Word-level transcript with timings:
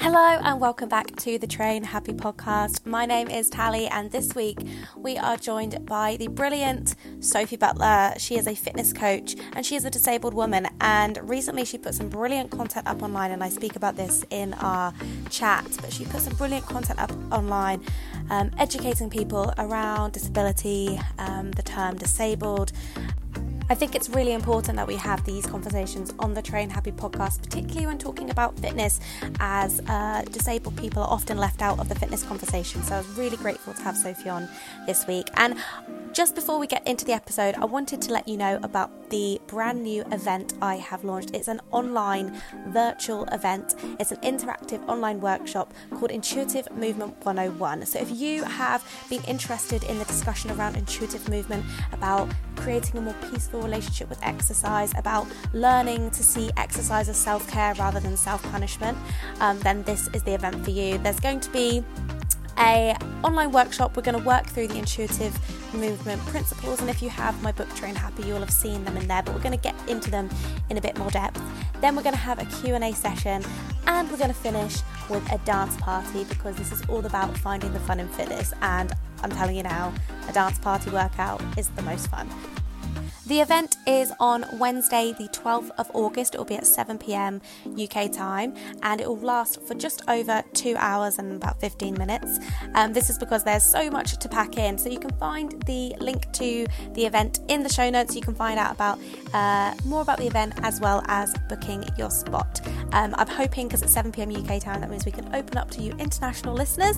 Hello 0.00 0.38
and 0.44 0.60
welcome 0.60 0.88
back 0.88 1.16
to 1.16 1.38
the 1.38 1.46
Train 1.48 1.82
Happy 1.82 2.12
podcast. 2.12 2.86
My 2.86 3.04
name 3.04 3.28
is 3.28 3.50
Tally, 3.50 3.88
and 3.88 4.12
this 4.12 4.32
week 4.32 4.58
we 4.96 5.18
are 5.18 5.36
joined 5.36 5.84
by 5.86 6.16
the 6.16 6.28
brilliant 6.28 6.94
Sophie 7.18 7.56
Butler. 7.56 8.14
She 8.16 8.36
is 8.36 8.46
a 8.46 8.54
fitness 8.54 8.92
coach 8.92 9.34
and 9.54 9.66
she 9.66 9.74
is 9.74 9.84
a 9.84 9.90
disabled 9.90 10.34
woman. 10.34 10.68
And 10.80 11.18
recently 11.28 11.64
she 11.64 11.78
put 11.78 11.96
some 11.96 12.08
brilliant 12.08 12.52
content 12.52 12.86
up 12.86 13.02
online, 13.02 13.32
and 13.32 13.42
I 13.42 13.48
speak 13.48 13.74
about 13.74 13.96
this 13.96 14.24
in 14.30 14.54
our 14.54 14.94
chat. 15.30 15.66
But 15.80 15.92
she 15.92 16.04
put 16.04 16.20
some 16.20 16.34
brilliant 16.36 16.66
content 16.66 17.00
up 17.00 17.12
online, 17.32 17.82
um, 18.30 18.52
educating 18.56 19.10
people 19.10 19.52
around 19.58 20.12
disability, 20.12 21.00
um, 21.18 21.50
the 21.50 21.62
term 21.62 21.96
disabled, 21.96 22.70
I 23.70 23.74
think 23.74 23.94
it's 23.94 24.08
really 24.08 24.32
important 24.32 24.76
that 24.76 24.86
we 24.86 24.96
have 24.96 25.22
these 25.24 25.44
conversations 25.44 26.14
on 26.18 26.32
the 26.32 26.40
Train 26.40 26.70
Happy 26.70 26.90
podcast, 26.90 27.42
particularly 27.42 27.86
when 27.86 27.98
talking 27.98 28.30
about 28.30 28.58
fitness, 28.58 28.98
as 29.40 29.80
uh, 29.88 30.22
disabled 30.32 30.78
people 30.78 31.02
are 31.02 31.10
often 31.10 31.36
left 31.36 31.60
out 31.60 31.78
of 31.78 31.90
the 31.90 31.94
fitness 31.94 32.22
conversation. 32.22 32.82
So 32.82 32.94
I 32.94 32.98
was 32.98 33.08
really 33.10 33.36
grateful 33.36 33.74
to 33.74 33.82
have 33.82 33.94
Sophie 33.94 34.30
on 34.30 34.48
this 34.86 35.06
week. 35.06 35.28
And 35.34 35.58
just 36.14 36.34
before 36.34 36.58
we 36.58 36.66
get 36.66 36.86
into 36.86 37.04
the 37.04 37.12
episode, 37.12 37.56
I 37.56 37.66
wanted 37.66 38.00
to 38.02 38.12
let 38.12 38.26
you 38.26 38.38
know 38.38 38.58
about 38.62 39.10
the 39.10 39.38
brand 39.46 39.82
new 39.82 40.02
event 40.12 40.54
I 40.62 40.76
have 40.76 41.04
launched. 41.04 41.34
It's 41.34 41.48
an 41.48 41.60
online 41.70 42.40
virtual 42.68 43.24
event, 43.26 43.74
it's 44.00 44.12
an 44.12 44.18
interactive 44.18 44.86
online 44.88 45.20
workshop 45.20 45.74
called 45.90 46.10
Intuitive 46.10 46.70
Movement 46.74 47.14
101. 47.24 47.84
So 47.84 47.98
if 47.98 48.10
you 48.10 48.44
have 48.44 48.82
been 49.10 49.22
interested 49.24 49.84
in 49.84 49.98
the 49.98 50.04
discussion 50.06 50.50
around 50.52 50.76
intuitive 50.76 51.28
movement, 51.28 51.66
about 51.92 52.28
creating 52.56 52.98
a 52.98 53.00
more 53.00 53.14
peaceful 53.30 53.57
relationship 53.62 54.08
with 54.08 54.22
exercise, 54.22 54.92
about 54.96 55.26
learning 55.52 56.10
to 56.10 56.22
see 56.22 56.50
exercise 56.56 57.08
as 57.08 57.16
self 57.16 57.48
care 57.50 57.74
rather 57.74 58.00
than 58.00 58.16
self 58.16 58.42
punishment, 58.50 58.96
um, 59.40 59.58
then 59.60 59.82
this 59.84 60.08
is 60.14 60.22
the 60.22 60.34
event 60.34 60.64
for 60.64 60.70
you. 60.70 60.98
There's 60.98 61.20
going 61.20 61.40
to 61.40 61.50
be 61.50 61.84
a 62.58 62.96
online 63.22 63.52
workshop. 63.52 63.96
We're 63.96 64.02
going 64.02 64.18
to 64.18 64.24
work 64.24 64.46
through 64.46 64.68
the 64.68 64.78
intuitive 64.78 65.38
movement 65.74 66.24
principles 66.26 66.80
and 66.80 66.88
if 66.88 67.02
you 67.02 67.10
have 67.10 67.40
my 67.42 67.52
book 67.52 67.72
train 67.74 67.94
happy 67.94 68.22
you'll 68.22 68.40
have 68.40 68.50
seen 68.50 68.82
them 68.86 68.96
in 68.96 69.06
there 69.06 69.22
but 69.22 69.34
we're 69.34 69.42
going 69.42 69.56
to 69.56 69.62
get 69.62 69.74
into 69.86 70.10
them 70.10 70.30
in 70.70 70.78
a 70.78 70.80
bit 70.80 70.96
more 70.98 71.10
depth. 71.10 71.40
Then 71.82 71.94
we're 71.94 72.02
going 72.02 72.14
to 72.14 72.20
have 72.20 72.40
a 72.40 72.46
q&a 72.46 72.92
session 72.92 73.44
and 73.86 74.10
we're 74.10 74.18
going 74.18 74.30
to 74.30 74.36
finish 74.36 74.76
with 75.08 75.30
a 75.32 75.38
dance 75.38 75.76
party 75.78 76.24
because 76.24 76.56
this 76.56 76.72
is 76.72 76.82
all 76.88 77.04
about 77.04 77.36
finding 77.36 77.72
the 77.72 77.80
fun 77.80 77.98
in 77.98 78.08
fitness 78.08 78.52
and 78.62 78.92
i'm 79.22 79.30
telling 79.30 79.56
you 79.56 79.62
now 79.62 79.92
a 80.28 80.32
dance 80.32 80.58
party 80.58 80.90
workout 80.90 81.42
is 81.56 81.68
the 81.70 81.82
most 81.82 82.08
fun 82.08 82.28
the 83.28 83.40
event 83.40 83.76
is 83.86 84.10
on 84.20 84.46
Wednesday, 84.58 85.14
the 85.18 85.28
12th 85.28 85.70
of 85.76 85.90
August. 85.92 86.34
It 86.34 86.38
will 86.38 86.46
be 86.46 86.56
at 86.56 86.66
7 86.66 86.96
pm 86.96 87.42
UK 87.78 88.10
time 88.10 88.54
and 88.82 89.02
it 89.02 89.06
will 89.06 89.18
last 89.18 89.60
for 89.62 89.74
just 89.74 90.02
over 90.08 90.42
two 90.54 90.74
hours 90.78 91.18
and 91.18 91.36
about 91.36 91.60
15 91.60 91.92
minutes. 91.98 92.38
Um, 92.74 92.94
this 92.94 93.10
is 93.10 93.18
because 93.18 93.44
there's 93.44 93.64
so 93.64 93.90
much 93.90 94.16
to 94.16 94.28
pack 94.30 94.56
in. 94.56 94.78
So 94.78 94.88
you 94.88 94.98
can 94.98 95.14
find 95.18 95.60
the 95.66 95.94
link 96.00 96.32
to 96.32 96.66
the 96.94 97.04
event 97.04 97.40
in 97.48 97.62
the 97.62 97.68
show 97.68 97.90
notes. 97.90 98.16
You 98.16 98.22
can 98.22 98.34
find 98.34 98.58
out 98.58 98.72
about 98.72 98.98
uh, 99.34 99.74
more 99.84 100.00
about 100.00 100.16
the 100.16 100.26
event 100.26 100.54
as 100.62 100.80
well 100.80 101.02
as 101.08 101.34
booking 101.50 101.84
your 101.98 102.10
spot. 102.10 102.62
Um, 102.92 103.14
I'm 103.18 103.28
hoping 103.28 103.68
because 103.68 103.82
it's 103.82 103.92
7 103.92 104.10
pm 104.10 104.34
UK 104.34 104.58
time, 104.58 104.80
that 104.80 104.88
means 104.88 105.04
we 105.04 105.12
can 105.12 105.34
open 105.34 105.58
up 105.58 105.70
to 105.72 105.82
you 105.82 105.92
international 105.98 106.54
listeners. 106.54 106.96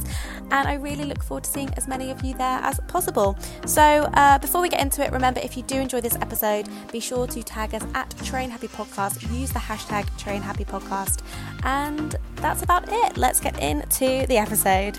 And 0.52 0.68
I 0.68 0.74
really 0.74 1.04
look 1.04 1.24
forward 1.24 1.42
to 1.44 1.50
seeing 1.50 1.74
as 1.74 1.88
many 1.88 2.12
of 2.12 2.22
you 2.24 2.34
there 2.34 2.60
as 2.62 2.78
possible. 2.86 3.36
So 3.66 3.82
uh, 4.14 4.38
before 4.38 4.60
we 4.60 4.68
get 4.68 4.80
into 4.80 5.04
it, 5.04 5.10
remember 5.10 5.40
if 5.40 5.56
you 5.56 5.64
do 5.64 5.76
enjoy 5.76 6.00
this 6.00 6.19
episode, 6.20 6.68
be 6.92 7.00
sure 7.00 7.26
to 7.26 7.42
tag 7.42 7.74
us 7.74 7.84
at 7.94 8.10
Train 8.24 8.50
Happy 8.50 8.68
Podcast. 8.68 9.22
Use 9.38 9.50
the 9.50 9.58
hashtag 9.58 10.06
Train 10.18 10.42
Happy 10.42 10.64
Podcast. 10.64 11.22
And 11.64 12.16
that's 12.36 12.62
about 12.62 12.84
it. 12.88 13.16
Let's 13.16 13.40
get 13.40 13.58
into 13.60 14.26
the 14.26 14.36
episode. 14.36 14.98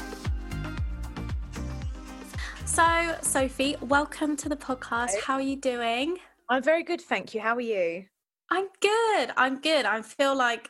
So, 2.65 3.15
Sophie, 3.21 3.75
welcome 3.81 4.37
to 4.37 4.49
the 4.49 4.55
podcast. 4.55 5.19
How 5.23 5.35
are 5.35 5.41
you 5.41 5.57
doing? 5.57 6.17
I'm 6.49 6.63
very 6.63 6.83
good, 6.83 7.01
thank 7.01 7.33
you. 7.33 7.41
How 7.41 7.55
are 7.55 7.61
you? 7.61 8.05
I'm 8.49 8.67
good. 8.79 9.31
I'm 9.37 9.61
good. 9.61 9.85
I 9.85 10.01
feel 10.01 10.35
like 10.35 10.69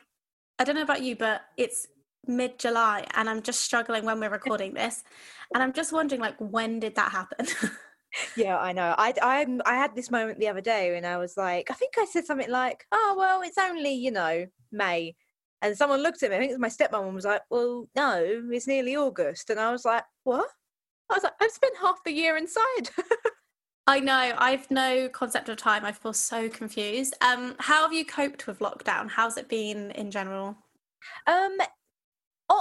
I 0.58 0.64
don't 0.64 0.76
know 0.76 0.82
about 0.82 1.02
you, 1.02 1.16
but 1.16 1.42
it's 1.56 1.86
mid 2.26 2.58
July 2.58 3.04
and 3.14 3.28
I'm 3.28 3.42
just 3.42 3.60
struggling 3.60 4.04
when 4.04 4.20
we're 4.20 4.30
recording 4.30 4.74
this. 4.74 5.02
And 5.54 5.62
I'm 5.62 5.72
just 5.72 5.92
wondering 5.92 6.20
like 6.20 6.36
when 6.38 6.80
did 6.80 6.94
that 6.94 7.12
happen? 7.12 7.46
yeah, 8.36 8.58
I 8.58 8.72
know. 8.72 8.94
I 8.98 9.14
I 9.22 9.46
I 9.66 9.74
had 9.74 9.94
this 9.94 10.10
moment 10.10 10.38
the 10.38 10.48
other 10.48 10.60
day 10.60 10.92
when 10.92 11.04
I 11.04 11.18
was 11.18 11.36
like, 11.36 11.70
I 11.70 11.74
think 11.74 11.94
I 11.98 12.04
said 12.06 12.24
something 12.26 12.50
like, 12.50 12.86
"Oh 12.92 13.14
well, 13.18 13.42
it's 13.42 13.58
only 13.58 13.92
you 13.92 14.10
know 14.10 14.46
May," 14.70 15.16
and 15.62 15.76
someone 15.76 16.02
looked 16.02 16.22
at 16.22 16.30
me. 16.30 16.36
I 16.36 16.38
think 16.40 16.50
it 16.50 16.58
was 16.58 16.60
my 16.60 16.68
stepmom 16.68 17.06
and 17.06 17.14
was 17.14 17.24
like, 17.24 17.42
"Well, 17.50 17.88
no, 17.96 18.22
it's 18.50 18.66
nearly 18.66 18.96
August," 18.96 19.50
and 19.50 19.60
I 19.60 19.72
was 19.72 19.84
like, 19.84 20.04
"What?" 20.24 20.48
I 21.10 21.14
was 21.14 21.24
like, 21.24 21.34
"I've 21.40 21.52
spent 21.52 21.76
half 21.80 22.04
the 22.04 22.12
year 22.12 22.36
inside." 22.36 22.90
I 23.86 24.00
know. 24.00 24.34
I've 24.38 24.70
no 24.70 25.08
concept 25.08 25.48
of 25.48 25.56
time. 25.56 25.84
I 25.84 25.92
feel 25.92 26.12
so 26.12 26.48
confused. 26.48 27.14
Um, 27.20 27.56
how 27.58 27.82
have 27.82 27.92
you 27.92 28.04
coped 28.04 28.46
with 28.46 28.60
lockdown? 28.60 29.10
How's 29.10 29.36
it 29.36 29.48
been 29.48 29.90
in 29.92 30.10
general? 30.10 30.56
Um, 31.26 31.56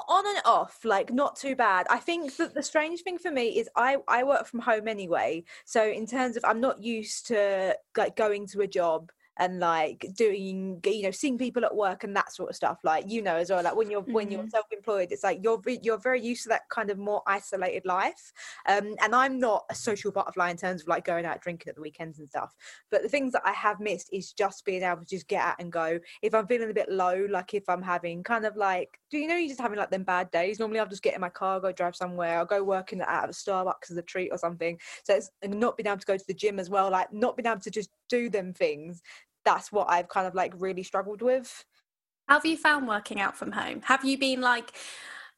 on 0.07 0.27
and 0.27 0.41
off 0.45 0.79
like 0.83 1.11
not 1.11 1.35
too 1.35 1.55
bad. 1.55 1.87
I 1.89 1.97
think 1.97 2.35
that 2.37 2.53
the 2.53 2.63
strange 2.63 3.01
thing 3.01 3.17
for 3.17 3.31
me 3.31 3.59
is 3.59 3.69
i 3.75 3.97
i 4.07 4.23
work 4.23 4.45
from 4.47 4.59
home 4.59 4.87
anyway. 4.87 5.43
So 5.65 5.87
in 5.87 6.05
terms 6.05 6.37
of 6.37 6.45
i'm 6.45 6.61
not 6.61 6.81
used 6.81 7.27
to 7.27 7.75
like 7.97 8.15
going 8.15 8.47
to 8.47 8.61
a 8.61 8.67
job 8.67 9.11
and 9.41 9.59
like 9.59 10.05
doing 10.15 10.79
you 10.85 11.01
know 11.01 11.09
seeing 11.09 11.35
people 11.35 11.65
at 11.65 11.75
work 11.75 12.03
and 12.03 12.15
that 12.15 12.31
sort 12.31 12.51
of 12.51 12.55
stuff 12.55 12.77
like 12.83 13.03
you 13.07 13.23
know 13.23 13.35
as 13.35 13.49
well 13.49 13.63
like 13.63 13.75
when 13.75 13.89
you're 13.89 14.03
mm-hmm. 14.03 14.13
when 14.13 14.29
you're 14.29 14.41
mm-hmm. 14.41 14.49
self-employed 14.49 15.07
it's 15.09 15.23
like 15.23 15.39
you're 15.41 15.59
you're 15.81 15.97
very 15.97 16.21
used 16.21 16.43
to 16.43 16.49
that 16.49 16.61
kind 16.69 16.91
of 16.91 16.99
more 16.99 17.23
isolated 17.25 17.83
life 17.83 18.31
um 18.69 18.93
and 19.01 19.15
i'm 19.15 19.39
not 19.39 19.63
a 19.71 19.75
social 19.75 20.11
butterfly 20.11 20.51
in 20.51 20.57
terms 20.57 20.83
of 20.83 20.87
like 20.87 21.03
going 21.03 21.25
out 21.25 21.41
drinking 21.41 21.67
at 21.69 21.75
the 21.75 21.81
weekends 21.81 22.19
and 22.19 22.29
stuff 22.29 22.53
but 22.91 23.01
the 23.01 23.09
things 23.09 23.33
that 23.33 23.41
i 23.43 23.51
have 23.51 23.79
missed 23.79 24.09
is 24.13 24.31
just 24.31 24.63
being 24.63 24.83
able 24.83 25.01
to 25.01 25.07
just 25.07 25.27
get 25.27 25.41
out 25.41 25.55
and 25.57 25.71
go 25.71 25.99
if 26.21 26.35
i'm 26.35 26.45
feeling 26.45 26.69
a 26.69 26.73
bit 26.73 26.91
low 26.91 27.25
like 27.31 27.55
if 27.55 27.67
i'm 27.67 27.81
having 27.81 28.21
kind 28.23 28.45
of 28.45 28.55
like 28.55 28.99
do 29.09 29.17
you 29.17 29.27
know 29.27 29.35
you're 29.35 29.49
just 29.49 29.59
having 29.59 29.79
like 29.79 29.89
them 29.89 30.03
bad 30.03 30.29
days 30.29 30.59
normally 30.59 30.79
i'll 30.79 30.85
just 30.85 31.01
get 31.01 31.15
in 31.15 31.21
my 31.21 31.29
car 31.29 31.59
go 31.59 31.71
drive 31.71 31.95
somewhere 31.95 32.37
i'll 32.37 32.45
go 32.45 32.63
work 32.63 32.93
in 32.93 33.01
out 33.01 33.23
of 33.23 33.31
a 33.31 33.33
starbucks 33.33 33.89
as 33.89 33.97
a 33.97 34.03
treat 34.03 34.29
or 34.31 34.37
something 34.37 34.77
so 35.03 35.15
it's 35.15 35.31
not 35.43 35.75
being 35.77 35.87
able 35.87 35.97
to 35.97 36.05
go 36.05 36.15
to 36.15 36.27
the 36.27 36.33
gym 36.33 36.59
as 36.59 36.69
well 36.69 36.91
like 36.91 37.11
not 37.11 37.35
being 37.35 37.47
able 37.47 37.59
to 37.59 37.71
just 37.71 37.89
do 38.07 38.29
them 38.29 38.53
things 38.53 39.01
that's 39.45 39.71
what 39.71 39.89
I've 39.89 40.09
kind 40.09 40.27
of 40.27 40.35
like 40.35 40.53
really 40.57 40.83
struggled 40.83 41.21
with. 41.21 41.65
How 42.27 42.35
have 42.35 42.45
you 42.45 42.57
found 42.57 42.87
working 42.87 43.19
out 43.19 43.35
from 43.35 43.51
home? 43.51 43.81
Have 43.85 44.05
you 44.05 44.17
been 44.17 44.41
like 44.41 44.71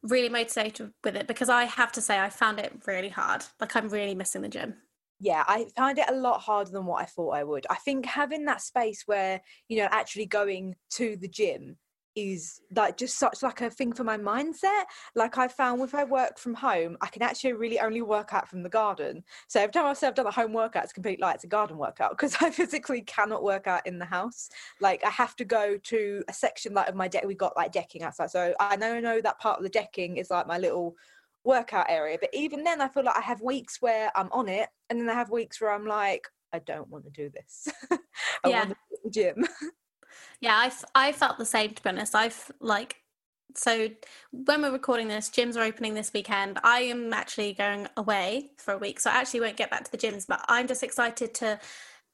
really 0.03 0.29
motivated 0.29 0.91
with 1.03 1.15
it? 1.15 1.27
Because 1.27 1.49
I 1.49 1.63
have 1.63 1.91
to 1.93 2.01
say, 2.01 2.19
I 2.19 2.29
found 2.29 2.59
it 2.59 2.73
really 2.85 3.09
hard. 3.09 3.43
Like, 3.59 3.75
I'm 3.75 3.89
really 3.89 4.15
missing 4.15 4.41
the 4.41 4.49
gym. 4.49 4.75
Yeah, 5.19 5.43
I 5.47 5.67
found 5.77 5.97
it 5.97 6.09
a 6.09 6.15
lot 6.15 6.41
harder 6.41 6.71
than 6.71 6.85
what 6.85 7.01
I 7.01 7.05
thought 7.05 7.31
I 7.31 7.43
would. 7.43 7.65
I 7.69 7.75
think 7.75 8.05
having 8.05 8.45
that 8.45 8.61
space 8.61 9.03
where, 9.05 9.41
you 9.69 9.77
know, 9.77 9.87
actually 9.89 10.25
going 10.25 10.75
to 10.91 11.15
the 11.15 11.29
gym 11.29 11.77
is 12.15 12.61
like 12.75 12.97
just 12.97 13.17
such 13.17 13.41
like 13.43 13.61
a 13.61 13.69
thing 13.69 13.93
for 13.93 14.03
my 14.03 14.17
mindset. 14.17 14.83
Like 15.15 15.37
i 15.37 15.47
found 15.47 15.81
if 15.81 15.95
i 15.95 16.03
work 16.03 16.37
from 16.37 16.53
home 16.53 16.97
i 17.01 17.07
can 17.07 17.21
actually 17.21 17.53
really 17.53 17.79
only 17.79 18.01
work 18.01 18.33
out 18.33 18.47
from 18.47 18.63
the 18.63 18.69
garden. 18.69 19.23
So 19.47 19.59
every 19.59 19.73
time 19.73 19.85
i 19.85 19.93
say 19.93 20.07
i've 20.07 20.15
done 20.15 20.27
a 20.27 20.31
home 20.31 20.53
workout 20.53 20.83
it's 20.83 20.93
complete 20.93 21.19
like 21.19 21.35
it's 21.35 21.43
a 21.43 21.47
garden 21.47 21.77
workout 21.77 22.11
because 22.11 22.35
i 22.41 22.49
physically 22.49 23.01
cannot 23.01 23.43
work 23.43 23.67
out 23.67 23.85
in 23.87 23.99
the 23.99 24.05
house. 24.05 24.49
Like 24.79 25.03
i 25.05 25.09
have 25.09 25.35
to 25.37 25.45
go 25.45 25.77
to 25.77 26.23
a 26.27 26.33
section 26.33 26.73
like 26.73 26.89
of 26.89 26.95
my 26.95 27.07
deck 27.07 27.25
we 27.25 27.35
got 27.35 27.57
like 27.57 27.71
decking 27.71 28.03
outside. 28.03 28.31
So 28.31 28.53
i 28.59 28.75
know 28.75 28.99
know 28.99 29.21
that 29.21 29.39
part 29.39 29.57
of 29.57 29.63
the 29.63 29.69
decking 29.69 30.17
is 30.17 30.29
like 30.29 30.47
my 30.47 30.57
little 30.57 30.95
workout 31.43 31.87
area. 31.89 32.17
But 32.19 32.29
even 32.33 32.63
then 32.63 32.81
i 32.81 32.87
feel 32.87 33.03
like 33.03 33.17
i 33.17 33.21
have 33.21 33.41
weeks 33.41 33.81
where 33.81 34.11
i'm 34.15 34.31
on 34.31 34.47
it 34.47 34.69
and 34.89 34.99
then 34.99 35.09
i 35.09 35.13
have 35.13 35.29
weeks 35.29 35.59
where 35.59 35.71
i'm 35.71 35.85
like 35.85 36.27
i 36.53 36.59
don't 36.59 36.89
want 36.89 37.05
to 37.05 37.09
do 37.11 37.29
this. 37.29 37.67
I 38.43 38.49
yeah. 38.49 38.59
want 38.59 38.69
to 38.69 38.75
the 39.03 39.09
gym 39.09 39.45
Yeah, 40.41 40.55
I, 40.55 40.71
I 41.07 41.11
felt 41.11 41.37
the 41.37 41.45
same 41.45 41.73
to 41.73 41.83
be 41.83 41.89
honest. 41.89 42.15
I've 42.15 42.51
like 42.59 42.97
so 43.55 43.89
when 44.31 44.61
we're 44.63 44.71
recording 44.71 45.07
this, 45.07 45.29
gyms 45.29 45.55
are 45.55 45.63
opening 45.63 45.93
this 45.93 46.11
weekend. 46.13 46.59
I 46.63 46.81
am 46.81 47.13
actually 47.13 47.53
going 47.53 47.87
away 47.97 48.51
for 48.57 48.73
a 48.73 48.77
week, 48.77 48.99
so 48.99 49.11
I 49.11 49.15
actually 49.15 49.41
won't 49.41 49.57
get 49.57 49.69
back 49.69 49.83
to 49.83 49.91
the 49.91 49.97
gyms, 49.97 50.25
but 50.27 50.43
I'm 50.47 50.67
just 50.67 50.81
excited 50.83 51.33
to 51.35 51.59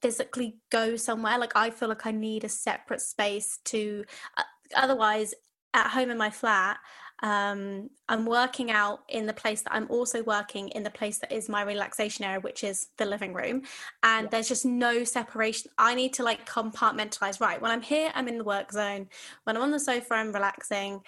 physically 0.01 0.57
go 0.69 0.95
somewhere. 0.95 1.37
Like 1.37 1.55
I 1.55 1.69
feel 1.69 1.89
like 1.89 2.05
I 2.05 2.11
need 2.11 2.43
a 2.43 2.49
separate 2.49 3.01
space 3.01 3.59
to. 3.65 4.03
Uh, 4.37 4.43
otherwise, 4.75 5.33
at 5.73 5.89
home 5.91 6.09
in 6.09 6.17
my 6.17 6.29
flat, 6.29 6.77
um, 7.21 7.89
I'm 8.07 8.25
working 8.25 8.71
out 8.71 9.01
in 9.09 9.25
the 9.25 9.33
place 9.33 9.61
that 9.63 9.73
I'm 9.73 9.87
also 9.89 10.23
working 10.23 10.69
in 10.69 10.83
the 10.83 10.89
place 10.89 11.17
that 11.19 11.31
is 11.31 11.49
my 11.49 11.63
relaxation 11.63 12.23
area, 12.23 12.39
which 12.39 12.63
is 12.63 12.87
the 12.97 13.05
living 13.05 13.33
room. 13.33 13.63
And 14.03 14.25
yeah. 14.25 14.29
there's 14.31 14.47
just 14.47 14.65
no 14.65 15.03
separation. 15.03 15.71
I 15.77 15.95
need 15.95 16.13
to 16.13 16.23
like 16.23 16.47
compartmentalize. 16.47 17.41
Right, 17.41 17.61
when 17.61 17.71
I'm 17.71 17.81
here, 17.81 18.11
I'm 18.15 18.27
in 18.27 18.37
the 18.37 18.43
work 18.43 18.71
zone. 18.71 19.09
When 19.43 19.57
I'm 19.57 19.63
on 19.63 19.71
the 19.71 19.79
sofa, 19.79 20.13
I'm 20.13 20.31
relaxing. 20.31 21.01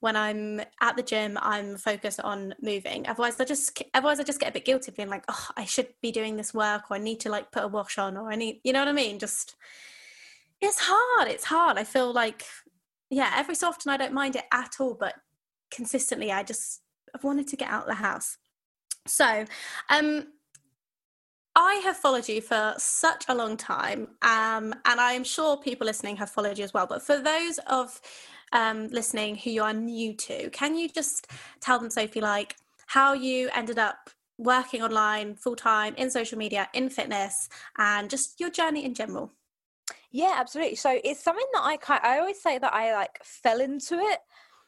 When 0.00 0.16
I'm 0.16 0.60
at 0.80 0.96
the 0.96 1.02
gym, 1.02 1.36
I'm 1.42 1.76
focused 1.76 2.20
on 2.20 2.54
moving. 2.62 3.06
Otherwise, 3.06 3.38
I 3.40 3.44
just 3.44 3.82
otherwise 3.92 4.20
I 4.20 4.22
just 4.22 4.40
get 4.40 4.50
a 4.50 4.52
bit 4.52 4.64
guilty, 4.64 4.92
being 4.92 5.10
like, 5.10 5.24
oh, 5.28 5.48
I 5.56 5.64
should 5.64 5.88
be 6.00 6.12
doing 6.12 6.36
this 6.36 6.54
work, 6.54 6.90
or 6.90 6.96
I 6.96 7.00
need 7.00 7.20
to 7.20 7.30
like 7.30 7.50
put 7.50 7.64
a 7.64 7.68
wash 7.68 7.98
on, 7.98 8.16
or 8.16 8.30
I 8.30 8.36
need, 8.36 8.60
you 8.64 8.72
know 8.72 8.78
what 8.78 8.88
I 8.88 8.92
mean? 8.92 9.18
Just 9.18 9.56
it's 10.60 10.78
hard. 10.80 11.28
It's 11.28 11.44
hard. 11.44 11.78
I 11.78 11.84
feel 11.84 12.12
like 12.12 12.44
yeah, 13.10 13.32
every 13.36 13.54
so 13.54 13.68
often 13.68 13.90
I 13.90 13.96
don't 13.96 14.12
mind 14.12 14.36
it 14.36 14.44
at 14.52 14.76
all, 14.80 14.94
but 14.94 15.14
consistently 15.70 16.30
i 16.32 16.42
just 16.42 16.82
i've 17.14 17.24
wanted 17.24 17.46
to 17.46 17.56
get 17.56 17.68
out 17.68 17.82
of 17.82 17.88
the 17.88 17.94
house 17.94 18.38
so 19.06 19.44
um 19.90 20.26
I 21.60 21.80
have 21.82 21.96
followed 21.96 22.28
you 22.28 22.40
for 22.40 22.74
such 22.78 23.24
a 23.28 23.34
long 23.34 23.56
time, 23.56 24.06
um, 24.22 24.72
and 24.84 25.00
I 25.00 25.14
am 25.14 25.24
sure 25.24 25.56
people 25.56 25.86
listening 25.86 26.16
have 26.16 26.30
followed 26.30 26.56
you 26.56 26.62
as 26.62 26.72
well. 26.72 26.86
But 26.86 27.02
for 27.02 27.18
those 27.18 27.58
of 27.66 28.00
um, 28.52 28.86
listening 28.88 29.34
who 29.34 29.50
you 29.50 29.64
are 29.64 29.72
new 29.72 30.14
to, 30.14 30.50
can 30.50 30.76
you 30.76 30.88
just 30.88 31.26
tell 31.60 31.80
them, 31.80 31.90
Sophie, 31.90 32.20
like 32.20 32.54
how 32.86 33.12
you 33.12 33.50
ended 33.56 33.76
up 33.76 34.08
working 34.38 34.82
online 34.82 35.34
full 35.34 35.56
time 35.56 35.96
in 35.96 36.12
social 36.12 36.38
media, 36.38 36.68
in 36.74 36.90
fitness, 36.90 37.48
and 37.76 38.08
just 38.08 38.38
your 38.38 38.50
journey 38.50 38.84
in 38.84 38.94
general? 38.94 39.32
Yeah, 40.12 40.36
absolutely. 40.36 40.76
So 40.76 41.00
it's 41.02 41.24
something 41.24 41.46
that 41.54 41.62
I 41.64 41.76
kind. 41.76 42.00
I 42.04 42.20
always 42.20 42.40
say 42.40 42.58
that 42.58 42.72
I 42.72 42.94
like 42.94 43.18
fell 43.24 43.60
into 43.60 43.98
it. 43.98 44.20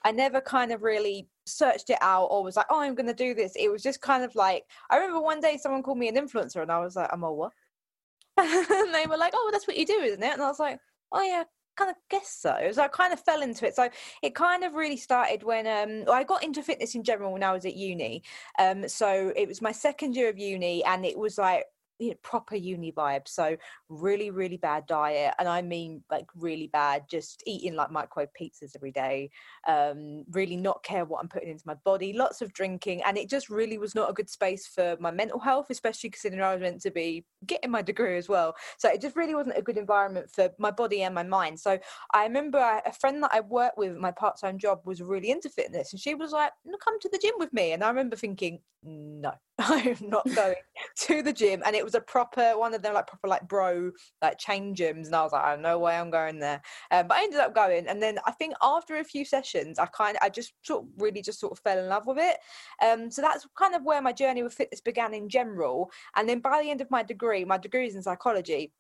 I 0.05 0.13
never 0.13 0.41
kind 0.41 0.73
of 0.73 0.83
really 0.83 1.29
searched 1.47 1.91
it 1.91 1.99
out 2.01 2.27
or 2.27 2.43
was 2.43 2.57
like, 2.57 2.67
oh, 2.71 2.81
I'm 2.81 2.95
going 2.95 3.07
to 3.07 3.15
do 3.15 3.35
this. 3.35 3.53
It 3.57 3.71
was 3.71 3.83
just 3.83 4.01
kind 4.01 4.25
of 4.25 4.35
like, 4.35 4.65
I 4.89 4.97
remember 4.97 5.21
one 5.21 5.41
day 5.41 5.57
someone 5.57 5.83
called 5.83 5.99
me 5.99 6.09
an 6.09 6.17
influencer 6.17 6.63
and 6.63 6.73
I 6.73 6.79
was 6.79 6.97
like, 6.97 7.11
I'm 7.13 7.23
a 7.23 7.33
what? 7.33 7.53
and 8.37 8.95
they 8.95 9.07
were 9.09 9.17
like, 9.17 9.33
oh, 9.35 9.51
that's 9.53 9.67
what 9.67 9.77
you 9.77 9.87
do, 9.87 10.01
isn't 10.01 10.23
it? 10.23 10.33
And 10.33 10.43
I 10.43 10.49
was 10.49 10.61
like, 10.61 10.79
oh, 11.13 11.23
yeah, 11.23 11.45
kind 11.77 11.91
of 11.91 11.97
guess 12.11 12.31
so. 12.31 12.71
So 12.73 12.83
I 12.83 12.89
kind 12.89 13.13
of 13.13 13.21
fell 13.21 13.43
into 13.43 13.67
it. 13.67 13.75
So 13.75 13.89
it 14.23 14.35
kind 14.35 14.65
of 14.65 14.75
really 14.75 14.97
started 14.97 15.43
when 15.43 15.67
um, 15.67 16.13
I 16.13 16.25
got 16.25 16.45
into 16.45 16.63
fitness 16.63 16.95
in 16.95 17.03
general 17.03 17.33
when 17.33 17.43
I 17.43 17.53
was 17.53 17.65
at 17.65 17.77
uni. 17.77 18.23
Um, 18.59 18.89
so 18.89 19.33
it 19.37 19.49
was 19.49 19.63
my 19.63 19.73
second 19.73 20.15
year 20.15 20.29
of 20.29 20.39
uni, 20.39 20.85
and 20.85 21.05
it 21.05 21.19
was 21.19 21.39
like 21.39 21.65
you 21.99 22.11
know, 22.11 22.17
proper 22.23 22.57
uni 22.57 22.93
vibe. 22.93 23.29
So 23.29 23.57
really, 23.91 24.31
really 24.31 24.57
bad 24.57 24.87
diet, 24.87 25.35
and 25.39 25.49
I 25.49 25.61
mean 25.61 26.03
like 26.11 26.27
really 26.35 26.69
bad. 26.69 27.05
Just 27.11 27.43
eating 27.47 27.75
like 27.75 27.91
microwave 27.91 28.31
pizzas 28.41 28.75
every 28.75 28.93
day. 28.93 29.31
Um, 29.67 30.25
really 30.31 30.57
not 30.57 30.83
care 30.83 31.05
what 31.05 31.21
I'm 31.21 31.29
putting 31.29 31.51
into 31.51 31.67
my 31.67 31.75
body. 31.75 32.13
Lots 32.13 32.41
of 32.41 32.53
drinking, 32.53 33.03
and 33.03 33.19
it 33.19 33.29
just 33.29 33.51
really 33.51 33.77
was 33.77 33.95
not 33.95 34.09
a 34.09 34.15
good 34.15 34.31
space 34.31 34.67
for 34.67 34.97
my 35.01 35.11
mental 35.11 35.41
health, 35.41 35.67
especially 35.71 36.11
considering 36.11 36.43
I 36.43 36.55
was 36.55 36.63
meant 36.63 36.81
to 36.83 36.91
be 36.91 37.27
getting 37.45 37.71
my 37.71 37.83
degree 37.83 38.17
as 38.17 38.29
well. 38.29 38.55
So 38.79 38.89
it 38.89 39.01
just 39.01 39.17
really 39.17 39.35
wasn't 39.35 39.59
a 39.59 39.63
good 39.63 39.77
environment 39.77 40.31
for 40.31 40.51
my 40.59 40.71
body 40.71 41.03
and 41.03 41.15
my 41.15 41.25
mind. 41.25 41.59
So 41.61 41.79
I 42.15 42.25
remember 42.25 42.59
a 42.59 42.93
friend 42.93 43.23
that 43.23 43.33
I 43.35 43.41
worked 43.41 43.77
with, 43.77 43.97
my 43.97 44.13
part-time 44.13 44.59
job, 44.59 44.81
was 44.85 45.03
really 45.03 45.31
into 45.31 45.51
fitness, 45.51 45.93
and 45.93 46.01
she 46.01 46.15
was 46.15 46.33
like, 46.33 46.53
"Come 46.85 47.01
to 47.01 47.09
the 47.11 47.19
gym 47.19 47.35
with 47.39 47.53
me," 47.53 47.73
and 47.73 47.83
I 47.83 47.89
remember 47.89 48.17
thinking, 48.17 48.61
"No." 48.83 49.33
I'm 49.61 49.97
not 50.01 50.27
going 50.35 50.55
to 51.01 51.23
the 51.23 51.33
gym. 51.33 51.63
And 51.67 51.77
it 51.77 51.85
was 51.85 51.95
a 51.95 52.01
proper 52.01 52.59
one 52.59 52.75
of 52.75 52.83
them, 52.83 52.95
like 52.95 53.07
proper 53.07 53.29
like 53.29 53.47
bro 53.47 53.80
like 54.23 54.39
chain 54.39 54.75
gyms. 54.75 55.07
And 55.07 55.15
I 55.15 55.23
was 55.23 55.33
like, 55.33 55.45
oh, 55.47 55.61
no 55.61 55.79
way 55.79 55.97
I'm 55.97 56.11
going 56.11 56.39
there. 56.39 56.61
Um, 56.91 57.09
but 57.09 57.19
I 57.19 57.25
ended 57.25 57.41
up 57.41 57.55
going. 57.55 57.87
And 57.87 58.03
then 58.03 58.19
I 58.27 58.33
think 58.33 58.55
after 58.63 58.97
a 58.97 59.05
few 59.05 59.25
sessions, 59.25 59.79
I 59.79 59.87
kind 59.87 60.17
of 60.17 60.23
I 60.23 60.29
just 60.29 60.53
sort 60.63 60.85
of 60.85 60.89
really 60.99 61.23
just 61.23 61.41
sort 61.41 61.53
of 61.53 61.59
fell 61.61 61.79
in 61.79 61.89
love 61.89 62.07
with 62.07 62.19
it. 62.19 62.37
Um, 62.85 63.11
so 63.11 63.23
that's 63.23 63.47
kind 63.59 63.75
of 63.75 63.85
where 63.85 64.03
my 64.03 64.13
journey 64.13 64.43
with 64.43 64.55
fitness 64.55 64.81
began 64.81 65.15
in 65.15 65.29
general. 65.29 65.91
And 66.17 66.29
then 66.29 66.41
by 66.41 66.63
the 66.63 66.71
end 66.71 66.81
of 66.81 66.91
my 66.91 67.03
degree, 67.03 67.45
my 67.45 67.59
degree 67.59 67.87
is 67.87 67.97
in 67.97 68.03
psychology. 68.03 68.73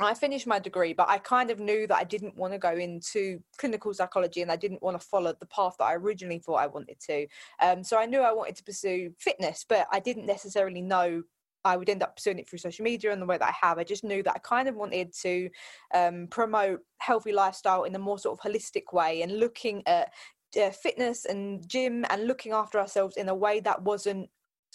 I 0.00 0.14
finished 0.14 0.46
my 0.46 0.58
degree, 0.58 0.94
but 0.94 1.10
I 1.10 1.18
kind 1.18 1.50
of 1.50 1.60
knew 1.60 1.86
that 1.86 1.96
I 1.96 2.04
didn't 2.04 2.36
want 2.36 2.54
to 2.54 2.58
go 2.58 2.72
into 2.72 3.40
clinical 3.58 3.92
psychology 3.92 4.40
and 4.40 4.50
I 4.50 4.56
didn't 4.56 4.82
want 4.82 4.98
to 4.98 5.06
follow 5.06 5.34
the 5.38 5.46
path 5.46 5.74
that 5.78 5.84
I 5.84 5.94
originally 5.94 6.38
thought 6.38 6.56
I 6.56 6.66
wanted 6.66 6.98
to. 7.08 7.26
Um, 7.60 7.84
so 7.84 7.98
I 7.98 8.06
knew 8.06 8.20
I 8.20 8.32
wanted 8.32 8.56
to 8.56 8.64
pursue 8.64 9.12
fitness, 9.18 9.66
but 9.68 9.86
I 9.92 10.00
didn't 10.00 10.24
necessarily 10.24 10.80
know 10.80 11.22
I 11.64 11.76
would 11.76 11.88
end 11.88 12.02
up 12.02 12.16
pursuing 12.16 12.38
it 12.38 12.48
through 12.48 12.58
social 12.58 12.84
media 12.84 13.12
and 13.12 13.20
the 13.20 13.26
way 13.26 13.38
that 13.38 13.48
I 13.48 13.66
have. 13.66 13.78
I 13.78 13.84
just 13.84 14.04
knew 14.04 14.22
that 14.22 14.34
I 14.34 14.38
kind 14.38 14.68
of 14.68 14.76
wanted 14.76 15.12
to 15.22 15.48
um, 15.94 16.26
promote 16.30 16.80
healthy 16.98 17.32
lifestyle 17.32 17.84
in 17.84 17.94
a 17.94 17.98
more 17.98 18.18
sort 18.18 18.38
of 18.38 18.52
holistic 18.52 18.92
way 18.92 19.22
and 19.22 19.38
looking 19.38 19.82
at 19.86 20.12
uh, 20.60 20.70
fitness 20.70 21.24
and 21.24 21.66
gym 21.68 22.04
and 22.10 22.26
looking 22.26 22.52
after 22.52 22.78
ourselves 22.78 23.16
in 23.16 23.28
a 23.28 23.34
way 23.34 23.60
that 23.60 23.82
wasn't 23.82 24.28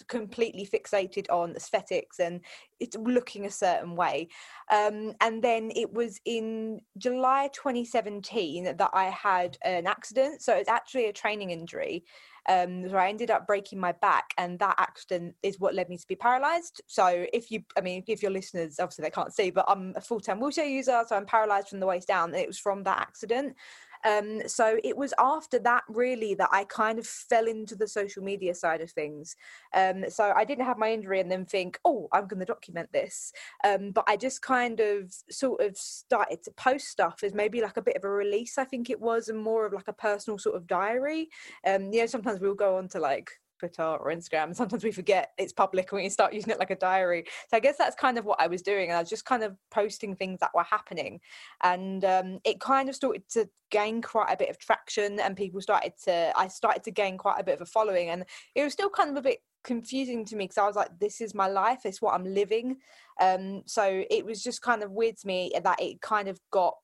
completely 0.06 0.66
fixated 0.66 1.26
on 1.30 1.56
aesthetics 1.56 2.20
and 2.20 2.40
it's 2.78 2.96
looking 2.96 3.46
a 3.46 3.50
certain 3.50 3.96
way. 3.96 4.28
Um, 4.70 5.14
and 5.20 5.42
then 5.42 5.72
it 5.74 5.92
was 5.92 6.20
in 6.24 6.80
July 6.96 7.50
2017 7.52 8.76
that 8.76 8.90
I 8.92 9.06
had 9.06 9.58
an 9.62 9.86
accident. 9.86 10.42
So 10.42 10.54
it's 10.54 10.68
actually 10.68 11.06
a 11.06 11.12
training 11.12 11.50
injury. 11.50 12.04
Um, 12.48 12.88
so 12.88 12.96
I 12.96 13.08
ended 13.08 13.30
up 13.30 13.46
breaking 13.46 13.80
my 13.80 13.92
back, 13.92 14.32
and 14.38 14.58
that 14.58 14.74
accident 14.78 15.34
is 15.42 15.58
what 15.58 15.74
led 15.74 15.88
me 15.88 15.96
to 15.96 16.06
be 16.06 16.16
paralyzed. 16.16 16.82
So 16.86 17.26
if 17.32 17.50
you, 17.50 17.62
I 17.76 17.80
mean, 17.80 18.04
if 18.06 18.22
your 18.22 18.30
listeners 18.30 18.78
obviously 18.78 19.02
they 19.02 19.10
can't 19.10 19.32
see, 19.32 19.50
but 19.50 19.64
I'm 19.68 19.92
a 19.96 20.00
full 20.00 20.20
time 20.20 20.40
wheelchair 20.40 20.66
user, 20.66 21.02
so 21.06 21.16
I'm 21.16 21.26
paralyzed 21.26 21.68
from 21.68 21.80
the 21.80 21.86
waist 21.86 22.08
down. 22.08 22.34
It 22.34 22.46
was 22.46 22.58
from 22.58 22.82
that 22.84 22.98
accident. 22.98 23.56
Um, 24.04 24.42
so 24.46 24.78
it 24.84 24.96
was 24.96 25.14
after 25.18 25.58
that 25.60 25.84
really 25.88 26.34
that 26.34 26.48
I 26.52 26.64
kind 26.64 26.98
of 26.98 27.06
fell 27.06 27.46
into 27.46 27.76
the 27.76 27.88
social 27.88 28.22
media 28.22 28.54
side 28.54 28.80
of 28.80 28.90
things. 28.90 29.36
Um, 29.74 30.04
so 30.08 30.32
I 30.34 30.44
didn't 30.44 30.64
have 30.64 30.78
my 30.78 30.92
injury 30.92 31.20
and 31.20 31.30
then 31.30 31.44
think, 31.44 31.78
oh, 31.84 32.08
I'm 32.12 32.26
going 32.26 32.40
to 32.40 32.46
document 32.46 32.90
this. 32.92 33.32
Um, 33.64 33.90
but 33.90 34.04
I 34.06 34.16
just 34.16 34.42
kind 34.42 34.80
of 34.80 35.14
sort 35.30 35.60
of 35.60 35.76
started 35.76 36.42
to 36.44 36.50
post 36.52 36.88
stuff 36.88 37.22
as 37.22 37.34
maybe 37.34 37.60
like 37.60 37.76
a 37.76 37.82
bit 37.82 37.96
of 37.96 38.04
a 38.04 38.10
release, 38.10 38.58
I 38.58 38.64
think 38.64 38.90
it 38.90 39.00
was, 39.00 39.28
and 39.28 39.38
more 39.38 39.66
of 39.66 39.72
like 39.72 39.88
a 39.88 39.92
personal 39.92 40.38
sort 40.38 40.56
of 40.56 40.66
diary. 40.66 41.28
Um, 41.66 41.92
you 41.92 42.00
know, 42.00 42.06
sometimes 42.06 42.40
we'll 42.40 42.54
go 42.54 42.76
on 42.76 42.88
to 42.88 43.00
like 43.00 43.30
Twitter 43.58 43.82
or 43.82 44.06
Instagram. 44.12 44.54
Sometimes 44.54 44.84
we 44.84 44.92
forget 44.92 45.32
it's 45.38 45.52
public 45.52 45.92
when 45.92 46.04
you 46.04 46.10
start 46.10 46.32
using 46.32 46.50
it 46.50 46.58
like 46.58 46.70
a 46.70 46.76
diary. 46.76 47.24
So 47.48 47.56
I 47.56 47.60
guess 47.60 47.76
that's 47.76 47.96
kind 47.96 48.18
of 48.18 48.24
what 48.24 48.40
I 48.40 48.46
was 48.46 48.62
doing. 48.62 48.88
And 48.88 48.96
I 48.96 49.00
was 49.00 49.10
just 49.10 49.24
kind 49.24 49.42
of 49.42 49.56
posting 49.70 50.14
things 50.14 50.40
that 50.40 50.50
were 50.54 50.64
happening. 50.64 51.20
And 51.62 52.04
um, 52.04 52.38
it 52.44 52.60
kind 52.60 52.88
of 52.88 52.94
started 52.94 53.28
to 53.30 53.48
gain 53.70 54.02
quite 54.02 54.32
a 54.32 54.36
bit 54.36 54.50
of 54.50 54.58
traction 54.58 55.20
and 55.20 55.36
people 55.36 55.60
started 55.60 55.92
to, 56.04 56.32
I 56.36 56.48
started 56.48 56.84
to 56.84 56.90
gain 56.90 57.18
quite 57.18 57.40
a 57.40 57.44
bit 57.44 57.56
of 57.56 57.60
a 57.60 57.66
following. 57.66 58.10
And 58.10 58.24
it 58.54 58.64
was 58.64 58.72
still 58.72 58.90
kind 58.90 59.10
of 59.10 59.16
a 59.16 59.22
bit 59.22 59.40
confusing 59.64 60.24
to 60.26 60.36
me 60.36 60.44
because 60.44 60.58
I 60.58 60.66
was 60.66 60.76
like, 60.76 60.98
this 60.98 61.20
is 61.20 61.34
my 61.34 61.48
life, 61.48 61.80
it's 61.84 62.00
what 62.00 62.14
I'm 62.14 62.24
living. 62.24 62.76
Um, 63.20 63.62
so 63.66 64.04
it 64.10 64.24
was 64.24 64.42
just 64.42 64.62
kind 64.62 64.82
of 64.82 64.92
weird 64.92 65.16
to 65.18 65.26
me 65.26 65.52
that 65.62 65.80
it 65.80 66.00
kind 66.00 66.28
of 66.28 66.40
got 66.50 66.74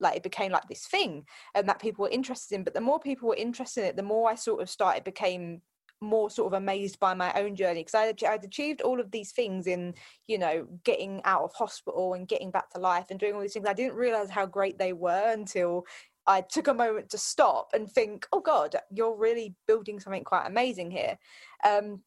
like 0.00 0.16
it 0.16 0.22
became 0.22 0.50
like 0.50 0.66
this 0.68 0.86
thing 0.86 1.24
and 1.54 1.68
that 1.68 1.80
people 1.80 2.04
were 2.04 2.10
interested 2.10 2.54
in 2.54 2.64
but 2.64 2.74
the 2.74 2.80
more 2.80 2.98
people 2.98 3.28
were 3.28 3.36
interested 3.36 3.82
in 3.82 3.86
it 3.88 3.96
the 3.96 4.02
more 4.02 4.30
i 4.30 4.34
sort 4.34 4.62
of 4.62 4.70
started 4.70 5.04
became 5.04 5.60
more 6.00 6.30
sort 6.30 6.52
of 6.52 6.60
amazed 6.60 6.98
by 6.98 7.14
my 7.14 7.32
own 7.34 7.54
journey 7.54 7.80
because 7.80 7.94
I'd, 7.94 8.44
achieved 8.44 8.80
all 8.80 9.00
of 9.00 9.10
these 9.10 9.32
things 9.32 9.66
in 9.66 9.94
you 10.26 10.38
know 10.38 10.66
getting 10.84 11.20
out 11.24 11.42
of 11.42 11.52
hospital 11.54 12.14
and 12.14 12.28
getting 12.28 12.50
back 12.50 12.70
to 12.70 12.80
life 12.80 13.06
and 13.10 13.20
doing 13.20 13.34
all 13.34 13.40
these 13.40 13.52
things. 13.52 13.66
I 13.66 13.74
didn't 13.74 13.94
realize 13.96 14.30
how 14.30 14.46
great 14.46 14.78
they 14.78 14.92
were 14.92 15.32
until 15.32 15.84
i 16.26 16.42
took 16.42 16.68
a 16.68 16.74
moment 16.74 17.08
to 17.08 17.16
stop 17.16 17.70
and 17.72 17.90
think 17.90 18.28
oh 18.30 18.40
god 18.40 18.76
you're 18.90 19.16
really 19.16 19.54
building 19.66 19.98
something 19.98 20.24
quite 20.24 20.46
amazing 20.46 20.90
here. 20.90 21.18
Um, 21.64 22.02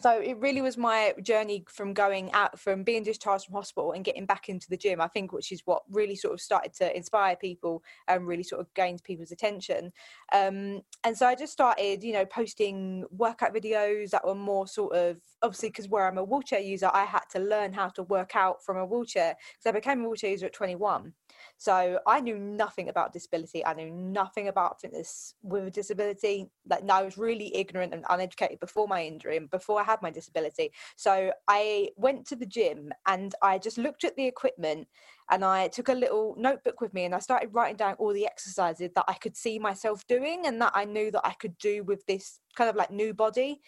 so 0.00 0.20
it 0.20 0.36
really 0.38 0.60
was 0.60 0.76
my 0.76 1.14
journey 1.22 1.64
from 1.68 1.94
going 1.94 2.32
out 2.32 2.58
from 2.58 2.82
being 2.82 3.04
discharged 3.04 3.46
from 3.46 3.54
hospital 3.54 3.92
and 3.92 4.04
getting 4.04 4.26
back 4.26 4.48
into 4.48 4.68
the 4.68 4.76
gym 4.76 5.00
i 5.00 5.06
think 5.06 5.32
which 5.32 5.52
is 5.52 5.62
what 5.66 5.82
really 5.88 6.16
sort 6.16 6.34
of 6.34 6.40
started 6.40 6.72
to 6.74 6.96
inspire 6.96 7.36
people 7.36 7.82
and 8.08 8.26
really 8.26 8.42
sort 8.42 8.60
of 8.60 8.72
gained 8.74 9.02
people's 9.04 9.30
attention. 9.30 9.92
Um, 10.32 10.82
and 11.04 11.16
so 11.16 11.26
i 11.26 11.34
just 11.34 11.52
started 11.52 12.02
you 12.02 12.12
know 12.12 12.26
posting 12.26 13.04
workout 13.10 13.54
videos 13.54 14.10
that 14.10 14.26
were 14.26 14.34
more 14.34 14.66
sort 14.66 14.96
of 14.96 15.18
obviously 15.42 15.68
because 15.68 15.88
where 15.88 16.06
i'm 16.08 16.18
a 16.18 16.24
wheelchair 16.24 16.60
user 16.60 16.90
i 16.92 17.04
had 17.04 17.22
to 17.30 17.38
learn 17.38 17.72
how 17.72 17.88
to 17.88 18.02
work 18.04 18.34
out 18.34 18.64
from 18.64 18.76
a 18.76 18.84
wheelchair 18.84 19.36
because 19.52 19.68
i 19.68 19.72
became 19.72 20.00
a 20.00 20.08
wheelchair 20.08 20.30
user 20.30 20.46
at 20.46 20.52
21 20.52 21.12
so 21.56 21.98
I 22.06 22.20
knew 22.20 22.36
nothing 22.36 22.88
about 22.88 23.12
disability. 23.12 23.64
I 23.64 23.74
knew 23.74 23.90
nothing 23.90 24.48
about 24.48 24.80
fitness 24.80 25.34
with 25.42 25.66
a 25.66 25.70
disability. 25.70 26.50
Like 26.68 26.88
I 26.90 27.02
was 27.02 27.16
really 27.16 27.54
ignorant 27.56 27.94
and 27.94 28.04
uneducated 28.10 28.60
before 28.60 28.88
my 28.88 29.04
injury 29.04 29.36
and 29.36 29.50
before 29.50 29.80
I 29.80 29.84
had 29.84 30.02
my 30.02 30.10
disability. 30.10 30.72
So 30.96 31.32
I 31.48 31.90
went 31.96 32.26
to 32.28 32.36
the 32.36 32.46
gym 32.46 32.90
and 33.06 33.34
I 33.40 33.58
just 33.58 33.78
looked 33.78 34.04
at 34.04 34.16
the 34.16 34.26
equipment 34.26 34.88
and 35.30 35.44
I 35.44 35.68
took 35.68 35.88
a 35.88 35.94
little 35.94 36.34
notebook 36.36 36.80
with 36.80 36.92
me 36.92 37.04
and 37.04 37.14
I 37.14 37.18
started 37.18 37.54
writing 37.54 37.76
down 37.76 37.94
all 37.94 38.12
the 38.12 38.26
exercises 38.26 38.90
that 38.94 39.04
I 39.08 39.14
could 39.14 39.36
see 39.36 39.58
myself 39.58 40.06
doing 40.06 40.46
and 40.46 40.60
that 40.60 40.72
I 40.74 40.84
knew 40.84 41.10
that 41.12 41.26
I 41.26 41.32
could 41.32 41.56
do 41.58 41.82
with 41.82 42.04
this 42.06 42.40
kind 42.56 42.68
of 42.68 42.76
like 42.76 42.90
new 42.90 43.14
body. 43.14 43.62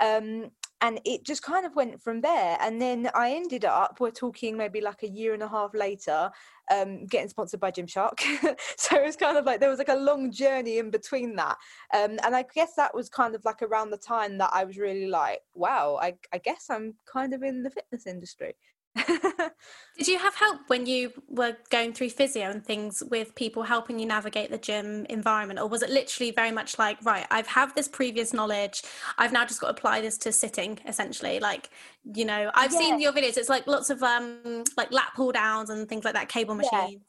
Um, 0.00 0.50
and 0.82 1.00
it 1.04 1.24
just 1.24 1.42
kind 1.42 1.64
of 1.64 1.74
went 1.74 2.02
from 2.02 2.20
there 2.20 2.58
and 2.60 2.82
then 2.82 3.08
i 3.14 3.32
ended 3.32 3.64
up 3.64 3.96
we're 4.00 4.10
talking 4.10 4.56
maybe 4.56 4.80
like 4.80 5.02
a 5.02 5.08
year 5.08 5.32
and 5.32 5.42
a 5.42 5.48
half 5.48 5.72
later 5.72 6.30
um, 6.70 7.06
getting 7.06 7.28
sponsored 7.28 7.60
by 7.60 7.70
gymshark. 7.70 8.20
So 8.76 8.96
it 8.96 9.04
was 9.04 9.16
kind 9.16 9.36
of 9.36 9.44
like 9.44 9.60
there 9.60 9.68
was 9.68 9.78
like 9.78 9.88
a 9.88 9.96
long 9.96 10.30
journey 10.30 10.78
in 10.78 10.90
between 10.90 11.36
that 11.36 11.56
um, 11.94 12.18
and 12.24 12.34
i 12.34 12.44
guess 12.54 12.74
that 12.76 12.94
was 12.94 13.08
kind 13.08 13.34
of 13.34 13.44
like 13.44 13.62
around 13.62 13.90
the 13.90 13.96
time 13.96 14.38
that 14.38 14.50
i 14.52 14.64
was 14.64 14.76
really 14.76 15.06
like 15.06 15.40
wow 15.54 15.98
I, 16.00 16.14
I 16.32 16.38
guess 16.38 16.66
i'm 16.70 16.94
kind 17.10 17.34
of 17.34 17.42
in 17.42 17.62
the 17.62 17.70
fitness 17.70 18.06
industry 18.06 18.54
Did 18.94 20.08
you 20.08 20.18
have 20.18 20.34
help 20.34 20.60
when 20.68 20.86
you 20.86 21.12
were 21.28 21.56
going 21.70 21.92
through 21.92 22.10
physio 22.10 22.50
and 22.50 22.64
things 22.64 23.02
with 23.10 23.34
people 23.34 23.62
helping 23.62 23.98
you 23.98 24.06
navigate 24.06 24.50
the 24.50 24.58
gym 24.58 25.06
environment? 25.08 25.60
Or 25.60 25.66
was 25.66 25.82
it 25.82 25.90
literally 25.90 26.30
very 26.30 26.50
much 26.50 26.78
like, 26.78 26.98
right, 27.04 27.26
I've 27.30 27.46
had 27.46 27.74
this 27.74 27.88
previous 27.88 28.32
knowledge, 28.32 28.82
I've 29.18 29.32
now 29.32 29.44
just 29.44 29.60
got 29.60 29.68
to 29.68 29.72
apply 29.72 30.00
this 30.00 30.18
to 30.18 30.32
sitting 30.32 30.78
essentially? 30.86 31.40
Like, 31.40 31.70
you 32.14 32.24
know, 32.24 32.50
I've 32.54 32.72
yeah. 32.72 32.78
seen 32.78 33.00
your 33.00 33.12
videos, 33.12 33.36
it's 33.36 33.48
like 33.48 33.66
lots 33.66 33.90
of 33.90 34.02
um 34.02 34.64
like 34.76 34.92
lat 34.92 35.12
pull 35.14 35.32
downs 35.32 35.70
and 35.70 35.88
things 35.88 36.04
like 36.04 36.14
that, 36.14 36.28
cable 36.28 36.54
machines. 36.54 37.02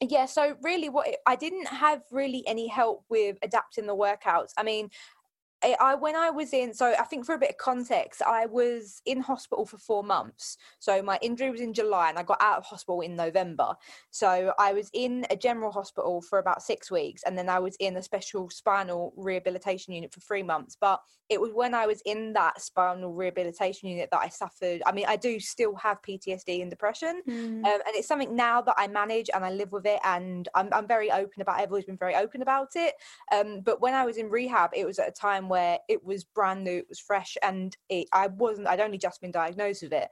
Yeah. 0.00 0.08
yeah 0.08 0.26
so 0.26 0.56
really 0.62 0.90
what 0.90 1.08
it, 1.08 1.16
i 1.26 1.34
didn't 1.34 1.66
have 1.68 2.02
really 2.12 2.46
any 2.46 2.66
help 2.68 3.02
with 3.08 3.38
adapting 3.42 3.86
the 3.86 3.96
workouts 3.96 4.52
i 4.58 4.62
mean 4.62 4.90
I 5.62 5.94
when 5.94 6.16
I 6.16 6.30
was 6.30 6.52
in 6.52 6.74
so 6.74 6.94
I 6.98 7.04
think 7.04 7.24
for 7.24 7.34
a 7.34 7.38
bit 7.38 7.50
of 7.50 7.56
context 7.56 8.22
I 8.22 8.46
was 8.46 9.00
in 9.06 9.20
hospital 9.20 9.64
for 9.64 9.78
4 9.78 10.02
months. 10.04 10.58
So 10.78 11.02
my 11.02 11.18
injury 11.22 11.50
was 11.50 11.60
in 11.60 11.72
July 11.72 12.10
and 12.10 12.18
I 12.18 12.22
got 12.22 12.42
out 12.42 12.58
of 12.58 12.64
hospital 12.64 13.00
in 13.00 13.16
November. 13.16 13.74
So 14.10 14.52
I 14.58 14.72
was 14.72 14.90
in 14.92 15.26
a 15.30 15.36
general 15.36 15.72
hospital 15.72 16.20
for 16.20 16.38
about 16.38 16.62
6 16.62 16.90
weeks 16.90 17.22
and 17.24 17.36
then 17.36 17.48
I 17.48 17.58
was 17.58 17.76
in 17.80 17.96
a 17.96 18.02
special 18.02 18.50
spinal 18.50 19.12
rehabilitation 19.16 19.94
unit 19.94 20.12
for 20.12 20.20
3 20.20 20.42
months. 20.42 20.76
But 20.80 21.00
it 21.28 21.40
was 21.40 21.52
when 21.52 21.74
I 21.74 21.86
was 21.86 22.02
in 22.06 22.32
that 22.34 22.60
spinal 22.60 23.12
rehabilitation 23.12 23.88
unit 23.88 24.10
that 24.12 24.20
I 24.20 24.28
suffered 24.28 24.82
I 24.86 24.92
mean 24.92 25.06
I 25.08 25.16
do 25.16 25.40
still 25.40 25.74
have 25.76 26.02
PTSD 26.02 26.62
and 26.62 26.70
depression 26.70 27.22
mm. 27.28 27.64
um, 27.64 27.64
and 27.64 27.94
it's 27.94 28.08
something 28.08 28.36
now 28.36 28.60
that 28.62 28.74
I 28.76 28.86
manage 28.86 29.30
and 29.34 29.44
I 29.44 29.50
live 29.50 29.72
with 29.72 29.86
it 29.86 30.00
and 30.04 30.48
I'm, 30.54 30.68
I'm 30.72 30.86
very 30.86 31.10
open 31.10 31.42
about 31.42 31.58
it 31.58 31.62
I've 31.62 31.70
always 31.70 31.84
been 31.84 31.96
very 31.96 32.14
open 32.14 32.42
about 32.42 32.76
it. 32.76 32.94
Um, 33.32 33.60
but 33.60 33.80
when 33.80 33.94
I 33.94 34.04
was 34.04 34.18
in 34.18 34.28
rehab 34.28 34.70
it 34.74 34.86
was 34.86 34.98
at 34.98 35.08
a 35.08 35.12
time 35.12 35.45
where 35.48 35.78
it 35.88 36.04
was 36.04 36.24
brand 36.24 36.64
new, 36.64 36.78
it 36.78 36.88
was 36.88 36.98
fresh, 36.98 37.36
and 37.42 37.76
it, 37.88 38.08
I 38.12 38.28
wasn't. 38.28 38.68
I'd 38.68 38.80
only 38.80 38.98
just 38.98 39.20
been 39.20 39.30
diagnosed 39.30 39.82
with 39.82 39.92
it. 39.92 40.08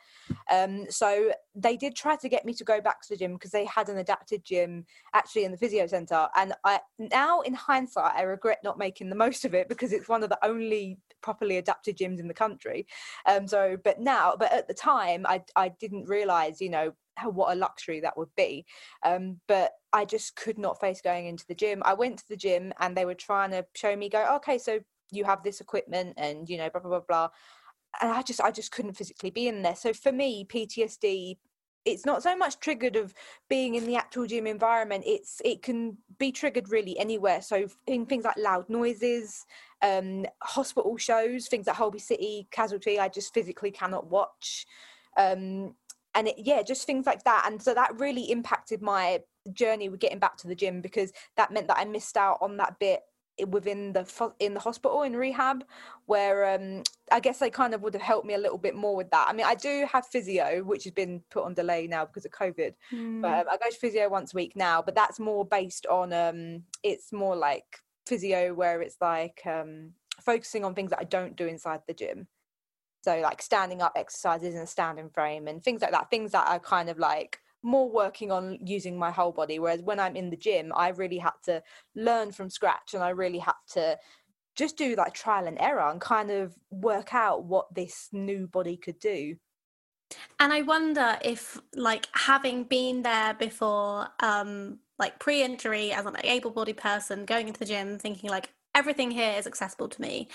Um, 0.50 0.87
so 0.91 1.33
they 1.55 1.76
did 1.76 1.95
try 1.95 2.17
to 2.17 2.29
get 2.29 2.45
me 2.45 2.55
to 2.55 2.64
go 2.64 2.81
back 2.81 3.03
to 3.03 3.09
the 3.11 3.17
gym 3.17 3.35
because 3.35 3.50
they 3.50 3.64
had 3.64 3.88
an 3.88 3.99
adapted 3.99 4.45
gym 4.45 4.87
actually 5.12 5.45
in 5.45 5.53
the 5.53 5.59
physio 5.59 5.87
center. 5.87 6.29
And 6.37 6.55
I 6.64 6.81
now, 6.99 7.41
in 7.41 7.55
hindsight, 7.55 8.14
I 8.14 8.23
regret 8.23 8.59
not 8.64 8.79
making 8.79 9.09
the 9.09 9.17
most 9.17 9.45
of 9.45 9.55
it 9.55 9.69
because 9.69 9.93
it's 9.93 10.09
one 10.09 10.23
of 10.23 10.31
the 10.31 10.45
only 10.45 10.99
properly 11.23 11.57
adapted 11.57 11.97
gyms 11.97 12.21
in 12.21 12.29
the 12.29 12.35
country. 12.35 12.87
Um, 13.26 13.49
so, 13.49 13.76
but 13.83 14.00
now, 14.00 14.37
but 14.38 14.53
at 14.53 14.69
the 14.69 14.75
time, 14.75 15.25
I 15.26 15.43
I 15.57 15.69
didn't 15.69 16.09
realize, 16.09 16.61
you 16.61 16.71
know, 16.71 16.93
how, 17.17 17.31
what 17.31 17.53
a 17.53 17.59
luxury 17.59 18.00
that 18.00 18.17
would 18.17 18.35
be. 18.37 18.67
Um, 19.05 19.41
but 19.47 19.73
I 19.93 20.05
just 20.05 20.37
could 20.37 20.59
not 20.59 20.81
face 20.81 21.00
going 21.00 21.26
into 21.26 21.45
the 21.47 21.55
gym. 21.55 21.83
I 21.85 21.95
went 21.95 22.19
to 22.19 22.29
the 22.29 22.37
gym 22.37 22.73
and 22.81 22.97
they 22.97 23.05
were 23.05 23.14
trying 23.14 23.50
to 23.53 23.64
show 23.75 23.95
me, 23.95 24.09
go, 24.09 24.37
okay, 24.37 24.59
so 24.59 24.81
you 25.11 25.25
have 25.25 25.43
this 25.43 25.61
equipment 25.61 26.15
and 26.17 26.49
you 26.49 26.57
know 26.59 26.69
blah 26.71 26.81
blah 26.81 26.91
blah 26.91 27.01
blah. 27.09 27.29
And 28.01 28.11
i 28.11 28.23
just 28.23 28.41
i 28.41 28.51
just 28.51 28.73
couldn't 28.73 28.95
physically 28.95 29.31
be 29.31 29.49
in 29.49 29.63
there. 29.63 29.77
So 29.77 29.93
for 29.93 30.13
me 30.13 30.45
ptsd 30.45 31.37
it's 31.85 32.07
not 32.07 32.23
so 32.23 32.35
much 32.35 32.59
triggered 32.61 32.97
of 32.97 33.13
being 33.49 33.75
in 33.75 33.85
the 33.87 33.97
actual 33.97 34.27
gym 34.27 34.47
environment. 34.47 35.05
It's 35.07 35.41
it 35.45 35.63
can 35.63 35.99
be 36.19 36.33
triggered 36.33 36.71
really 36.71 36.99
anywhere. 36.99 37.43
So 37.43 37.67
in 37.87 38.07
things 38.07 38.25
like 38.25 38.37
loud 38.39 38.69
noises 38.69 39.45
um 39.83 40.25
hospital 40.43 40.97
shows 40.97 41.47
things 41.47 41.67
like 41.67 41.77
holby 41.77 41.99
city 41.99 42.49
casualty 42.51 42.99
i 42.99 43.09
just 43.09 43.35
physically 43.35 43.71
cannot 43.71 44.09
watch. 44.09 44.67
Um 45.17 45.75
and 46.17 46.29
it, 46.29 46.37
yeah 46.39 46.63
just 46.63 46.87
things 46.87 47.07
like 47.07 47.25
that. 47.25 47.45
And 47.47 47.61
so 47.63 47.75
that 47.75 47.99
really 48.01 48.31
impacted 48.31 48.81
my 48.81 49.21
journey 49.53 49.89
with 49.89 50.01
getting 50.01 50.19
back 50.19 50.37
to 50.39 50.49
the 50.49 50.55
gym 50.55 50.81
because 50.81 51.13
that 51.37 51.53
meant 51.53 51.69
that 51.69 51.77
i 51.77 51.85
missed 51.85 52.17
out 52.17 52.39
on 52.41 52.57
that 52.57 52.79
bit 52.79 53.01
within 53.49 53.93
the 53.93 54.33
in 54.38 54.55
the 54.55 54.61
hospital 54.61 55.03
in 55.03 55.17
rehab 55.17 55.64
where 56.07 56.55
um 56.55 56.83
i 57.11 57.19
guess 57.19 57.38
they 57.38 57.50
kind 57.50 57.75
of 57.75 57.83
would 57.83 57.95
have 57.95 58.03
helped 58.03 58.26
me 58.26 58.35
a 58.35 58.38
little 58.38 58.59
bit 58.59 58.76
more 58.76 58.95
with 58.95 59.11
that 59.11 59.26
i 59.29 59.33
mean 59.33 59.47
i 59.47 59.55
do 59.55 59.87
have 59.91 60.07
physio 60.07 60.62
which 60.62 60.85
has 60.85 60.93
been 60.93 61.21
put 61.31 61.45
on 61.45 61.53
delay 61.55 61.87
now 61.87 62.05
because 62.05 62.25
of 62.25 62.31
covid 62.31 62.75
mm. 62.93 63.21
but 63.21 63.41
um, 63.41 63.47
i 63.50 63.57
go 63.57 63.69
to 63.69 63.76
physio 63.76 64.09
once 64.09 64.33
a 64.33 64.37
week 64.37 64.55
now 64.55 64.81
but 64.81 64.95
that's 64.95 65.19
more 65.19 65.45
based 65.45 65.87
on 65.87 66.12
um 66.12 66.62
it's 66.83 67.12
more 67.12 67.35
like 67.35 67.81
physio 68.07 68.55
where 68.55 68.81
it's 68.83 68.97
like 69.00 69.41
um 69.47 69.91
focusing 70.21 70.64
on 70.64 70.75
things 70.75 70.91
that 70.91 71.00
i 71.00 71.05
don't 71.05 71.37
do 71.37 71.47
inside 71.47 71.81
the 71.88 71.95
gym 71.95 72.29
so 73.03 73.19
like 73.21 73.43
standing 73.43 73.83
up 73.83 73.93
exercises 73.97 74.55
in 74.55 74.61
a 74.61 74.67
standing 74.67 75.11
frame 75.11 75.49
and 75.49 75.62
things 75.62 75.83
like 75.83 75.91
that 75.91 76.09
things 76.09 76.31
that 76.33 76.47
are 76.47 76.61
kind 76.61 76.88
of 76.88 76.99
like 76.99 77.41
more 77.64 77.90
working 77.90 78.30
on 78.30 78.59
using 78.64 78.97
my 78.99 79.11
whole 79.11 79.33
body 79.33 79.59
whereas 79.59 79.83
when 79.83 79.99
i'm 79.99 80.14
in 80.14 80.30
the 80.30 80.37
gym 80.37 80.73
i 80.76 80.88
really 80.88 81.18
had 81.18 81.33
to 81.42 81.62
learn 81.97 82.30
from 82.30 82.49
scratch 82.50 82.94
and 82.94 83.02
i 83.02 83.09
really 83.09 83.38
had 83.38 83.54
to 83.66 83.99
just 84.54 84.76
do 84.76 84.94
like 84.94 85.14
trial 85.14 85.47
and 85.47 85.61
error 85.61 85.88
and 85.90 86.00
kind 86.00 86.30
of 86.30 86.54
work 86.71 87.14
out 87.14 87.44
what 87.44 87.73
this 87.75 88.09
new 88.12 88.47
body 88.47 88.76
could 88.76 88.99
do. 88.99 89.37
And 90.38 90.52
i 90.52 90.62
wonder 90.62 91.18
if 91.25 91.61
like 91.75 92.06
having 92.12 92.64
been 92.64 93.02
there 93.02 93.35
before 93.35 94.09
um 94.21 94.78
like 94.99 95.18
pre-injury 95.18 95.92
as 95.92 96.06
an 96.06 96.16
able-bodied 96.23 96.76
person 96.76 97.25
going 97.25 97.49
into 97.49 97.59
the 97.59 97.66
gym 97.66 97.99
thinking 97.99 98.30
like 98.30 98.50
everything 98.76 99.11
here 99.11 99.35
is 99.37 99.47
accessible 99.47 99.88
to 99.88 100.00
me 100.00 100.28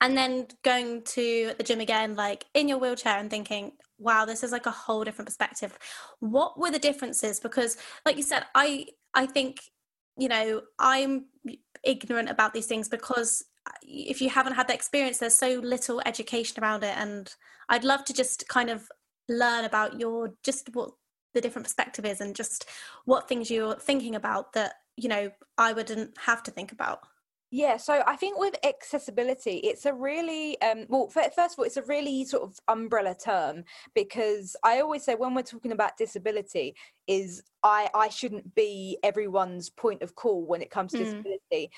and 0.00 0.16
then 0.16 0.46
going 0.62 1.02
to 1.02 1.52
the 1.58 1.64
gym 1.64 1.80
again 1.80 2.14
like 2.14 2.46
in 2.54 2.68
your 2.68 2.78
wheelchair 2.78 3.18
and 3.18 3.30
thinking 3.30 3.72
wow 3.98 4.24
this 4.24 4.42
is 4.42 4.52
like 4.52 4.66
a 4.66 4.70
whole 4.70 5.04
different 5.04 5.26
perspective. 5.26 5.78
What 6.20 6.58
were 6.58 6.70
the 6.70 6.78
differences? 6.78 7.40
Because 7.40 7.76
like 8.04 8.16
you 8.16 8.22
said 8.22 8.44
i 8.54 8.86
i 9.14 9.26
think 9.26 9.60
you 10.16 10.28
know 10.28 10.62
i'm 10.78 11.26
ignorant 11.84 12.30
about 12.30 12.54
these 12.54 12.66
things 12.66 12.88
because 12.88 13.44
uh, 13.68 13.72
if 13.82 14.20
you 14.20 14.30
haven't 14.30 14.54
had 14.54 14.68
the 14.68 14.74
experience 14.74 15.18
there's 15.18 15.34
so 15.34 15.60
little 15.62 16.00
education 16.06 16.62
around 16.62 16.84
it. 16.84 16.96
And 16.96 17.32
i'd 17.68 17.84
love 17.84 18.04
to 18.06 18.12
just 18.12 18.48
kind 18.48 18.70
of 18.70 18.88
learn 19.28 19.64
about 19.64 19.98
your 20.00 20.34
just 20.42 20.74
what 20.74 20.90
the 21.34 21.40
different 21.40 21.64
perspective 21.64 22.04
is 22.04 22.20
and 22.20 22.34
just 22.34 22.66
what 23.04 23.28
things 23.28 23.50
you're 23.50 23.74
thinking 23.74 24.14
about 24.14 24.52
that 24.54 24.74
you 24.96 25.08
know 25.08 25.30
i 25.58 25.72
wouldn't 25.72 26.16
have 26.16 26.42
to 26.42 26.50
think 26.50 26.72
about 26.72 27.00
yeah, 27.56 27.78
so 27.78 28.02
I 28.06 28.16
think 28.16 28.38
with 28.38 28.54
accessibility, 28.66 29.56
it's 29.64 29.86
a 29.86 29.94
really 29.94 30.60
um, 30.60 30.84
well. 30.90 31.08
First 31.08 31.38
of 31.38 31.54
all, 31.58 31.64
it's 31.64 31.78
a 31.78 31.82
really 31.84 32.26
sort 32.26 32.42
of 32.42 32.60
umbrella 32.68 33.14
term 33.14 33.64
because 33.94 34.56
I 34.62 34.80
always 34.80 35.04
say 35.04 35.14
when 35.14 35.34
we're 35.34 35.40
talking 35.40 35.72
about 35.72 35.96
disability, 35.96 36.76
is 37.06 37.42
I 37.62 37.88
I 37.94 38.10
shouldn't 38.10 38.54
be 38.54 38.98
everyone's 39.02 39.70
point 39.70 40.02
of 40.02 40.14
call 40.14 40.44
when 40.44 40.60
it 40.60 40.70
comes 40.70 40.92
to 40.92 40.98
mm. 40.98 41.04
disability, 41.04 41.70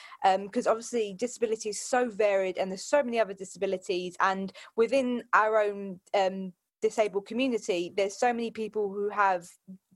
because 0.42 0.66
um, 0.66 0.72
obviously 0.72 1.14
disability 1.16 1.68
is 1.68 1.80
so 1.80 2.10
varied 2.10 2.58
and 2.58 2.72
there's 2.72 2.82
so 2.82 3.04
many 3.04 3.20
other 3.20 3.34
disabilities, 3.34 4.16
and 4.18 4.52
within 4.74 5.22
our 5.32 5.62
own 5.62 6.00
um, 6.12 6.52
disabled 6.80 7.26
community 7.26 7.92
there's 7.96 8.18
so 8.18 8.32
many 8.32 8.50
people 8.50 8.92
who 8.92 9.08
have 9.08 9.48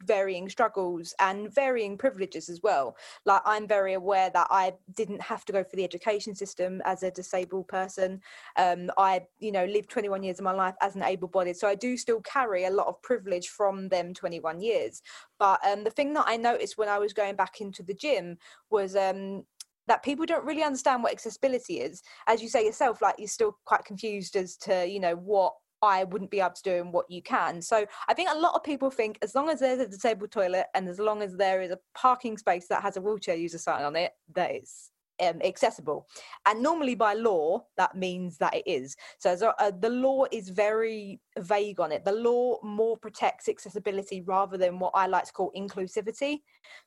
varying 0.04 0.48
struggles 0.48 1.14
and 1.20 1.54
varying 1.54 1.96
privileges 1.96 2.48
as 2.48 2.60
well. 2.62 2.96
Like 3.24 3.42
i'm 3.44 3.68
very 3.68 3.94
aware 3.94 4.30
that 4.30 4.48
i 4.50 4.72
didn't 4.96 5.22
have 5.22 5.44
to 5.46 5.52
go 5.52 5.62
for 5.62 5.76
the 5.76 5.84
education 5.84 6.34
system 6.34 6.82
as 6.84 7.02
a 7.02 7.10
disabled 7.10 7.68
person. 7.68 8.20
Um, 8.56 8.90
i 8.98 9.22
you 9.38 9.52
know 9.52 9.64
lived 9.64 9.90
21 9.90 10.22
years 10.22 10.38
of 10.38 10.44
my 10.44 10.52
life 10.52 10.74
as 10.80 10.96
an 10.96 11.02
able-bodied 11.02 11.56
so 11.56 11.68
i 11.68 11.74
do 11.74 11.96
still 11.96 12.20
carry 12.22 12.64
a 12.64 12.70
lot 12.70 12.86
of 12.88 13.00
privilege 13.02 13.48
from 13.48 13.88
them 13.88 14.14
21 14.14 14.60
years. 14.60 15.02
But 15.38 15.60
um, 15.66 15.84
the 15.84 15.90
thing 15.90 16.12
that 16.14 16.24
i 16.26 16.36
noticed 16.36 16.78
when 16.78 16.88
i 16.88 16.98
was 16.98 17.12
going 17.12 17.36
back 17.36 17.60
into 17.60 17.82
the 17.82 17.94
gym 17.94 18.38
was 18.70 18.96
um, 18.96 19.44
that 19.88 20.02
people 20.02 20.26
don't 20.26 20.44
really 20.44 20.62
understand 20.62 21.02
what 21.02 21.12
accessibility 21.12 21.80
is. 21.80 22.02
As 22.26 22.40
you 22.42 22.48
say 22.48 22.64
yourself 22.64 23.02
like 23.02 23.16
you're 23.18 23.28
still 23.28 23.58
quite 23.64 23.84
confused 23.84 24.36
as 24.36 24.56
to 24.58 24.86
you 24.86 25.00
know 25.00 25.14
what 25.16 25.54
I 25.82 26.04
wouldn't 26.04 26.30
be 26.30 26.40
able 26.40 26.50
to 26.50 26.62
do 26.62 26.76
and 26.76 26.92
what 26.92 27.10
you 27.10 27.20
can. 27.20 27.60
So 27.60 27.84
I 28.08 28.14
think 28.14 28.30
a 28.30 28.38
lot 28.38 28.54
of 28.54 28.62
people 28.62 28.90
think 28.90 29.18
as 29.20 29.34
long 29.34 29.48
as 29.48 29.60
there's 29.60 29.80
a 29.80 29.88
disabled 29.88 30.30
toilet 30.30 30.66
and 30.74 30.88
as 30.88 31.00
long 31.00 31.22
as 31.22 31.36
there 31.36 31.60
is 31.60 31.72
a 31.72 31.78
parking 31.94 32.38
space 32.38 32.68
that 32.68 32.82
has 32.82 32.96
a 32.96 33.00
wheelchair 33.00 33.34
user 33.34 33.58
sign 33.58 33.82
on 33.82 33.96
it, 33.96 34.12
that 34.34 34.54
is 34.54 34.90
um, 35.20 35.40
accessible. 35.42 36.06
And 36.46 36.62
normally 36.62 36.94
by 36.94 37.14
law, 37.14 37.64
that 37.76 37.96
means 37.96 38.38
that 38.38 38.54
it 38.54 38.64
is. 38.66 38.96
So 39.18 39.52
uh, 39.58 39.72
the 39.80 39.90
law 39.90 40.24
is 40.30 40.48
very 40.48 41.20
vague 41.38 41.80
on 41.80 41.92
it. 41.92 42.04
The 42.04 42.12
law 42.12 42.58
more 42.62 42.96
protects 42.96 43.48
accessibility 43.48 44.22
rather 44.22 44.56
than 44.56 44.78
what 44.78 44.92
I 44.94 45.06
like 45.06 45.24
to 45.24 45.32
call 45.32 45.52
inclusivity. 45.56 46.38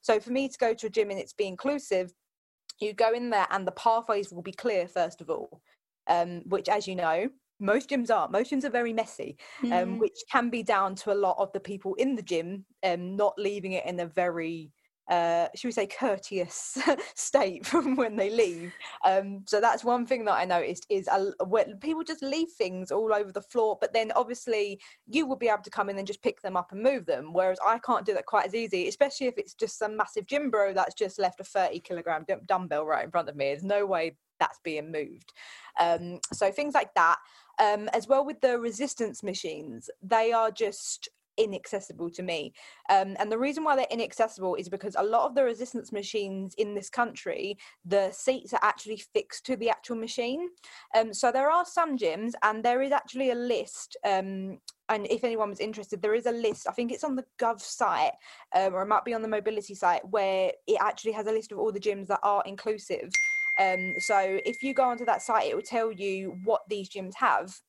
So 0.02 0.20
for 0.20 0.32
me 0.32 0.48
to 0.48 0.58
go 0.58 0.74
to 0.74 0.88
a 0.88 0.90
gym 0.90 1.12
and 1.12 1.20
it's 1.20 1.34
be 1.34 1.48
inclusive, 1.48 2.14
you 2.80 2.94
go 2.94 3.14
in 3.14 3.30
there 3.30 3.48
and 3.52 3.68
the 3.68 3.72
pathways 3.72 4.32
will 4.32 4.42
be 4.42 4.52
clear 4.52 4.88
first 4.88 5.22
of 5.22 5.30
all. 5.30 5.62
Um, 6.08 6.44
which, 6.46 6.70
as 6.70 6.88
you 6.88 6.96
know, 6.96 7.30
most 7.60 7.90
gyms 7.90 8.10
are 8.10 8.28
most 8.30 8.52
gyms 8.52 8.64
are 8.64 8.70
very 8.70 8.94
messy 8.94 9.38
um, 9.64 9.70
mm. 9.70 10.00
which 10.00 10.20
can 10.32 10.50
be 10.50 10.62
down 10.62 10.96
to 10.96 11.12
a 11.12 11.16
lot 11.16 11.36
of 11.40 11.52
the 11.54 11.60
people 11.60 11.94
in 11.96 12.16
the 12.16 12.22
gym 12.22 12.66
um, 12.84 13.16
not 13.16 13.34
leaving 13.38 13.74
it 13.74 13.86
in 13.86 14.00
a 14.00 14.06
very 14.06 14.72
uh, 15.08 15.48
should 15.56 15.68
we 15.68 15.72
say, 15.72 15.88
courteous 15.88 16.78
state 17.16 17.66
from 17.68 17.96
when 17.96 18.16
they 18.16 18.30
leave. 18.30 18.74
Um, 19.04 19.44
so 19.48 19.62
that's 19.62 19.84
one 19.84 20.06
thing 20.06 20.26
that 20.26 20.34
I 20.34 20.46
noticed 20.46 20.86
is 20.90 21.08
uh, 21.08 21.32
when 21.46 21.78
people 21.78 22.04
just 22.04 22.24
leave 22.24 22.50
things 22.58 22.92
all 22.92 23.14
over 23.14 23.32
the 23.32 23.42
floor, 23.42 23.78
but 23.80 23.94
then 23.94 24.12
obviously 24.16 24.80
you 25.08 25.28
will 25.28 25.36
be 25.36 25.48
able 25.48 25.64
to 25.64 25.70
come 25.70 25.90
in 25.90 25.98
and 25.98 26.08
just 26.08 26.24
pick 26.24 26.42
them 26.42 26.58
up 26.58 26.72
and 26.72 26.82
move 26.82 27.06
them, 27.06 27.34
whereas 27.34 27.60
I 27.66 27.80
can't 27.80 28.06
do 28.06 28.14
that 28.16 28.26
quite 28.26 28.48
as 28.48 28.56
easy, 28.56 28.88
especially 28.88 29.28
if 29.28 29.38
it's 29.38 29.54
just 29.54 29.78
some 29.78 29.96
massive 29.96 30.26
gym 30.26 30.50
bro 30.50 30.74
that's 30.74 30.96
just 30.96 31.20
left 31.20 31.40
a 31.40 31.44
30 31.44 31.80
kilogram 31.82 32.26
dumbbell 32.48 32.86
right 32.86 33.06
in 33.06 33.12
front 33.12 33.30
of 33.30 33.36
me. 33.36 33.46
There's 33.46 33.64
no 33.64 33.86
way 33.86 34.18
that's 34.40 34.60
being 34.64 34.92
moved. 34.92 35.34
Um, 35.80 36.20
so 36.34 36.52
things 36.52 36.74
like 36.74 36.94
that. 36.96 37.18
Um, 37.60 37.90
as 37.94 38.08
well 38.08 38.26
with 38.26 38.42
the 38.42 38.60
resistance 38.60 39.24
machines, 39.24 39.90
they 40.02 40.32
are 40.32 40.52
just 40.52 41.10
inaccessible 41.38 42.10
to 42.12 42.24
me. 42.24 42.54
Um, 42.90 43.16
and 43.20 43.32
the 43.32 43.38
reason 43.38 43.64
why 43.64 43.76
they're 43.76 43.88
inaccessible 43.90 44.56
is 44.56 44.70
because 44.70 44.96
a 44.98 45.04
lot 45.04 45.28
of 45.28 45.36
the 45.36 45.44
resistance 45.44 45.92
machines 45.92 46.54
in 46.58 46.76
this 46.76 46.90
country, 46.90 47.58
the 47.84 48.12
seats 48.12 48.54
are 48.54 48.60
actually 48.62 48.98
fixed 48.98 49.46
to 49.48 49.56
the 49.56 49.70
actual 49.70 49.98
machine. 49.98 50.50
Um, 50.96 51.14
so 51.14 51.32
there 51.32 51.50
are 51.50 51.66
some 51.66 51.98
gyms, 51.98 52.34
and 52.44 52.64
there 52.64 52.82
is 52.82 52.92
actually 52.92 53.32
a 53.32 53.36
list. 53.36 53.98
Um, 54.06 54.60
and 54.88 55.08
if 55.10 55.24
anyone 55.24 55.50
was 55.50 55.60
interested, 55.60 56.02
there 56.02 56.14
is 56.14 56.28
a 56.28 56.32
list. 56.32 56.68
I 56.70 56.72
think 56.72 56.92
it's 56.92 57.04
on 57.04 57.16
the 57.16 57.26
Gov 57.40 57.60
site, 57.60 58.14
um, 58.56 58.74
or 58.74 58.84
it 58.84 58.88
might 58.88 59.06
be 59.06 59.14
on 59.14 59.24
the 59.24 59.28
mobility 59.28 59.74
site, 59.74 60.08
where 60.10 60.52
it 60.68 60.78
actually 60.80 61.14
has 61.14 61.28
a 61.28 61.32
list 61.32 61.52
of 61.52 61.58
all 61.58 61.72
the 61.72 61.80
gyms 61.80 62.08
that 62.08 62.20
are 62.24 62.44
inclusive. 62.46 63.10
Um, 63.60 63.96
so 64.00 64.40
if 64.46 64.64
you 64.64 64.74
go 64.74 64.84
onto 64.84 65.06
that 65.06 65.22
site, 65.22 65.50
it 65.50 65.56
will 65.56 65.62
tell 65.62 65.92
you 65.92 66.38
what 66.44 66.62
these 66.70 66.90
gyms 66.90 67.16
have. 67.16 67.60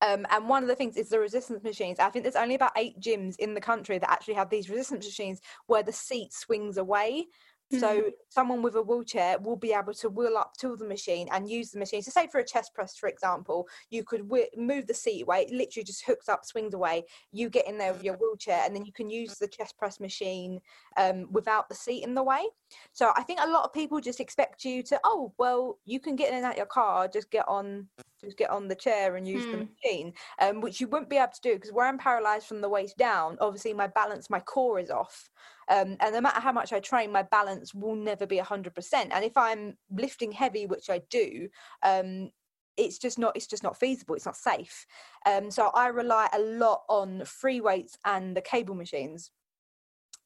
Um, 0.00 0.26
and 0.30 0.48
one 0.48 0.62
of 0.62 0.68
the 0.68 0.74
things 0.74 0.96
is 0.96 1.08
the 1.08 1.18
resistance 1.18 1.62
machines. 1.62 1.98
I 1.98 2.10
think 2.10 2.24
there's 2.24 2.36
only 2.36 2.54
about 2.54 2.72
eight 2.76 3.00
gyms 3.00 3.36
in 3.38 3.54
the 3.54 3.60
country 3.60 3.98
that 3.98 4.10
actually 4.10 4.34
have 4.34 4.50
these 4.50 4.68
resistance 4.68 5.06
machines 5.06 5.40
where 5.66 5.82
the 5.82 5.92
seat 5.92 6.32
swings 6.32 6.76
away. 6.76 7.26
Mm-hmm. 7.72 7.80
So 7.80 8.10
someone 8.28 8.62
with 8.62 8.74
a 8.76 8.82
wheelchair 8.82 9.38
will 9.38 9.56
be 9.56 9.72
able 9.72 9.94
to 9.94 10.08
wheel 10.08 10.36
up 10.36 10.52
to 10.58 10.76
the 10.76 10.86
machine 10.86 11.28
and 11.32 11.48
use 11.48 11.70
the 11.70 11.78
machine. 11.78 12.02
So 12.02 12.10
say 12.10 12.28
for 12.30 12.38
a 12.38 12.44
chest 12.44 12.74
press, 12.74 12.96
for 12.96 13.08
example, 13.08 13.66
you 13.90 14.04
could 14.04 14.28
w- 14.28 14.46
move 14.56 14.86
the 14.86 14.94
seat 14.94 15.22
away. 15.22 15.46
Literally 15.50 15.84
just 15.84 16.04
hooks 16.04 16.28
up, 16.28 16.44
swings 16.44 16.74
away. 16.74 17.04
You 17.32 17.48
get 17.48 17.66
in 17.66 17.78
there 17.78 17.92
with 17.92 18.04
your 18.04 18.16
wheelchair, 18.16 18.62
and 18.64 18.76
then 18.76 18.84
you 18.84 18.92
can 18.92 19.08
use 19.08 19.38
the 19.38 19.48
chest 19.48 19.78
press 19.78 19.98
machine 19.98 20.60
um, 20.98 21.26
without 21.30 21.68
the 21.68 21.74
seat 21.74 22.04
in 22.04 22.14
the 22.14 22.22
way. 22.22 22.44
So 22.92 23.12
I 23.16 23.22
think 23.22 23.40
a 23.42 23.48
lot 23.48 23.64
of 23.64 23.72
people 23.72 24.00
just 24.00 24.20
expect 24.20 24.64
you 24.64 24.82
to, 24.84 25.00
oh, 25.04 25.32
well, 25.38 25.78
you 25.84 26.00
can 26.00 26.16
get 26.16 26.30
in 26.30 26.36
and 26.36 26.44
out 26.44 26.56
your 26.56 26.66
car, 26.66 27.08
just 27.08 27.30
get 27.30 27.48
on 27.48 27.88
get 28.32 28.50
on 28.50 28.68
the 28.68 28.74
chair 28.74 29.16
and 29.16 29.28
use 29.28 29.44
the 29.44 29.58
hmm. 29.58 29.64
machine, 29.84 30.12
um, 30.40 30.60
which 30.60 30.80
you 30.80 30.88
wouldn't 30.88 31.10
be 31.10 31.16
able 31.16 31.32
to 31.32 31.40
do 31.42 31.54
because 31.54 31.72
where 31.72 31.86
I'm 31.86 31.98
paralyzed 31.98 32.46
from 32.46 32.60
the 32.60 32.68
waist 32.68 32.96
down, 32.96 33.36
obviously 33.40 33.74
my 33.74 33.88
balance, 33.88 34.30
my 34.30 34.40
core 34.40 34.78
is 34.78 34.90
off. 34.90 35.28
Um, 35.68 35.96
and 36.00 36.12
no 36.14 36.20
matter 36.20 36.40
how 36.40 36.52
much 36.52 36.72
I 36.72 36.80
train, 36.80 37.10
my 37.10 37.22
balance 37.22 37.74
will 37.74 37.96
never 37.96 38.26
be 38.26 38.38
100%. 38.38 38.92
And 38.92 39.24
if 39.24 39.36
I'm 39.36 39.76
lifting 39.90 40.32
heavy, 40.32 40.66
which 40.66 40.90
I 40.90 41.00
do, 41.10 41.48
um, 41.82 42.30
it's 42.76 42.98
just 42.98 43.18
not 43.18 43.36
it's 43.36 43.46
just 43.46 43.62
not 43.62 43.78
feasible 43.78 44.16
it's 44.16 44.26
not 44.26 44.36
safe 44.36 44.84
um, 45.26 45.48
so 45.48 45.70
i 45.74 45.86
rely 45.86 46.28
a 46.32 46.40
lot 46.40 46.82
on 46.88 47.24
free 47.24 47.60
weights 47.60 47.96
and 48.04 48.36
the 48.36 48.40
cable 48.40 48.74
machines 48.74 49.30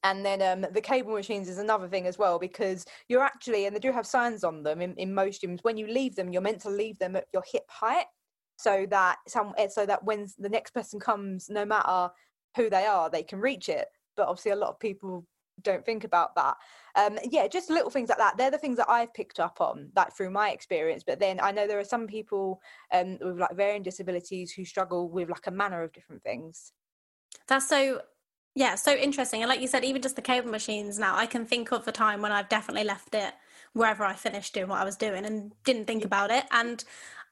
and 0.04 0.24
then 0.24 0.42
um, 0.42 0.72
the 0.72 0.80
cable 0.80 1.12
machines 1.12 1.48
is 1.48 1.58
another 1.58 1.88
thing 1.88 2.06
as 2.06 2.18
well 2.18 2.38
because 2.38 2.86
you're 3.08 3.22
actually 3.22 3.66
and 3.66 3.74
they 3.74 3.80
do 3.80 3.92
have 3.92 4.06
signs 4.06 4.44
on 4.44 4.62
them 4.62 4.80
in, 4.80 4.94
in 4.94 5.12
most 5.12 5.42
gyms 5.42 5.60
when 5.62 5.76
you 5.76 5.86
leave 5.86 6.14
them 6.14 6.32
you're 6.32 6.42
meant 6.42 6.60
to 6.60 6.70
leave 6.70 6.98
them 6.98 7.16
at 7.16 7.26
your 7.32 7.42
hip 7.50 7.64
height 7.68 8.06
so 8.56 8.86
that 8.90 9.18
some 9.26 9.54
eh, 9.56 9.68
so 9.68 9.86
that 9.86 10.04
when 10.04 10.26
the 10.38 10.48
next 10.48 10.72
person 10.72 11.00
comes 11.00 11.48
no 11.48 11.64
matter 11.64 12.12
who 12.56 12.68
they 12.68 12.86
are 12.86 13.08
they 13.08 13.22
can 13.22 13.40
reach 13.40 13.68
it. 13.68 13.88
But 14.16 14.28
obviously 14.28 14.50
a 14.50 14.56
lot 14.56 14.70
of 14.70 14.80
people 14.80 15.24
don't 15.62 15.84
think 15.84 16.04
about 16.04 16.34
that. 16.36 16.56
Um, 16.96 17.18
yeah 17.24 17.48
just 17.48 17.70
little 17.70 17.90
things 17.90 18.08
like 18.08 18.18
that. 18.18 18.36
They're 18.36 18.50
the 18.50 18.58
things 18.58 18.76
that 18.76 18.90
i've 18.90 19.14
picked 19.14 19.40
up 19.40 19.60
on 19.60 19.90
that 19.94 20.16
through 20.16 20.30
my 20.30 20.50
experience. 20.50 21.02
But 21.06 21.20
then 21.20 21.40
i 21.40 21.50
know 21.50 21.66
there 21.66 21.78
are 21.78 21.84
some 21.84 22.06
people 22.06 22.60
um, 22.92 23.18
with 23.20 23.38
like 23.38 23.56
varying 23.56 23.82
disabilities 23.82 24.52
who 24.52 24.64
struggle 24.64 25.08
with 25.08 25.30
like 25.30 25.46
a 25.46 25.52
manner 25.52 25.82
of 25.82 25.92
different 25.92 26.22
things. 26.22 26.72
That's 27.46 27.68
so 27.68 28.00
yeah, 28.54 28.74
so 28.74 28.92
interesting. 28.92 29.42
And 29.42 29.48
like 29.48 29.60
you 29.60 29.68
said, 29.68 29.84
even 29.84 30.02
just 30.02 30.16
the 30.16 30.22
cable 30.22 30.50
machines 30.50 30.98
now, 30.98 31.16
I 31.16 31.26
can 31.26 31.46
think 31.46 31.72
of 31.72 31.84
the 31.84 31.92
time 31.92 32.22
when 32.22 32.32
I've 32.32 32.48
definitely 32.48 32.84
left 32.84 33.14
it 33.14 33.34
wherever 33.72 34.04
I 34.04 34.14
finished 34.14 34.54
doing 34.54 34.68
what 34.68 34.80
I 34.80 34.84
was 34.84 34.96
doing 34.96 35.24
and 35.24 35.52
didn't 35.64 35.86
think 35.86 36.04
about 36.04 36.30
it. 36.30 36.44
And 36.50 36.82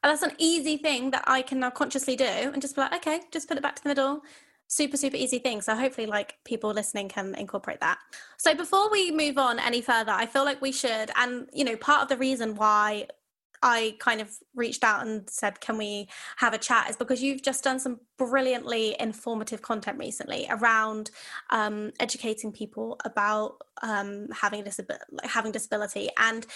that's 0.02 0.22
an 0.22 0.32
easy 0.38 0.76
thing 0.76 1.10
that 1.10 1.24
I 1.26 1.42
can 1.42 1.60
now 1.60 1.70
consciously 1.70 2.16
do 2.16 2.24
and 2.24 2.62
just 2.62 2.76
be 2.76 2.82
like, 2.82 2.94
okay, 2.94 3.20
just 3.32 3.48
put 3.48 3.56
it 3.56 3.62
back 3.62 3.76
to 3.76 3.82
the 3.82 3.88
middle. 3.88 4.22
Super, 4.68 4.96
super 4.96 5.16
easy 5.16 5.38
thing. 5.38 5.62
So 5.62 5.74
hopefully, 5.76 6.06
like 6.06 6.36
people 6.44 6.70
listening 6.70 7.08
can 7.08 7.34
incorporate 7.36 7.80
that. 7.80 7.98
So 8.36 8.54
before 8.54 8.90
we 8.90 9.10
move 9.10 9.38
on 9.38 9.58
any 9.58 9.80
further, 9.80 10.12
I 10.12 10.26
feel 10.26 10.44
like 10.44 10.60
we 10.60 10.72
should, 10.72 11.10
and 11.16 11.48
you 11.52 11.64
know, 11.64 11.76
part 11.76 12.02
of 12.02 12.08
the 12.08 12.16
reason 12.16 12.56
why 12.56 13.06
I 13.62 13.96
kind 13.98 14.20
of 14.20 14.30
reached 14.54 14.84
out 14.84 15.06
and 15.06 15.28
said, 15.28 15.60
Can 15.60 15.78
we 15.78 16.08
have 16.36 16.54
a 16.54 16.58
chat? 16.58 16.90
is 16.90 16.96
because 16.96 17.22
you've 17.22 17.42
just 17.42 17.64
done 17.64 17.78
some 17.78 18.00
brilliantly 18.18 18.96
informative 18.98 19.62
content 19.62 19.98
recently 19.98 20.46
around 20.50 21.10
um, 21.50 21.92
educating 22.00 22.52
people 22.52 22.98
about 23.04 23.58
um, 23.82 24.28
having, 24.32 24.64
disab- 24.64 24.98
having 25.24 25.52
disability. 25.52 26.08
And 26.18 26.46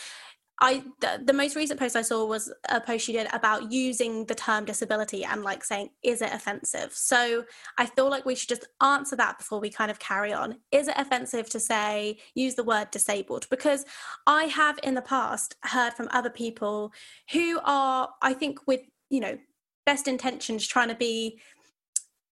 I 0.61 0.85
the, 1.01 1.23
the, 1.25 1.33
most 1.33 1.57
recent 1.57 1.81
post 1.81 1.96
I 1.96 2.03
saw 2.03 2.25
was 2.27 2.53
a 2.68 2.81
post 2.81 3.09
you 3.09 3.14
did 3.14 3.29
about 3.33 3.73
using 3.73 4.27
the 4.27 4.35
term 4.35 4.66
disability 4.66 5.25
and 5.25 5.42
like 5.42 5.64
saying 5.64 5.90
is 6.03 6.20
it 6.20 6.33
offensive. 6.33 6.92
So 6.92 7.44
I 7.79 7.87
feel 7.87 8.11
like 8.11 8.27
we 8.27 8.35
should 8.35 8.51
just 8.51 8.68
answer 8.83 9.16
that 9.16 9.38
before 9.38 9.61
we 9.61 9.70
kind 9.70 9.90
of 9.90 9.99
carry 9.99 10.33
on. 10.33 10.59
Is 10.70 10.88
it 10.88 10.94
offensive 10.99 11.49
to 11.51 11.61
say 11.61 12.18
use 12.35 12.57
the 12.57 12.64
word 12.64 12.90
disabled? 12.90 13.46
Because 13.51 13.87
I 14.27 14.44
have 14.44 14.79
in 14.83 14.94
the 14.94 15.03
past 15.03 15.57
heard 15.62 15.94
from 15.94 16.09
other 16.11 16.31
people 16.31 16.92
who 17.33 17.59
are 17.64 18.11
I 18.20 18.35
think 18.35 18.66
with 18.66 18.83
you 19.09 19.20
know 19.20 19.38
best 19.87 20.09
intentions 20.09 20.66
trying 20.66 20.88
to 20.88 20.94
be 20.94 21.40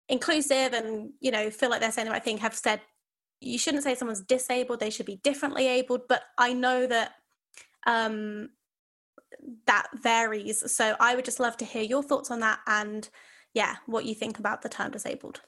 inclusive 0.08 0.72
and 0.72 1.10
you 1.20 1.30
know 1.30 1.50
feel 1.50 1.70
like 1.70 1.80
they're 1.80 1.92
saying 1.92 2.06
the 2.06 2.12
right 2.12 2.24
thing 2.24 2.38
have 2.38 2.54
said 2.54 2.80
you 3.40 3.58
shouldn't 3.58 3.84
say 3.84 3.94
someone's 3.94 4.22
disabled 4.22 4.80
they 4.80 4.90
should 4.90 5.06
be 5.06 5.16
differently 5.16 5.66
abled 5.66 6.02
but 6.08 6.22
i 6.38 6.52
know 6.52 6.86
that 6.86 7.12
um, 7.88 8.50
that 9.66 9.86
varies. 9.94 10.70
So 10.70 10.94
I 11.00 11.16
would 11.16 11.24
just 11.24 11.40
love 11.40 11.56
to 11.56 11.64
hear 11.64 11.82
your 11.82 12.02
thoughts 12.02 12.30
on 12.30 12.40
that 12.40 12.60
and 12.66 13.08
yeah, 13.54 13.76
what 13.86 14.04
you 14.04 14.14
think 14.14 14.38
about 14.38 14.62
the 14.62 14.68
term 14.68 14.92
disabled. 14.92 15.40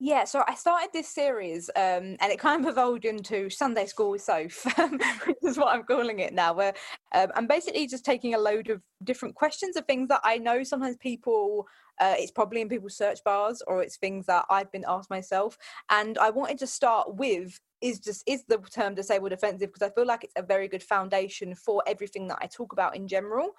Yeah, 0.00 0.24
so 0.24 0.42
I 0.48 0.54
started 0.54 0.90
this 0.92 1.08
series 1.08 1.70
um, 1.76 2.16
and 2.20 2.32
it 2.32 2.40
kind 2.40 2.62
of 2.62 2.68
evolved 2.68 3.04
into 3.04 3.48
Sunday 3.48 3.86
School 3.86 4.10
with 4.10 4.22
Soph, 4.22 4.64
which 5.26 5.36
is 5.44 5.56
what 5.56 5.68
I'm 5.68 5.84
calling 5.84 6.18
it 6.18 6.34
now, 6.34 6.52
where 6.52 6.74
um, 7.14 7.28
I'm 7.36 7.46
basically 7.46 7.86
just 7.86 8.04
taking 8.04 8.34
a 8.34 8.38
load 8.38 8.70
of 8.70 8.82
different 9.04 9.36
questions 9.36 9.76
of 9.76 9.86
things 9.86 10.08
that 10.08 10.20
I 10.24 10.38
know 10.38 10.64
sometimes 10.64 10.96
people, 10.96 11.68
uh, 12.00 12.16
it's 12.18 12.32
probably 12.32 12.60
in 12.60 12.68
people's 12.68 12.96
search 12.96 13.22
bars 13.24 13.62
or 13.68 13.82
it's 13.82 13.96
things 13.96 14.26
that 14.26 14.46
I've 14.50 14.70
been 14.72 14.84
asked 14.86 15.10
myself. 15.10 15.56
And 15.88 16.18
I 16.18 16.30
wanted 16.30 16.58
to 16.58 16.66
start 16.66 17.14
with 17.14 17.60
is 17.84 18.00
just 18.00 18.22
is 18.26 18.44
the 18.48 18.56
term 18.58 18.94
disabled 18.94 19.32
offensive 19.32 19.70
because 19.70 19.86
I 19.86 19.94
feel 19.94 20.06
like 20.06 20.24
it's 20.24 20.32
a 20.36 20.42
very 20.42 20.68
good 20.68 20.82
foundation 20.82 21.54
for 21.54 21.82
everything 21.86 22.26
that 22.28 22.38
I 22.40 22.46
talk 22.46 22.72
about 22.72 22.96
in 22.96 23.06
general. 23.06 23.50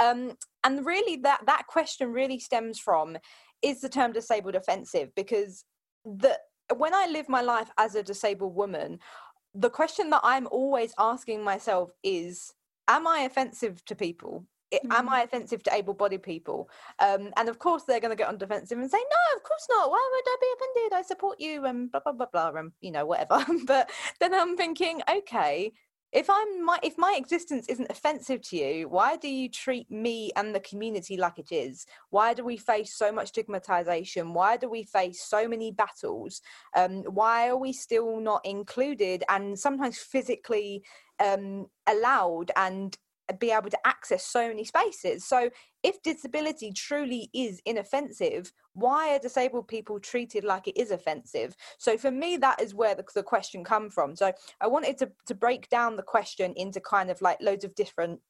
Um, 0.00 0.32
and 0.64 0.86
really, 0.86 1.16
that 1.16 1.42
that 1.46 1.66
question 1.66 2.10
really 2.10 2.38
stems 2.38 2.78
from 2.78 3.18
is 3.62 3.82
the 3.82 3.90
term 3.90 4.12
disabled 4.12 4.54
offensive 4.54 5.14
because 5.14 5.64
the 6.04 6.38
when 6.74 6.94
I 6.94 7.06
live 7.06 7.28
my 7.28 7.42
life 7.42 7.70
as 7.76 7.94
a 7.94 8.02
disabled 8.02 8.54
woman, 8.54 9.00
the 9.54 9.70
question 9.70 10.08
that 10.10 10.22
I'm 10.24 10.48
always 10.50 10.94
asking 10.98 11.44
myself 11.44 11.90
is, 12.02 12.54
am 12.88 13.06
I 13.06 13.20
offensive 13.20 13.84
to 13.84 13.94
people? 13.94 14.46
Mm-hmm. 14.82 14.92
am 14.92 15.08
I 15.08 15.22
offensive 15.22 15.62
to 15.64 15.74
able-bodied 15.74 16.22
people? 16.22 16.68
Um, 16.98 17.30
and 17.36 17.48
of 17.48 17.58
course, 17.58 17.84
they're 17.84 18.00
going 18.00 18.10
to 18.10 18.16
get 18.16 18.28
on 18.28 18.38
defensive 18.38 18.78
and 18.78 18.90
say, 18.90 18.98
"No, 18.98 19.36
of 19.36 19.42
course 19.42 19.66
not. 19.70 19.90
Why 19.90 20.10
would 20.12 20.24
I 20.26 20.36
be 20.40 20.54
offended? 20.56 20.98
I 20.98 21.02
support 21.02 21.40
you." 21.40 21.64
And 21.64 21.90
blah 21.90 22.00
blah 22.00 22.12
blah 22.12 22.26
blah, 22.32 22.58
and 22.58 22.72
you 22.80 22.90
know 22.90 23.06
whatever. 23.06 23.44
but 23.66 23.90
then 24.20 24.34
I'm 24.34 24.56
thinking, 24.56 25.02
okay, 25.08 25.72
if 26.14 26.30
I'm 26.30 26.64
my 26.64 26.78
if 26.82 26.94
my 26.96 27.16
existence 27.18 27.66
isn't 27.68 27.90
offensive 27.90 28.40
to 28.42 28.56
you, 28.56 28.88
why 28.88 29.16
do 29.16 29.28
you 29.28 29.48
treat 29.48 29.90
me 29.90 30.30
and 30.36 30.54
the 30.54 30.60
community 30.60 31.16
like 31.16 31.38
it 31.38 31.50
is? 31.50 31.86
Why 32.10 32.34
do 32.34 32.44
we 32.44 32.56
face 32.56 32.94
so 32.94 33.10
much 33.10 33.28
stigmatization? 33.28 34.32
Why 34.32 34.56
do 34.56 34.70
we 34.70 34.84
face 34.84 35.20
so 35.20 35.48
many 35.48 35.72
battles? 35.72 36.40
Um, 36.76 37.02
why 37.02 37.48
are 37.48 37.56
we 37.56 37.72
still 37.72 38.20
not 38.20 38.46
included 38.46 39.24
and 39.28 39.58
sometimes 39.58 39.98
physically 39.98 40.84
um, 41.18 41.66
allowed 41.88 42.52
and 42.56 42.96
be 43.38 43.50
able 43.50 43.70
to 43.70 43.86
access 43.86 44.24
so 44.24 44.48
many 44.48 44.64
spaces. 44.64 45.24
So, 45.24 45.50
if 45.82 46.02
disability 46.02 46.72
truly 46.72 47.30
is 47.34 47.60
inoffensive, 47.64 48.52
why 48.72 49.14
are 49.14 49.18
disabled 49.18 49.68
people 49.68 49.98
treated 50.00 50.44
like 50.44 50.68
it 50.68 50.78
is 50.78 50.90
offensive? 50.90 51.56
So, 51.78 51.96
for 51.96 52.10
me, 52.10 52.36
that 52.38 52.60
is 52.60 52.74
where 52.74 52.94
the, 52.94 53.04
the 53.14 53.22
question 53.22 53.64
come 53.64 53.90
from. 53.90 54.16
So, 54.16 54.32
I 54.60 54.66
wanted 54.66 54.98
to 54.98 55.10
to 55.26 55.34
break 55.34 55.68
down 55.68 55.96
the 55.96 56.02
question 56.02 56.52
into 56.56 56.80
kind 56.80 57.10
of 57.10 57.20
like 57.22 57.38
loads 57.40 57.64
of 57.64 57.74
different 57.74 58.20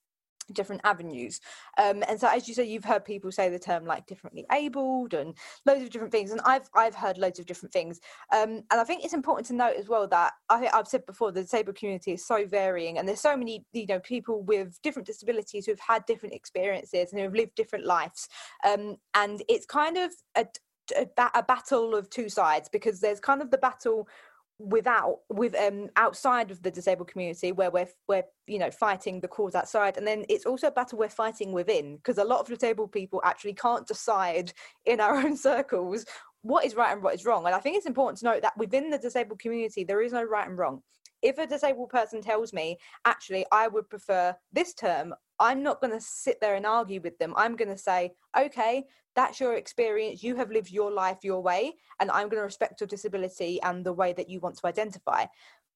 different 0.53 0.83
avenues. 0.85 1.41
Um, 1.83 2.03
and 2.09 2.21
so 2.21 2.29
as 2.29 2.49
you 2.49 2.55
say 2.55 2.65
you've 2.65 2.85
heard 2.85 3.05
people 3.05 3.33
say 3.33 3.49
the 3.49 3.59
term 3.59 3.85
like 3.85 4.07
differently 4.07 4.47
abled 4.53 5.15
and 5.15 5.35
loads 5.67 5.83
of 5.83 5.91
different 5.91 6.13
things 6.13 6.31
and 6.31 6.41
i've 6.45 6.69
i've 6.75 6.95
heard 6.95 7.19
loads 7.19 7.39
of 7.39 7.47
different 7.47 7.73
things. 7.73 8.01
Um, 8.33 8.63
and 8.71 8.81
i 8.81 8.85
think 8.85 9.05
it's 9.05 9.15
important 9.15 9.47
to 9.49 9.55
note 9.55 9.77
as 9.77 9.89
well 9.89 10.07
that 10.09 10.33
i 10.49 10.61
think 10.61 10.75
i've 10.75 10.89
said 10.89 11.07
before 11.07 11.33
the 11.33 11.43
disabled 11.43 11.77
community 11.77 12.13
is 12.13 12.27
so 12.27 12.47
varying 12.47 12.99
and 12.99 13.09
there's 13.09 13.21
so 13.21 13.37
many 13.37 13.65
you 13.73 13.87
know 13.87 14.01
people 14.01 14.43
with 14.43 14.81
different 14.83 15.07
disabilities 15.07 15.67
who've 15.67 15.81
had 15.81 16.05
different 16.07 16.35
experiences 16.35 17.13
and 17.13 17.21
who've 17.21 17.35
lived 17.35 17.55
different 17.55 17.87
lives. 17.87 18.29
Um, 18.67 18.97
and 19.15 19.43
it's 19.49 19.67
kind 19.67 19.97
of 19.97 20.13
a, 20.37 20.47
a, 20.97 21.07
a 21.35 21.43
battle 21.43 21.95
of 21.95 22.11
two 22.11 22.29
sides 22.29 22.69
because 22.69 23.01
there's 23.01 23.21
kind 23.21 23.43
of 23.43 23.51
the 23.51 23.59
battle 23.59 24.09
without 24.59 25.19
with 25.29 25.55
um 25.57 25.89
outside 25.97 26.51
of 26.51 26.63
the 26.63 26.71
disabled 26.71 27.09
community 27.09 27.51
where 27.51 27.71
we're 27.71 27.89
we're 28.09 28.23
you 28.47 28.59
know 28.59 28.71
fighting 28.71 29.21
the 29.21 29.29
cause 29.29 29.55
outside. 29.55 29.97
And 29.97 30.07
then 30.07 30.25
it's 30.29 30.47
also 30.47 30.69
a 30.69 30.73
battle 30.73 30.99
we're 30.99 31.09
fighting 31.09 31.53
within 31.53 31.97
because 31.97 32.19
a 32.19 32.25
lot 32.25 32.41
of 32.41 32.47
disabled 32.47 32.93
people 32.93 33.21
actually 33.25 33.55
can't 33.55 33.87
decide 33.87 34.53
in 34.85 35.01
our 35.01 35.17
own 35.25 35.37
circles 35.37 36.05
what 36.43 36.65
is 36.65 36.75
right 36.75 36.93
and 36.93 37.03
what 37.03 37.15
is 37.15 37.25
wrong. 37.25 37.47
And 37.47 37.55
i 37.55 37.59
think 37.59 37.77
it's 37.77 37.87
important 37.87 38.19
to 38.19 38.27
note 38.27 38.43
that 38.43 38.57
within 38.57 38.91
the 38.91 38.99
disabled 38.99 39.41
community 39.41 39.85
there 39.85 40.03
is 40.03 40.13
no 40.13 40.23
right 40.23 40.49
and 40.49 40.59
wrong 40.59 40.83
if 41.25 41.39
a 41.39 41.47
disabled 41.47 41.89
person 41.89 42.21
tells 42.21 42.53
me 42.53 42.77
actually 43.05 43.45
i 43.51 43.67
would 43.67 43.89
prefer 43.89 44.37
this 44.53 44.75
term 44.75 45.13
i'm 45.41 45.63
not 45.63 45.81
going 45.81 45.93
to 45.93 46.01
sit 46.01 46.41
there 46.41 46.55
and 46.55 46.67
argue 46.67 47.01
with 47.01 47.19
them. 47.19 47.35
I'm 47.37 47.57
going 47.57 47.71
to 47.71 47.79
say 47.79 48.13
okay 48.39 48.85
that's 49.17 49.39
your 49.39 49.55
experience. 49.55 50.25
You 50.25 50.35
have 50.37 50.51
lived 50.51 50.73
your 50.73 50.91
life 50.91 51.19
your 51.23 51.41
way 51.41 51.75
and 51.99 52.11
i'm 52.11 52.29
going 52.29 52.41
to 52.41 52.51
respect 52.53 52.81
your 52.81 52.89
disability 52.89 53.61
and 53.63 53.85
the 53.85 53.93
way 53.93 54.13
that 54.13 54.29
you 54.29 54.41
want 54.41 54.59
to 54.59 54.67
identify 54.67 55.25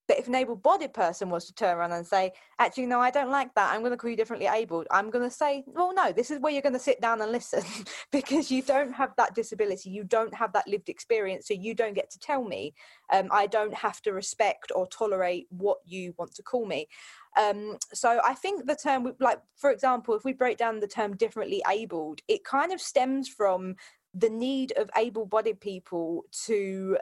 but 0.09 0.19
if 0.19 0.27
an 0.27 0.35
able 0.35 0.57
bodied 0.57 0.95
person 0.95 1.29
was 1.29 1.47
to 1.47 1.55
turn 1.55 1.77
around 1.77 1.93
and 1.93 2.07
say, 2.07 2.33
actually, 2.59 2.87
no, 2.87 2.99
I 2.99 3.11
don't 3.11 3.31
like 3.31 3.55
that, 3.55 3.73
I'm 3.73 3.81
going 3.81 3.93
to 3.93 3.97
call 3.97 4.11
you 4.11 4.17
differently 4.17 4.49
abled, 4.49 4.87
I'm 4.91 5.11
going 5.11 5.29
to 5.29 5.35
say, 5.35 5.65
well, 5.67 5.95
no, 5.95 6.11
this 6.13 6.31
is 6.31 6.41
where 6.41 6.51
you're 6.51 6.63
going 6.63 6.73
to 6.73 6.79
sit 6.79 7.01
down 7.01 7.21
and 7.21 7.31
listen 7.31 7.63
because 8.11 8.51
you 8.51 8.63
don't 8.63 8.93
have 8.93 9.13
that 9.19 9.35
disability, 9.35 9.91
you 9.91 10.05
don't 10.05 10.35
have 10.35 10.55
that 10.55 10.67
lived 10.67 10.89
experience, 10.89 11.47
so 11.47 11.55
you 11.55 11.75
don't 11.75 11.95
get 11.95 12.11
to 12.11 12.19
tell 12.19 12.43
me. 12.43 12.75
Um, 13.13 13.29
I 13.31 13.47
don't 13.47 13.75
have 13.75 14.01
to 14.03 14.13
respect 14.13 14.73
or 14.75 14.87
tolerate 14.87 15.47
what 15.51 15.79
you 15.85 16.15
want 16.19 16.35
to 16.37 16.43
call 16.43 16.65
me. 16.65 16.89
Um, 17.37 17.77
so 17.93 18.21
I 18.25 18.35
think 18.35 18.67
the 18.67 18.77
term, 18.77 19.15
like, 19.21 19.41
for 19.57 19.71
example, 19.71 20.15
if 20.15 20.25
we 20.25 20.33
break 20.33 20.57
down 20.57 20.81
the 20.81 20.89
term 20.89 21.17
differently 21.17 21.63
abled, 21.69 22.23
it 22.29 22.45
kind 22.45 22.73
of 22.73 22.81
stems 22.81 23.29
from 23.29 23.77
the 24.15 24.31
need 24.31 24.73
of 24.73 24.91
able 24.97 25.27
bodied 25.27 25.61
people 25.61 26.25
to 26.47 26.97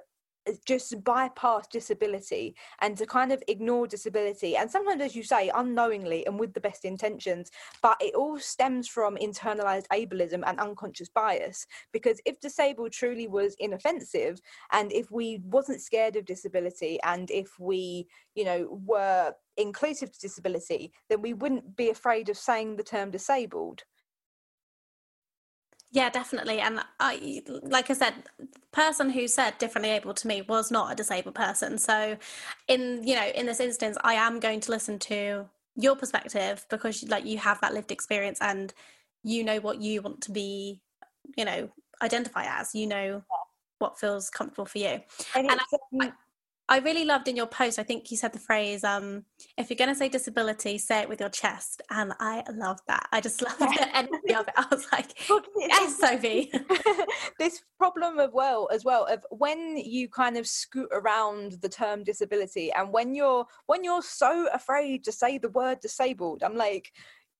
just 0.65 1.03
bypass 1.05 1.67
disability 1.69 2.55
and 2.81 2.97
to 2.97 3.07
kind 3.07 3.33
of 3.33 3.43
ignore 3.49 3.87
disability 3.87 4.57
and 4.57 4.71
sometimes 4.71 5.03
as 5.03 5.17
you 5.17 5.23
say 5.23 5.51
unknowingly 5.55 6.27
and 6.27 6.39
with 6.39 6.53
the 6.55 6.61
best 6.61 6.85
intentions 6.85 7.51
but 7.83 7.97
it 8.01 8.15
all 8.15 8.39
stems 8.39 8.89
from 8.89 9.17
internalized 9.17 9.87
ableism 9.93 10.43
and 10.47 10.59
unconscious 10.61 11.09
bias. 11.09 11.67
Because 11.93 12.21
if 12.25 12.41
disabled 12.41 12.93
truly 12.93 13.29
was 13.29 13.57
inoffensive 13.59 14.41
and 14.73 14.93
if 14.93 15.11
we 15.11 15.41
wasn't 15.45 15.81
scared 15.81 16.17
of 16.17 16.25
disability 16.25 16.99
and 17.05 17.31
if 17.31 17.59
we 17.59 18.07
you 18.35 18.45
know 18.45 18.81
were 18.85 19.33
inclusive 19.57 20.13
to 20.13 20.21
disability 20.21 20.93
then 21.09 21.23
we 21.23 21.33
wouldn't 21.33 21.77
be 21.77 21.91
afraid 21.91 22.29
of 22.29 22.37
saying 22.37 22.77
the 22.77 22.83
term 22.83 23.11
disabled 23.11 23.83
yeah, 25.97 26.11
definitely. 26.11 26.61
And 26.61 26.81
I, 27.01 27.43
like 27.63 27.89
I 27.89 27.95
said, 27.95 28.13
the 28.39 28.47
person 28.71 29.09
who 29.09 29.27
said 29.27 29.57
differently 29.57 29.93
able 29.93 30.13
to 30.13 30.29
me 30.29 30.43
was 30.43 30.71
not 30.71 30.93
a 30.93 30.95
disabled 30.95 31.35
person. 31.35 31.79
So, 31.79 32.19
in 32.69 33.03
you 33.03 33.15
know, 33.15 33.27
in 33.35 33.47
this 33.47 33.61
instance, 33.61 33.97
I 34.05 34.13
am 34.13 34.39
going 34.39 34.61
to 34.61 34.71
listen 34.71 34.99
to 34.99 35.49
your 35.75 35.97
perspective 35.97 36.67
because, 36.69 37.03
like, 37.05 37.25
you 37.25 37.39
have 37.39 37.63
that 37.63 37.73
lived 37.73 37.91
experience 37.91 38.37
and 38.43 38.75
you 39.25 39.43
know 39.43 39.59
what 39.59 39.81
you 39.81 40.03
want 40.03 40.21
to 40.25 40.33
be, 40.33 40.83
you 41.35 41.47
know, 41.47 41.71
identify 42.03 42.45
as. 42.45 42.75
You 42.75 42.89
know 42.89 43.23
what 43.79 43.99
feels 43.99 44.29
comfortable 44.29 44.67
for 44.67 44.77
you. 44.77 45.01
And, 45.35 45.51
and 45.51 45.59
I, 45.59 45.77
I 46.03 46.13
really 46.79 47.05
loved 47.05 47.29
in 47.29 47.37
your 47.37 47.47
post, 47.47 47.79
I 47.79 47.85
think 47.85 48.11
you 48.11 48.17
said 48.17 48.33
the 48.33 48.41
phrase, 48.41 48.83
um, 48.83 49.25
if 49.57 49.71
you're 49.71 49.77
going 49.77 49.91
to 49.91 49.95
say 49.95 50.09
disability, 50.09 50.79
say 50.79 51.01
it 51.01 51.09
with 51.09 51.21
your 51.21 51.29
chest. 51.29 51.81
And 51.91 52.13
I 52.19 52.43
love 52.53 52.81
that. 52.89 53.07
I 53.13 53.21
just 53.21 53.41
love 53.43 53.59
the 53.59 53.89
energy 53.95 54.35
of 54.35 54.49
it. 54.49 54.55
I 54.57 54.67
was 54.71 54.87
like, 54.91 55.15
yes, 55.59 55.99
Sophie. 55.99 56.53
this 57.39 57.63
problem 57.79 58.19
of 58.19 58.33
well, 58.33 58.69
as 58.73 58.85
well, 58.85 59.05
of 59.07 59.25
when 59.31 59.77
you 59.77 60.09
kind 60.09 60.37
of 60.37 60.47
scoot 60.47 60.89
around 60.93 61.53
the 61.63 61.69
term 61.69 62.03
disability 62.03 62.73
and 62.73 62.93
when 62.93 63.15
you're, 63.15 63.47
when 63.67 63.85
you're 63.85 64.03
so 64.03 64.49
afraid 64.53 65.05
to 65.05 65.13
say 65.13 65.39
the 65.39 65.51
word 65.51 65.79
disabled, 65.81 66.43
I'm 66.43 66.57
like, 66.57 66.91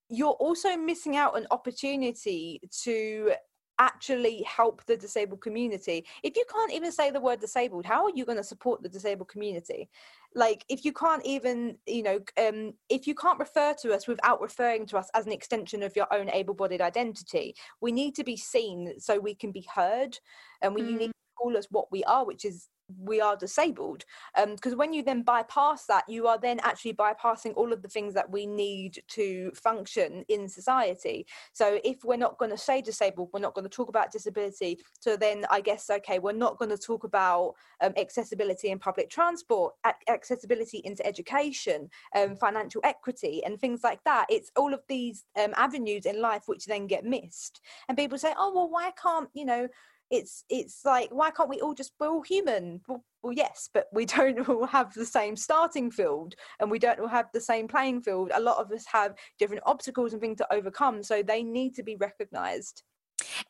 you're 0.09 0.29
also 0.39 0.77
missing 0.77 1.17
out 1.17 1.37
an 1.37 1.47
opportunity 1.51 2.61
to 2.83 3.33
actually 3.79 4.43
help 4.43 4.83
the 4.85 4.97
disabled 4.97 5.41
community 5.41 6.05
if 6.23 6.35
you 6.35 6.43
can't 6.51 6.73
even 6.73 6.91
say 6.91 7.11
the 7.11 7.19
word 7.19 7.39
disabled 7.39 7.85
how 7.85 8.03
are 8.03 8.11
you 8.15 8.25
going 8.25 8.37
to 8.37 8.43
support 8.43 8.81
the 8.81 8.89
disabled 8.89 9.27
community 9.27 9.89
like 10.35 10.65
if 10.69 10.83
you 10.85 10.93
can't 10.93 11.25
even 11.25 11.77
you 11.85 12.03
know 12.03 12.19
um, 12.37 12.73
if 12.89 13.07
you 13.07 13.15
can't 13.15 13.39
refer 13.39 13.73
to 13.73 13.93
us 13.93 14.07
without 14.07 14.41
referring 14.41 14.85
to 14.85 14.97
us 14.97 15.09
as 15.13 15.25
an 15.25 15.31
extension 15.31 15.83
of 15.83 15.95
your 15.95 16.11
own 16.13 16.29
able-bodied 16.29 16.81
identity 16.81 17.55
we 17.81 17.91
need 17.91 18.15
to 18.15 18.23
be 18.23 18.37
seen 18.37 18.93
so 18.99 19.19
we 19.19 19.35
can 19.35 19.51
be 19.51 19.65
heard 19.73 20.17
and 20.61 20.73
we 20.73 20.81
mm. 20.81 20.97
need 20.97 21.11
call 21.37 21.57
us 21.57 21.67
what 21.69 21.91
we 21.91 22.03
are 22.05 22.25
which 22.25 22.45
is 22.45 22.69
we 23.03 23.19
are 23.19 23.35
disabled 23.35 24.05
because 24.45 24.73
um, 24.73 24.77
when 24.77 24.93
you 24.93 25.03
then 25.03 25.21
bypass 25.21 25.85
that 25.87 26.03
you 26.07 26.27
are 26.27 26.39
then 26.39 26.59
actually 26.63 26.93
bypassing 26.93 27.53
all 27.55 27.73
of 27.73 27.81
the 27.81 27.87
things 27.87 28.13
that 28.13 28.29
we 28.29 28.45
need 28.45 28.99
to 29.09 29.51
function 29.55 30.23
in 30.29 30.47
society. 30.47 31.25
So 31.53 31.79
if 31.83 31.97
we're 32.03 32.17
not 32.17 32.37
going 32.37 32.51
to 32.51 32.57
say 32.57 32.81
disabled 32.81 33.29
we're 33.33 33.41
not 33.41 33.53
going 33.53 33.65
to 33.65 33.69
talk 33.69 33.89
about 33.89 34.11
disability 34.11 34.79
so 34.99 35.17
then 35.17 35.45
i 35.51 35.59
guess 35.59 35.89
okay 35.89 36.19
we're 36.19 36.31
not 36.31 36.57
going 36.57 36.69
to 36.69 36.77
talk 36.77 37.03
about 37.03 37.55
um, 37.81 37.93
accessibility 37.97 38.69
in 38.69 38.79
public 38.79 39.09
transport 39.09 39.73
accessibility 40.07 40.81
into 40.85 41.05
education 41.05 41.89
um, 42.15 42.35
financial 42.35 42.81
equity 42.83 43.43
and 43.45 43.59
things 43.59 43.81
like 43.83 44.03
that. 44.03 44.25
It's 44.29 44.51
all 44.55 44.73
of 44.73 44.81
these 44.87 45.25
um, 45.41 45.53
avenues 45.57 46.05
in 46.05 46.21
life 46.21 46.43
which 46.45 46.65
then 46.65 46.87
get 46.87 47.03
missed. 47.03 47.61
And 47.87 47.97
people 47.97 48.17
say 48.17 48.33
oh 48.37 48.53
well 48.53 48.69
why 48.69 48.91
can't 49.01 49.29
you 49.33 49.45
know 49.45 49.67
it's 50.09 50.43
it's 50.49 50.81
like 50.85 51.09
why 51.11 51.31
can't 51.31 51.49
we 51.49 51.59
all 51.61 51.73
just 51.73 51.93
we're 51.99 52.09
all 52.09 52.21
human. 52.21 52.81
Well, 52.87 53.03
well, 53.23 53.33
yes 53.33 53.69
but 53.73 53.87
we 53.91 54.05
don't 54.17 54.47
all 54.47 54.65
have 54.65 54.93
the 54.93 55.05
same 55.05 55.35
starting 55.35 55.91
field 55.91 56.35
and 56.59 56.71
we 56.71 56.79
don't 56.79 56.99
all 56.99 57.07
have 57.07 57.27
the 57.33 57.41
same 57.41 57.67
playing 57.67 58.01
field. 58.01 58.31
A 58.33 58.39
lot 58.39 58.57
of 58.57 58.71
us 58.71 58.85
have 58.91 59.15
different 59.39 59.63
obstacles 59.65 60.13
and 60.13 60.21
things 60.21 60.37
to 60.37 60.53
overcome 60.53 61.03
so 61.03 61.21
they 61.21 61.43
need 61.43 61.75
to 61.75 61.83
be 61.83 61.95
recognized. 61.95 62.83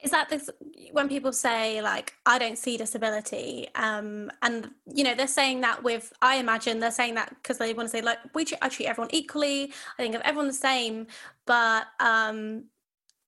Is 0.02 0.12
that 0.12 0.30
this 0.30 0.50
when 0.94 1.10
people 1.10 1.34
say 1.34 1.82
like 1.82 2.14
i 2.26 2.40
don't 2.40 2.58
see 2.58 2.78
disability 2.78 3.68
um 3.76 4.32
and 4.42 4.70
you 4.94 5.04
know 5.04 5.14
they're 5.14 5.28
saying 5.28 5.60
that 5.62 5.84
with 5.84 6.14
i 6.22 6.38
imagine 6.38 6.80
they're 6.80 6.90
saying 6.90 7.16
that 7.16 7.36
because 7.36 7.58
they 7.58 7.74
want 7.74 7.88
to 7.88 7.92
say 7.92 8.02
like 8.02 8.18
we 8.34 8.46
treat, 8.46 8.60
i 8.62 8.70
treat 8.70 8.88
everyone 8.88 9.10
equally. 9.12 9.74
I 10.00 10.04
think 10.04 10.16
of 10.16 10.22
everyone 10.22 10.48
the 10.48 10.54
same 10.54 11.08
but 11.46 11.88
um 12.00 12.64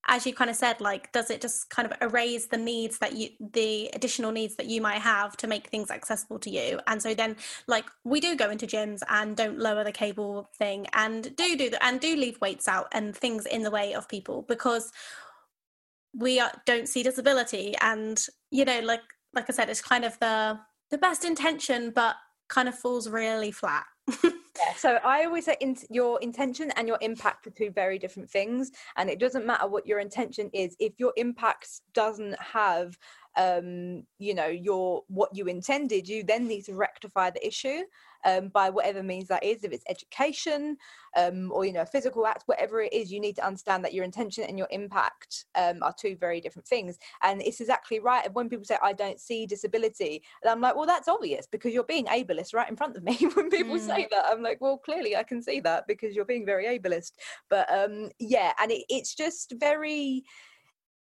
as 0.09 0.25
you 0.25 0.33
kind 0.33 0.49
of 0.49 0.55
said 0.55 0.81
like 0.81 1.11
does 1.11 1.29
it 1.29 1.39
just 1.39 1.69
kind 1.69 1.89
of 1.89 1.93
erase 2.01 2.47
the 2.47 2.57
needs 2.57 2.97
that 2.97 3.13
you 3.15 3.29
the 3.39 3.89
additional 3.93 4.31
needs 4.31 4.55
that 4.55 4.65
you 4.65 4.81
might 4.81 4.99
have 4.99 5.37
to 5.37 5.47
make 5.47 5.67
things 5.67 5.89
accessible 5.91 6.39
to 6.39 6.49
you? 6.49 6.79
And 6.87 7.01
so 7.01 7.13
then 7.13 7.37
like 7.67 7.85
we 8.03 8.19
do 8.19 8.35
go 8.35 8.49
into 8.49 8.67
gyms 8.67 9.01
and 9.07 9.37
don't 9.37 9.59
lower 9.59 9.83
the 9.83 9.91
cable 9.91 10.49
thing 10.57 10.87
and 10.93 11.35
do 11.35 11.55
do 11.55 11.69
the, 11.69 11.83
and 11.85 11.99
do 11.99 12.15
leave 12.15 12.41
weights 12.41 12.67
out 12.67 12.87
and 12.91 13.15
things 13.15 13.45
in 13.45 13.63
the 13.63 13.71
way 13.71 13.93
of 13.93 14.09
people 14.09 14.43
because 14.47 14.91
we 16.15 16.39
are, 16.39 16.51
don't 16.65 16.89
see 16.89 17.03
disability. 17.03 17.75
And 17.79 18.19
you 18.51 18.65
know 18.65 18.79
like 18.81 19.01
like 19.33 19.45
i 19.49 19.53
said 19.53 19.69
it's 19.69 19.81
kind 19.81 20.03
of 20.03 20.17
the 20.19 20.59
the 20.89 20.97
best 20.97 21.23
intention 21.23 21.91
but 21.91 22.15
kind 22.47 22.67
of 22.67 22.75
falls 22.77 23.07
really 23.07 23.51
flat 23.51 23.85
yeah, 24.23 24.73
so 24.75 24.99
I 25.03 25.25
always 25.25 25.45
say 25.45 25.57
in, 25.59 25.77
your 25.89 26.19
intention 26.21 26.71
and 26.71 26.87
your 26.87 26.97
impact 27.01 27.47
are 27.47 27.51
two 27.51 27.71
very 27.71 27.99
different 27.99 28.29
things, 28.29 28.71
and 28.97 29.09
it 29.09 29.19
doesn't 29.19 29.45
matter 29.45 29.67
what 29.67 29.87
your 29.87 29.99
intention 29.99 30.49
is. 30.53 30.75
If 30.79 30.93
your 30.97 31.13
impact 31.17 31.81
doesn't 31.93 32.39
have 32.39 32.97
um, 33.37 34.03
you 34.17 34.33
know 34.33 34.47
your 34.47 35.03
what 35.07 35.35
you 35.35 35.45
intended 35.45 36.07
you 36.07 36.23
then 36.23 36.47
need 36.47 36.65
to 36.65 36.73
rectify 36.73 37.29
the 37.29 37.45
issue 37.45 37.83
um, 38.25 38.49
by 38.49 38.69
whatever 38.69 39.03
means 39.03 39.27
that 39.27 39.43
is 39.43 39.63
if 39.63 39.71
it's 39.71 39.83
education 39.89 40.77
um, 41.17 41.51
or 41.51 41.65
you 41.65 41.73
know 41.73 41.85
physical 41.85 42.25
act 42.27 42.43
whatever 42.45 42.81
it 42.81 42.93
is 42.93 43.11
you 43.11 43.19
need 43.19 43.35
to 43.35 43.45
understand 43.45 43.83
that 43.83 43.93
your 43.93 44.03
intention 44.03 44.43
and 44.45 44.57
your 44.57 44.67
impact 44.71 45.45
um, 45.55 45.81
are 45.81 45.93
two 45.97 46.15
very 46.15 46.41
different 46.41 46.67
things. 46.67 46.97
And 47.23 47.41
it's 47.41 47.61
exactly 47.61 47.99
right 47.99 48.31
when 48.33 48.49
people 48.49 48.65
say 48.65 48.77
i 48.81 48.93
don't 48.93 49.19
see 49.19 49.45
disability 49.45 50.23
and 50.41 50.51
i'm 50.51 50.61
like 50.61 50.75
well 50.75 50.85
that's 50.85 51.07
obvious 51.07 51.47
because 51.47 51.73
you're 51.73 51.83
being 51.83 52.05
ableist 52.05 52.53
right 52.53 52.69
in 52.69 52.75
front 52.75 52.97
of 52.97 53.03
me. 53.03 53.17
When 53.39 53.49
people 53.49 53.75
mm. 53.75 53.85
say 53.85 54.07
that 54.11 54.25
i'm 54.29 54.41
like 54.41 54.59
well 54.59 54.77
clearly 54.77 55.15
i 55.15 55.23
can 55.23 55.41
see 55.41 55.59
that 55.61 55.87
because 55.87 56.15
you're 56.15 56.25
being 56.25 56.45
very 56.45 56.65
ableist. 56.65 57.13
But 57.49 57.71
um 57.71 58.09
yeah 58.19 58.53
and 58.61 58.71
it, 58.71 58.83
it's 58.89 59.15
just 59.15 59.53
very 59.59 60.23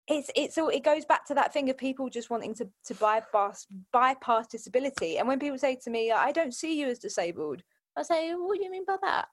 it's 0.08 0.30
it's 0.36 0.56
all 0.58 0.68
it 0.68 0.84
goes 0.84 1.04
back 1.04 1.26
to 1.26 1.34
that 1.34 1.52
thing 1.52 1.68
of 1.68 1.76
people 1.76 2.08
just 2.08 2.30
wanting 2.30 2.54
to 2.54 2.68
to 2.84 2.94
bypass 2.94 3.66
bypass 3.92 4.46
disability 4.46 5.18
and 5.18 5.26
when 5.26 5.38
people 5.38 5.58
say 5.58 5.76
to 5.76 5.90
me 5.90 6.12
i 6.12 6.30
don't 6.30 6.54
see 6.54 6.78
you 6.78 6.86
as 6.86 6.98
disabled 6.98 7.62
i 7.96 8.02
say 8.02 8.32
what 8.34 8.56
do 8.56 8.64
you 8.64 8.70
mean 8.70 8.84
by 8.86 8.96
that 9.02 9.26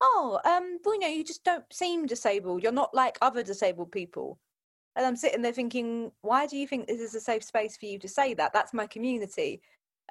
oh, 0.00 0.38
um, 0.44 0.78
well, 0.84 0.94
you 0.94 1.00
know, 1.00 1.08
you 1.08 1.24
just 1.24 1.44
don't 1.44 1.64
seem 1.72 2.06
disabled. 2.06 2.62
You're 2.62 2.72
not 2.72 2.94
like 2.94 3.18
other 3.22 3.42
disabled 3.42 3.92
people. 3.92 4.38
And 4.94 5.04
I'm 5.04 5.16
sitting 5.16 5.42
there 5.42 5.52
thinking, 5.52 6.10
why 6.22 6.46
do 6.46 6.56
you 6.56 6.66
think 6.66 6.86
this 6.86 7.00
is 7.00 7.14
a 7.14 7.20
safe 7.20 7.44
space 7.44 7.76
for 7.76 7.86
you 7.86 7.98
to 7.98 8.08
say 8.08 8.34
that? 8.34 8.52
That's 8.52 8.74
my 8.74 8.86
community. 8.86 9.60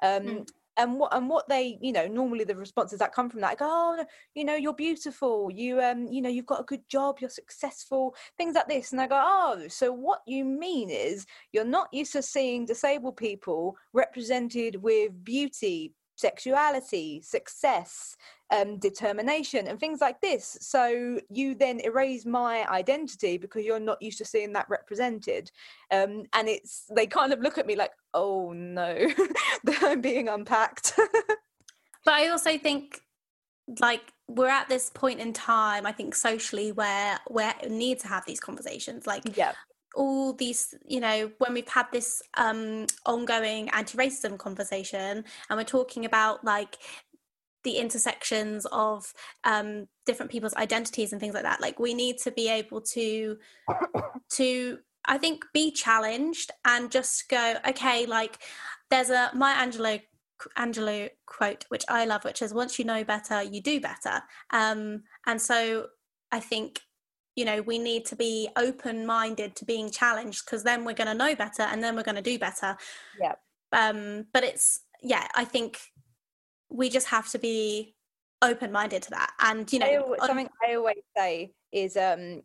Um, 0.02 0.22
mm. 0.22 0.48
And 0.78 0.98
what 0.98 1.14
and 1.14 1.28
what 1.28 1.48
they, 1.48 1.78
you 1.80 1.92
know, 1.92 2.06
normally 2.06 2.44
the 2.44 2.54
responses 2.54 2.98
that 2.98 3.14
come 3.14 3.30
from 3.30 3.40
that, 3.40 3.58
go, 3.58 3.66
oh, 3.66 4.04
you 4.34 4.44
know, 4.44 4.56
you're 4.56 4.74
beautiful. 4.74 5.50
You, 5.50 5.80
um, 5.80 6.06
you 6.06 6.20
know, 6.20 6.28
you've 6.28 6.46
got 6.46 6.60
a 6.60 6.64
good 6.64 6.86
job. 6.88 7.16
You're 7.20 7.30
successful. 7.30 8.14
Things 8.36 8.54
like 8.54 8.68
this. 8.68 8.92
And 8.92 9.00
I 9.00 9.06
go, 9.06 9.20
oh, 9.22 9.68
so 9.68 9.90
what 9.92 10.20
you 10.26 10.44
mean 10.44 10.90
is 10.90 11.26
you're 11.52 11.64
not 11.64 11.88
used 11.92 12.12
to 12.12 12.22
seeing 12.22 12.66
disabled 12.66 13.16
people 13.16 13.76
represented 13.92 14.76
with 14.82 15.24
beauty, 15.24 15.94
sexuality, 16.16 17.22
success, 17.22 18.16
um, 18.50 18.78
determination, 18.78 19.66
and 19.66 19.78
things 19.78 20.00
like 20.00 20.20
this. 20.20 20.58
So 20.60 21.20
you 21.30 21.54
then 21.54 21.80
erase 21.80 22.26
my 22.26 22.68
identity 22.68 23.38
because 23.38 23.64
you're 23.64 23.80
not 23.80 24.02
used 24.02 24.18
to 24.18 24.24
seeing 24.24 24.52
that 24.54 24.68
represented. 24.68 25.50
Um, 25.90 26.24
and 26.32 26.48
it's 26.48 26.84
they 26.94 27.06
kind 27.06 27.32
of 27.32 27.40
look 27.40 27.58
at 27.58 27.66
me 27.66 27.76
like, 27.76 27.92
oh 28.14 28.52
no, 28.52 29.08
I'm 29.82 30.00
being 30.00 30.28
unpacked. 30.28 30.94
but 32.04 32.14
I 32.14 32.28
also 32.28 32.58
think 32.58 33.00
like 33.80 34.12
we're 34.28 34.48
at 34.48 34.68
this 34.68 34.90
point 34.90 35.20
in 35.20 35.32
time 35.32 35.86
i 35.86 35.92
think 35.92 36.14
socially 36.14 36.72
where 36.72 37.18
where 37.26 37.54
we 37.62 37.68
need 37.68 37.98
to 37.98 38.06
have 38.06 38.24
these 38.26 38.40
conversations 38.40 39.06
like 39.06 39.36
yeah 39.36 39.52
all 39.96 40.32
these 40.32 40.74
you 40.86 41.00
know 41.00 41.30
when 41.38 41.54
we've 41.54 41.68
had 41.68 41.86
this 41.92 42.22
um 42.34 42.86
ongoing 43.04 43.68
anti-racism 43.70 44.38
conversation 44.38 45.24
and 45.48 45.56
we're 45.56 45.64
talking 45.64 46.04
about 46.04 46.44
like 46.44 46.76
the 47.64 47.78
intersections 47.78 48.66
of 48.70 49.12
um 49.44 49.88
different 50.04 50.30
people's 50.30 50.54
identities 50.54 51.12
and 51.12 51.20
things 51.20 51.34
like 51.34 51.42
that 51.42 51.60
like 51.60 51.80
we 51.80 51.94
need 51.94 52.18
to 52.18 52.30
be 52.30 52.48
able 52.48 52.80
to 52.80 53.36
to 54.30 54.78
i 55.06 55.18
think 55.18 55.44
be 55.52 55.72
challenged 55.72 56.50
and 56.64 56.92
just 56.92 57.28
go 57.28 57.54
okay 57.68 58.06
like 58.06 58.38
there's 58.90 59.10
a 59.10 59.30
Maya 59.34 59.56
Angelou 59.56 60.00
Angelou 60.56 61.08
quote, 61.26 61.64
which 61.68 61.84
I 61.88 62.04
love, 62.04 62.24
which 62.24 62.42
is 62.42 62.52
once 62.52 62.78
you 62.78 62.84
know 62.84 63.04
better, 63.04 63.42
you 63.42 63.60
do 63.60 63.80
better. 63.80 64.22
Um, 64.52 65.02
and 65.26 65.40
so 65.40 65.86
I 66.30 66.40
think 66.40 66.80
you 67.36 67.44
know 67.44 67.62
we 67.62 67.78
need 67.78 68.04
to 68.06 68.16
be 68.16 68.48
open 68.56 69.06
minded 69.06 69.54
to 69.56 69.64
being 69.64 69.90
challenged 69.90 70.44
because 70.44 70.64
then 70.64 70.84
we're 70.84 70.94
going 70.94 71.06
to 71.06 71.14
know 71.14 71.34
better 71.36 71.62
and 71.62 71.82
then 71.82 71.94
we're 71.94 72.02
going 72.02 72.16
to 72.16 72.22
do 72.22 72.38
better. 72.38 72.76
Yeah. 73.20 73.34
Um 73.72 74.26
but 74.32 74.42
it's 74.42 74.80
yeah 75.02 75.26
i 75.34 75.44
think 75.44 75.78
we 76.68 76.88
just 76.88 77.06
have 77.08 77.30
to 77.30 77.38
be 77.38 77.94
open 78.42 78.70
minded 78.72 79.02
to 79.02 79.10
that 79.10 79.30
and 79.40 79.72
you 79.72 79.78
know 79.78 80.16
I 80.20 80.26
something 80.26 80.48
i 80.66 80.74
always 80.74 80.96
say 81.16 81.52
is 81.72 81.96
um 81.96 82.42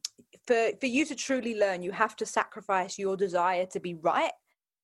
for 0.47 0.71
for 0.79 0.85
you 0.85 1.05
to 1.05 1.15
truly 1.15 1.55
learn 1.55 1.83
you 1.83 1.91
have 1.91 2.15
to 2.17 2.25
sacrifice 2.25 2.97
your 2.97 3.17
desire 3.17 3.65
to 3.67 3.79
be 3.79 3.95
right 3.95 4.31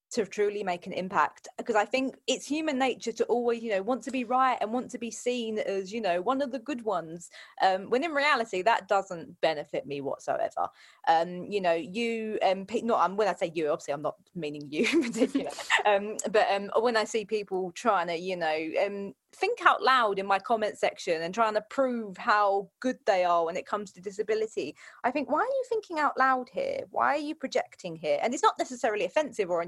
to 0.10 0.26
truly 0.26 0.64
make 0.64 0.88
an 0.88 0.94
impact 0.94 1.48
because 1.58 1.76
i 1.76 1.86
think 1.86 2.16
it's 2.28 2.46
human 2.46 2.78
nature 2.78 3.12
to 3.12 3.26
always 3.26 3.62
you 3.62 3.70
know 3.70 3.82
want 3.82 4.02
to 4.02 4.12
be 4.12 4.24
right 4.24 4.58
and 4.62 4.72
want 4.72 4.90
to 4.90 4.98
be 4.98 5.12
seen 5.12 5.60
as 5.60 5.92
you 5.92 6.02
know 6.02 6.22
one 6.22 6.42
of 6.42 6.52
the 6.52 6.60
good 6.60 6.84
ones 6.84 7.30
um, 7.62 7.90
when 7.90 8.04
in 8.04 8.12
reality 8.12 8.62
that 8.62 8.88
doesn't 8.88 9.40
benefit 9.42 9.86
me 9.86 10.02
whatsoever. 10.02 10.68
Um, 11.08 11.46
you 11.50 11.62
know 11.62 11.74
you 11.74 12.40
um 12.46 12.66
not 12.84 13.02
um, 13.02 13.18
when 13.18 13.28
i 13.28 13.34
say 13.34 13.52
you 13.54 13.70
obviously 13.70 13.94
i'm 13.94 14.02
not 14.02 14.16
meaning 14.36 14.68
you 14.70 14.88
in 14.94 15.04
particular 15.04 15.52
um, 15.86 16.18
but 16.32 16.48
um, 16.52 16.70
when 16.80 16.98
i 16.98 17.04
see 17.04 17.26
people 17.26 17.72
trying 17.72 18.08
to 18.08 18.18
you 18.18 18.36
know 18.36 18.70
um, 18.86 19.14
think 19.36 19.66
out 19.66 19.84
loud 19.84 20.20
in 20.20 20.26
my 20.26 20.40
comment 20.40 20.78
section 20.78 21.22
and 21.22 21.34
trying 21.34 21.54
to 21.54 21.64
prove 21.70 22.18
how 22.18 22.70
good 22.80 22.98
they 23.06 23.24
are 23.24 23.46
when 23.46 23.58
it 23.58 23.66
comes 23.66 23.92
to 23.92 24.02
disability. 24.02 24.76
I 25.04 25.12
think, 25.12 25.30
why 25.30 25.40
are 25.40 25.44
you 25.44 25.64
thinking 25.70 26.00
out 26.00 26.18
loud 26.18 26.50
here? 26.52 26.82
Why 26.92 27.16
are 27.16 27.18
you 27.18 27.36
projecting 27.36 27.96
here? 27.96 28.20
And 28.22 28.34
it's 28.34 28.44
not 28.44 28.58
necessarily 28.58 29.06
offensive 29.06 29.50
or 29.50 29.66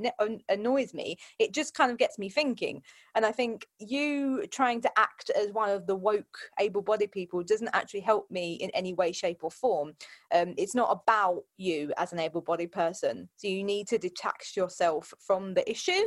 annoys 0.49 0.93
me. 0.93 1.17
It 1.37 1.53
just 1.53 1.73
kind 1.73 1.91
of 1.91 1.97
gets 1.97 2.17
me 2.17 2.29
thinking. 2.29 2.81
And 3.15 3.25
I 3.25 3.31
think 3.31 3.67
you 3.79 4.45
trying 4.47 4.81
to 4.81 4.91
act 4.97 5.29
as 5.31 5.51
one 5.51 5.69
of 5.69 5.87
the 5.87 5.95
woke, 5.95 6.37
able 6.59 6.81
bodied 6.81 7.11
people 7.11 7.43
doesn't 7.43 7.69
actually 7.73 8.01
help 8.01 8.29
me 8.31 8.53
in 8.53 8.69
any 8.71 8.93
way, 8.93 9.11
shape, 9.11 9.43
or 9.43 9.51
form. 9.51 9.93
Um, 10.33 10.53
it's 10.57 10.75
not 10.75 10.89
about 10.91 11.43
you 11.57 11.93
as 11.97 12.13
an 12.13 12.19
able 12.19 12.41
bodied 12.41 12.71
person. 12.71 13.29
So 13.35 13.47
you 13.47 13.63
need 13.63 13.87
to 13.89 13.97
detach 13.97 14.53
yourself 14.55 15.13
from 15.19 15.53
the 15.53 15.69
issue 15.69 16.03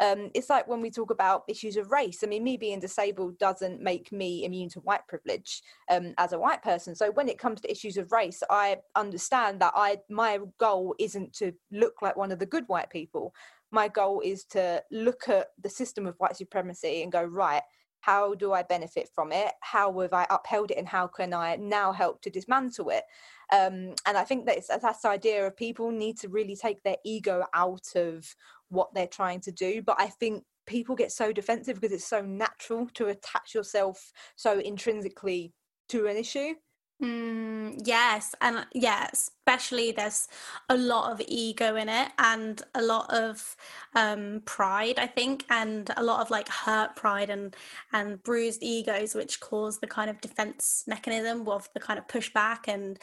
um, 0.00 0.30
it's 0.34 0.50
like 0.50 0.66
when 0.66 0.80
we 0.80 0.90
talk 0.90 1.10
about 1.10 1.44
issues 1.48 1.76
of 1.76 1.90
race. 1.90 2.22
I 2.22 2.26
mean, 2.26 2.42
me 2.42 2.56
being 2.56 2.80
disabled 2.80 3.38
doesn't 3.38 3.80
make 3.80 4.10
me 4.10 4.44
immune 4.44 4.68
to 4.70 4.80
white 4.80 5.06
privilege 5.06 5.62
um, 5.90 6.14
as 6.18 6.32
a 6.32 6.38
white 6.38 6.62
person. 6.62 6.94
So 6.94 7.12
when 7.12 7.28
it 7.28 7.38
comes 7.38 7.60
to 7.60 7.70
issues 7.70 7.96
of 7.96 8.10
race, 8.10 8.42
I 8.50 8.78
understand 8.96 9.60
that 9.60 9.72
I 9.76 9.98
my 10.10 10.40
goal 10.58 10.94
isn't 10.98 11.32
to 11.34 11.52
look 11.70 12.02
like 12.02 12.16
one 12.16 12.32
of 12.32 12.38
the 12.38 12.46
good 12.46 12.64
white 12.66 12.90
people. 12.90 13.34
My 13.70 13.88
goal 13.88 14.20
is 14.24 14.44
to 14.46 14.82
look 14.90 15.28
at 15.28 15.48
the 15.62 15.70
system 15.70 16.06
of 16.06 16.16
white 16.18 16.36
supremacy 16.36 17.02
and 17.02 17.12
go 17.12 17.22
right. 17.22 17.62
How 18.00 18.34
do 18.34 18.52
I 18.52 18.62
benefit 18.62 19.08
from 19.14 19.32
it? 19.32 19.52
How 19.60 19.98
have 20.00 20.12
I 20.12 20.26
upheld 20.28 20.70
it, 20.70 20.76
and 20.76 20.86
how 20.86 21.06
can 21.06 21.32
I 21.32 21.56
now 21.56 21.90
help 21.92 22.20
to 22.22 22.30
dismantle 22.30 22.90
it? 22.90 23.04
Um, 23.52 23.94
and 24.06 24.16
I 24.16 24.24
think 24.24 24.46
that 24.46 24.58
it's 24.58 24.68
that's 24.68 25.02
the 25.02 25.08
idea 25.08 25.46
of 25.46 25.56
people 25.56 25.90
need 25.90 26.18
to 26.18 26.28
really 26.28 26.56
take 26.56 26.82
their 26.82 26.96
ego 27.04 27.44
out 27.54 27.94
of 27.94 28.26
what 28.74 28.94
they're 28.94 29.06
trying 29.06 29.40
to 29.40 29.52
do. 29.52 29.82
But 29.82 29.96
I 29.98 30.08
think 30.08 30.44
people 30.66 30.94
get 30.94 31.12
so 31.12 31.32
defensive 31.32 31.80
because 31.80 31.94
it's 31.94 32.06
so 32.06 32.22
natural 32.22 32.88
to 32.94 33.06
attach 33.06 33.54
yourself 33.54 34.12
so 34.36 34.58
intrinsically 34.58 35.52
to 35.88 36.06
an 36.06 36.16
issue. 36.16 36.54
Mm, 37.02 37.80
yes, 37.84 38.34
and 38.40 38.66
yeah, 38.72 39.08
especially 39.12 39.90
there's 39.90 40.28
a 40.68 40.76
lot 40.76 41.10
of 41.10 41.20
ego 41.26 41.74
in 41.74 41.88
it 41.88 42.12
and 42.18 42.62
a 42.74 42.82
lot 42.82 43.12
of 43.12 43.56
um, 43.96 44.42
pride, 44.46 44.98
I 44.98 45.08
think, 45.08 45.44
and 45.50 45.90
a 45.96 46.02
lot 46.04 46.20
of 46.20 46.30
like 46.30 46.48
hurt 46.48 46.94
pride 46.94 47.30
and 47.30 47.54
and 47.92 48.22
bruised 48.22 48.62
egos, 48.62 49.14
which 49.14 49.40
cause 49.40 49.80
the 49.80 49.88
kind 49.88 50.08
of 50.08 50.20
defense 50.20 50.84
mechanism 50.86 51.48
of 51.48 51.68
the 51.74 51.80
kind 51.80 51.98
of 51.98 52.06
pushback. 52.06 52.68
And 52.68 52.98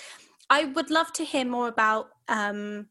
I 0.50 0.66
would 0.66 0.90
love 0.90 1.12
to 1.14 1.26
hear 1.26 1.46
more 1.46 1.68
about 1.68 2.10
um, 2.30 2.88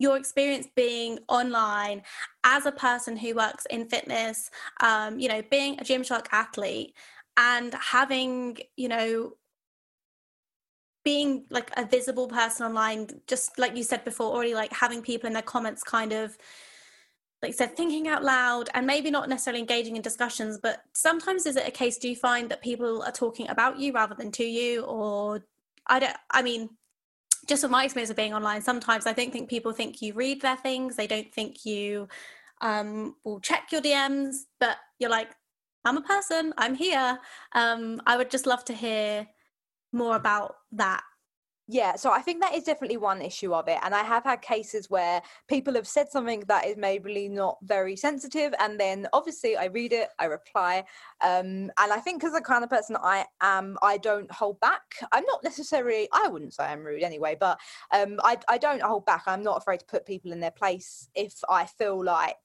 your 0.00 0.16
experience 0.16 0.66
being 0.74 1.18
online 1.28 2.02
as 2.42 2.64
a 2.64 2.72
person 2.72 3.16
who 3.16 3.34
works 3.34 3.66
in 3.66 3.86
fitness, 3.88 4.50
um, 4.80 5.20
you 5.20 5.28
know, 5.28 5.42
being 5.50 5.78
a 5.78 5.84
Gymshark 5.84 6.26
athlete 6.32 6.94
and 7.36 7.74
having, 7.74 8.56
you 8.76 8.88
know, 8.88 9.34
being 11.04 11.44
like 11.50 11.70
a 11.76 11.84
visible 11.84 12.28
person 12.28 12.66
online, 12.66 13.08
just 13.26 13.58
like 13.58 13.76
you 13.76 13.82
said 13.82 14.02
before, 14.04 14.34
already 14.34 14.54
like 14.54 14.72
having 14.72 15.02
people 15.02 15.26
in 15.26 15.34
their 15.34 15.42
comments 15.42 15.82
kind 15.82 16.12
of 16.12 16.36
like 17.42 17.50
you 17.50 17.56
said 17.56 17.76
thinking 17.76 18.08
out 18.08 18.24
loud 18.24 18.68
and 18.74 18.86
maybe 18.86 19.10
not 19.10 19.28
necessarily 19.28 19.60
engaging 19.60 19.96
in 19.96 20.02
discussions 20.02 20.58
but 20.62 20.82
sometimes 20.92 21.46
is 21.46 21.56
it 21.56 21.66
a 21.66 21.70
case 21.70 21.96
do 21.96 22.06
you 22.06 22.14
find 22.14 22.50
that 22.50 22.60
people 22.60 23.02
are 23.02 23.12
talking 23.12 23.48
about 23.48 23.78
you 23.78 23.94
rather 23.94 24.14
than 24.14 24.30
to 24.30 24.44
you 24.44 24.82
or 24.82 25.42
i 25.86 25.98
don't 25.98 26.16
i 26.30 26.42
mean 26.42 26.68
just 27.50 27.62
from 27.62 27.72
my 27.72 27.84
experience 27.84 28.10
of 28.10 28.16
being 28.16 28.32
online, 28.32 28.62
sometimes 28.62 29.06
I 29.06 29.12
don't 29.12 29.32
think 29.32 29.50
people 29.50 29.72
think 29.72 30.00
you 30.00 30.14
read 30.14 30.40
their 30.40 30.56
things. 30.56 30.94
They 30.94 31.08
don't 31.08 31.34
think 31.34 31.66
you 31.66 32.06
um, 32.60 33.16
will 33.24 33.40
check 33.40 33.72
your 33.72 33.82
DMs, 33.82 34.42
but 34.60 34.76
you're 35.00 35.10
like, 35.10 35.30
I'm 35.84 35.96
a 35.96 36.02
person, 36.02 36.54
I'm 36.56 36.76
here. 36.76 37.18
Um, 37.52 38.00
I 38.06 38.16
would 38.16 38.30
just 38.30 38.46
love 38.46 38.64
to 38.66 38.72
hear 38.72 39.26
more 39.92 40.14
about 40.14 40.54
that 40.72 41.02
yeah, 41.72 41.94
so 41.94 42.10
I 42.10 42.20
think 42.20 42.40
that 42.40 42.52
is 42.52 42.64
definitely 42.64 42.96
one 42.96 43.22
issue 43.22 43.54
of 43.54 43.68
it. 43.68 43.78
And 43.82 43.94
I 43.94 44.02
have 44.02 44.24
had 44.24 44.42
cases 44.42 44.90
where 44.90 45.22
people 45.48 45.74
have 45.74 45.86
said 45.86 46.10
something 46.10 46.42
that 46.48 46.66
is 46.66 46.76
maybe 46.76 47.28
not 47.28 47.58
very 47.62 47.94
sensitive. 47.94 48.52
And 48.58 48.78
then 48.78 49.06
obviously 49.12 49.56
I 49.56 49.66
read 49.66 49.92
it, 49.92 50.08
I 50.18 50.24
reply. 50.24 50.84
Um, 51.20 51.70
and 51.78 51.92
I 51.92 51.98
think 51.98 52.24
as 52.24 52.32
the 52.32 52.40
kind 52.40 52.64
of 52.64 52.70
person 52.70 52.96
I 53.00 53.24
am, 53.40 53.78
I 53.82 53.98
don't 53.98 54.30
hold 54.32 54.58
back. 54.58 54.82
I'm 55.12 55.24
not 55.26 55.44
necessarily, 55.44 56.08
I 56.12 56.26
wouldn't 56.26 56.54
say 56.54 56.64
I'm 56.64 56.82
rude 56.82 57.04
anyway, 57.04 57.36
but 57.38 57.60
um, 57.92 58.18
I, 58.24 58.38
I 58.48 58.58
don't 58.58 58.82
hold 58.82 59.06
back. 59.06 59.22
I'm 59.28 59.44
not 59.44 59.58
afraid 59.58 59.78
to 59.78 59.86
put 59.86 60.04
people 60.04 60.32
in 60.32 60.40
their 60.40 60.50
place 60.50 61.08
if 61.14 61.34
I 61.48 61.66
feel 61.66 62.02
like 62.02 62.36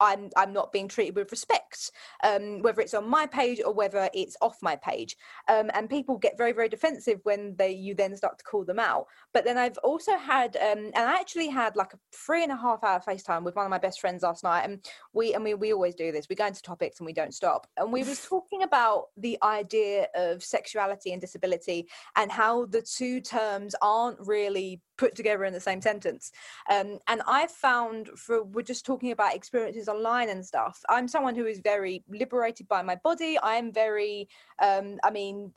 I'm 0.00 0.30
I'm 0.36 0.52
not 0.52 0.72
being 0.72 0.88
treated 0.88 1.16
with 1.16 1.30
respect, 1.30 1.90
um, 2.24 2.60
whether 2.62 2.80
it's 2.80 2.94
on 2.94 3.08
my 3.08 3.26
page 3.26 3.60
or 3.64 3.72
whether 3.72 4.08
it's 4.14 4.36
off 4.40 4.58
my 4.62 4.76
page. 4.76 5.16
Um, 5.48 5.70
and 5.74 5.88
people 5.88 6.16
get 6.18 6.38
very 6.38 6.52
very 6.52 6.68
defensive 6.68 7.20
when 7.24 7.56
they 7.56 7.72
you 7.72 7.94
then 7.94 8.16
start 8.16 8.38
to 8.38 8.44
call 8.44 8.64
them 8.64 8.78
out. 8.78 9.06
But 9.32 9.44
then 9.44 9.58
I've 9.58 9.78
also 9.78 10.16
had 10.16 10.56
um, 10.56 10.90
and 10.94 10.96
I 10.96 11.14
actually 11.20 11.48
had 11.48 11.76
like 11.76 11.94
a 11.94 11.98
three 12.12 12.42
and 12.42 12.52
a 12.52 12.56
half 12.56 12.84
hour 12.84 13.00
FaceTime 13.06 13.42
with 13.42 13.56
one 13.56 13.66
of 13.66 13.70
my 13.70 13.78
best 13.78 14.00
friends 14.00 14.22
last 14.22 14.44
night, 14.44 14.62
and 14.62 14.84
we 15.12 15.34
and 15.34 15.44
we 15.44 15.54
we 15.54 15.72
always 15.72 15.94
do 15.94 16.12
this. 16.12 16.28
We 16.28 16.36
go 16.36 16.46
into 16.46 16.62
topics 16.62 17.00
and 17.00 17.06
we 17.06 17.12
don't 17.12 17.34
stop. 17.34 17.66
And 17.76 17.92
we 17.92 18.04
was 18.04 18.24
talking 18.28 18.62
about 18.62 19.06
the 19.16 19.38
idea 19.42 20.08
of 20.14 20.42
sexuality 20.42 21.12
and 21.12 21.20
disability 21.20 21.88
and 22.16 22.30
how 22.30 22.66
the 22.66 22.82
two 22.82 23.20
terms 23.20 23.74
aren't 23.82 24.18
really 24.20 24.80
put 24.98 25.14
together 25.14 25.44
in 25.44 25.54
the 25.54 25.60
same 25.60 25.80
sentence. 25.80 26.30
Um, 26.70 26.98
and 27.08 27.22
I've 27.26 27.50
found 27.50 28.08
for 28.16 28.44
we're 28.44 28.62
just 28.62 28.84
talking 28.84 29.12
about 29.12 29.34
experiences 29.34 29.88
online 29.88 30.28
and 30.28 30.44
stuff. 30.44 30.80
I'm 30.88 31.08
someone 31.08 31.34
who 31.34 31.46
is 31.46 31.60
very 31.60 32.04
liberated 32.08 32.68
by 32.68 32.82
my 32.82 32.96
body. 32.96 33.38
I'm 33.42 33.72
very, 33.72 34.28
um, 34.60 34.98
I 35.02 35.10
mean, 35.10 35.52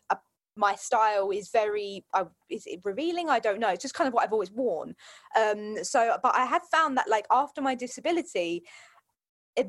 my 0.56 0.76
style 0.76 1.32
is 1.32 1.50
very 1.50 2.06
uh, 2.14 2.26
is 2.50 2.66
it 2.66 2.82
revealing 2.84 3.30
i 3.30 3.40
don't 3.40 3.60
know 3.60 3.70
it's 3.70 3.82
just 3.82 3.94
kind 3.94 4.08
of 4.08 4.14
what 4.14 4.24
i've 4.24 4.34
always 4.34 4.52
worn 4.52 4.94
um 5.40 5.78
so 5.82 6.18
but 6.22 6.36
i 6.36 6.46
have 6.46 6.64
found 6.70 6.98
that 6.98 7.10
like 7.10 7.26
after 7.32 7.62
my 7.62 7.74
disability 7.74 8.62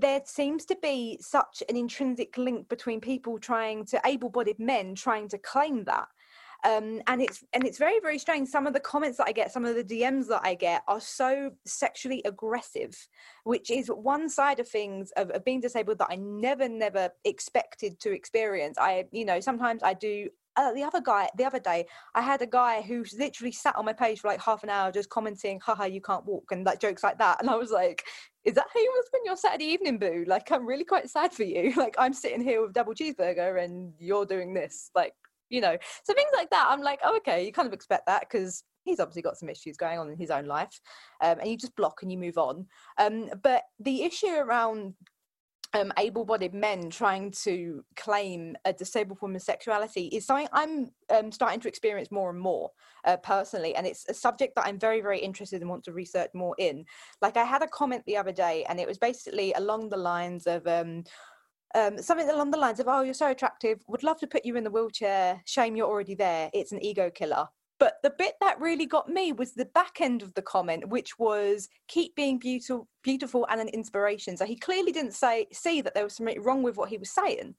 there 0.00 0.20
seems 0.24 0.64
to 0.64 0.76
be 0.82 1.18
such 1.20 1.62
an 1.68 1.76
intrinsic 1.76 2.36
link 2.36 2.68
between 2.68 3.00
people 3.00 3.38
trying 3.38 3.84
to 3.84 4.00
able-bodied 4.04 4.58
men 4.58 4.94
trying 4.94 5.28
to 5.28 5.38
claim 5.38 5.84
that 5.84 6.08
um, 6.64 7.00
and 7.06 7.20
it's 7.20 7.42
and 7.52 7.66
it's 7.66 7.78
very 7.78 8.00
very 8.00 8.18
strange. 8.18 8.48
Some 8.48 8.66
of 8.66 8.72
the 8.72 8.80
comments 8.80 9.18
that 9.18 9.28
i 9.28 9.32
get 9.32 9.52
some 9.52 9.64
of 9.64 9.74
the 9.74 9.84
dms 9.84 10.28
that 10.28 10.42
i 10.44 10.54
get 10.54 10.82
are 10.88 11.00
so 11.00 11.50
sexually 11.66 12.22
aggressive 12.24 12.94
which 13.44 13.70
is 13.70 13.88
one 13.88 14.28
side 14.28 14.60
of 14.60 14.68
things 14.68 15.10
of, 15.16 15.30
of 15.30 15.44
being 15.44 15.60
disabled 15.60 15.98
that 15.98 16.08
i 16.10 16.16
never 16.16 16.68
never 16.68 17.10
expected 17.24 17.98
to 18.00 18.12
experience. 18.12 18.76
I 18.78 19.06
you 19.12 19.24
know 19.24 19.40
sometimes 19.40 19.82
i 19.82 19.94
do 19.94 20.28
uh, 20.56 20.72
the 20.72 20.82
other 20.82 21.00
guy 21.00 21.30
the 21.36 21.44
other 21.44 21.58
day 21.58 21.86
i 22.14 22.20
had 22.20 22.42
a 22.42 22.46
guy 22.46 22.82
who 22.82 23.04
literally 23.16 23.52
sat 23.52 23.74
on 23.76 23.86
my 23.86 23.92
page 23.92 24.20
for 24.20 24.28
like 24.28 24.42
half 24.42 24.62
an 24.62 24.68
hour 24.68 24.92
just 24.92 25.08
commenting 25.08 25.58
haha 25.60 25.84
you 25.84 26.00
can't 26.00 26.26
walk 26.26 26.52
and 26.52 26.66
like 26.66 26.80
jokes 26.80 27.02
like 27.02 27.18
that. 27.18 27.40
And 27.40 27.48
i 27.48 27.56
was 27.56 27.70
like 27.70 28.04
is 28.44 28.54
that 28.54 28.66
how 28.74 28.80
you 28.80 28.90
want 28.90 29.04
to 29.04 29.06
spend 29.06 29.24
your 29.24 29.36
saturday 29.36 29.64
evening 29.66 29.98
boo? 29.98 30.24
Like 30.26 30.52
i'm 30.52 30.66
really 30.66 30.84
quite 30.84 31.08
sad 31.08 31.32
for 31.32 31.44
you. 31.44 31.72
Like 31.82 31.94
i'm 31.98 32.12
sitting 32.12 32.42
here 32.42 32.60
with 32.62 32.74
double 32.74 32.94
cheeseburger 32.94 33.62
and 33.62 33.94
you're 33.98 34.26
doing 34.26 34.52
this. 34.54 34.90
Like 34.94 35.14
you 35.52 35.60
know 35.60 35.76
so 36.02 36.14
things 36.14 36.30
like 36.34 36.50
that 36.50 36.66
i'm 36.68 36.82
like 36.82 36.98
oh, 37.04 37.16
okay 37.16 37.44
you 37.44 37.52
kind 37.52 37.68
of 37.68 37.74
expect 37.74 38.06
that 38.06 38.20
because 38.20 38.64
he's 38.84 38.98
obviously 38.98 39.22
got 39.22 39.36
some 39.36 39.48
issues 39.48 39.76
going 39.76 39.98
on 39.98 40.10
in 40.10 40.16
his 40.16 40.30
own 40.30 40.46
life 40.46 40.80
um, 41.22 41.38
and 41.38 41.48
you 41.48 41.56
just 41.56 41.76
block 41.76 42.02
and 42.02 42.10
you 42.10 42.18
move 42.18 42.38
on 42.38 42.66
um, 42.98 43.30
but 43.42 43.62
the 43.78 44.02
issue 44.02 44.34
around 44.34 44.94
um, 45.74 45.92
able-bodied 45.98 46.52
men 46.52 46.90
trying 46.90 47.30
to 47.30 47.82
claim 47.96 48.56
a 48.64 48.72
disabled 48.72 49.18
woman's 49.22 49.44
sexuality 49.44 50.06
is 50.08 50.26
something 50.26 50.48
I'm 50.52 50.90
um, 51.10 51.32
starting 51.32 51.60
to 51.60 51.68
experience 51.68 52.10
more 52.10 52.30
and 52.30 52.38
more 52.38 52.70
uh, 53.04 53.16
personally, 53.16 53.74
and 53.74 53.86
it's 53.86 54.04
a 54.08 54.14
subject 54.14 54.54
that 54.56 54.66
I'm 54.66 54.78
very, 54.78 55.00
very 55.00 55.18
interested 55.18 55.62
and 55.62 55.70
want 55.70 55.84
to 55.84 55.92
research 55.92 56.30
more 56.34 56.54
in. 56.58 56.84
Like 57.22 57.36
I 57.36 57.44
had 57.44 57.62
a 57.62 57.68
comment 57.68 58.02
the 58.06 58.18
other 58.18 58.32
day, 58.32 58.66
and 58.68 58.78
it 58.78 58.86
was 58.86 58.98
basically 58.98 59.52
along 59.54 59.88
the 59.88 59.96
lines 59.96 60.46
of. 60.46 60.66
Um, 60.66 61.04
um, 61.74 62.00
something 62.00 62.28
along 62.28 62.50
the 62.50 62.58
lines 62.58 62.80
of, 62.80 62.88
"Oh, 62.88 63.02
you're 63.02 63.14
so 63.14 63.30
attractive. 63.30 63.82
Would 63.88 64.02
love 64.02 64.18
to 64.20 64.26
put 64.26 64.44
you 64.44 64.56
in 64.56 64.64
the 64.64 64.70
wheelchair. 64.70 65.42
Shame 65.46 65.76
you're 65.76 65.88
already 65.88 66.14
there. 66.14 66.50
It's 66.52 66.72
an 66.72 66.84
ego 66.84 67.10
killer." 67.10 67.48
But 67.78 67.98
the 68.02 68.10
bit 68.10 68.36
that 68.40 68.60
really 68.60 68.86
got 68.86 69.08
me 69.08 69.32
was 69.32 69.54
the 69.54 69.64
back 69.64 70.00
end 70.00 70.22
of 70.22 70.32
the 70.34 70.42
comment, 70.42 70.88
which 70.88 71.18
was 71.18 71.68
keep 71.88 72.14
being 72.14 72.38
beautiful, 72.38 72.86
beautiful 73.02 73.44
and 73.50 73.60
an 73.60 73.68
inspiration. 73.68 74.36
So 74.36 74.44
he 74.44 74.56
clearly 74.56 74.92
didn't 74.92 75.14
say 75.14 75.48
see 75.52 75.80
that 75.80 75.92
there 75.92 76.04
was 76.04 76.14
something 76.14 76.40
wrong 76.42 76.62
with 76.62 76.76
what 76.76 76.90
he 76.90 76.98
was 76.98 77.10
saying, 77.10 77.56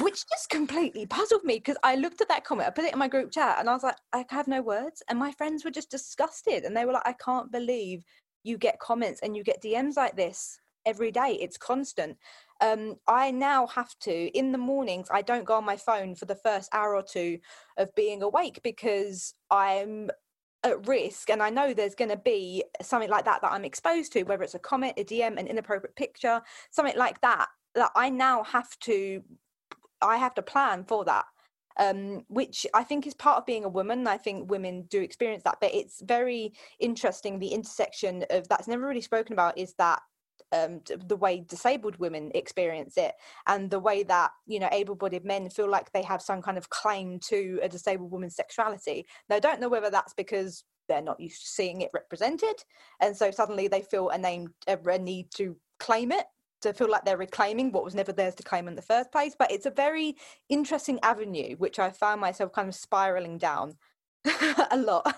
which 0.00 0.24
just 0.28 0.50
completely 0.50 1.06
puzzled 1.06 1.44
me 1.44 1.54
because 1.54 1.78
I 1.82 1.94
looked 1.94 2.20
at 2.20 2.28
that 2.28 2.44
comment, 2.44 2.68
I 2.68 2.70
put 2.70 2.84
it 2.84 2.92
in 2.92 2.98
my 2.98 3.08
group 3.08 3.30
chat, 3.30 3.56
and 3.58 3.70
I 3.70 3.72
was 3.72 3.82
like, 3.82 3.96
I 4.12 4.26
have 4.28 4.46
no 4.46 4.60
words. 4.60 5.02
And 5.08 5.18
my 5.18 5.32
friends 5.32 5.64
were 5.64 5.70
just 5.70 5.90
disgusted, 5.90 6.64
and 6.64 6.76
they 6.76 6.84
were 6.84 6.92
like, 6.92 7.06
I 7.08 7.14
can't 7.14 7.50
believe 7.50 8.04
you 8.42 8.58
get 8.58 8.78
comments 8.78 9.20
and 9.22 9.36
you 9.36 9.42
get 9.42 9.62
DMs 9.62 9.96
like 9.96 10.16
this 10.16 10.58
every 10.86 11.10
day. 11.10 11.38
It's 11.40 11.56
constant 11.56 12.16
um, 12.64 12.96
I 13.06 13.30
now 13.30 13.66
have 13.66 13.94
to, 14.00 14.36
in 14.36 14.50
the 14.50 14.58
mornings, 14.58 15.08
I 15.10 15.20
don't 15.20 15.44
go 15.44 15.54
on 15.54 15.66
my 15.66 15.76
phone 15.76 16.14
for 16.14 16.24
the 16.24 16.34
first 16.34 16.70
hour 16.72 16.96
or 16.96 17.02
two 17.02 17.38
of 17.76 17.94
being 17.94 18.22
awake 18.22 18.60
because 18.62 19.34
I'm 19.50 20.10
at 20.62 20.88
risk 20.88 21.28
and 21.28 21.42
I 21.42 21.50
know 21.50 21.74
there's 21.74 21.94
going 21.94 22.10
to 22.10 22.16
be 22.16 22.64
something 22.80 23.10
like 23.10 23.26
that 23.26 23.42
that 23.42 23.52
I'm 23.52 23.66
exposed 23.66 24.12
to, 24.14 24.22
whether 24.22 24.42
it's 24.42 24.54
a 24.54 24.58
comment, 24.58 24.94
a 24.96 25.04
DM, 25.04 25.38
an 25.38 25.46
inappropriate 25.46 25.94
picture, 25.94 26.40
something 26.70 26.96
like 26.96 27.20
that, 27.20 27.48
that 27.74 27.90
I 27.94 28.08
now 28.08 28.42
have 28.44 28.78
to, 28.80 29.22
I 30.00 30.16
have 30.16 30.34
to 30.34 30.42
plan 30.42 30.84
for 30.84 31.04
that. 31.04 31.26
Um, 31.76 32.24
which 32.28 32.68
I 32.72 32.84
think 32.84 33.04
is 33.04 33.14
part 33.14 33.38
of 33.38 33.46
being 33.46 33.64
a 33.64 33.68
woman. 33.68 34.06
I 34.06 34.16
think 34.16 34.48
women 34.48 34.82
do 34.82 35.00
experience 35.00 35.42
that, 35.42 35.58
but 35.60 35.74
it's 35.74 36.00
very 36.02 36.52
interesting. 36.78 37.40
The 37.40 37.48
intersection 37.48 38.24
of 38.30 38.46
that's 38.46 38.68
never 38.68 38.86
really 38.86 39.00
spoken 39.00 39.32
about 39.32 39.58
is 39.58 39.74
that 39.78 40.00
um, 40.52 40.80
the 41.06 41.16
way 41.16 41.44
disabled 41.46 41.96
women 41.98 42.30
experience 42.34 42.96
it 42.96 43.14
and 43.46 43.70
the 43.70 43.80
way 43.80 44.02
that 44.04 44.30
you 44.46 44.60
know 44.60 44.68
able-bodied 44.72 45.24
men 45.24 45.50
feel 45.50 45.68
like 45.68 45.90
they 45.92 46.02
have 46.02 46.22
some 46.22 46.42
kind 46.42 46.56
of 46.56 46.70
claim 46.70 47.18
to 47.20 47.58
a 47.62 47.68
disabled 47.68 48.10
woman's 48.10 48.36
sexuality. 48.36 49.06
Now 49.28 49.36
i 49.36 49.40
don't 49.40 49.60
know 49.60 49.68
whether 49.68 49.90
that's 49.90 50.14
because 50.14 50.64
they're 50.88 51.02
not 51.02 51.20
used 51.20 51.42
to 51.42 51.48
seeing 51.48 51.80
it 51.80 51.90
represented 51.94 52.56
and 53.00 53.16
so 53.16 53.30
suddenly 53.30 53.68
they 53.68 53.80
feel 53.80 54.10
a 54.10 54.18
name 54.18 54.52
a 54.66 54.98
need 54.98 55.30
to 55.32 55.56
claim 55.78 56.12
it 56.12 56.26
to 56.64 56.72
feel 56.72 56.90
like 56.90 57.04
they're 57.04 57.16
reclaiming 57.16 57.72
what 57.72 57.84
was 57.84 57.94
never 57.94 58.12
theirs 58.12 58.34
to 58.34 58.42
claim 58.42 58.68
in 58.68 58.74
the 58.74 58.82
first 58.82 59.12
place. 59.12 59.36
But 59.38 59.52
it's 59.52 59.66
a 59.66 59.70
very 59.70 60.16
interesting 60.48 60.98
avenue 61.02 61.56
which 61.56 61.78
i 61.78 61.90
found 61.90 62.20
myself 62.20 62.52
kind 62.52 62.68
of 62.68 62.74
spiraling 62.74 63.38
down 63.38 63.76
a 64.70 64.76
lot. 64.76 65.14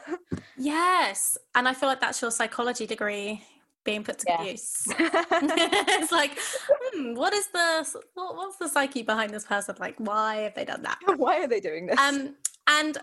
Yes 0.57 1.38
and 1.55 1.68
i 1.68 1.74
feel 1.74 1.88
like 1.88 2.00
that's 2.00 2.20
your 2.22 2.31
psychology 2.31 2.87
degree 2.87 3.42
being 3.87 4.05
put 4.05 4.18
to 4.18 4.27
yeah. 4.29 4.42
use. 4.42 4.83
it's 4.99 6.12
like, 6.12 6.38
hmm, 6.68 7.14
what 7.14 7.33
is 7.33 7.46
the 7.49 7.87
what, 8.14 8.37
what's 8.37 8.59
the 8.59 8.68
psyche 8.68 9.03
behind 9.03 9.33
this 9.33 9.44
person? 9.44 9.77
Like, 9.79 9.94
why 9.96 10.37
have 10.37 10.55
they 10.55 10.66
done 10.66 10.83
that? 10.83 10.99
Why 11.16 11.42
are 11.42 11.49
they 11.49 11.61
doing 11.61 11.87
this? 11.87 11.99
Um, 11.99 12.35
and 12.66 12.99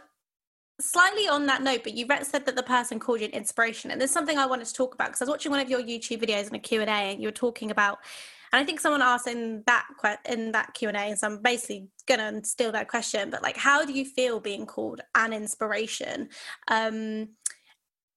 slightly 0.80 1.28
on 1.28 1.46
that 1.48 1.64
note, 1.64 1.82
but 1.84 1.94
you 1.94 2.06
said 2.24 2.46
that 2.46 2.56
the 2.56 2.64
person 2.64 3.00
called 3.00 3.22
you 3.22 3.28
an 3.28 3.32
inspiration, 3.32 3.90
and 3.90 4.00
there's 4.00 4.12
something 4.12 4.38
I 4.38 4.46
wanted 4.46 4.68
to 4.68 4.74
talk 4.74 4.94
about 4.94 5.08
because 5.08 5.22
I 5.22 5.26
was 5.26 5.30
watching 5.30 5.52
one 5.52 5.62
of 5.62 5.70
your 5.70 5.82
YouTube 5.82 6.22
videos 6.22 6.48
in 6.50 6.56
a 6.56 6.60
Q 6.60 6.82
and 6.82 6.90
A, 6.90 6.94
and 6.94 7.22
you 7.22 7.28
were 7.28 7.32
talking 7.32 7.72
about. 7.72 8.00
And 8.52 8.62
I 8.62 8.66
think 8.66 8.80
someone 8.80 9.02
asked 9.02 9.26
in 9.26 9.64
that 9.66 9.86
in 10.30 10.52
that 10.52 10.76
Q 10.76 10.90
and 10.90 10.98
A, 10.98 11.02
and 11.02 11.18
so 11.18 11.28
I'm 11.28 11.42
basically 11.42 11.88
gonna 12.08 12.44
steal 12.44 12.72
that 12.74 12.88
question. 12.88 13.30
But 13.30 13.42
like, 13.42 13.58
how 13.58 13.84
do 13.86 13.94
you 13.94 14.06
feel 14.06 14.40
being 14.40 14.66
called 14.66 15.02
an 15.16 15.34
inspiration? 15.34 16.30
Um, 16.68 17.30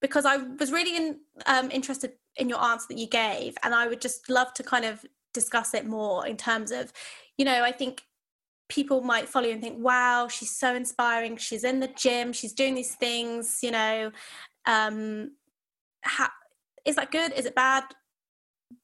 because 0.01 0.27
I 0.27 0.37
was 0.37 0.73
really 0.73 0.97
in, 0.97 1.21
um, 1.47 1.71
interested 1.71 2.13
in 2.37 2.49
your 2.49 2.62
answer 2.62 2.87
that 2.88 2.99
you 2.99 3.07
gave, 3.07 3.57
and 3.62 3.75
I 3.75 3.87
would 3.88 4.01
just 4.01 4.29
love 4.29 4.53
to 4.55 4.62
kind 4.62 4.85
of 4.85 5.05
discuss 5.33 5.75
it 5.75 5.87
more 5.87 6.27
in 6.27 6.37
terms 6.37 6.70
of, 6.70 6.92
you 7.37 7.44
know, 7.44 7.62
I 7.62 7.72
think 7.72 8.03
people 8.68 9.01
might 9.03 9.29
follow 9.29 9.46
you 9.46 9.53
and 9.53 9.62
think, 9.62 9.79
"Wow, 9.79 10.29
she's 10.29 10.51
so 10.57 10.75
inspiring. 10.75 11.37
She's 11.37 11.64
in 11.64 11.81
the 11.81 11.88
gym. 11.88 12.33
She's 12.33 12.53
doing 12.53 12.75
these 12.75 12.94
things." 12.96 13.61
You 13.62 13.70
know, 13.70 14.12
um, 14.66 15.33
how, 16.03 16.29
is 16.85 16.96
that 16.96 17.11
good? 17.11 17.33
Is 17.33 17.46
it 17.46 17.55
bad? 17.55 17.85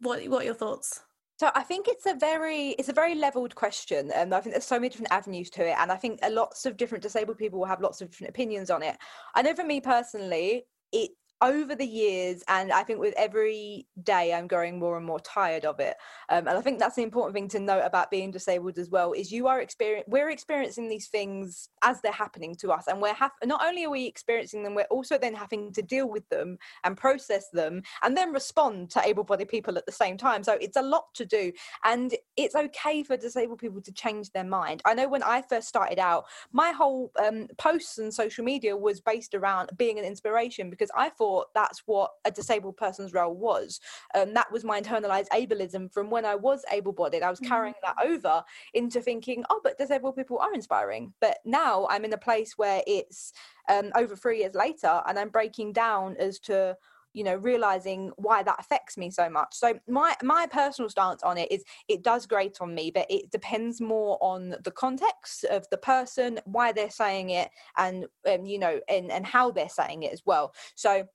What 0.01 0.27
What 0.29 0.43
are 0.43 0.47
your 0.47 0.55
thoughts? 0.55 1.01
So 1.41 1.51
I 1.57 1.63
think 1.65 1.89
it's 1.89 2.07
a 2.07 2.15
very 2.15 2.71
it's 2.79 2.89
a 2.89 2.93
very 2.93 3.17
leveled 3.17 3.55
question, 3.57 4.13
and 4.13 4.33
I 4.33 4.41
think 4.41 4.55
there's 4.55 4.65
so 4.65 4.77
many 4.77 4.91
different 4.91 5.13
avenues 5.13 5.51
to 5.51 5.67
it, 5.67 5.77
and 5.77 5.91
I 5.91 5.97
think 5.97 6.21
lots 6.31 6.67
of 6.67 6.77
different 6.77 7.03
disabled 7.03 7.39
people 7.39 7.59
will 7.59 7.67
have 7.67 7.81
lots 7.81 8.01
of 8.01 8.11
different 8.11 8.31
opinions 8.31 8.71
on 8.71 8.83
it. 8.83 8.97
I 9.35 9.43
know 9.43 9.55
for 9.55 9.65
me 9.65 9.81
personally, 9.81 10.67
it 10.93 11.11
over 11.43 11.75
the 11.75 11.87
years 11.87 12.43
and 12.49 12.73
i 12.73 12.83
think 12.83 12.99
with 12.99 13.15
every 13.17 13.87
day 14.03 14.33
i'm 14.33 14.47
growing 14.47 14.79
more 14.79 14.97
and 14.97 15.07
more 15.07 15.21
tired 15.21 15.65
of 15.65 15.79
it 15.81 15.97
um, 16.31 16.47
and 16.49 16.57
i 16.57 16.61
think 16.61 16.79
that's 16.79 16.97
the 16.97 17.03
important 17.03 17.35
thing 17.35 17.49
to 17.49 17.61
note 17.61 17.83
about 17.85 18.11
being 18.11 18.31
disabled 18.31 18.79
as 18.79 18.91
well 18.91 19.13
is 19.13 19.31
you 19.31 19.47
are 19.47 19.61
experiencing 19.61 20.11
we're 20.11 20.31
experiencing 20.31 20.89
these 20.89 21.09
things 21.09 21.69
as 21.83 22.01
they're 22.01 22.13
happening 22.13 22.55
to 22.55 22.71
us 22.71 22.87
and 22.89 23.01
we're 23.01 23.15
ha- 23.15 23.33
not 23.45 23.65
only 23.65 23.85
are 23.85 23.91
we 23.91 24.07
experiencing 24.07 24.63
them 24.63 24.75
we're 24.75 24.85
also 24.85 25.19
then 25.19 25.35
having 25.35 25.73
to 25.73 25.83
deal 25.83 26.09
with 26.09 26.29
them 26.29 26.57
and 26.85 26.97
process 26.97 27.49
them 27.51 27.83
and 28.03 28.17
then 28.17 28.33
respond 28.33 28.91
to 28.91 29.03
able-bodied 29.05 29.49
people 29.49 29.77
at 29.77 29.87
the 29.87 29.93
same 29.93 30.17
time. 30.17 30.43
So 30.45 30.57
it's 30.61 30.77
a 30.77 30.83
lot 30.83 31.13
to 31.15 31.25
do 31.25 31.53
and 31.85 32.15
it's 32.37 32.55
okay 32.55 33.03
for 33.03 33.17
disabled 33.17 33.59
people 33.59 33.81
to 33.83 33.93
change 33.93 34.31
their 34.31 34.45
mind. 34.45 34.83
I 34.85 34.95
know 34.95 35.09
when 35.09 35.23
i 35.23 35.43
first 35.43 35.69
started 35.69 35.99
out 35.99 36.25
my 36.53 36.71
whole 36.71 37.11
um, 37.25 37.49
posts 37.59 37.99
and 37.99 38.13
social 38.13 38.45
media 38.45 38.77
was 38.77 39.01
based 39.01 39.35
around 39.35 39.71
being 39.77 39.99
an 39.99 40.05
inspiration 40.05 40.71
because 40.71 40.91
i 40.97 41.09
thought 41.09 41.32
thought 41.33 41.55
that's 41.55 41.83
what 41.87 42.11
a 42.25 42.31
disabled 42.31 42.77
person's 42.77 43.13
role 43.13 43.35
was. 43.35 43.81
Um, 44.15 44.35
that 44.35 44.51
was 44.53 44.65
my 44.65 44.81
internalized 44.81 45.29
ableism 45.29 45.93
from 45.93 46.11
when 46.11 46.25
I 46.25 46.35
was 46.35 46.65
able 46.71 46.93
bodied. 46.93 47.23
I 47.23 47.31
was 47.31 47.41
carrying 47.41 47.75
that 47.83 47.97
mm. 47.99 48.11
over 48.11 48.43
into 48.75 49.01
thinking, 49.01 49.45
oh, 49.51 49.61
but 49.63 49.79
disabled 49.79 50.17
people 50.17 50.39
are 50.39 50.55
inspiring. 50.55 51.13
But 51.21 51.39
now 51.45 51.87
I'm 51.91 52.05
in 52.05 52.13
a 52.13 52.19
place 52.19 52.55
where 52.57 52.83
it's 52.87 53.33
um, 53.69 53.91
over 53.97 54.17
three 54.17 54.41
years 54.41 54.55
later 54.55 55.03
and 55.07 55.19
I'm 55.19 55.29
breaking 55.31 55.73
down 55.73 56.17
as 56.19 56.39
to 56.41 56.77
you 57.15 57.25
know 57.25 57.37
realizing 57.37 58.11
why 58.17 58.43
that 58.43 58.57
affects 58.59 58.97
me 58.97 59.11
so 59.11 59.29
much 59.29 59.49
so 59.53 59.79
my 59.87 60.17
my 60.23 60.47
personal 60.47 60.89
stance 60.89 61.23
on 61.23 61.37
it 61.37 61.51
is 61.53 61.63
it 61.89 62.03
does 62.03 62.27
grate 62.27 62.57
on 62.61 62.75
me 62.75 62.91
but 62.91 63.07
it 63.11 63.31
depends 63.31 63.81
more 63.81 64.19
on 64.23 64.55
the 64.65 64.71
context 64.71 65.45
of 65.45 65.69
the 65.71 65.77
person 65.77 66.41
why 66.45 66.73
they're 66.73 66.91
saying 66.91 67.31
it 67.31 67.51
and 67.77 68.07
um, 68.31 68.47
you 68.47 68.59
know 68.59 68.81
and 68.89 69.11
and 69.11 69.27
how 69.27 69.51
they're 69.51 69.69
saying 69.69 70.03
it 70.03 70.13
as 70.13 70.23
well 70.25 70.55
so 70.75 71.07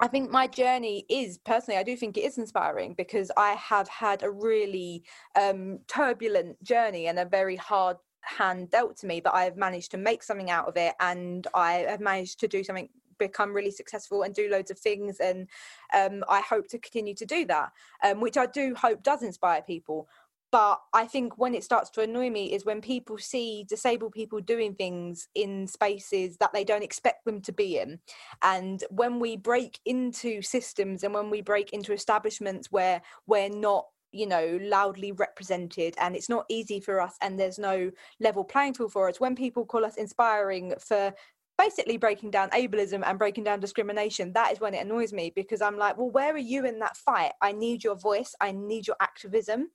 I 0.00 0.08
think 0.08 0.30
my 0.30 0.46
journey 0.46 1.06
is 1.08 1.38
personally, 1.38 1.78
I 1.78 1.84
do 1.84 1.96
think 1.96 2.16
it 2.16 2.24
is 2.24 2.38
inspiring 2.38 2.94
because 2.94 3.30
I 3.36 3.52
have 3.52 3.88
had 3.88 4.22
a 4.22 4.30
really 4.30 5.04
um, 5.40 5.78
turbulent 5.86 6.62
journey 6.64 7.06
and 7.06 7.18
a 7.18 7.24
very 7.24 7.56
hard 7.56 7.98
hand 8.22 8.70
dealt 8.70 8.96
to 8.98 9.06
me, 9.06 9.20
but 9.20 9.34
I 9.34 9.44
have 9.44 9.56
managed 9.56 9.92
to 9.92 9.96
make 9.96 10.22
something 10.22 10.50
out 10.50 10.66
of 10.66 10.76
it 10.76 10.94
and 11.00 11.46
I 11.54 11.86
have 11.88 12.00
managed 12.00 12.40
to 12.40 12.48
do 12.48 12.64
something 12.64 12.88
become 13.18 13.54
really 13.54 13.70
successful 13.70 14.22
and 14.22 14.34
do 14.34 14.50
loads 14.50 14.70
of 14.70 14.78
things 14.78 15.20
and 15.20 15.48
um, 15.94 16.24
i 16.28 16.40
hope 16.40 16.66
to 16.68 16.78
continue 16.78 17.14
to 17.14 17.26
do 17.26 17.44
that 17.44 17.70
um, 18.02 18.20
which 18.20 18.36
i 18.36 18.46
do 18.46 18.74
hope 18.74 19.02
does 19.02 19.22
inspire 19.22 19.62
people 19.62 20.08
but 20.54 20.82
I 20.92 21.08
think 21.08 21.36
when 21.36 21.52
it 21.52 21.64
starts 21.64 21.90
to 21.90 22.02
annoy 22.02 22.30
me 22.30 22.52
is 22.52 22.64
when 22.64 22.80
people 22.80 23.18
see 23.18 23.64
disabled 23.68 24.12
people 24.12 24.40
doing 24.40 24.76
things 24.76 25.26
in 25.34 25.66
spaces 25.66 26.36
that 26.36 26.52
they 26.52 26.62
don't 26.62 26.84
expect 26.84 27.24
them 27.24 27.40
to 27.40 27.52
be 27.52 27.80
in. 27.80 27.98
And 28.40 28.84
when 28.88 29.18
we 29.18 29.36
break 29.36 29.80
into 29.84 30.42
systems 30.42 31.02
and 31.02 31.12
when 31.12 31.28
we 31.28 31.40
break 31.40 31.72
into 31.72 31.92
establishments 31.92 32.70
where 32.70 33.02
we're 33.26 33.48
not 33.48 33.86
you 34.12 34.28
know 34.28 34.60
loudly 34.62 35.10
represented 35.10 35.96
and 35.98 36.14
it's 36.14 36.28
not 36.28 36.44
easy 36.48 36.78
for 36.78 37.00
us 37.00 37.16
and 37.20 37.36
there's 37.36 37.58
no 37.58 37.90
level 38.20 38.44
playing 38.44 38.74
field 38.74 38.92
for 38.92 39.08
us 39.08 39.18
when 39.18 39.34
people 39.34 39.66
call 39.66 39.84
us 39.84 39.96
inspiring 39.96 40.72
for 40.78 41.12
basically 41.58 41.96
breaking 41.96 42.30
down 42.30 42.48
ableism 42.50 43.02
and 43.04 43.18
breaking 43.18 43.42
down 43.42 43.58
discrimination 43.58 44.32
that 44.32 44.52
is 44.52 44.60
when 44.60 44.72
it 44.72 44.86
annoys 44.86 45.12
me 45.12 45.32
because 45.34 45.60
i'm 45.60 45.76
like 45.76 45.98
well 45.98 46.10
where 46.10 46.32
are 46.32 46.38
you 46.38 46.64
in 46.64 46.78
that 46.78 46.96
fight? 46.96 47.32
I 47.42 47.50
need 47.50 47.82
your 47.82 47.96
voice. 47.96 48.36
I 48.40 48.52
need 48.52 48.86
your 48.86 48.96
activism 49.00 49.70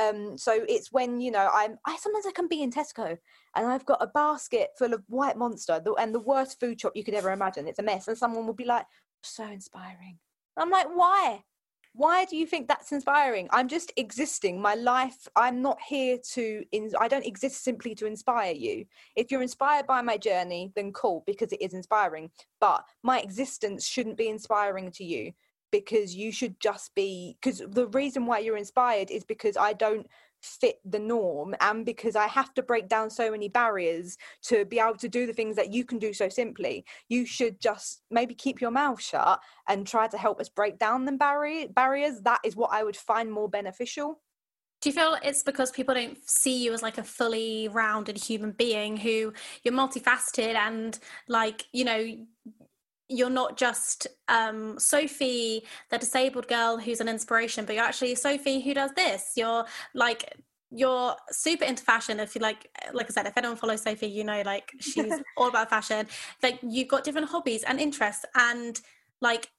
um, 0.00 0.38
so 0.38 0.64
it's 0.68 0.90
when 0.92 1.20
you 1.20 1.30
know 1.30 1.48
I'm. 1.52 1.78
I 1.86 1.96
sometimes 1.96 2.26
I 2.26 2.32
can 2.32 2.48
be 2.48 2.62
in 2.62 2.72
Tesco 2.72 3.16
and 3.54 3.66
I've 3.66 3.86
got 3.86 4.02
a 4.02 4.06
basket 4.06 4.70
full 4.78 4.94
of 4.94 5.02
white 5.08 5.36
monster 5.36 5.80
the, 5.84 5.92
and 5.94 6.14
the 6.14 6.20
worst 6.20 6.58
food 6.58 6.80
shop 6.80 6.92
you 6.94 7.04
could 7.04 7.14
ever 7.14 7.32
imagine. 7.32 7.68
It's 7.68 7.78
a 7.78 7.82
mess, 7.82 8.08
and 8.08 8.16
someone 8.16 8.46
will 8.46 8.54
be 8.54 8.64
like, 8.64 8.86
"So 9.22 9.44
inspiring." 9.44 10.18
I'm 10.56 10.70
like, 10.70 10.86
"Why? 10.94 11.44
Why 11.94 12.24
do 12.24 12.38
you 12.38 12.46
think 12.46 12.68
that's 12.68 12.90
inspiring? 12.90 13.48
I'm 13.52 13.68
just 13.68 13.92
existing 13.98 14.62
my 14.62 14.74
life. 14.74 15.28
I'm 15.36 15.60
not 15.60 15.78
here 15.86 16.16
to. 16.32 16.64
In, 16.72 16.90
I 16.98 17.06
don't 17.06 17.26
exist 17.26 17.62
simply 17.62 17.94
to 17.96 18.06
inspire 18.06 18.52
you. 18.52 18.86
If 19.14 19.30
you're 19.30 19.42
inspired 19.42 19.86
by 19.86 20.00
my 20.00 20.16
journey, 20.16 20.72
then 20.74 20.92
cool 20.92 21.22
because 21.26 21.52
it 21.52 21.60
is 21.60 21.74
inspiring. 21.74 22.30
But 22.60 22.82
my 23.02 23.20
existence 23.20 23.86
shouldn't 23.86 24.16
be 24.16 24.28
inspiring 24.28 24.90
to 24.92 25.04
you 25.04 25.32
because 25.72 26.14
you 26.14 26.30
should 26.30 26.60
just 26.60 26.94
be 26.94 27.36
because 27.40 27.62
the 27.66 27.88
reason 27.88 28.26
why 28.26 28.38
you're 28.38 28.56
inspired 28.56 29.10
is 29.10 29.24
because 29.24 29.56
I 29.56 29.72
don't 29.72 30.06
fit 30.42 30.80
the 30.84 30.98
norm 30.98 31.54
and 31.60 31.86
because 31.86 32.16
I 32.16 32.26
have 32.26 32.52
to 32.54 32.62
break 32.62 32.88
down 32.88 33.10
so 33.10 33.30
many 33.30 33.48
barriers 33.48 34.18
to 34.42 34.64
be 34.64 34.78
able 34.78 34.96
to 34.96 35.08
do 35.08 35.26
the 35.26 35.32
things 35.32 35.56
that 35.56 35.72
you 35.72 35.84
can 35.84 35.98
do 35.98 36.12
so 36.12 36.28
simply. 36.28 36.84
You 37.08 37.24
should 37.24 37.60
just 37.60 38.02
maybe 38.10 38.34
keep 38.34 38.60
your 38.60 38.72
mouth 38.72 39.00
shut 39.00 39.40
and 39.68 39.86
try 39.86 40.08
to 40.08 40.18
help 40.18 40.40
us 40.40 40.48
break 40.48 40.78
down 40.78 41.04
the 41.04 41.12
barrier 41.12 41.68
barriers. 41.68 42.20
That 42.22 42.40
is 42.44 42.56
what 42.56 42.70
I 42.72 42.84
would 42.84 42.96
find 42.96 43.32
more 43.32 43.48
beneficial. 43.48 44.20
Do 44.80 44.88
you 44.88 44.94
feel 44.94 45.16
it's 45.22 45.44
because 45.44 45.70
people 45.70 45.94
don't 45.94 46.18
see 46.28 46.64
you 46.64 46.72
as 46.72 46.82
like 46.82 46.98
a 46.98 47.04
fully 47.04 47.68
rounded 47.68 48.18
human 48.18 48.50
being 48.50 48.96
who 48.96 49.32
you're 49.62 49.74
multifaceted 49.74 50.56
and 50.56 50.98
like, 51.28 51.66
you 51.72 51.84
know, 51.84 52.16
you're 53.08 53.30
not 53.30 53.56
just 53.56 54.06
um, 54.28 54.78
Sophie, 54.78 55.64
the 55.90 55.98
disabled 55.98 56.48
girl 56.48 56.78
who's 56.78 57.00
an 57.00 57.08
inspiration, 57.08 57.64
but 57.64 57.74
you're 57.74 57.84
actually 57.84 58.14
Sophie 58.14 58.60
who 58.60 58.74
does 58.74 58.92
this. 58.92 59.32
You're 59.36 59.66
like 59.94 60.34
you're 60.74 61.14
super 61.30 61.64
into 61.64 61.82
fashion 61.82 62.18
if 62.18 62.34
you 62.34 62.40
like 62.40 62.70
like 62.94 63.06
i 63.06 63.12
said 63.12 63.26
if 63.26 63.36
anyone 63.36 63.56
follows 63.56 63.82
sophie 63.82 64.06
you 64.06 64.24
know 64.24 64.42
like 64.46 64.72
she's 64.80 65.12
all 65.36 65.48
about 65.48 65.68
fashion 65.68 66.06
like 66.42 66.58
you've 66.62 66.88
got 66.88 67.04
different 67.04 67.28
hobbies 67.28 67.62
and 67.64 67.78
interests 67.78 68.24
and 68.34 68.80
like 69.20 69.50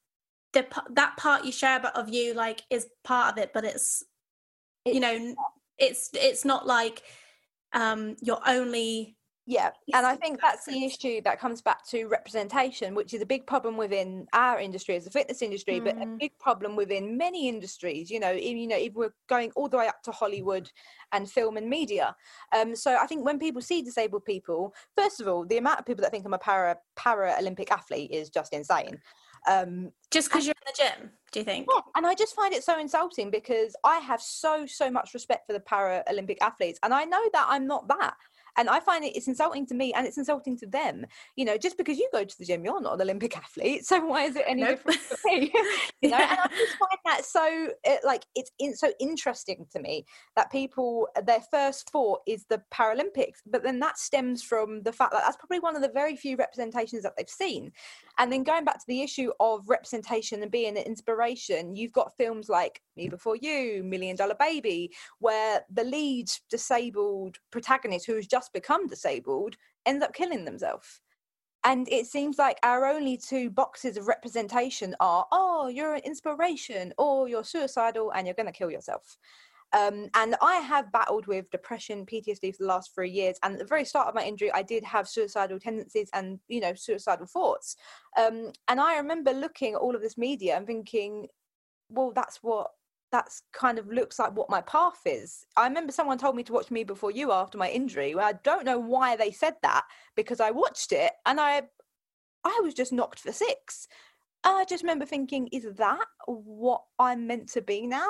the 0.53 0.65
that 0.89 1.15
part 1.17 1.45
you 1.45 1.51
share 1.51 1.77
about 1.77 1.95
of 1.95 2.09
you 2.09 2.33
like 2.33 2.63
is 2.69 2.87
part 3.03 3.31
of 3.31 3.37
it 3.37 3.51
but 3.53 3.63
it's, 3.63 4.03
it's 4.85 4.95
you 4.95 4.99
know 4.99 5.35
it's 5.77 6.09
it's 6.13 6.45
not 6.45 6.65
like 6.65 7.03
um 7.73 8.15
you're 8.21 8.41
only 8.47 9.15
yeah, 9.45 9.71
and 9.93 10.05
I 10.05 10.15
think 10.15 10.39
that's 10.39 10.65
the 10.65 10.85
issue 10.85 11.19
that 11.23 11.37
comes 11.37 11.61
back 11.61 11.85
to 11.89 12.07
representation, 12.07 12.95
which 12.95 13.13
is 13.13 13.21
a 13.21 13.25
big 13.25 13.45
problem 13.45 13.75
within 13.75 14.25
our 14.31 14.57
industry 14.57 14.95
as 14.95 15.05
a 15.05 15.11
fitness 15.11 15.41
industry, 15.41 15.81
mm. 15.81 15.83
but 15.83 15.97
a 15.97 16.05
mm. 16.05 16.17
big 16.17 16.37
problem 16.39 16.77
within 16.77 17.17
many 17.17 17.49
industries. 17.49 18.09
You 18.09 18.21
know, 18.21 18.31
you 18.31 18.67
know, 18.67 18.77
if 18.77 18.93
we're 18.93 19.13
going 19.27 19.51
all 19.57 19.67
the 19.67 19.77
way 19.77 19.87
up 19.87 20.01
to 20.03 20.11
Hollywood 20.11 20.71
and 21.11 21.29
film 21.29 21.57
and 21.57 21.69
media. 21.69 22.15
Um, 22.55 22.73
so 22.73 22.95
I 22.95 23.05
think 23.05 23.25
when 23.25 23.37
people 23.37 23.61
see 23.61 23.81
disabled 23.81 24.23
people, 24.23 24.73
first 24.95 25.19
of 25.19 25.27
all, 25.27 25.45
the 25.45 25.57
amount 25.57 25.79
of 25.79 25.85
people 25.85 26.03
that 26.03 26.11
think 26.11 26.25
I'm 26.25 26.33
a 26.33 26.37
para 26.37 26.77
para 26.95 27.35
Olympic 27.37 27.69
athlete 27.69 28.11
is 28.11 28.29
just 28.29 28.53
insane. 28.53 28.99
Um, 29.45 29.91
just 30.09 30.29
because 30.29 30.45
you're 30.45 30.55
in 30.65 30.73
the 30.73 30.83
gym, 31.01 31.11
do 31.33 31.39
you 31.39 31.43
think? 31.43 31.67
Yeah, 31.69 31.81
and 31.95 32.07
I 32.07 32.15
just 32.15 32.33
find 32.33 32.53
it 32.53 32.63
so 32.63 32.79
insulting 32.79 33.29
because 33.29 33.75
I 33.83 33.97
have 33.97 34.21
so 34.21 34.65
so 34.65 34.89
much 34.89 35.13
respect 35.13 35.47
for 35.47 35.53
the 35.53 35.59
para 35.59 36.01
Olympic 36.09 36.37
athletes, 36.41 36.79
and 36.81 36.93
I 36.93 37.03
know 37.03 37.21
that 37.33 37.45
I'm 37.49 37.67
not 37.67 37.89
that. 37.89 38.13
And 38.57 38.69
I 38.69 38.79
find 38.79 39.03
it, 39.03 39.15
it's 39.15 39.27
insulting 39.27 39.65
to 39.67 39.73
me 39.73 39.93
and 39.93 40.05
it's 40.05 40.17
insulting 40.17 40.57
to 40.59 40.67
them. 40.67 41.05
You 41.35 41.45
know, 41.45 41.57
just 41.57 41.77
because 41.77 41.97
you 41.97 42.09
go 42.11 42.23
to 42.23 42.37
the 42.37 42.45
gym, 42.45 42.63
you're 42.63 42.81
not 42.81 42.95
an 42.95 43.01
Olympic 43.01 43.37
athlete. 43.37 43.85
So 43.85 44.05
why 44.05 44.23
is 44.23 44.35
it 44.35 44.45
any 44.47 44.61
nope. 44.61 44.77
different 44.77 44.99
for 44.99 45.17
me? 45.25 45.51
you 46.01 46.09
know, 46.09 46.17
and 46.17 46.39
I 46.39 46.47
just 46.57 46.77
find 46.77 46.99
that 47.05 47.25
so, 47.25 47.69
it, 47.83 48.01
like, 48.03 48.25
it's 48.35 48.51
in, 48.59 48.75
so 48.75 48.91
interesting 48.99 49.65
to 49.71 49.79
me 49.79 50.05
that 50.35 50.51
people, 50.51 51.07
their 51.25 51.41
first 51.51 51.89
thought 51.89 52.21
is 52.27 52.45
the 52.49 52.61
Paralympics, 52.73 53.41
but 53.45 53.63
then 53.63 53.79
that 53.79 53.97
stems 53.97 54.43
from 54.43 54.83
the 54.83 54.93
fact 54.93 55.11
that 55.11 55.23
that's 55.23 55.37
probably 55.37 55.59
one 55.59 55.75
of 55.75 55.81
the 55.81 55.89
very 55.89 56.15
few 56.15 56.35
representations 56.37 57.03
that 57.03 57.13
they've 57.17 57.29
seen. 57.29 57.71
And 58.19 58.31
then 58.31 58.43
going 58.43 58.63
back 58.63 58.75
to 58.75 58.85
the 58.87 59.01
issue 59.01 59.31
of 59.39 59.67
representation 59.67 60.43
and 60.43 60.51
being 60.51 60.77
an 60.77 60.83
inspiration, 60.83 61.75
you've 61.75 61.91
got 61.91 62.15
films 62.15 62.47
like 62.47 62.81
Me 62.95 63.09
Before 63.09 63.35
You, 63.35 63.83
Million 63.83 64.15
Dollar 64.15 64.35
Baby, 64.39 64.93
where 65.19 65.61
the 65.71 65.83
lead 65.83 66.29
disabled 66.49 67.37
protagonist 67.51 68.05
who 68.05 68.15
has 68.15 68.27
just 68.27 68.53
become 68.53 68.87
disabled 68.87 69.55
ends 69.85 70.03
up 70.03 70.13
killing 70.13 70.45
themselves. 70.45 71.01
And 71.65 71.87
it 71.89 72.07
seems 72.07 72.37
like 72.37 72.59
our 72.63 72.85
only 72.85 73.17
two 73.17 73.49
boxes 73.49 73.95
of 73.95 74.07
representation 74.07 74.95
are 74.99 75.25
oh 75.31 75.67
you're 75.67 75.95
an 75.95 76.01
inspiration 76.03 76.93
or 76.97 77.29
you're 77.29 77.45
suicidal 77.45 78.11
and 78.11 78.27
you're 78.27 78.33
going 78.33 78.47
to 78.47 78.51
kill 78.51 78.69
yourself 78.69 79.17
um, 79.73 80.07
and 80.13 80.35
I 80.41 80.55
have 80.55 80.91
battled 80.91 81.25
with 81.25 81.49
depression, 81.49 82.05
PTSD 82.05 82.55
for 82.55 82.63
the 82.63 82.67
last 82.67 82.93
three 82.93 83.09
years. 83.09 83.37
And 83.41 83.53
at 83.53 83.59
the 83.59 83.65
very 83.65 83.85
start 83.85 84.07
of 84.07 84.13
my 84.13 84.23
injury, 84.23 84.51
I 84.53 84.61
did 84.61 84.83
have 84.83 85.07
suicidal 85.07 85.59
tendencies 85.59 86.09
and, 86.13 86.39
you 86.47 86.59
know, 86.59 86.75
suicidal 86.75 87.25
thoughts. 87.25 87.75
Um, 88.15 88.51
and 88.67 88.79
I 88.79 88.97
remember 88.97 89.33
looking 89.33 89.73
at 89.73 89.79
all 89.79 89.95
of 89.95 90.01
this 90.01 90.17
media 90.17 90.55
and 90.55 90.67
thinking, 90.67 91.27
well, 91.89 92.11
that's 92.13 92.37
what 92.43 92.67
that's 93.11 93.43
kind 93.51 93.77
of 93.77 93.87
looks 93.91 94.17
like 94.17 94.35
what 94.35 94.49
my 94.49 94.61
path 94.61 95.01
is. 95.05 95.45
I 95.55 95.67
remember 95.67 95.91
someone 95.91 96.17
told 96.17 96.35
me 96.35 96.41
to 96.43 96.53
watch 96.53 96.71
me 96.71 96.83
before 96.83 97.11
you 97.11 97.31
after 97.31 97.59
my 97.59 97.69
injury. 97.69 98.15
Well, 98.15 98.25
I 98.27 98.33
don't 98.43 98.65
know 98.65 98.79
why 98.79 99.15
they 99.15 99.31
said 99.31 99.53
that 99.61 99.83
because 100.15 100.39
I 100.39 100.49
watched 100.49 100.91
it 100.91 101.11
and 101.25 101.39
I 101.39 101.63
I 102.43 102.59
was 102.63 102.73
just 102.73 102.91
knocked 102.91 103.19
for 103.19 103.31
six. 103.31 103.87
I 104.45 104.65
just 104.65 104.83
remember 104.83 105.05
thinking, 105.05 105.47
is 105.47 105.65
that 105.75 106.05
what 106.25 106.81
I'm 106.99 107.27
meant 107.27 107.49
to 107.49 107.61
be 107.61 107.87
now? 107.87 108.07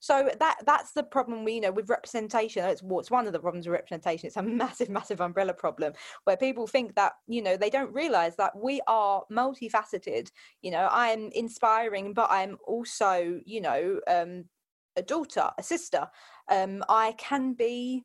So 0.00 0.30
that 0.38 0.56
that's 0.66 0.92
the 0.92 1.02
problem 1.02 1.44
we 1.44 1.54
you 1.54 1.60
know 1.60 1.72
with 1.72 1.88
representation. 1.88 2.64
It's 2.64 2.82
what's 2.82 3.10
one 3.10 3.26
of 3.26 3.32
the 3.32 3.38
problems 3.38 3.66
with 3.66 3.74
representation. 3.74 4.26
It's 4.26 4.36
a 4.36 4.42
massive, 4.62 4.88
massive 4.88 5.20
umbrella 5.20 5.54
problem 5.54 5.92
where 6.24 6.36
people 6.36 6.66
think 6.66 6.94
that 6.96 7.12
you 7.26 7.42
know 7.42 7.56
they 7.56 7.70
don't 7.70 7.92
realize 7.92 8.36
that 8.36 8.56
we 8.56 8.80
are 8.86 9.22
multifaceted. 9.30 10.30
You 10.62 10.72
know, 10.72 10.88
I'm 10.90 11.30
inspiring, 11.32 12.14
but 12.14 12.30
I'm 12.30 12.58
also 12.66 13.40
you 13.44 13.60
know 13.60 14.00
um, 14.08 14.44
a 14.96 15.02
daughter, 15.02 15.50
a 15.58 15.62
sister. 15.62 16.08
Um, 16.50 16.84
I 16.88 17.12
can 17.18 17.54
be 17.54 18.04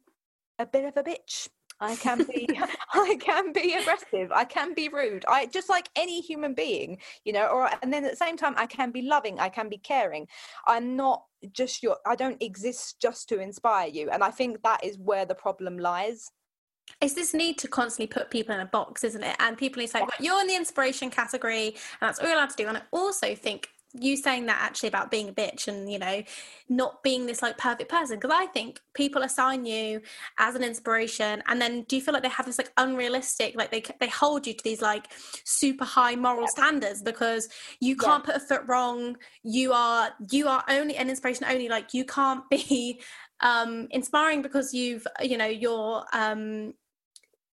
a 0.59 0.65
bit 0.65 0.85
of 0.85 0.97
a 0.97 1.03
bitch 1.03 1.47
I 1.81 1.95
can 1.95 2.23
be 2.23 2.47
I 2.93 3.17
can 3.19 3.51
be 3.51 3.73
aggressive. 3.73 4.31
I 4.31 4.45
can 4.45 4.73
be 4.73 4.87
rude. 4.87 5.25
I 5.27 5.47
just 5.47 5.67
like 5.67 5.89
any 5.95 6.21
human 6.21 6.53
being, 6.53 6.99
you 7.25 7.33
know, 7.33 7.47
or 7.47 7.69
and 7.81 7.91
then 7.91 8.05
at 8.05 8.11
the 8.11 8.17
same 8.17 8.37
time 8.37 8.53
I 8.55 8.67
can 8.67 8.91
be 8.91 9.01
loving, 9.01 9.39
I 9.39 9.49
can 9.49 9.67
be 9.67 9.77
caring. 9.77 10.27
I'm 10.67 10.95
not 10.95 11.23
just 11.51 11.81
your 11.81 11.97
I 12.05 12.15
don't 12.15 12.41
exist 12.41 13.01
just 13.01 13.27
to 13.29 13.39
inspire 13.39 13.87
you. 13.87 14.09
And 14.11 14.23
I 14.23 14.29
think 14.29 14.61
that 14.63 14.83
is 14.83 14.97
where 14.97 15.25
the 15.25 15.35
problem 15.35 15.79
lies. 15.79 16.31
It's 16.99 17.13
this 17.13 17.33
need 17.33 17.57
to 17.59 17.67
constantly 17.67 18.07
put 18.07 18.29
people 18.29 18.53
in 18.53 18.61
a 18.61 18.65
box, 18.65 19.03
isn't 19.03 19.23
it? 19.23 19.35
And 19.39 19.57
people 19.57 19.85
say, 19.87 20.01
well, 20.01 20.09
you're 20.19 20.41
in 20.41 20.47
the 20.47 20.55
inspiration 20.55 21.09
category, 21.09 21.67
and 21.67 21.75
that's 22.01 22.19
all 22.19 22.27
you're 22.27 22.35
allowed 22.35 22.49
to 22.49 22.55
do. 22.57 22.67
And 22.67 22.77
I 22.77 22.81
also 22.91 23.33
think 23.33 23.69
you 23.93 24.15
saying 24.15 24.45
that 24.45 24.59
actually 24.61 24.87
about 24.87 25.11
being 25.11 25.29
a 25.29 25.33
bitch 25.33 25.67
and 25.67 25.91
you 25.91 25.99
know 25.99 26.23
not 26.69 27.03
being 27.03 27.25
this 27.25 27.41
like 27.41 27.57
perfect 27.57 27.89
person 27.89 28.17
because 28.17 28.31
i 28.33 28.45
think 28.47 28.79
people 28.93 29.21
assign 29.21 29.65
you 29.65 30.01
as 30.39 30.55
an 30.55 30.63
inspiration 30.63 31.43
and 31.47 31.61
then 31.61 31.83
do 31.83 31.95
you 31.95 32.01
feel 32.01 32.13
like 32.13 32.23
they 32.23 32.29
have 32.29 32.45
this 32.45 32.57
like 32.57 32.71
unrealistic 32.77 33.55
like 33.55 33.71
they 33.71 33.83
they 33.99 34.07
hold 34.07 34.47
you 34.47 34.53
to 34.53 34.63
these 34.63 34.81
like 34.81 35.07
super 35.43 35.85
high 35.85 36.15
moral 36.15 36.43
yeah. 36.43 36.47
standards 36.47 37.01
because 37.01 37.49
you 37.79 37.95
can't 37.95 38.23
yeah. 38.25 38.33
put 38.33 38.41
a 38.41 38.45
foot 38.45 38.61
wrong 38.67 39.15
you 39.43 39.73
are 39.73 40.09
you 40.31 40.47
are 40.47 40.63
only 40.69 40.95
an 40.95 41.09
inspiration 41.09 41.45
only 41.49 41.67
like 41.67 41.93
you 41.93 42.05
can't 42.05 42.49
be 42.49 43.01
um 43.41 43.87
inspiring 43.91 44.41
because 44.41 44.73
you've 44.73 45.05
you 45.21 45.37
know 45.37 45.47
you're 45.47 46.03
um 46.13 46.73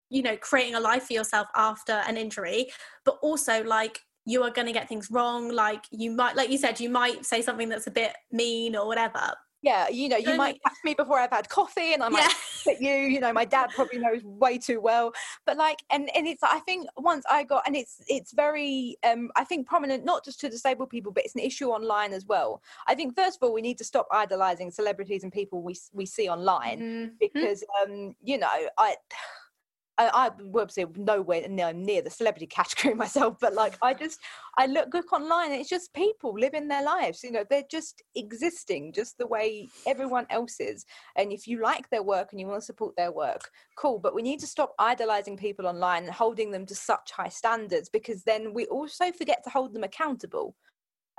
you 0.09 0.21
know 0.21 0.36
creating 0.38 0.75
a 0.75 0.79
life 0.79 1.03
for 1.03 1.13
yourself 1.13 1.47
after 1.55 1.93
an 2.07 2.17
injury 2.17 2.67
but 3.03 3.17
also 3.21 3.63
like 3.63 3.99
you 4.26 4.43
are 4.43 4.49
going 4.49 4.67
to 4.67 4.73
get 4.73 4.89
things 4.89 5.09
wrong 5.11 5.49
like 5.51 5.86
you 5.91 6.11
might 6.11 6.36
like 6.36 6.49
you 6.49 6.57
said 6.57 6.80
you 6.80 6.89
might 6.89 7.26
say 7.26 7.41
something 7.41 7.69
that's 7.69 7.88
a 7.88 7.91
bit 7.91 8.15
mean 8.32 8.76
or 8.76 8.88
whatever 8.88 9.34
yeah, 9.65 9.88
you 9.89 10.09
know, 10.09 10.17
you 10.17 10.38
might 10.38 10.61
catch 10.61 10.78
me 10.84 10.93
before 10.93 11.17
I've 11.17 11.32
had 11.32 11.49
coffee, 11.49 11.95
and 11.95 12.03
I 12.03 12.09
might 12.09 12.21
Yeah. 12.21 12.73
at 12.73 12.82
you. 12.82 12.93
You 12.93 13.19
know, 13.19 13.34
my 13.34 13.45
dad 13.45 13.71
probably 13.73 13.97
knows 13.97 14.23
way 14.23 14.59
too 14.59 14.80
well. 14.80 15.11
But 15.47 15.57
like, 15.57 15.80
and 15.89 16.07
and 16.15 16.28
it's 16.28 16.43
I 16.43 16.59
think 16.59 16.88
once 16.97 17.26
I 17.28 17.43
got, 17.43 17.63
and 17.65 17.76
it's 17.76 17.99
it's 18.07 18.32
very 18.32 18.95
um 19.03 19.32
I 19.36 19.43
think 19.43 19.65
prominent 19.65 20.05
not 20.05 20.23
just 20.23 20.39
to 20.41 20.49
disabled 20.49 20.91
people, 20.91 21.11
but 21.11 21.26
it's 21.26 21.34
an 21.34 21.41
issue 21.41 21.69
online 21.69 22.13
as 22.13 22.28
well. 22.28 22.61
I 22.86 22.93
think 22.93 23.15
first 23.15 23.38
of 23.38 23.47
all 23.47 23.53
we 23.55 23.63
need 23.63 23.80
to 23.80 23.84
stop 23.84 24.07
idolizing 24.11 24.69
celebrities 24.69 25.23
and 25.23 25.34
people 25.34 25.63
we 25.63 25.76
we 25.93 26.05
see 26.05 26.30
online 26.30 26.80
Mhm. 26.80 27.11
because 27.19 27.63
um 27.82 28.15
you 28.21 28.38
know 28.38 28.49
I. 28.78 28.97
I, 29.98 30.08
I 30.08 30.30
will 30.43 30.62
obviously 30.62 30.86
nowhere 30.96 31.48
near, 31.48 31.74
near 31.74 32.02
the 32.02 32.10
celebrity 32.10 32.48
category 32.60 32.93
myself, 32.93 33.38
but 33.39 33.54
like 33.54 33.78
I 33.82 33.93
just 33.93 34.20
I 34.58 34.66
look 34.66 34.93
look 34.93 35.12
online 35.14 35.52
and 35.52 35.62
it's 35.62 35.70
just 35.70 35.93
people 35.93 36.34
living 36.38 36.68
their 36.68 36.84
lives. 36.84 37.24
You 37.24 37.32
know, 37.32 37.43
they're 37.50 37.64
just 37.70 38.02
existing 38.16 38.93
just 38.93 39.18
the 39.18 39.28
way 39.28 39.68
everyone 39.88 40.26
else 40.30 40.60
is. 40.60 40.86
And 41.16 41.32
if 41.32 41.48
you 41.48 41.62
like 41.62 41.89
their 41.89 42.04
work 42.04 42.30
and 42.32 42.39
you 42.39 42.48
want 42.48 42.62
to 42.62 42.66
support 42.66 42.96
their 42.96 43.12
work, 43.12 43.50
cool. 43.78 44.00
But 44.00 44.16
we 44.16 44.22
need 44.22 44.39
to 44.41 44.48
stop 44.48 44.74
idolizing 44.80 45.38
people 45.38 45.68
online 45.68 46.04
and 46.04 46.14
holding 46.14 46.52
them 46.52 46.66
to 46.68 46.76
such 46.76 47.12
high 47.12 47.30
standards 47.30 47.89
because 47.89 48.24
then 48.24 48.54
we 48.54 48.66
also 48.68 49.12
forget 49.12 49.43
to 49.43 49.50
hold 49.50 49.74
them 49.74 49.84
accountable. 49.84 50.56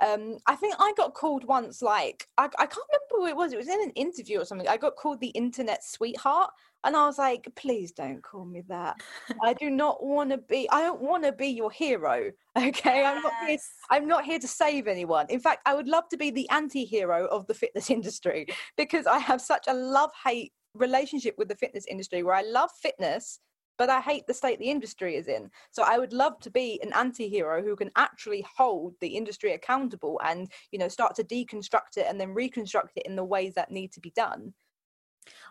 Um, 0.05 0.37
I 0.45 0.55
think 0.55 0.75
I 0.79 0.93
got 0.95 1.13
called 1.13 1.43
once, 1.45 1.81
like 1.81 2.27
I, 2.37 2.45
I 2.45 2.65
can't 2.67 2.85
remember 2.91 3.07
who 3.11 3.25
it 3.27 3.35
was. 3.35 3.51
It 3.51 3.57
was 3.57 3.67
in 3.67 3.81
an 3.81 3.91
interview 3.91 4.39
or 4.39 4.45
something. 4.45 4.67
I 4.67 4.77
got 4.77 4.95
called 4.95 5.19
the 5.19 5.29
internet 5.29 5.83
sweetheart, 5.83 6.51
and 6.83 6.95
I 6.95 7.05
was 7.05 7.17
like, 7.17 7.47
please 7.55 7.91
don't 7.91 8.21
call 8.21 8.45
me 8.45 8.61
that. 8.69 8.95
I 9.43 9.53
do 9.53 9.69
not 9.69 10.03
want 10.03 10.29
to 10.29 10.37
be. 10.37 10.69
I 10.69 10.81
don't 10.81 11.01
want 11.01 11.23
to 11.23 11.31
be 11.31 11.47
your 11.47 11.71
hero. 11.71 12.31
Okay, 12.57 13.05
I'm 13.05 13.21
not 13.21 13.33
here. 13.45 13.57
I'm 13.91 14.07
not 14.07 14.25
here 14.25 14.39
to 14.39 14.47
save 14.47 14.87
anyone. 14.87 15.27
In 15.29 15.39
fact, 15.39 15.61
I 15.67 15.75
would 15.75 15.87
love 15.87 16.05
to 16.09 16.17
be 16.17 16.31
the 16.31 16.49
anti-hero 16.49 17.27
of 17.27 17.45
the 17.45 17.53
fitness 17.53 17.89
industry 17.97 18.47
because 18.75 19.05
I 19.05 19.19
have 19.19 19.41
such 19.41 19.65
a 19.67 19.75
love-hate 19.75 20.53
relationship 20.73 21.35
with 21.37 21.49
the 21.49 21.55
fitness 21.55 21.85
industry 21.87 22.23
where 22.23 22.33
I 22.33 22.41
love 22.41 22.71
fitness, 22.81 23.39
but 23.77 23.89
I 23.89 24.01
hate 24.01 24.27
the 24.27 24.33
state 24.33 24.59
the 24.59 24.69
industry 24.69 25.15
is 25.15 25.27
in. 25.27 25.49
So 25.71 25.83
I 25.83 25.97
would 25.97 26.13
love 26.13 26.39
to 26.41 26.49
be 26.49 26.79
an 26.81 26.91
anti-hero 26.93 27.63
who 27.63 27.75
can 27.75 27.91
actually 27.95 28.45
hold 28.55 28.95
the 29.01 29.15
industry 29.15 29.53
accountable 29.53 30.19
and, 30.23 30.51
you 30.71 30.79
know, 30.79 30.87
start 30.87 31.15
to 31.15 31.23
deconstruct 31.23 31.97
it 31.97 32.07
and 32.09 32.19
then 32.19 32.33
reconstruct 32.33 32.97
it 32.97 33.05
in 33.05 33.15
the 33.15 33.23
ways 33.23 33.53
that 33.55 33.71
need 33.71 33.91
to 33.93 33.99
be 33.99 34.11
done. 34.11 34.53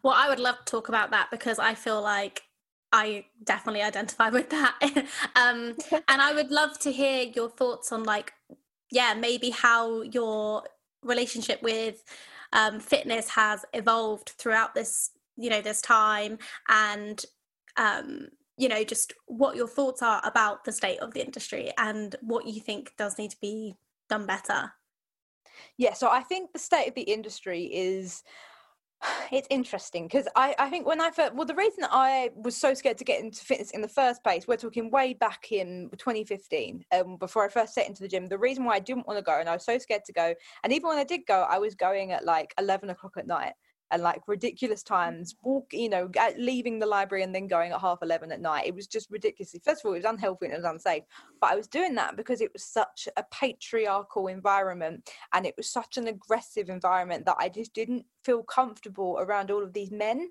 Well, 0.03 0.15
I 0.17 0.29
would 0.29 0.41
love 0.41 0.59
to 0.59 0.65
talk 0.65 0.89
about 0.89 1.11
that 1.11 1.31
because 1.31 1.59
I 1.59 1.75
feel 1.75 2.03
like 2.03 2.43
I 2.93 3.27
definitely 3.45 3.83
identify 3.83 4.29
with 4.31 4.51
that. 4.51 4.79
um, 5.37 5.77
and 6.09 6.23
I 6.23 6.33
would 6.35 6.51
love 6.51 6.79
to 6.81 6.93
hear 6.93 7.25
your 7.35 7.49
thoughts 7.49 7.93
on, 7.93 8.05
like, 8.05 8.33
yeah, 8.91 9.15
maybe 9.15 9.51
how 9.51 10.03
your 10.03 10.65
relationship 11.03 11.63
with 11.63 12.03
um, 12.53 12.81
fitness 12.81 13.29
has 13.31 13.65
evolved 13.73 14.31
throughout 14.39 14.75
this, 14.75 15.11
you 15.37 15.51
know, 15.51 15.61
this 15.61 15.81
time, 15.81 16.39
and 16.69 17.25
um, 17.77 18.29
you 18.57 18.69
know, 18.69 18.83
just 18.85 19.13
what 19.27 19.57
your 19.57 19.69
thoughts 19.69 20.03
are 20.03 20.21
about 20.25 20.65
the 20.65 20.73
state 20.73 21.01
of 21.01 21.13
the 21.13 21.25
industry 21.25 21.73
and 21.79 22.17
what 22.23 22.47
you 22.47 22.61
think 22.61 22.93
does 22.97 23.19
need 23.19 23.31
to 23.31 23.41
be 23.41 23.75
done 24.09 24.27
better. 24.27 24.73
Yeah, 25.77 25.95
so 25.95 26.09
I 26.11 26.23
think 26.23 26.53
the 26.53 26.59
state 26.59 26.89
of 26.89 26.95
the 26.95 27.03
industry 27.03 27.65
is 27.65 28.23
it's 29.33 29.47
interesting 29.51 30.05
because 30.05 30.29
I, 30.37 30.55
I 30.59 30.71
think 30.71 30.87
when 30.87 31.01
I 31.01 31.11
first 31.11 31.35
well 31.35 31.47
the 31.47 31.55
reason 31.55 31.85
I 31.91 32.31
was 32.35 32.57
so 32.57 32.75
scared 32.75 32.99
to 32.99 33.05
get 33.05 33.21
into 33.21 33.45
fitness 33.45 33.71
in 33.73 33.83
the 33.83 33.89
first 33.89 34.23
place 34.23 34.47
we're 34.47 34.57
talking 34.57 34.91
way 34.91 35.15
back 35.15 35.53
in 35.53 35.91
2015 35.97 36.85
um, 36.93 37.17
before 37.19 37.45
I 37.45 37.49
first 37.49 37.75
set 37.75 37.89
into 37.89 38.03
the 38.03 38.09
gym 38.09 38.27
the 38.27 38.39
reason 38.39 38.65
why 38.65 38.75
I 38.75 38.81
didn't 38.81 39.07
want 39.07 39.19
to 39.19 39.23
go 39.23 39.39
and 39.39 39.49
I 39.49 39.55
was 39.55 39.65
so 39.65 39.79
scared 39.79 40.05
to 40.07 40.13
go 40.13 40.35
and 40.65 40.73
even 40.73 40.89
when 40.89 40.99
I 40.99 41.05
did 41.05 41.23
go 41.27 41.43
I 41.49 41.59
was 41.59 41.75
going 41.75 42.13
at 42.13 42.25
like 42.25 42.55
11 42.59 42.91
o'clock 42.91 43.15
at 43.19 43.27
night 43.27 43.53
and 43.91 44.03
like 44.03 44.23
ridiculous 44.27 44.83
mm. 44.83 44.87
times 44.87 45.35
walk 45.43 45.67
you 45.73 45.89
know 45.89 46.11
leaving 46.39 46.79
the 46.79 46.87
library 46.87 47.23
and 47.23 47.35
then 47.35 47.47
going 47.47 47.73
at 47.73 47.81
half 47.81 47.99
11 48.03 48.33
at 48.33 48.41
night. 48.41 48.67
It 48.67 48.75
was 48.75 48.87
just 48.87 49.11
ridiculously 49.11 49.61
first 49.65 49.83
of 49.83 49.89
all 49.89 49.95
it 49.95 49.99
was 49.99 50.05
unhealthy 50.05 50.47
and 50.47 50.55
it 50.55 50.59
was 50.59 50.65
unsafe 50.65 51.05
but 51.41 51.51
I 51.51 51.57
was 51.57 51.69
doing 51.69 51.95
that 51.97 52.17
because 52.17 52.41
it 52.41 52.53
was 52.53 52.65
such 52.65 53.09
a 53.17 53.25
patriarchal 53.31 54.29
environment 54.29 55.09
and 55.33 55.47
it 55.47 55.55
was 55.57 55.69
such 55.69 55.97
an 55.97 56.09
aggressive 56.09 56.69
environment 56.69 57.25
that 57.27 57.37
I 57.39 57.49
just 57.49 57.75
didn't 57.75 58.05
feel 58.27 58.43
comfortable 58.43 59.19
around 59.21 59.51
all 59.51 59.63
of 59.63 59.73
these 59.73 59.91
men. 59.91 60.29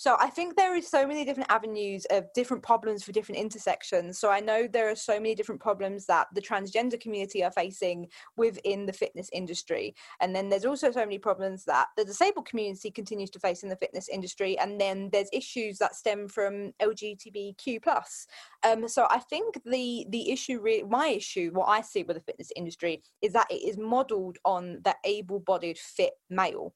So 0.00 0.16
I 0.18 0.30
think 0.30 0.56
there 0.56 0.74
is 0.74 0.88
so 0.88 1.06
many 1.06 1.26
different 1.26 1.52
avenues 1.52 2.06
of 2.10 2.24
different 2.32 2.62
problems 2.62 3.04
for 3.04 3.12
different 3.12 3.38
intersections. 3.38 4.18
So 4.18 4.30
I 4.30 4.40
know 4.40 4.66
there 4.66 4.88
are 4.88 4.96
so 4.96 5.20
many 5.20 5.34
different 5.34 5.60
problems 5.60 6.06
that 6.06 6.28
the 6.34 6.40
transgender 6.40 6.98
community 6.98 7.44
are 7.44 7.50
facing 7.50 8.08
within 8.34 8.86
the 8.86 8.94
fitness 8.94 9.28
industry. 9.30 9.94
And 10.22 10.34
then 10.34 10.48
there's 10.48 10.64
also 10.64 10.90
so 10.90 11.00
many 11.00 11.18
problems 11.18 11.66
that 11.66 11.88
the 11.98 12.06
disabled 12.06 12.46
community 12.46 12.90
continues 12.90 13.28
to 13.28 13.40
face 13.40 13.62
in 13.62 13.68
the 13.68 13.76
fitness 13.76 14.08
industry. 14.08 14.58
And 14.58 14.80
then 14.80 15.10
there's 15.12 15.28
issues 15.34 15.76
that 15.80 15.94
stem 15.94 16.28
from 16.28 16.72
LGBTQ 16.80 17.82
plus. 17.82 18.26
Um, 18.62 18.88
so 18.88 19.06
I 19.10 19.18
think 19.18 19.60
the 19.66 20.06
the 20.08 20.30
issue, 20.30 20.62
re- 20.62 20.82
my 20.82 21.08
issue, 21.08 21.50
what 21.52 21.66
I 21.66 21.82
see 21.82 22.04
with 22.04 22.16
the 22.16 22.22
fitness 22.22 22.50
industry 22.56 23.02
is 23.20 23.34
that 23.34 23.48
it 23.50 23.62
is 23.68 23.76
modelled 23.76 24.38
on 24.46 24.80
the 24.82 24.96
able-bodied 25.04 25.76
fit 25.76 26.14
male. 26.30 26.72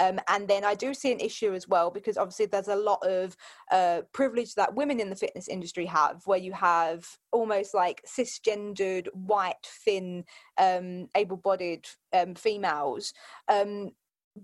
Um, 0.00 0.18
and 0.28 0.48
then 0.48 0.64
I 0.64 0.74
do 0.74 0.94
see 0.94 1.12
an 1.12 1.20
issue 1.20 1.52
as 1.52 1.68
well 1.68 1.90
because 1.90 2.16
obviously 2.16 2.46
there's 2.46 2.68
a 2.68 2.74
lot 2.74 3.06
of 3.06 3.36
uh, 3.70 4.00
privilege 4.12 4.54
that 4.54 4.74
women 4.74 4.98
in 4.98 5.10
the 5.10 5.16
fitness 5.16 5.46
industry 5.46 5.84
have, 5.86 6.22
where 6.24 6.38
you 6.38 6.52
have 6.52 7.06
almost 7.32 7.74
like 7.74 8.02
cisgendered, 8.06 9.08
white, 9.12 9.68
thin, 9.84 10.24
um, 10.56 11.06
able-bodied 11.14 11.86
um, 12.14 12.34
females. 12.34 13.12
Um, 13.46 13.90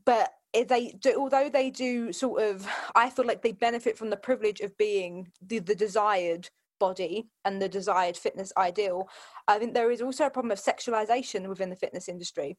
but 0.04 0.30
they 0.52 0.94
do, 1.00 1.14
although 1.18 1.48
they 1.48 1.70
do 1.70 2.12
sort 2.12 2.42
of, 2.42 2.68
I 2.94 3.08
feel 3.08 3.26
like 3.26 3.42
they 3.42 3.52
benefit 3.52 3.96
from 3.96 4.10
the 4.10 4.16
privilege 4.16 4.60
of 4.60 4.76
being 4.76 5.28
the, 5.40 5.60
the 5.60 5.74
desired 5.74 6.50
body 6.78 7.28
and 7.46 7.62
the 7.62 7.68
desired 7.68 8.18
fitness 8.18 8.52
ideal. 8.58 9.08
I 9.48 9.58
think 9.58 9.72
there 9.72 9.90
is 9.90 10.02
also 10.02 10.26
a 10.26 10.30
problem 10.30 10.52
of 10.52 10.58
sexualization 10.58 11.48
within 11.48 11.70
the 11.70 11.76
fitness 11.76 12.10
industry, 12.10 12.58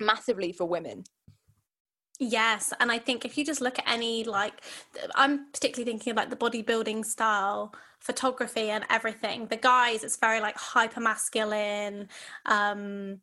massively 0.00 0.50
for 0.50 0.64
women. 0.64 1.04
Yes, 2.20 2.72
and 2.78 2.92
I 2.92 2.98
think 2.98 3.24
if 3.24 3.36
you 3.36 3.44
just 3.44 3.60
look 3.60 3.78
at 3.78 3.88
any 3.88 4.22
like, 4.24 4.60
I'm 5.16 5.50
particularly 5.52 5.90
thinking 5.90 6.12
about 6.12 6.30
the 6.30 6.36
bodybuilding 6.36 7.04
style 7.04 7.74
photography 7.98 8.70
and 8.70 8.84
everything. 8.88 9.46
The 9.46 9.56
guys, 9.56 10.04
it's 10.04 10.16
very 10.16 10.40
like 10.40 10.56
hyper 10.56 11.00
masculine 11.00 12.08
um, 12.46 13.20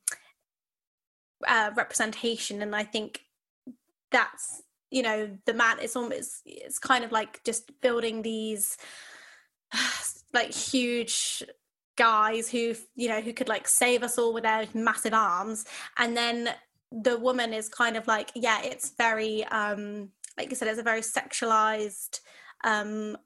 uh, 1.48 1.72
representation, 1.76 2.62
and 2.62 2.76
I 2.76 2.84
think 2.84 3.22
that's 4.12 4.62
you 4.90 5.04
know 5.04 5.38
the 5.46 5.54
man. 5.54 5.78
It's 5.80 5.96
almost 5.96 6.42
it's 6.46 6.80
kind 6.80 7.06
of 7.06 7.14
like 7.14 7.42
just 7.46 7.72
building 7.82 8.24
these 8.24 8.78
like 10.34 10.54
huge 10.54 11.44
guys 11.98 12.50
who 12.50 12.74
you 12.96 13.08
know 13.08 13.22
who 13.22 13.32
could 13.32 13.48
like 13.50 13.68
save 13.68 14.04
us 14.04 14.18
all 14.18 14.34
with 14.34 14.44
their 14.44 14.66
massive 14.74 15.14
arms 15.14 15.66
and 15.98 16.16
then 16.16 16.50
the 16.92 17.18
woman 17.18 17.54
is 17.54 17.70
kind 17.70 17.96
of 17.96 18.06
like 18.08 18.32
yeah 18.36 18.62
it's 18.64 18.92
very 18.98 19.44
um 19.46 20.10
like 20.38 20.50
you 20.50 20.56
said 20.56 20.68
it's 20.68 20.80
a 20.80 20.84
very 20.84 21.02
sexualized 21.02 22.20
um 22.64 23.18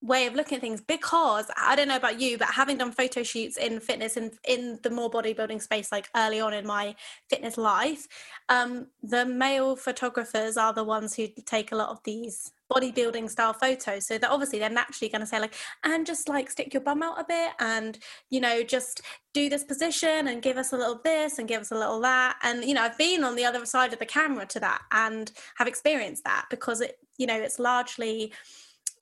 way 0.00 0.26
of 0.26 0.34
looking 0.34 0.56
at 0.56 0.60
things 0.60 0.80
because 0.80 1.46
i 1.56 1.76
don't 1.76 1.86
know 1.86 1.96
about 1.96 2.20
you 2.20 2.36
but 2.36 2.48
having 2.48 2.76
done 2.76 2.90
photo 2.90 3.22
shoots 3.22 3.56
in 3.56 3.78
fitness 3.78 4.16
and 4.16 4.32
in 4.48 4.78
the 4.82 4.90
more 4.90 5.08
bodybuilding 5.08 5.62
space 5.62 5.92
like 5.92 6.08
early 6.16 6.40
on 6.40 6.52
in 6.52 6.66
my 6.66 6.94
fitness 7.30 7.56
life 7.56 8.08
um 8.48 8.88
the 9.02 9.24
male 9.24 9.76
photographers 9.76 10.56
are 10.56 10.72
the 10.72 10.82
ones 10.82 11.14
who 11.14 11.28
take 11.46 11.70
a 11.70 11.76
lot 11.76 11.88
of 11.90 12.00
these 12.04 12.50
bodybuilding 12.72 13.28
style 13.28 13.52
photos 13.52 14.06
so 14.06 14.18
that 14.18 14.30
obviously 14.30 14.58
they're 14.58 14.70
naturally 14.70 15.10
going 15.10 15.20
to 15.20 15.26
say 15.26 15.38
like 15.38 15.54
and 15.84 16.06
just 16.06 16.28
like 16.28 16.50
stick 16.50 16.72
your 16.72 16.82
bum 16.82 17.02
out 17.02 17.20
a 17.20 17.24
bit 17.24 17.52
and 17.60 17.98
you 18.30 18.40
know 18.40 18.62
just 18.62 19.02
do 19.34 19.48
this 19.48 19.64
position 19.64 20.28
and 20.28 20.42
give 20.42 20.56
us 20.56 20.72
a 20.72 20.76
little 20.76 21.00
this 21.04 21.38
and 21.38 21.48
give 21.48 21.60
us 21.60 21.70
a 21.70 21.78
little 21.78 22.00
that. 22.00 22.36
And 22.42 22.64
you 22.64 22.74
know 22.74 22.82
i've 22.82 22.98
been 22.98 23.24
on 23.24 23.36
the 23.36 23.44
other 23.44 23.64
side 23.66 23.92
of 23.92 23.98
the 23.98 24.06
camera 24.06 24.46
to 24.46 24.60
that 24.60 24.82
and 24.92 25.30
have 25.56 25.68
experienced 25.68 26.24
that 26.24 26.46
because 26.50 26.80
it 26.80 26.96
you 27.18 27.26
know 27.26 27.38
it's 27.40 27.58
largely 27.58 28.32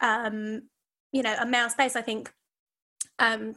um 0.01 0.63
you 1.13 1.23
know 1.23 1.37
a 1.41 1.47
male 1.47 1.69
space 1.69 1.97
i 1.97 2.03
think 2.03 2.33
um 3.19 3.55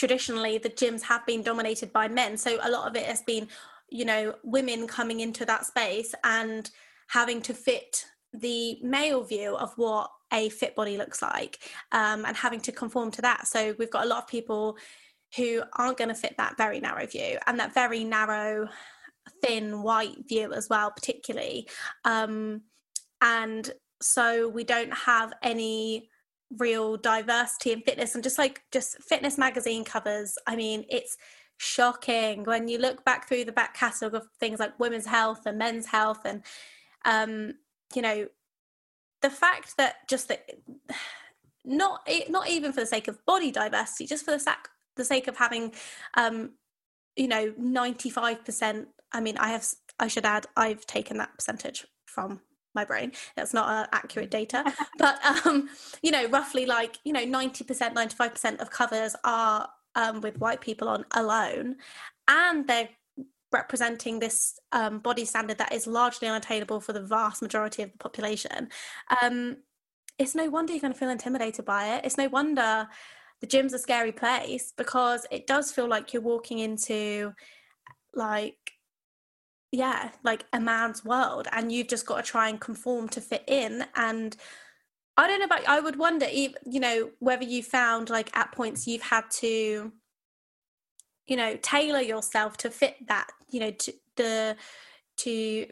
traditionally 0.00 0.56
the 0.56 0.70
gyms 0.70 1.02
have 1.02 1.26
been 1.26 1.42
dominated 1.42 1.92
by 1.92 2.08
men. 2.08 2.38
So 2.38 2.58
a 2.62 2.70
lot 2.70 2.88
of 2.88 2.96
it 2.96 3.04
has 3.04 3.22
been 3.22 3.48
you 3.90 4.04
know 4.04 4.34
women 4.42 4.86
coming 4.86 5.20
into 5.20 5.44
that 5.44 5.66
space 5.66 6.14
and 6.24 6.70
having 7.08 7.42
to 7.42 7.52
fit 7.52 8.06
the 8.32 8.78
male 8.82 9.22
view 9.24 9.56
of 9.56 9.72
what 9.76 10.10
a 10.32 10.48
fit 10.48 10.76
body 10.76 10.96
looks 10.96 11.22
like 11.22 11.58
um, 11.92 12.24
and 12.24 12.36
having 12.36 12.60
to 12.60 12.72
conform 12.72 13.10
to 13.10 13.22
that. 13.22 13.46
So 13.46 13.74
we've 13.78 13.90
got 13.90 14.04
a 14.04 14.08
lot 14.08 14.22
of 14.22 14.28
people 14.28 14.76
who 15.36 15.62
aren't 15.74 15.98
going 15.98 16.08
to 16.08 16.14
fit 16.14 16.34
that 16.38 16.56
very 16.56 16.80
narrow 16.80 17.06
view 17.06 17.38
and 17.46 17.58
that 17.58 17.74
very 17.74 18.04
narrow 18.04 18.68
thin 19.42 19.82
white 19.82 20.28
view 20.28 20.52
as 20.52 20.68
well 20.68 20.90
particularly. 20.90 21.68
Um, 22.04 22.62
and 23.20 23.70
so 24.00 24.48
we 24.48 24.64
don't 24.64 24.92
have 24.92 25.32
any 25.42 26.08
real 26.58 26.96
diversity 26.96 27.72
in 27.72 27.80
fitness 27.82 28.14
and 28.14 28.24
just 28.24 28.38
like 28.38 28.62
just 28.72 29.00
fitness 29.02 29.38
magazine 29.38 29.84
covers. 29.84 30.36
I 30.46 30.56
mean 30.56 30.84
it's 30.88 31.16
shocking 31.58 32.42
when 32.44 32.68
you 32.68 32.78
look 32.78 33.04
back 33.04 33.28
through 33.28 33.44
the 33.44 33.52
back 33.52 33.74
catalogue 33.74 34.14
of 34.14 34.26
things 34.40 34.58
like 34.58 34.78
women's 34.80 35.06
health 35.06 35.42
and 35.46 35.58
men's 35.58 35.86
health 35.86 36.20
and 36.24 36.42
um, 37.04 37.54
you 37.94 38.02
know 38.02 38.26
the 39.22 39.30
fact 39.30 39.76
that 39.76 40.08
just 40.08 40.28
that 40.28 40.48
not 41.64 42.08
not 42.28 42.48
even 42.48 42.72
for 42.72 42.80
the 42.80 42.86
sake 42.86 43.08
of 43.08 43.24
body 43.26 43.50
diversity 43.50 44.06
just 44.06 44.24
for 44.24 44.30
the 44.30 44.38
sake 44.38 44.68
the 44.96 45.04
sake 45.04 45.28
of 45.28 45.36
having 45.36 45.72
um 46.14 46.52
you 47.16 47.28
know 47.28 47.52
95% 47.52 48.86
i 49.12 49.20
mean 49.20 49.36
i 49.38 49.50
have 49.50 49.66
i 49.98 50.08
should 50.08 50.24
add 50.24 50.46
i've 50.56 50.86
taken 50.86 51.18
that 51.18 51.34
percentage 51.36 51.86
from 52.06 52.40
my 52.74 52.84
brain. 52.84 53.12
That's 53.36 53.54
not 53.54 53.68
uh, 53.68 53.86
accurate 53.92 54.30
data. 54.30 54.64
But 54.98 55.18
um 55.44 55.68
you 56.02 56.10
know 56.10 56.28
roughly 56.28 56.66
like 56.66 56.98
you 57.04 57.12
know 57.12 57.24
90% 57.24 57.66
95% 57.94 58.60
of 58.60 58.70
covers 58.70 59.16
are 59.24 59.68
um, 59.96 60.20
with 60.20 60.38
white 60.38 60.60
people 60.60 60.88
on 60.88 61.04
alone. 61.12 61.76
And 62.28 62.66
they're 62.66 62.88
representing 63.52 64.18
this 64.18 64.58
um, 64.72 64.98
body 65.00 65.24
standard 65.24 65.58
that 65.58 65.72
is 65.72 65.86
largely 65.86 66.28
unattainable 66.28 66.80
for 66.80 66.92
the 66.92 67.02
vast 67.02 67.42
majority 67.42 67.82
of 67.82 67.92
the 67.92 67.98
population. 67.98 68.68
Um, 69.22 69.58
it's 70.18 70.34
no 70.34 70.48
wonder 70.48 70.72
you're 70.72 70.80
going 70.80 70.92
to 70.92 70.98
feel 70.98 71.10
intimidated 71.10 71.64
by 71.64 71.96
it. 71.96 72.04
It's 72.04 72.18
no 72.18 72.28
wonder 72.28 72.88
the 73.40 73.46
gym's 73.46 73.72
a 73.72 73.78
scary 73.78 74.12
place 74.12 74.72
because 74.76 75.26
it 75.30 75.46
does 75.46 75.72
feel 75.72 75.88
like 75.88 76.12
you're 76.12 76.22
walking 76.22 76.58
into 76.58 77.32
like 78.14 78.72
yeah 79.72 80.10
like 80.24 80.44
a 80.52 80.60
man's 80.60 81.04
world 81.04 81.46
and 81.52 81.70
you've 81.70 81.88
just 81.88 82.04
got 82.04 82.16
to 82.16 82.30
try 82.30 82.48
and 82.48 82.60
conform 82.60 83.08
to 83.08 83.20
fit 83.20 83.44
in. 83.46 83.84
And 83.94 84.36
i 85.16 85.26
don't 85.26 85.40
know 85.40 85.46
about 85.46 85.66
i 85.66 85.80
would 85.80 85.98
wonder 85.98 86.26
you 86.30 86.54
know 86.80 87.10
whether 87.18 87.42
you 87.42 87.62
found 87.62 88.08
like 88.08 88.34
at 88.36 88.52
points 88.52 88.86
you've 88.86 89.02
had 89.02 89.24
to 89.30 89.92
you 91.30 91.36
know 91.36 91.56
tailor 91.62 92.00
yourself 92.00 92.58
to 92.58 92.70
fit 92.70 92.96
that 93.08 93.28
you 93.48 93.60
know 93.60 93.70
to 93.70 93.92
the 94.16 94.56
to 95.16 95.66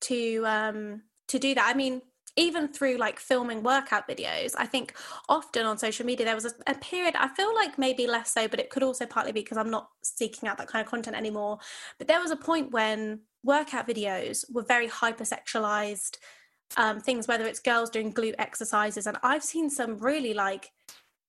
to 0.00 0.44
um 0.46 1.02
to 1.28 1.38
do 1.38 1.54
that. 1.54 1.70
I 1.72 1.76
mean 1.76 2.00
even 2.36 2.68
through 2.68 2.96
like 2.96 3.18
filming 3.18 3.60
workout 3.60 4.08
videos 4.08 4.54
i 4.56 4.64
think 4.64 4.94
often 5.28 5.66
on 5.66 5.76
social 5.76 6.06
media 6.06 6.24
there 6.24 6.36
was 6.36 6.44
a, 6.44 6.52
a, 6.68 6.74
period 6.76 7.12
i 7.18 7.26
feel 7.26 7.52
like 7.56 7.76
maybe 7.76 8.06
less 8.06 8.32
so 8.32 8.46
but 8.46 8.60
it 8.60 8.70
could 8.70 8.84
also 8.84 9.04
partly 9.04 9.32
be 9.32 9.40
because 9.40 9.58
i'm 9.58 9.68
not 9.68 9.88
seeking 10.02 10.48
out 10.48 10.56
that 10.56 10.68
kind 10.68 10.82
of 10.82 10.88
content 10.88 11.16
anymore. 11.16 11.58
But 11.98 12.06
there 12.06 12.20
was 12.20 12.30
a 12.30 12.36
point 12.36 12.70
when 12.70 13.22
workout 13.42 13.88
videos 13.88 14.44
were 14.50 14.62
very 14.62 14.88
hypersexualized 14.88 16.18
um, 16.76 17.00
things 17.00 17.26
whether 17.26 17.46
it's 17.46 17.58
girls 17.58 17.90
doing 17.90 18.14
glute 18.14 18.36
exercises 18.38 19.08
and 19.08 19.18
i've 19.24 19.42
seen 19.42 19.68
some 19.68 19.98
really 19.98 20.32
like 20.32 20.70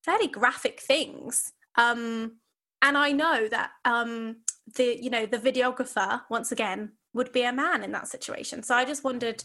fairly 0.04 0.28
graphic 0.28 0.80
things. 0.80 1.54
Um, 1.76 2.38
and 2.82 2.98
i 2.98 3.12
know 3.12 3.48
that 3.48 3.72
um, 3.86 4.38
the 4.76 4.98
you 5.02 5.10
know 5.10 5.26
the 5.26 5.38
videographer 5.38 6.22
once 6.30 6.52
again 6.52 6.92
would 7.14 7.32
be 7.32 7.44
a 7.44 7.52
man 7.52 7.84
in 7.84 7.92
that 7.92 8.08
situation. 8.08 8.64
So 8.64 8.76
i 8.76 8.86
just 8.86 9.04
wondered 9.04 9.44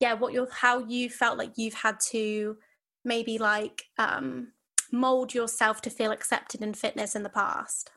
yeah 0.00 0.14
what 0.14 0.32
your 0.32 0.48
how 0.50 0.78
you 0.80 1.10
felt 1.10 1.38
like 1.38 1.52
you've 1.56 1.74
had 1.74 1.98
to 2.10 2.56
maybe 3.04 3.38
like 3.38 3.84
um 3.98 4.48
mold 4.90 5.34
yourself 5.34 5.80
to 5.82 5.90
feel 5.90 6.12
accepted 6.12 6.62
in 6.62 6.74
fitness 6.74 7.14
in 7.14 7.22
the 7.22 7.28
past. 7.28 7.90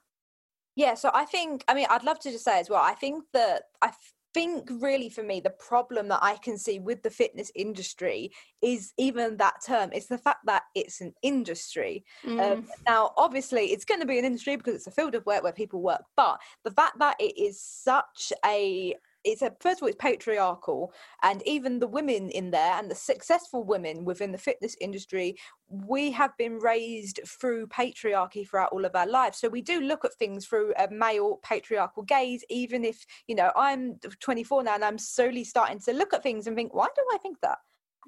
Yeah 0.76 0.94
so 0.94 1.12
i 1.14 1.26
think 1.26 1.64
i 1.68 1.74
mean 1.74 1.88
i'd 1.90 2.04
love 2.04 2.20
to 2.20 2.32
just 2.32 2.46
say 2.46 2.60
as 2.60 2.70
well 2.70 2.82
i 2.82 2.94
think 2.94 3.26
that 3.34 3.64
i 3.82 3.92
think 4.34 4.70
really 4.80 5.10
for 5.10 5.24
me 5.24 5.40
the 5.40 5.50
problem 5.50 6.08
that 6.08 6.20
i 6.22 6.36
can 6.38 6.58
see 6.58 6.80
with 6.80 7.02
the 7.04 7.10
fitness 7.10 7.52
industry 7.56 8.32
is 8.62 8.94
even 8.98 9.38
that 9.38 9.56
term 9.66 9.90
it's 9.94 10.08
the 10.08 10.18
fact 10.18 10.40
that 10.46 10.64
it's 10.76 11.02
an 11.02 11.14
industry 11.22 12.04
um, 12.26 12.38
mm. 12.38 12.52
um, 12.52 12.68
now 12.88 13.12
obviously 13.18 13.72
it's 13.72 13.86
going 13.86 14.00
to 14.00 14.06
be 14.06 14.20
an 14.20 14.26
industry 14.26 14.56
because 14.56 14.76
it's 14.76 14.88
a 14.88 14.92
field 14.92 15.16
of 15.16 15.26
work 15.26 15.44
where 15.44 15.52
people 15.52 15.82
work 15.82 16.04
but 16.16 16.40
the 16.64 16.72
fact 16.72 16.98
that 17.00 17.16
it 17.20 17.38
is 17.38 17.62
such 17.62 18.32
a 18.46 18.96
it's 19.24 19.42
a 19.42 19.52
first 19.60 19.80
of 19.80 19.84
all 19.84 19.90
it's 19.90 19.98
patriarchal 20.00 20.92
and 21.24 21.42
even 21.46 21.80
the 21.80 21.88
women 21.88 22.30
in 22.30 22.52
there 22.52 22.74
and 22.74 22.90
the 22.90 22.96
successful 22.96 23.64
women 23.64 24.04
within 24.06 24.32
the 24.32 24.38
fitness 24.38 24.76
industry 24.82 25.36
we 25.68 26.12
have 26.12 26.36
been 26.38 26.60
raised 26.60 27.20
through 27.26 27.68
patriarchy 27.68 28.48
throughout 28.48 28.74
all 28.74 28.84
of 28.84 28.94
our 28.94 29.08
lives. 29.08 29.38
So 29.38 29.48
we 29.48 29.62
do 29.62 29.80
look 29.80 30.04
at 30.04 30.14
things 30.16 30.46
through 30.46 30.74
a 30.78 30.90
male 30.92 31.40
patriarchal 31.44 32.04
gaze 32.04 32.44
even 32.50 32.84
if 32.84 33.06
you 33.28 33.36
know 33.36 33.52
i'm 33.56 33.96
24 34.20 34.64
now 34.64 34.76
and 34.76 34.84
i'm 34.84 34.98
slowly 34.98 35.44
starting 35.44 35.80
to 35.80 35.94
look 35.94 36.14
at 36.14 36.24
things 36.24 36.48
and 36.48 36.56
think 36.56 36.74
why 36.74 36.88
do 36.96 37.02
i 37.14 37.18
think 37.18 37.38
that 37.42 37.58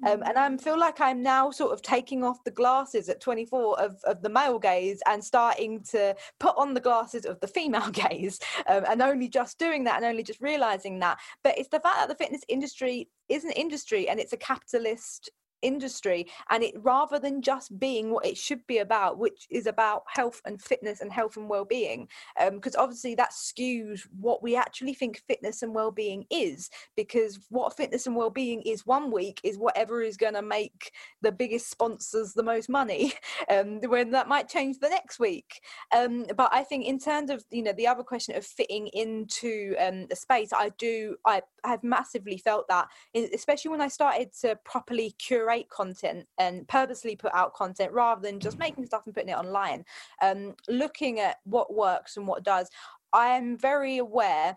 um, 0.02 0.22
and 0.24 0.36
I 0.36 0.56
feel 0.56 0.78
like 0.78 1.00
I'm 1.00 1.22
now 1.22 1.50
sort 1.50 1.72
of 1.72 1.80
taking 1.82 2.24
off 2.24 2.42
the 2.44 2.50
glasses 2.50 3.08
at 3.08 3.20
24 3.20 3.80
of, 3.80 3.96
of 4.04 4.22
the 4.22 4.28
male 4.28 4.58
gaze 4.58 5.00
and 5.06 5.22
starting 5.22 5.82
to 5.90 6.16
put 6.40 6.54
on 6.56 6.74
the 6.74 6.80
glasses 6.80 7.24
of 7.24 7.38
the 7.40 7.46
female 7.46 7.90
gaze, 7.92 8.40
um, 8.66 8.84
and 8.88 9.00
only 9.02 9.28
just 9.28 9.58
doing 9.58 9.84
that 9.84 9.96
and 9.96 10.04
only 10.04 10.22
just 10.22 10.40
realizing 10.40 10.98
that. 11.00 11.18
But 11.42 11.58
it's 11.58 11.68
the 11.68 11.80
fact 11.80 11.98
that 11.98 12.08
the 12.08 12.16
fitness 12.16 12.42
industry 12.48 13.08
is 13.28 13.44
an 13.44 13.52
industry 13.52 14.08
and 14.08 14.18
it's 14.18 14.32
a 14.32 14.38
capitalist 14.38 15.30
industry 15.64 16.26
and 16.50 16.62
it 16.62 16.74
rather 16.78 17.18
than 17.18 17.42
just 17.42 17.78
being 17.78 18.10
what 18.10 18.26
it 18.26 18.36
should 18.36 18.64
be 18.66 18.78
about 18.78 19.18
which 19.18 19.46
is 19.50 19.66
about 19.66 20.02
health 20.08 20.40
and 20.44 20.60
fitness 20.60 21.00
and 21.00 21.12
health 21.12 21.36
and 21.36 21.48
well-being 21.48 22.06
because 22.52 22.74
um, 22.74 22.82
obviously 22.82 23.14
that 23.14 23.30
skews 23.30 24.02
what 24.20 24.42
we 24.42 24.54
actually 24.56 24.94
think 24.94 25.22
fitness 25.26 25.62
and 25.62 25.74
well-being 25.74 26.24
is 26.30 26.70
because 26.96 27.38
what 27.48 27.76
fitness 27.76 28.06
and 28.06 28.14
well-being 28.14 28.62
is 28.62 28.86
one 28.86 29.10
week 29.10 29.40
is 29.42 29.58
whatever 29.58 30.02
is 30.02 30.16
going 30.16 30.34
to 30.34 30.42
make 30.42 30.92
the 31.22 31.32
biggest 31.32 31.70
sponsors 31.70 32.32
the 32.32 32.42
most 32.42 32.68
money 32.68 33.12
um, 33.50 33.80
when 33.86 34.10
that 34.10 34.28
might 34.28 34.48
change 34.48 34.78
the 34.78 34.88
next 34.88 35.18
week. 35.18 35.60
Um, 35.94 36.26
but 36.36 36.52
i 36.52 36.62
think 36.62 36.86
in 36.86 36.98
terms 36.98 37.30
of 37.30 37.44
you 37.50 37.62
know 37.62 37.72
the 37.72 37.86
other 37.86 38.02
question 38.02 38.36
of 38.36 38.44
fitting 38.44 38.88
into 38.88 39.74
um, 39.78 40.06
the 40.08 40.16
space 40.16 40.50
i 40.52 40.70
do 40.78 41.16
i 41.26 41.40
have 41.64 41.82
massively 41.82 42.38
felt 42.38 42.66
that 42.68 42.88
especially 43.14 43.70
when 43.70 43.80
i 43.80 43.88
started 43.88 44.30
to 44.40 44.56
properly 44.64 45.14
curate 45.18 45.53
create 45.54 45.70
content 45.70 46.26
and 46.38 46.66
purposely 46.68 47.16
put 47.16 47.32
out 47.34 47.54
content 47.54 47.92
rather 47.92 48.20
than 48.20 48.40
just 48.40 48.58
making 48.58 48.86
stuff 48.86 49.02
and 49.06 49.14
putting 49.14 49.30
it 49.30 49.36
online. 49.36 49.84
Um, 50.22 50.54
looking 50.68 51.20
at 51.20 51.36
what 51.44 51.72
works 51.72 52.16
and 52.16 52.26
what 52.26 52.42
does 52.42 52.70
i'm 53.12 53.56
very 53.56 53.98
aware 53.98 54.56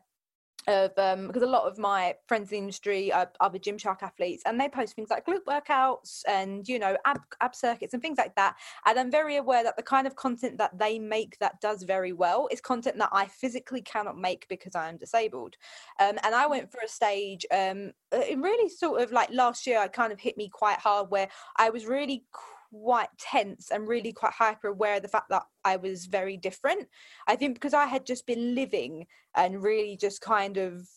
of 0.68 0.92
um 0.98 1.28
because 1.28 1.44
a 1.44 1.48
lot 1.48 1.64
of 1.64 1.78
my 1.78 2.14
friends 2.28 2.52
in 2.52 2.56
the 2.56 2.60
industry 2.60 3.12
are 3.12 3.32
other 3.40 3.58
Gymshark 3.58 4.04
athletes 4.04 4.44
and 4.46 4.60
they 4.60 4.68
post 4.68 4.96
things 4.96 5.10
like 5.10 5.26
glute 5.26 5.46
workouts 5.48 6.22
and 6.28 6.68
you 6.68 6.78
know 6.78 6.98
ab, 7.06 7.20
ab 7.42 7.56
circuits 7.56 7.94
and 7.94 8.02
things 8.02 8.18
like 8.18 8.36
that 8.36 8.56
and 8.86 9.00
i'm 9.00 9.10
very 9.10 9.38
aware 9.38 9.64
that 9.64 9.78
the 9.78 9.84
kind 9.84 10.06
of 10.06 10.16
content 10.16 10.58
that 10.58 10.78
they 10.78 11.00
make 11.00 11.38
that 11.40 11.60
does 11.62 11.84
very 11.84 12.12
well 12.12 12.48
is 12.52 12.60
content 12.60 12.98
that 12.98 13.10
i 13.14 13.26
physically 13.26 13.82
cannot 13.82 14.18
make 14.18 14.48
because 14.50 14.76
i 14.76 14.90
am 14.90 14.98
disabled. 14.98 15.56
Um, 16.00 16.18
and 16.24 16.36
i 16.36 16.46
went 16.46 16.72
through 16.72 16.86
a 16.86 16.90
stage 16.90 17.46
um 17.52 17.92
it 18.12 18.38
really 18.38 18.70
sort 18.70 19.02
of 19.02 19.12
like 19.12 19.30
last 19.32 19.66
year 19.68 19.80
i 19.80 19.88
kind 19.88 20.12
of 20.12 20.20
hit 20.20 20.38
me 20.38 20.50
quite 20.50 20.80
hard 20.80 21.10
where 21.10 21.30
i 21.58 21.70
was 21.70 21.86
really 21.86 22.26
quite 22.72 23.10
tense 23.20 23.72
and 23.72 23.88
really 23.88 24.12
quite 24.12 24.34
hyper 24.34 24.70
aware 24.70 24.96
of 24.96 25.02
the 25.02 25.08
fact 25.08 25.30
that 25.30 25.44
I 25.64 25.78
was 25.78 26.06
very 26.06 26.38
different. 26.38 26.88
I 27.28 27.36
think 27.36 27.56
because 27.56 27.74
I 27.74 27.86
had 27.86 28.06
just 28.06 28.26
been 28.26 28.56
living 28.56 29.06
and 29.36 29.64
really 29.64 29.98
just 29.98 30.22
kind 30.22 30.58
of 30.58 30.88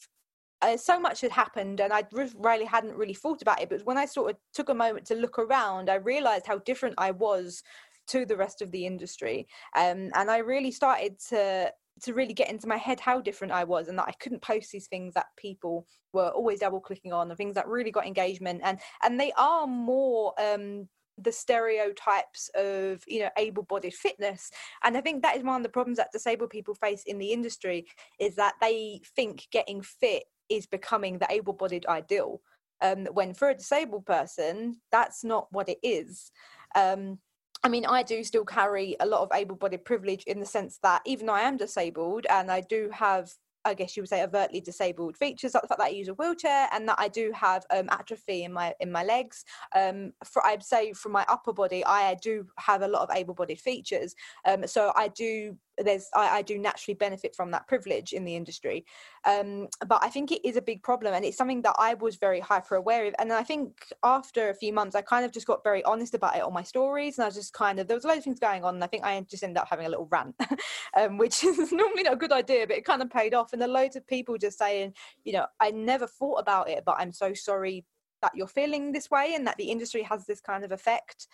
uh, 0.63 0.77
so 0.77 1.01
much 1.01 1.23
had 1.23 1.31
happened 1.31 1.81
and 1.81 1.93
I 1.93 2.05
really 2.37 2.65
hadn't 2.65 2.97
really 2.97 3.15
thought 3.15 3.43
about 3.43 3.61
it. 3.63 3.71
But 3.71 3.85
when 3.85 3.99
I 3.99 4.05
sort 4.05 4.31
of 4.31 4.37
took 4.53 4.69
a 4.69 4.75
moment 4.75 5.07
to 5.07 5.15
look 5.15 5.39
around, 5.39 5.89
I 5.89 5.95
realized 5.95 6.47
how 6.47 6.59
different 6.59 6.97
I 6.99 7.13
was 7.13 7.63
to 8.09 8.27
the 8.27 8.37
rest 8.37 8.61
of 8.61 8.71
the 8.71 8.87
industry. 8.87 9.47
Um, 9.77 10.11
and 10.15 10.31
I 10.31 10.39
really 10.39 10.73
started 10.73 11.19
to 11.29 11.73
to 12.03 12.15
really 12.15 12.33
get 12.33 12.49
into 12.49 12.67
my 12.67 12.79
head 12.79 12.99
how 12.99 13.21
different 13.21 13.53
I 13.53 13.65
was 13.65 13.89
and 13.89 13.99
that 13.99 14.09
I 14.09 14.13
couldn't 14.13 14.41
post 14.41 14.73
these 14.73 14.87
things 14.87 15.13
that 15.15 15.27
people 15.37 15.87
were 16.15 16.29
always 16.29 16.61
double 16.61 16.81
clicking 16.81 17.13
on 17.13 17.31
and 17.31 17.37
things 17.37 17.55
that 17.55 17.69
really 17.69 17.91
got 17.91 18.07
engagement 18.07 18.63
and 18.65 18.79
and 19.03 19.21
they 19.21 19.33
are 19.37 19.67
more 19.67 20.33
um 20.41 20.89
the 21.23 21.33
stereotypes 21.33 22.51
of 22.55 23.03
you 23.07 23.21
know 23.21 23.31
able-bodied 23.37 23.95
fitness. 23.95 24.51
And 24.83 24.97
i 24.97 25.01
think 25.01 25.23
that 25.23 25.37
is 25.37 25.43
one 25.43 25.57
of 25.57 25.63
the 25.63 25.69
problems 25.69 25.99
that 25.99 26.13
disabled 26.13 26.51
people 26.51 26.75
face 26.75 27.03
in 27.07 27.19
the 27.19 27.33
industry 27.33 27.87
is 28.19 28.37
that 28.37 28.55
they 28.61 29.01
think 29.17 29.49
getting 29.51 29.83
fit 29.83 30.25
is 30.49 30.67
becoming 30.67 31.19
the 31.19 31.31
able-bodied 31.31 31.87
ideal. 31.87 32.41
Um, 32.83 33.07
when 33.13 33.35
for 33.35 33.51
a 33.51 33.55
disabled 33.55 34.07
person 34.07 34.81
that's 34.91 35.23
not 35.23 35.49
what 35.51 35.69
it 35.69 35.79
is. 35.83 36.33
Um, 36.75 37.19
I 37.63 37.69
mean, 37.69 37.85
I 37.85 38.03
do 38.03 38.25
still 38.25 38.45
carry 38.45 38.97
a 39.01 39.07
lot 39.07 39.21
of 39.21 39.29
able 39.35 39.57
bodied 39.57 39.85
privilege 39.85 40.25
in 40.25 40.41
the 40.41 40.47
sense 40.47 40.79
that 40.83 41.03
even 41.05 41.27
though 41.27 41.35
I 41.35 41.43
am 41.43 41.59
disabled 41.59 42.27
and 42.31 42.51
I 42.51 42.63
do 42.63 42.89
have 42.93 43.31
I 43.65 43.75
guess 43.75 43.97
you 43.97 44.03
would 44.03 44.09
say 44.09 44.23
overtly 44.23 44.61
disabled 44.61 45.17
features, 45.17 45.55
like 45.55 45.63
the 45.63 45.69
fact 45.69 45.81
that 45.81 45.89
I 45.89 45.91
use 45.91 46.09
a 46.09 46.15
wheelchair 46.15 46.69
and 46.73 46.89
that 46.89 46.97
I 46.99 47.09
do 47.09 47.33
have 47.35 47.65
um, 47.71 47.89
atrophy 47.91 48.45
in 48.45 48.53
my 48.53 48.75
in 48.81 48.91
my 48.91 49.05
legs. 49.05 49.45
Um, 49.75 50.13
for 50.25 50.45
I'd 50.45 50.63
say 50.63 50.93
from 50.93 51.13
my 51.13 51.25
upper 51.29 51.53
body, 51.53 51.85
I 51.85 52.15
do 52.15 52.47
have 52.59 52.83
a 52.83 52.89
lot 52.89 53.03
of 53.03 53.17
able-bodied 53.17 53.61
features. 53.61 54.15
Um, 54.47 54.67
so 54.67 54.93
I 54.97 55.09
do 55.09 55.57
there's 55.85 56.09
I, 56.15 56.39
I 56.39 56.43
do 56.43 56.59
naturally 56.59 56.95
benefit 56.95 57.35
from 57.35 57.51
that 57.53 57.69
privilege 57.69 58.13
in 58.13 58.25
the 58.25 58.37
industry. 58.37 58.85
Um, 59.25 59.69
but 59.87 60.03
i 60.03 60.09
think 60.09 60.33
it 60.33 60.47
is 60.47 60.57
a 60.57 60.63
big 60.63 60.83
problem 60.83 61.13
and 61.15 61.25
it's 61.25 61.37
something 61.37 61.63
that 61.63 61.75
i 61.79 61.95
was 61.95 62.17
very 62.17 62.41
hyper 62.41 62.77
aware 62.77 63.07
of. 63.07 63.15
And 63.19 63.33
i 63.33 63.43
think 63.43 63.87
after 64.03 64.49
a 64.49 64.55
few 64.55 64.73
months 64.73 64.97
i 64.97 65.03
kind 65.03 65.25
of 65.25 65.33
just 65.33 65.47
got 65.47 65.63
very 65.63 65.83
honest 65.85 66.15
about 66.15 66.37
it 66.37 66.43
on 66.43 66.53
my 66.53 66.63
stories 66.63 67.19
and 67.19 67.25
i 67.25 67.29
was 67.29 67.35
just 67.35 67.53
kind 67.53 67.79
of 67.79 67.87
there 67.87 67.97
was 67.97 68.05
a 68.05 68.09
lot 68.09 68.19
of 68.19 68.25
things 68.25 68.39
going 68.39 68.65
on 68.65 68.75
and 68.75 68.85
i 68.85 68.87
think 68.87 69.05
i 69.05 69.21
just 69.31 69.43
ended 69.43 69.59
up 69.59 69.69
having 69.69 69.87
a 69.87 69.89
little 69.89 70.09
rant 70.11 70.35
um, 70.97 71.19
which 71.19 71.45
is 71.45 71.73
normally 71.73 72.03
not 72.03 72.15
a 72.15 72.17
good 72.17 72.33
idea 72.33 72.67
but 72.67 72.77
it 72.77 72.85
kind 72.85 73.03
of 73.03 73.11
paid 73.11 73.35
off. 73.35 73.53
And 73.53 73.61
there 73.61 73.69
loads 73.69 73.97
of 73.97 74.07
people 74.07 74.37
just 74.39 74.59
saying 74.59 74.95
you 75.25 75.33
know 75.33 75.47
i 75.61 75.71
never 75.71 76.07
thought 76.07 76.41
about 76.41 76.69
it 76.69 76.83
but 76.85 76.97
i'm 76.99 77.13
so 77.13 77.35
sorry 77.35 77.85
that 78.23 78.33
you're 78.35 78.47
feeling 78.47 78.93
this 78.93 79.11
way 79.11 79.35
and 79.35 79.47
that 79.47 79.57
the 79.57 79.71
industry 79.71 80.03
has 80.03 80.27
this 80.27 80.41
kind 80.41 80.65
of 80.65 80.73
effect. 80.73 81.27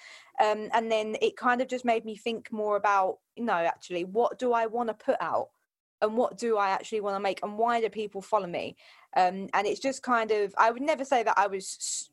Um, 0.42 0.68
and 0.72 0.90
then 0.90 1.16
it 1.20 1.36
kind 1.36 1.60
of 1.60 1.68
just 1.68 1.84
made 1.84 2.04
me 2.04 2.16
think 2.16 2.52
more 2.52 2.76
about 2.76 3.18
you 3.36 3.44
know 3.44 3.52
actually 3.52 4.04
what 4.04 4.38
do 4.38 4.52
i 4.52 4.66
want 4.66 4.88
to 4.88 4.94
put 4.94 5.16
out 5.20 5.50
and 6.02 6.16
what 6.16 6.38
do 6.38 6.56
i 6.56 6.70
actually 6.70 7.00
want 7.00 7.16
to 7.16 7.20
make 7.20 7.40
and 7.42 7.56
why 7.58 7.80
do 7.80 7.88
people 7.88 8.22
follow 8.22 8.46
me? 8.46 8.76
Um, 9.16 9.48
and 9.54 9.66
it's 9.66 9.80
just 9.80 10.02
kind 10.02 10.30
of 10.30 10.54
i 10.58 10.70
would 10.70 10.82
never 10.82 11.04
say 11.04 11.22
that 11.22 11.38
i 11.38 11.46
was 11.46 12.10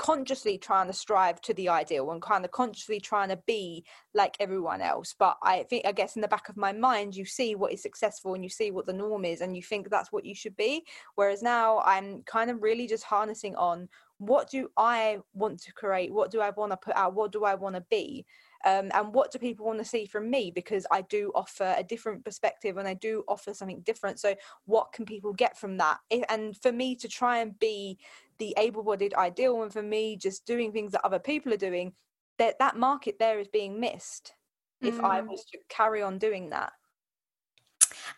consciously 0.00 0.56
trying 0.56 0.86
to 0.86 0.94
strive 0.94 1.42
to 1.42 1.52
the 1.52 1.68
ideal 1.68 2.10
and 2.10 2.22
kind 2.22 2.46
of 2.46 2.50
consciously 2.50 2.98
trying 2.98 3.28
to 3.28 3.38
be 3.46 3.84
like 4.14 4.34
everyone 4.40 4.80
else 4.80 5.14
but 5.18 5.36
i 5.42 5.62
think 5.64 5.86
i 5.86 5.92
guess 5.92 6.16
in 6.16 6.22
the 6.22 6.28
back 6.28 6.48
of 6.48 6.56
my 6.56 6.72
mind 6.72 7.14
you 7.14 7.26
see 7.26 7.54
what 7.54 7.70
is 7.70 7.82
successful 7.82 8.32
and 8.32 8.42
you 8.42 8.48
see 8.48 8.70
what 8.70 8.86
the 8.86 8.94
norm 8.94 9.26
is 9.26 9.42
and 9.42 9.54
you 9.54 9.62
think 9.62 9.90
that's 9.90 10.10
what 10.10 10.24
you 10.24 10.34
should 10.34 10.56
be. 10.56 10.82
Whereas 11.16 11.42
now 11.42 11.80
i'm 11.80 12.22
kind 12.22 12.50
of 12.50 12.62
really 12.62 12.86
just 12.86 13.04
harnessing 13.04 13.54
on 13.56 13.90
what 14.20 14.50
do 14.50 14.68
I 14.76 15.18
want 15.32 15.62
to 15.62 15.72
create? 15.72 16.12
What 16.12 16.30
do 16.30 16.42
I 16.42 16.50
want 16.50 16.72
to 16.72 16.76
put 16.76 16.94
out? 16.94 17.14
What 17.14 17.32
do 17.32 17.44
I 17.44 17.54
want 17.54 17.74
to 17.74 17.84
be? 17.90 18.26
Um, 18.66 18.90
and 18.92 19.14
what 19.14 19.32
do 19.32 19.38
people 19.38 19.64
want 19.64 19.78
to 19.78 19.84
see 19.84 20.04
from 20.04 20.28
me? 20.28 20.52
Because 20.54 20.86
I 20.90 21.00
do 21.00 21.32
offer 21.34 21.74
a 21.76 21.82
different 21.82 22.22
perspective 22.22 22.76
and 22.76 22.86
I 22.86 22.92
do 22.92 23.24
offer 23.28 23.54
something 23.54 23.80
different. 23.80 24.20
So, 24.20 24.34
what 24.66 24.92
can 24.92 25.06
people 25.06 25.32
get 25.32 25.56
from 25.56 25.78
that? 25.78 26.00
And 26.28 26.54
for 26.54 26.70
me 26.70 26.96
to 26.96 27.08
try 27.08 27.38
and 27.38 27.58
be 27.58 27.98
the 28.38 28.54
able 28.58 28.82
bodied 28.82 29.14
ideal, 29.14 29.62
and 29.62 29.72
for 29.72 29.82
me 29.82 30.18
just 30.18 30.44
doing 30.44 30.70
things 30.70 30.92
that 30.92 31.04
other 31.04 31.18
people 31.18 31.54
are 31.54 31.58
doing, 31.58 31.94
that, 32.36 32.58
that 32.58 32.76
market 32.76 33.18
there 33.18 33.40
is 33.40 33.48
being 33.48 33.80
missed 33.80 34.34
if 34.82 34.98
mm. 34.98 35.04
I 35.04 35.22
was 35.22 35.46
to 35.52 35.58
carry 35.70 36.02
on 36.02 36.18
doing 36.18 36.50
that. 36.50 36.72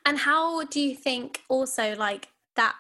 And 0.05 0.19
how 0.19 0.65
do 0.65 0.81
you 0.81 0.97
think 0.97 1.43
also 1.49 1.95
like 1.95 2.29
that 2.57 2.75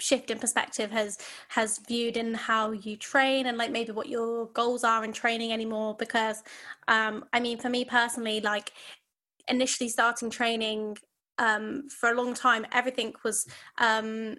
shift 0.00 0.30
in 0.30 0.38
perspective 0.38 0.90
has 0.90 1.18
has 1.48 1.78
viewed 1.86 2.16
in 2.16 2.34
how 2.34 2.72
you 2.72 2.96
train 2.96 3.46
and 3.46 3.56
like 3.56 3.70
maybe 3.70 3.92
what 3.92 4.08
your 4.08 4.46
goals 4.46 4.82
are 4.82 5.04
in 5.04 5.12
training 5.12 5.52
anymore 5.52 5.94
because 5.98 6.42
um 6.88 7.24
i 7.32 7.38
mean 7.38 7.58
for 7.58 7.68
me 7.68 7.84
personally 7.84 8.40
like 8.40 8.72
initially 9.48 9.88
starting 9.88 10.30
training 10.30 10.96
um 11.38 11.88
for 11.88 12.10
a 12.10 12.14
long 12.14 12.34
time 12.34 12.66
everything 12.72 13.12
was 13.24 13.46
um 13.78 14.34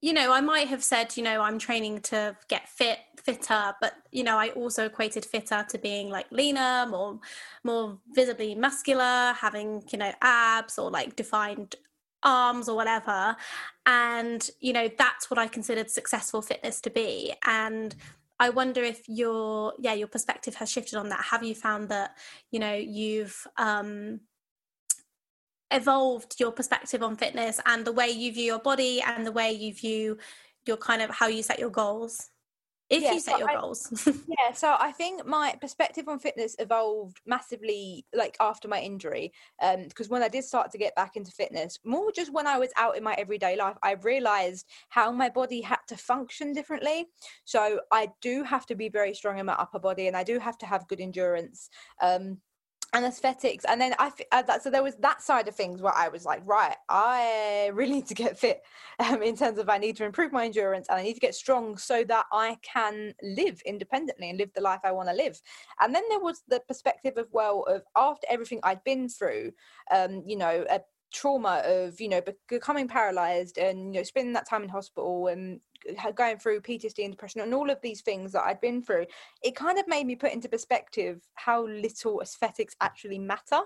you 0.00 0.12
know 0.12 0.32
i 0.32 0.40
might 0.40 0.68
have 0.68 0.84
said 0.84 1.16
you 1.16 1.22
know 1.22 1.40
i'm 1.40 1.58
training 1.58 2.00
to 2.00 2.36
get 2.48 2.68
fit 2.68 2.98
fitter 3.24 3.72
but 3.80 3.94
you 4.12 4.22
know 4.22 4.36
i 4.36 4.50
also 4.50 4.86
equated 4.86 5.24
fitter 5.24 5.64
to 5.68 5.78
being 5.78 6.08
like 6.08 6.26
leaner 6.30 6.86
more 6.88 7.18
more 7.64 7.98
visibly 8.14 8.54
muscular 8.54 9.32
having 9.32 9.82
you 9.90 9.98
know 9.98 10.12
abs 10.22 10.78
or 10.78 10.90
like 10.90 11.16
defined 11.16 11.74
arms 12.22 12.68
or 12.68 12.76
whatever 12.76 13.36
and 13.86 14.50
you 14.60 14.72
know 14.72 14.88
that's 14.98 15.30
what 15.30 15.38
i 15.38 15.46
considered 15.46 15.90
successful 15.90 16.42
fitness 16.42 16.80
to 16.80 16.90
be. 16.90 17.32
And 17.44 17.94
i 18.40 18.50
wonder 18.50 18.82
if 18.82 19.08
your 19.08 19.72
yeah 19.78 19.94
your 19.94 20.08
perspective 20.08 20.54
has 20.56 20.70
shifted 20.70 20.98
on 20.98 21.08
that. 21.08 21.24
Have 21.30 21.42
you 21.42 21.54
found 21.54 21.88
that 21.88 22.16
you 22.50 22.60
know 22.60 22.74
you've 22.74 23.46
um 23.56 24.20
evolved 25.70 26.36
your 26.38 26.50
perspective 26.50 27.02
on 27.02 27.16
fitness 27.16 27.60
and 27.66 27.84
the 27.84 27.92
way 27.92 28.08
you 28.08 28.32
view 28.32 28.44
your 28.44 28.58
body 28.58 29.02
and 29.06 29.26
the 29.26 29.32
way 29.32 29.52
you 29.52 29.72
view 29.74 30.16
your 30.66 30.78
kind 30.78 31.02
of 31.02 31.10
how 31.10 31.26
you 31.26 31.42
set 31.42 31.58
your 31.58 31.70
goals 31.70 32.30
if 32.90 33.02
yeah, 33.02 33.12
you 33.12 33.20
set 33.20 33.34
so 33.34 33.38
your 33.38 33.50
I, 33.50 33.60
goals. 33.60 34.08
Yeah 34.28 34.52
so 34.54 34.76
i 34.78 34.92
think 34.92 35.26
my 35.26 35.54
perspective 35.60 36.08
on 36.08 36.18
fitness 36.18 36.56
evolved 36.58 37.20
massively 37.26 38.06
like 38.14 38.36
after 38.40 38.68
my 38.68 38.80
injury 38.80 39.32
um 39.62 39.84
because 39.88 40.08
when 40.08 40.22
i 40.22 40.28
did 40.28 40.44
start 40.44 40.70
to 40.72 40.78
get 40.78 40.94
back 40.94 41.16
into 41.16 41.30
fitness 41.30 41.78
more 41.84 42.10
just 42.12 42.32
when 42.32 42.46
i 42.46 42.58
was 42.58 42.70
out 42.76 42.96
in 42.96 43.04
my 43.04 43.14
everyday 43.14 43.56
life 43.56 43.76
i 43.82 43.92
realized 43.92 44.66
how 44.88 45.10
my 45.12 45.28
body 45.28 45.60
had 45.60 45.78
to 45.86 45.96
function 45.96 46.52
differently. 46.52 47.06
So 47.44 47.80
i 47.92 48.08
do 48.20 48.42
have 48.44 48.66
to 48.66 48.74
be 48.74 48.88
very 48.88 49.14
strong 49.14 49.38
in 49.38 49.46
my 49.46 49.54
upper 49.54 49.78
body 49.78 50.06
and 50.06 50.16
i 50.16 50.24
do 50.24 50.38
have 50.38 50.58
to 50.58 50.66
have 50.66 50.88
good 50.88 51.00
endurance 51.00 51.70
um 52.02 52.38
anesthetics 52.94 53.64
and 53.66 53.80
then 53.80 53.94
i 53.98 54.10
uh, 54.32 54.42
that, 54.42 54.62
so 54.62 54.70
there 54.70 54.82
was 54.82 54.96
that 54.96 55.20
side 55.20 55.46
of 55.46 55.54
things 55.54 55.82
where 55.82 55.94
i 55.94 56.08
was 56.08 56.24
like 56.24 56.40
right 56.46 56.76
i 56.88 57.70
really 57.74 57.92
need 57.92 58.06
to 58.06 58.14
get 58.14 58.38
fit 58.38 58.62
um, 58.98 59.22
in 59.22 59.36
terms 59.36 59.58
of 59.58 59.68
i 59.68 59.76
need 59.76 59.96
to 59.96 60.04
improve 60.04 60.32
my 60.32 60.46
endurance 60.46 60.86
and 60.88 60.98
i 60.98 61.02
need 61.02 61.14
to 61.14 61.20
get 61.20 61.34
strong 61.34 61.76
so 61.76 62.02
that 62.04 62.24
i 62.32 62.56
can 62.62 63.12
live 63.22 63.60
independently 63.66 64.30
and 64.30 64.38
live 64.38 64.50
the 64.54 64.60
life 64.60 64.80
i 64.84 64.92
want 64.92 65.08
to 65.08 65.14
live. 65.14 65.40
And 65.80 65.94
then 65.94 66.02
there 66.08 66.20
was 66.20 66.42
the 66.48 66.60
perspective 66.60 67.14
of 67.16 67.26
well 67.30 67.64
of 67.68 67.82
after 67.94 68.26
everything 68.30 68.60
i'd 68.62 68.82
been 68.84 69.08
through 69.08 69.52
um, 69.90 70.22
you 70.26 70.36
know 70.36 70.64
trauma 71.12 71.62
of 71.64 72.00
you 72.00 72.08
know 72.08 72.20
becoming 72.48 72.86
paralyzed 72.86 73.58
and 73.58 73.94
you 73.94 74.00
know 74.00 74.04
spending 74.04 74.32
that 74.34 74.48
time 74.48 74.62
in 74.62 74.68
hospital 74.68 75.28
and 75.28 75.60
going 76.14 76.38
through 76.38 76.60
PTSD 76.60 77.04
and 77.04 77.12
depression 77.12 77.40
and 77.40 77.54
all 77.54 77.70
of 77.70 77.80
these 77.82 78.00
things 78.00 78.32
that 78.32 78.42
I'd 78.42 78.60
been 78.60 78.82
through, 78.82 79.06
it 79.42 79.54
kind 79.54 79.78
of 79.78 79.86
made 79.86 80.06
me 80.06 80.16
put 80.16 80.32
into 80.32 80.48
perspective 80.48 81.20
how 81.34 81.66
little 81.66 82.20
aesthetics 82.20 82.74
actually 82.80 83.18
matter. 83.18 83.60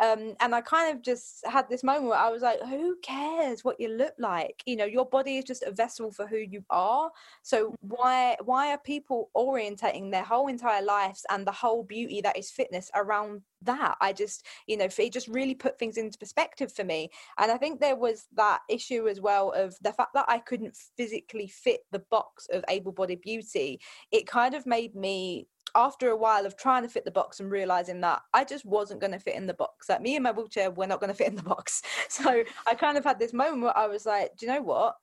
Um, 0.00 0.34
and 0.40 0.54
I 0.54 0.60
kind 0.60 0.96
of 0.96 1.02
just 1.02 1.46
had 1.46 1.68
this 1.68 1.82
moment 1.82 2.06
where 2.06 2.18
I 2.18 2.30
was 2.30 2.42
like, 2.42 2.60
who 2.62 2.96
cares 3.02 3.64
what 3.64 3.80
you 3.80 3.88
look 3.88 4.14
like? 4.18 4.62
You 4.66 4.76
know, 4.76 4.84
your 4.84 5.06
body 5.06 5.38
is 5.38 5.44
just 5.44 5.62
a 5.62 5.72
vessel 5.72 6.12
for 6.12 6.26
who 6.26 6.38
you 6.38 6.64
are. 6.70 7.10
So 7.42 7.74
why 7.80 8.36
why 8.44 8.72
are 8.72 8.78
people 8.78 9.30
orientating 9.36 10.10
their 10.10 10.24
whole 10.24 10.48
entire 10.48 10.82
lives 10.82 11.24
and 11.30 11.46
the 11.46 11.52
whole 11.52 11.82
beauty 11.82 12.20
that 12.22 12.38
is 12.38 12.50
fitness 12.50 12.90
around 12.94 13.42
that? 13.62 13.96
I 14.00 14.12
just, 14.12 14.46
you 14.66 14.76
know, 14.76 14.88
it 14.96 15.12
just 15.12 15.28
really 15.28 15.54
put 15.54 15.78
things 15.78 15.96
into 15.96 16.18
perspective 16.18 16.72
for 16.72 16.84
me. 16.84 17.10
And 17.38 17.50
I 17.50 17.56
think 17.56 17.80
there 17.80 17.96
was 17.96 18.26
that 18.36 18.60
issue 18.68 19.08
as 19.08 19.20
well 19.20 19.52
of 19.52 19.76
the 19.82 19.92
fact 19.92 20.14
that 20.14 20.26
I 20.28 20.38
couldn't 20.38 20.76
physically 20.96 21.48
fit 21.48 21.80
the 21.90 22.02
box 22.10 22.46
of 22.52 22.64
able-bodied 22.68 23.20
beauty. 23.20 23.80
It 24.12 24.26
kind 24.26 24.54
of 24.54 24.66
made 24.66 24.94
me 24.94 25.48
after 25.74 26.10
a 26.10 26.16
while 26.16 26.46
of 26.46 26.56
trying 26.56 26.82
to 26.82 26.88
fit 26.88 27.04
the 27.04 27.10
box 27.10 27.40
and 27.40 27.50
realizing 27.50 28.00
that 28.02 28.22
I 28.34 28.44
just 28.44 28.64
wasn't 28.64 29.00
going 29.00 29.12
to 29.12 29.18
fit 29.18 29.36
in 29.36 29.46
the 29.46 29.54
box, 29.54 29.86
that 29.86 30.02
me 30.02 30.16
and 30.16 30.22
my 30.22 30.32
wheelchair 30.32 30.70
were 30.70 30.86
not 30.86 31.00
going 31.00 31.10
to 31.10 31.16
fit 31.16 31.28
in 31.28 31.36
the 31.36 31.42
box. 31.42 31.82
So 32.08 32.42
I 32.66 32.74
kind 32.74 32.96
of 32.98 33.04
had 33.04 33.18
this 33.18 33.32
moment 33.32 33.62
where 33.62 33.76
I 33.76 33.86
was 33.86 34.06
like, 34.06 34.36
do 34.36 34.46
you 34.46 34.52
know 34.52 34.62
what? 34.62 34.96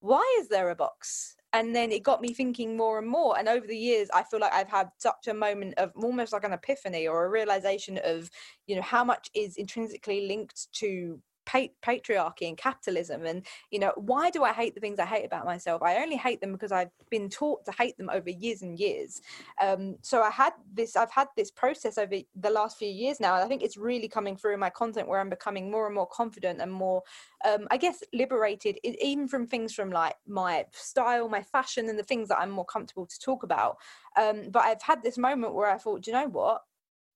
Why 0.00 0.38
is 0.40 0.48
there 0.48 0.70
a 0.70 0.74
box? 0.74 1.36
And 1.52 1.74
then 1.74 1.92
it 1.92 2.02
got 2.02 2.20
me 2.20 2.32
thinking 2.32 2.76
more 2.76 2.98
and 2.98 3.08
more. 3.08 3.38
And 3.38 3.48
over 3.48 3.66
the 3.66 3.76
years, 3.76 4.08
I 4.12 4.22
feel 4.22 4.40
like 4.40 4.52
I've 4.52 4.70
had 4.70 4.88
such 4.98 5.28
a 5.28 5.34
moment 5.34 5.74
of 5.78 5.92
almost 5.94 6.32
like 6.32 6.44
an 6.44 6.52
epiphany 6.52 7.06
or 7.06 7.24
a 7.24 7.30
realization 7.30 7.98
of, 8.04 8.30
you 8.66 8.76
know, 8.76 8.82
how 8.82 9.04
much 9.04 9.30
is 9.34 9.56
intrinsically 9.56 10.26
linked 10.26 10.72
to 10.74 11.20
patriarchy 11.46 12.48
and 12.48 12.56
capitalism 12.56 13.26
and 13.26 13.44
you 13.70 13.78
know 13.78 13.92
why 13.96 14.30
do 14.30 14.44
i 14.44 14.52
hate 14.52 14.74
the 14.74 14.80
things 14.80 14.98
i 14.98 15.04
hate 15.04 15.24
about 15.24 15.44
myself? 15.44 15.82
I 15.82 15.96
only 15.96 16.16
hate 16.16 16.40
them 16.40 16.52
because 16.52 16.72
i've 16.72 16.90
been 17.10 17.28
taught 17.28 17.64
to 17.64 17.72
hate 17.72 17.96
them 17.98 18.10
over 18.12 18.30
years 18.30 18.62
and 18.62 18.78
years. 18.78 19.20
Um, 19.60 19.96
so 20.02 20.22
i 20.22 20.30
had 20.30 20.52
this 20.72 20.96
i've 20.96 21.10
had 21.10 21.28
this 21.36 21.50
process 21.50 21.98
over 21.98 22.16
the 22.36 22.50
last 22.50 22.78
few 22.78 22.88
years 22.88 23.20
now 23.20 23.34
and 23.34 23.44
i 23.44 23.48
think 23.48 23.62
it's 23.62 23.76
really 23.76 24.08
coming 24.08 24.36
through 24.36 24.54
in 24.54 24.60
my 24.60 24.70
content 24.70 25.08
where 25.08 25.20
i'm 25.20 25.30
becoming 25.30 25.70
more 25.70 25.86
and 25.86 25.94
more 25.94 26.06
confident 26.06 26.60
and 26.60 26.72
more 26.72 27.02
um, 27.44 27.66
i 27.70 27.76
guess 27.76 28.02
liberated 28.12 28.78
even 28.84 29.26
from 29.26 29.46
things 29.46 29.72
from 29.72 29.90
like 29.90 30.14
my 30.26 30.64
style 30.72 31.28
my 31.28 31.42
fashion 31.42 31.88
and 31.88 31.98
the 31.98 32.04
things 32.04 32.28
that 32.28 32.38
i'm 32.38 32.50
more 32.50 32.64
comfortable 32.64 33.06
to 33.06 33.18
talk 33.18 33.42
about. 33.42 33.76
Um, 34.16 34.50
but 34.50 34.64
i've 34.64 34.82
had 34.82 35.02
this 35.02 35.18
moment 35.18 35.54
where 35.54 35.70
i 35.70 35.78
thought 35.78 36.02
do 36.02 36.10
you 36.10 36.16
know 36.16 36.28
what 36.28 36.62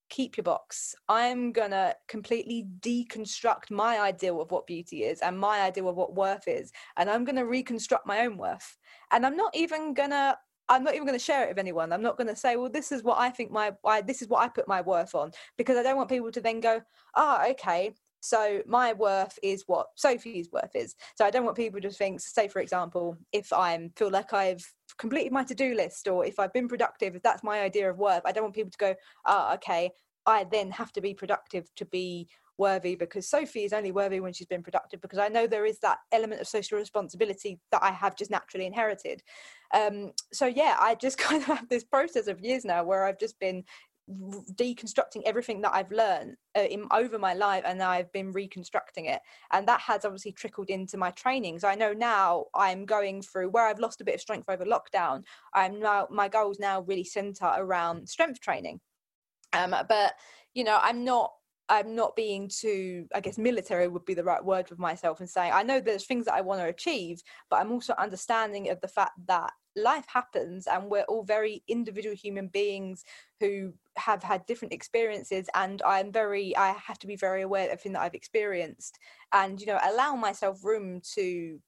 keep 0.09 0.37
your 0.37 0.45
box. 0.45 0.95
I'm 1.09 1.53
gonna 1.53 1.95
completely 2.09 2.67
deconstruct 2.81 3.71
my 3.71 4.01
ideal 4.01 4.41
of 4.41 4.51
what 4.51 4.67
beauty 4.67 5.05
is 5.05 5.21
and 5.21 5.39
my 5.39 5.63
ideal 5.63 5.89
of 5.89 5.97
what 5.97 6.15
worth 6.15 6.49
is, 6.49 6.73
and 6.97 7.11
I'm 7.11 7.25
gonna 7.25 7.47
reconstruct 7.47 8.07
my 8.07 8.21
own 8.21 8.37
worth. 8.37 8.77
And 9.11 9.25
I'm 9.27 9.37
not 9.37 9.55
even 9.57 9.95
gonna. 9.95 10.37
I'm 10.69 10.83
not 10.83 10.95
even 10.95 11.07
going 11.07 11.17
to 11.17 11.25
share 11.25 11.45
it 11.45 11.51
with 11.51 11.61
anyone. 11.61 11.93
I'm 11.93 12.03
not 12.03 12.17
going 12.17 12.27
to 12.27 12.35
say, 12.35 12.57
well, 12.57 12.69
this 12.69 12.91
is 12.91 13.05
what 13.05 13.21
I 13.21 13.31
think 13.31 13.53
my, 13.53 13.73
I, 13.85 14.01
this 14.01 14.21
is 14.21 14.27
what 14.27 14.43
I 14.43 14.49
put 14.49 14.67
my 14.67 14.81
worth 14.81 15.15
on, 15.15 15.31
because 15.57 15.77
I 15.77 15.85
don't 15.85 15.97
want 15.97 16.09
people 16.09 16.33
to 16.33 16.41
then 16.41 16.59
go, 16.59 16.83
ah, 17.15 17.45
oh, 17.45 17.51
okay, 17.53 17.95
so 18.27 18.61
my 18.67 18.93
worth 18.93 19.39
is 19.43 19.65
what 19.67 19.87
Sophie's 19.95 20.51
worth 20.51 20.75
is. 20.75 20.97
So 21.15 21.25
I 21.25 21.31
don't 21.31 21.45
want 21.45 21.57
people 21.57 21.81
to 21.81 21.91
think, 21.91 22.21
say 22.21 22.49
for 22.49 22.61
example, 22.61 23.17
if 23.33 23.53
I 23.53 23.89
feel 23.97 24.11
like 24.11 24.33
I've 24.33 24.65
completed 24.99 25.33
my 25.33 25.45
to-do 25.45 25.75
list 25.75 26.09
or 26.09 26.27
if 26.27 26.39
I've 26.39 26.53
been 26.53 26.69
productive, 26.69 27.15
if 27.15 27.23
that's 27.23 27.45
my 27.45 27.61
idea 27.61 27.89
of 27.89 27.99
worth, 27.99 28.23
I 28.25 28.33
don't 28.33 28.45
want 28.45 28.55
people 28.55 28.73
to 28.73 28.79
go, 28.79 28.95
oh, 29.27 29.55
okay, 29.55 29.91
I 30.27 30.45
then 30.45 30.73
have 30.73 30.93
to 30.93 31.01
be 31.01 31.15
productive 31.15 31.69
to 31.77 31.85
be 31.85 32.29
worthy 32.59 32.97
because 32.97 33.29
Sophie 33.29 33.65
is 33.65 33.73
only 33.73 33.93
worthy 33.93 34.19
when 34.19 34.33
she's 34.33 34.47
been 34.47 34.63
productive 34.63 35.01
because 35.01 35.19
I 35.19 35.29
know 35.29 35.47
there 35.47 35.67
is 35.67 35.79
that 35.81 35.99
element 36.11 36.41
of 36.41 36.49
social 36.49 36.79
responsibility 36.79 37.61
that 37.71 37.83
I 37.83 37.93
have 37.93 38.17
just 38.17 38.31
naturally 38.31 38.67
inherited. 38.67 39.23
Um, 39.73 40.13
so 40.33 40.47
yeah, 40.47 40.77
I 40.81 40.97
just 40.97 41.19
kind 41.27 41.43
of 41.43 41.49
have 41.49 41.69
this 41.69 41.85
process 41.85 42.27
of 42.27 42.41
years 42.41 42.65
now 42.65 42.83
where 42.83 43.05
I've 43.05 43.21
just 43.21 43.39
been 43.39 43.63
deconstructing 44.09 45.23
everything 45.25 45.61
that 45.63 45.75
I've 45.75 45.91
learned 45.91 46.37
uh, 46.57 46.63
in, 46.63 46.87
over 46.93 47.19
my 47.19 47.35
life 47.35 47.65
and 47.67 47.83
I've 47.83 48.13
been 48.13 48.31
reconstructing 48.31 49.07
it. 49.07 49.21
And 49.53 49.67
that 49.67 49.81
has 49.81 50.05
obviously 50.05 50.33
trickled 50.33 50.71
into 50.71 50.97
my 50.97 51.11
training. 51.11 51.59
So 51.59 51.69
I 51.69 51.75
know 51.75 51.93
now 51.93 52.47
I'm 52.55 52.85
going 52.85 53.23
through 53.23 53.49
where 53.51 53.67
I've 53.67 53.81
lost 53.81 54.01
a 54.01 54.05
bit 54.05 54.15
of 54.15 54.21
strength 54.21 54.49
over 54.49 54.65
lockdown. 54.65 55.25
I'm 55.55 55.81
now, 55.81 56.07
my 56.11 56.29
goals 56.29 56.61
now 56.61 56.83
really 56.83 57.05
center 57.05 57.51
around 57.57 58.09
strength 58.09 58.41
training. 58.41 58.81
Um, 59.53 59.75
but, 59.89 60.15
you 60.55 60.65
know, 60.65 60.79
I'm 60.81 61.05
not 61.05 61.33
I'm 61.69 61.97
not 61.97 62.15
being 62.15 62.49
too, 62.49 63.07
I 63.13 63.21
guess, 63.21 63.39
military 63.39 63.89
would 63.89 64.05
be 64.05 64.15
the 64.15 64.23
right 64.23 64.45
word 64.45 64.71
with 64.71 64.79
myself 64.79 65.19
and 65.19 65.29
saying, 65.29 65.51
I 65.53 65.65
know 65.65 65.81
there's 65.81 66.07
things 66.07 66.27
that 66.27 66.35
I 66.35 66.41
want 66.41 66.61
to 66.61 66.69
achieve, 66.69 67.21
but 67.51 67.57
I'm 67.57 67.73
also 67.73 67.93
understanding 67.99 68.71
of 68.71 68.81
the 68.81 68.89
fact 68.89 69.15
that 69.27 69.51
life 69.77 70.07
happens 70.09 70.67
and 70.67 70.91
we're 70.91 71.03
all 71.03 71.23
very 71.23 71.63
individual 71.69 72.15
human 72.15 72.49
beings 72.49 73.05
who 73.41 73.73
have 73.97 74.23
had 74.23 74.47
different 74.47 74.73
experiences. 74.73 75.49
And 75.55 75.83
I'm 75.83 76.11
very, 76.11 76.57
I 76.57 76.73
have 76.73 76.99
to 77.01 77.07
be 77.07 77.17
very 77.17 77.43
aware 77.43 77.67
of 77.67 77.73
everything 77.73 77.93
that 77.93 78.03
I've 78.03 78.15
experienced 78.15 78.99
and, 79.33 79.61
you 79.61 79.67
know, 79.67 79.79
allow 79.83 80.17
myself 80.17 80.65
room 80.65 81.01
to 81.15 81.61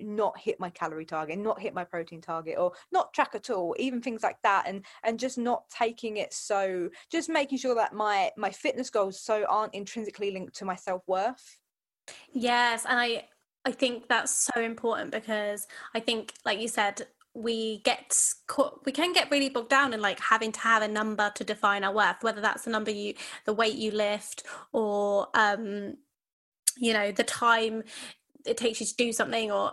not 0.00 0.38
hit 0.38 0.60
my 0.60 0.70
calorie 0.70 1.04
target 1.04 1.36
not 1.38 1.60
hit 1.60 1.74
my 1.74 1.82
protein 1.82 2.20
target 2.20 2.56
or 2.56 2.72
not 2.92 3.12
track 3.12 3.34
at 3.34 3.50
all 3.50 3.74
even 3.78 4.00
things 4.00 4.22
like 4.22 4.40
that 4.42 4.64
and 4.66 4.84
and 5.02 5.18
just 5.18 5.38
not 5.38 5.64
taking 5.70 6.18
it 6.18 6.32
so 6.32 6.88
just 7.10 7.28
making 7.28 7.58
sure 7.58 7.74
that 7.74 7.92
my 7.92 8.30
my 8.36 8.50
fitness 8.50 8.90
goals 8.90 9.20
so 9.20 9.44
aren't 9.48 9.74
intrinsically 9.74 10.30
linked 10.30 10.54
to 10.54 10.64
my 10.64 10.76
self-worth 10.76 11.58
yes 12.32 12.84
and 12.88 12.98
i 12.98 13.24
i 13.64 13.72
think 13.72 14.08
that's 14.08 14.48
so 14.54 14.60
important 14.60 15.10
because 15.10 15.66
i 15.94 16.00
think 16.00 16.32
like 16.44 16.60
you 16.60 16.68
said 16.68 17.06
we 17.38 17.78
get 17.84 18.16
caught, 18.46 18.84
we 18.84 18.92
can 18.92 19.12
get 19.12 19.30
really 19.30 19.48
bogged 19.48 19.70
down 19.70 19.92
in 19.92 20.00
like 20.00 20.18
having 20.20 20.52
to 20.52 20.60
have 20.60 20.82
a 20.82 20.88
number 20.88 21.30
to 21.34 21.44
define 21.44 21.84
our 21.84 21.94
worth 21.94 22.22
whether 22.22 22.40
that's 22.40 22.64
the 22.64 22.70
number 22.70 22.90
you 22.90 23.14
the 23.44 23.52
weight 23.52 23.76
you 23.76 23.90
lift 23.90 24.44
or 24.72 25.28
um 25.34 25.94
you 26.76 26.92
know 26.92 27.12
the 27.12 27.24
time 27.24 27.82
it 28.46 28.56
takes 28.56 28.80
you 28.80 28.86
to 28.86 28.96
do 28.96 29.12
something 29.12 29.50
or 29.50 29.72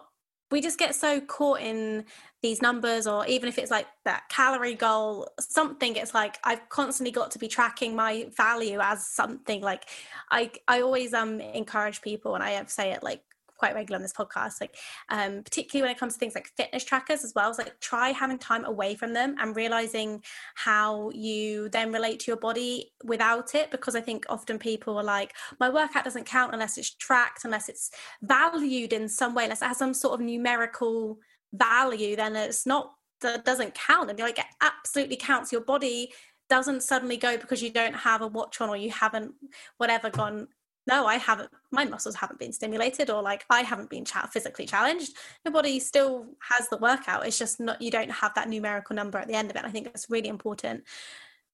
we 0.51 0.61
just 0.61 0.77
get 0.77 0.93
so 0.93 1.19
caught 1.19 1.59
in 1.59 2.05
these 2.41 2.61
numbers 2.61 3.07
or 3.07 3.25
even 3.25 3.49
if 3.49 3.57
it's 3.57 3.71
like 3.71 3.87
that 4.03 4.23
calorie 4.29 4.75
goal 4.75 5.27
something 5.39 5.95
it's 5.95 6.13
like 6.13 6.37
i've 6.43 6.69
constantly 6.69 7.11
got 7.11 7.31
to 7.31 7.39
be 7.39 7.47
tracking 7.47 7.95
my 7.95 8.27
value 8.37 8.79
as 8.79 9.07
something 9.07 9.61
like 9.61 9.85
i 10.29 10.51
i 10.67 10.81
always 10.81 11.13
um 11.13 11.39
encourage 11.39 12.01
people 12.01 12.35
and 12.35 12.43
i 12.43 12.63
say 12.65 12.91
it 12.91 13.01
like 13.01 13.21
quite 13.65 13.75
regular 13.75 13.97
on 13.97 14.01
this 14.01 14.13
podcast 14.13 14.61
like 14.61 14.75
um, 15.09 15.43
particularly 15.43 15.83
when 15.83 15.95
it 15.95 15.99
comes 15.99 16.13
to 16.13 16.19
things 16.19 16.35
like 16.35 16.51
fitness 16.57 16.83
trackers 16.83 17.23
as 17.23 17.33
well. 17.35 17.49
It's 17.49 17.57
like 17.57 17.79
try 17.79 18.09
having 18.09 18.37
time 18.37 18.65
away 18.65 18.95
from 18.95 19.13
them 19.13 19.35
and 19.39 19.55
realizing 19.55 20.23
how 20.55 21.09
you 21.13 21.69
then 21.69 21.91
relate 21.91 22.19
to 22.21 22.31
your 22.31 22.37
body 22.37 22.91
without 23.03 23.55
it 23.55 23.71
because 23.71 23.95
i 23.95 24.01
think 24.01 24.25
often 24.29 24.57
people 24.57 24.97
are 24.97 25.03
like 25.03 25.33
my 25.59 25.69
workout 25.69 26.03
doesn't 26.03 26.25
count 26.25 26.53
unless 26.53 26.77
it's 26.77 26.93
tracked 26.95 27.45
unless 27.45 27.69
it's 27.69 27.91
valued 28.21 28.93
in 28.93 29.07
some 29.09 29.33
way 29.35 29.43
unless 29.43 29.61
it 29.61 29.67
has 29.67 29.77
some 29.77 29.93
sort 29.93 30.13
of 30.13 30.25
numerical 30.25 31.17
value 31.53 32.15
then 32.15 32.35
it's 32.35 32.65
not 32.65 32.91
that 33.21 33.45
doesn't 33.45 33.75
count. 33.75 34.09
And 34.09 34.17
you're 34.19 34.27
like 34.27 34.39
it 34.39 34.45
absolutely 34.61 35.17
counts. 35.17 35.51
Your 35.51 35.61
body 35.61 36.13
doesn't 36.49 36.83
suddenly 36.83 37.17
go 37.17 37.37
because 37.37 37.63
you 37.63 37.71
don't 37.71 37.95
have 37.95 38.21
a 38.21 38.27
watch 38.27 38.61
on 38.61 38.69
or 38.69 38.77
you 38.77 38.91
haven't 38.91 39.33
whatever 39.77 40.09
gone 40.09 40.47
no, 40.87 41.07
I 41.07 41.15
haven't, 41.15 41.49
my 41.71 41.85
muscles 41.85 42.15
haven't 42.15 42.39
been 42.39 42.53
stimulated 42.53 43.09
or 43.09 43.21
like 43.21 43.45
I 43.49 43.61
haven't 43.61 43.89
been 43.89 44.05
physically 44.05 44.65
challenged. 44.67 45.13
Your 45.43 45.51
body 45.51 45.79
still 45.79 46.27
has 46.51 46.69
the 46.69 46.77
workout. 46.77 47.25
It's 47.25 47.39
just 47.39 47.59
not, 47.59 47.81
you 47.81 47.89
don't 47.89 48.11
have 48.11 48.33
that 48.35 48.49
numerical 48.49 48.95
number 48.95 49.17
at 49.17 49.27
the 49.27 49.33
end 49.33 49.49
of 49.49 49.55
it. 49.55 49.65
I 49.65 49.71
think 49.71 49.87
it's 49.87 50.09
really 50.09 50.29
important 50.29 50.83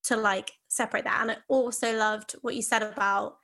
to 0.03 0.17
like 0.17 0.51
separate 0.67 1.05
that. 1.05 1.19
And 1.21 1.31
I 1.31 1.37
also 1.47 1.95
loved 1.95 2.35
what 2.41 2.55
you 2.55 2.61
said 2.61 2.83
about 2.83 3.37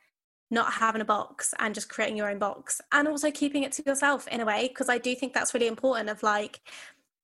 not 0.49 0.73
having 0.73 1.01
a 1.01 1.05
box 1.05 1.53
and 1.59 1.73
just 1.73 1.89
creating 1.89 2.17
your 2.17 2.29
own 2.29 2.39
box 2.39 2.81
and 2.91 3.07
also 3.07 3.31
keeping 3.31 3.63
it 3.63 3.71
to 3.73 3.83
yourself 3.85 4.27
in 4.27 4.41
a 4.41 4.45
way. 4.45 4.67
Cause 4.69 4.89
I 4.89 4.97
do 4.97 5.15
think 5.15 5.33
that's 5.33 5.53
really 5.53 5.67
important 5.67 6.09
of 6.09 6.21
like 6.21 6.59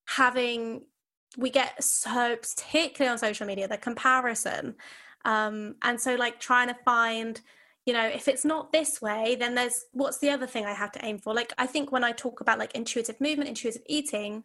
having, 0.06 0.82
we 1.36 1.50
get 1.50 1.82
so, 1.82 2.36
particularly 2.36 3.12
on 3.12 3.18
social 3.18 3.46
media, 3.46 3.68
the 3.68 3.76
comparison. 3.76 4.76
Um, 5.24 5.76
and 5.82 6.00
so 6.00 6.14
like 6.14 6.40
trying 6.40 6.68
to 6.68 6.76
find, 6.84 7.40
you 7.86 7.92
know 7.92 8.06
if 8.06 8.28
it's 8.28 8.44
not 8.44 8.72
this 8.72 9.00
way 9.02 9.36
then 9.38 9.54
there's 9.54 9.84
what's 9.92 10.18
the 10.18 10.30
other 10.30 10.46
thing 10.46 10.64
i 10.64 10.72
have 10.72 10.92
to 10.92 11.04
aim 11.04 11.18
for 11.18 11.34
like 11.34 11.52
i 11.58 11.66
think 11.66 11.92
when 11.92 12.04
i 12.04 12.12
talk 12.12 12.40
about 12.40 12.58
like 12.58 12.74
intuitive 12.74 13.20
movement 13.20 13.48
intuitive 13.48 13.82
eating 13.86 14.44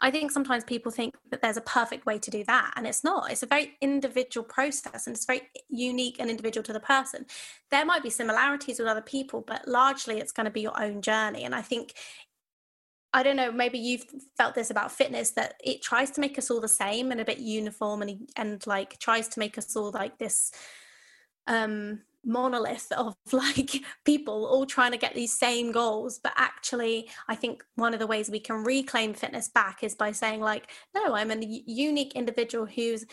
I 0.00 0.10
think 0.10 0.30
sometimes 0.30 0.64
people 0.64 0.90
think 0.90 1.14
that 1.30 1.42
there's 1.42 1.56
a 1.56 1.62
perfect 1.62 2.06
way 2.06 2.18
to 2.18 2.30
do 2.30 2.44
that, 2.44 2.72
and 2.76 2.86
it's 2.86 3.04
not. 3.04 3.30
It's 3.30 3.42
a 3.42 3.46
very 3.46 3.76
individual 3.80 4.44
process 4.44 5.06
and 5.06 5.14
it's 5.14 5.26
very 5.26 5.42
unique 5.68 6.16
and 6.18 6.30
individual 6.30 6.62
to 6.64 6.72
the 6.72 6.80
person. 6.80 7.26
There 7.70 7.84
might 7.84 8.02
be 8.02 8.10
similarities 8.10 8.78
with 8.78 8.88
other 8.88 9.02
people, 9.02 9.44
but 9.46 9.68
largely 9.68 10.18
it's 10.18 10.32
going 10.32 10.46
to 10.46 10.50
be 10.50 10.62
your 10.62 10.80
own 10.80 11.02
journey. 11.02 11.44
And 11.44 11.54
I 11.54 11.62
think, 11.62 11.94
I 13.12 13.22
don't 13.22 13.36
know, 13.36 13.52
maybe 13.52 13.78
you've 13.78 14.06
felt 14.36 14.54
this 14.54 14.70
about 14.70 14.92
fitness 14.92 15.32
that 15.32 15.54
it 15.62 15.82
tries 15.82 16.10
to 16.12 16.20
make 16.20 16.38
us 16.38 16.50
all 16.50 16.60
the 16.60 16.68
same 16.68 17.10
and 17.10 17.20
a 17.20 17.24
bit 17.24 17.38
uniform 17.38 18.02
and, 18.02 18.30
and 18.36 18.66
like 18.66 18.98
tries 18.98 19.28
to 19.28 19.38
make 19.38 19.58
us 19.58 19.76
all 19.76 19.90
like 19.90 20.18
this 20.18 20.50
um 21.46 22.02
monolith 22.28 22.92
of 22.92 23.16
like 23.32 23.82
people 24.04 24.46
all 24.46 24.66
trying 24.66 24.92
to 24.92 24.98
get 24.98 25.14
these 25.14 25.32
same 25.32 25.72
goals 25.72 26.20
but 26.22 26.32
actually 26.36 27.08
i 27.28 27.34
think 27.34 27.64
one 27.76 27.94
of 27.94 28.00
the 28.00 28.06
ways 28.06 28.30
we 28.30 28.38
can 28.38 28.62
reclaim 28.62 29.14
fitness 29.14 29.48
back 29.48 29.82
is 29.82 29.94
by 29.94 30.12
saying 30.12 30.40
like 30.40 30.70
no 30.94 31.14
i'm 31.14 31.30
a 31.30 31.62
unique 31.66 32.14
individual 32.14 32.66
who's 32.66 33.04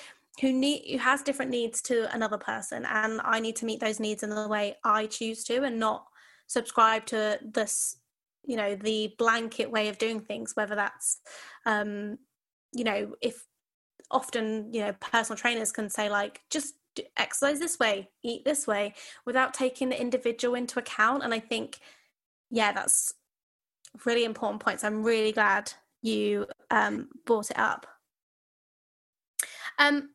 who 0.41 0.51
need 0.51 0.83
who 0.91 0.97
has 0.97 1.23
different 1.23 1.49
needs 1.49 1.81
to 1.81 2.13
another 2.13 2.37
person 2.37 2.85
and 2.85 3.21
i 3.23 3.39
need 3.39 3.55
to 3.55 3.65
meet 3.65 3.79
those 3.79 3.99
needs 3.99 4.21
in 4.21 4.29
the 4.29 4.47
way 4.47 4.75
i 4.83 5.05
choose 5.05 5.43
to 5.43 5.63
and 5.63 5.79
not 5.79 6.05
subscribe 6.47 7.05
to 7.05 7.39
this 7.43 7.97
you 8.45 8.55
know 8.55 8.75
the 8.75 9.13
blanket 9.17 9.71
way 9.71 9.87
of 9.87 9.97
doing 9.97 10.19
things 10.19 10.55
whether 10.55 10.75
that's 10.75 11.19
um 11.65 12.17
you 12.73 12.83
know 12.83 13.13
if 13.21 13.45
often 14.11 14.71
you 14.73 14.81
know 14.81 14.93
personal 14.99 15.37
trainers 15.37 15.71
can 15.71 15.89
say 15.89 16.09
like 16.09 16.41
just 16.49 16.75
exercise 17.17 17.59
this 17.59 17.79
way, 17.79 18.09
eat 18.23 18.45
this 18.45 18.67
way, 18.67 18.93
without 19.25 19.53
taking 19.53 19.89
the 19.89 19.99
individual 19.99 20.55
into 20.55 20.79
account. 20.79 21.23
And 21.23 21.33
I 21.33 21.39
think, 21.39 21.79
yeah, 22.49 22.71
that's 22.71 23.13
really 24.05 24.25
important 24.25 24.61
points. 24.61 24.83
I'm 24.83 25.03
really 25.03 25.31
glad 25.31 25.71
you 26.01 26.47
um, 26.71 27.09
brought 27.25 27.51
it 27.51 27.59
up. 27.59 27.87
Um, 29.79 30.09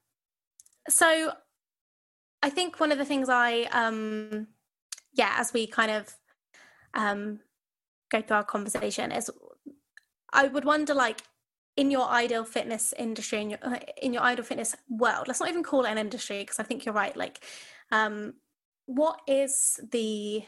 so 0.88 1.32
I 2.42 2.50
think 2.50 2.80
one 2.80 2.92
of 2.92 2.98
the 2.98 3.04
things 3.04 3.28
I, 3.28 3.62
um, 3.72 4.48
yeah, 5.12 5.34
as 5.36 5.52
we 5.52 5.66
kind 5.66 5.90
of 5.90 6.14
um, 6.94 7.40
go 8.10 8.22
through 8.22 8.36
our 8.38 8.44
conversation 8.44 9.12
is 9.12 9.30
I 10.32 10.48
would 10.48 10.64
wonder 10.64 10.94
like 10.94 11.20
in 11.76 11.90
your 11.90 12.08
ideal 12.08 12.44
fitness 12.44 12.92
industry 12.98 13.40
in 13.40 13.50
your 13.50 13.58
uh, 13.62 13.78
in 14.02 14.12
your 14.12 14.22
ideal 14.22 14.44
fitness 14.44 14.76
world 14.88 15.28
let's 15.28 15.40
not 15.40 15.48
even 15.48 15.62
call 15.62 15.84
it 15.84 15.90
an 15.90 15.98
industry 15.98 16.40
because 16.40 16.58
i 16.58 16.62
think 16.62 16.84
you're 16.84 16.94
right 16.94 17.16
like 17.16 17.44
um 17.92 18.34
what 18.86 19.20
is 19.28 19.78
the 19.92 20.42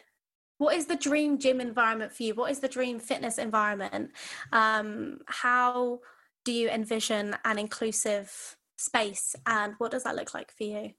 what 0.59 0.77
is 0.77 0.87
the 0.87 0.97
dream 0.97 1.39
gym 1.39 1.61
environment 1.61 2.13
for 2.13 2.23
you? 2.23 2.35
What 2.35 2.53
is 2.53 2.61
the 2.61 2.69
dream 2.69 3.01
fitness 3.01 3.37
environment? 3.37 4.11
Um 4.53 5.19
how 5.27 6.01
do 6.45 6.53
you 6.53 6.69
envision 6.69 7.37
an 7.45 7.59
inclusive 7.59 8.57
space 8.77 9.37
and 9.47 9.75
what 9.79 9.91
does 9.91 10.05
that 10.05 10.17
look 10.17 10.35
like 10.35 10.53
for 10.57 10.65
you 10.65 10.91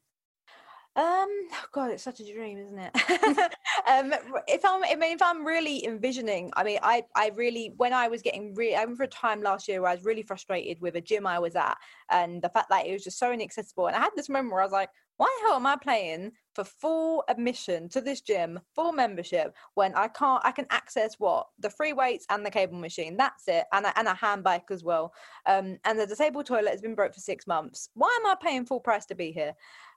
um, 0.95 1.03
oh 1.05 1.65
God, 1.71 1.89
it's 1.89 2.03
such 2.03 2.19
a 2.19 2.33
dream, 2.33 2.59
isn't 2.59 2.77
it? 2.77 2.91
um, 3.87 4.13
if 4.47 4.63
I'm, 4.63 4.83
I 4.83 4.95
mean, 4.95 5.15
if 5.15 5.21
I'm 5.23 5.43
really 5.43 5.83
envisioning, 5.85 6.51
I 6.55 6.63
mean, 6.63 6.79
I, 6.83 7.03
I 7.15 7.31
really, 7.35 7.73
when 7.77 7.93
I 7.93 8.07
was 8.07 8.21
getting 8.21 8.53
really, 8.53 8.75
I 8.75 8.81
remember 8.81 9.05
a 9.05 9.07
time 9.07 9.41
last 9.41 9.67
year 9.67 9.81
where 9.81 9.89
I 9.89 9.95
was 9.95 10.05
really 10.05 10.21
frustrated 10.21 10.79
with 10.81 10.95
a 10.95 11.01
gym 11.01 11.25
I 11.25 11.39
was 11.39 11.55
at, 11.55 11.77
and 12.11 12.41
the 12.43 12.49
fact 12.49 12.69
that 12.69 12.85
it 12.85 12.93
was 12.93 13.03
just 13.03 13.17
so 13.17 13.31
inaccessible. 13.31 13.87
And 13.87 13.95
I 13.95 14.01
had 14.01 14.11
this 14.15 14.29
moment 14.29 14.51
where 14.53 14.61
I 14.61 14.65
was 14.65 14.71
like, 14.71 14.89
why 15.17 15.27
the 15.39 15.47
hell 15.47 15.57
am 15.57 15.65
I 15.65 15.75
paying 15.75 16.31
for 16.55 16.63
full 16.63 17.23
admission 17.27 17.89
to 17.89 18.01
this 18.01 18.21
gym, 18.21 18.59
full 18.75 18.91
membership, 18.91 19.55
when 19.73 19.93
I 19.95 20.07
can't, 20.07 20.41
I 20.45 20.51
can 20.51 20.67
access 20.69 21.15
what 21.19 21.47
the 21.59 21.69
free 21.69 21.93
weights 21.93 22.25
and 22.29 22.45
the 22.45 22.51
cable 22.51 22.77
machine. 22.77 23.17
That's 23.17 23.47
it, 23.47 23.65
and 23.71 23.85
a, 23.85 23.97
and 23.97 24.07
a 24.07 24.13
hand 24.13 24.43
bike 24.43 24.69
as 24.69 24.83
well. 24.83 25.13
Um, 25.45 25.77
and 25.85 25.99
the 25.99 26.07
disabled 26.07 26.45
toilet 26.45 26.71
has 26.71 26.81
been 26.81 26.95
broke 26.95 27.13
for 27.13 27.19
six 27.19 27.47
months. 27.47 27.89
Why 27.93 28.15
am 28.19 28.27
I 28.27 28.35
paying 28.41 28.65
full 28.65 28.79
price 28.79 29.05
to 29.07 29.15
be 29.15 29.31
here? 29.31 29.53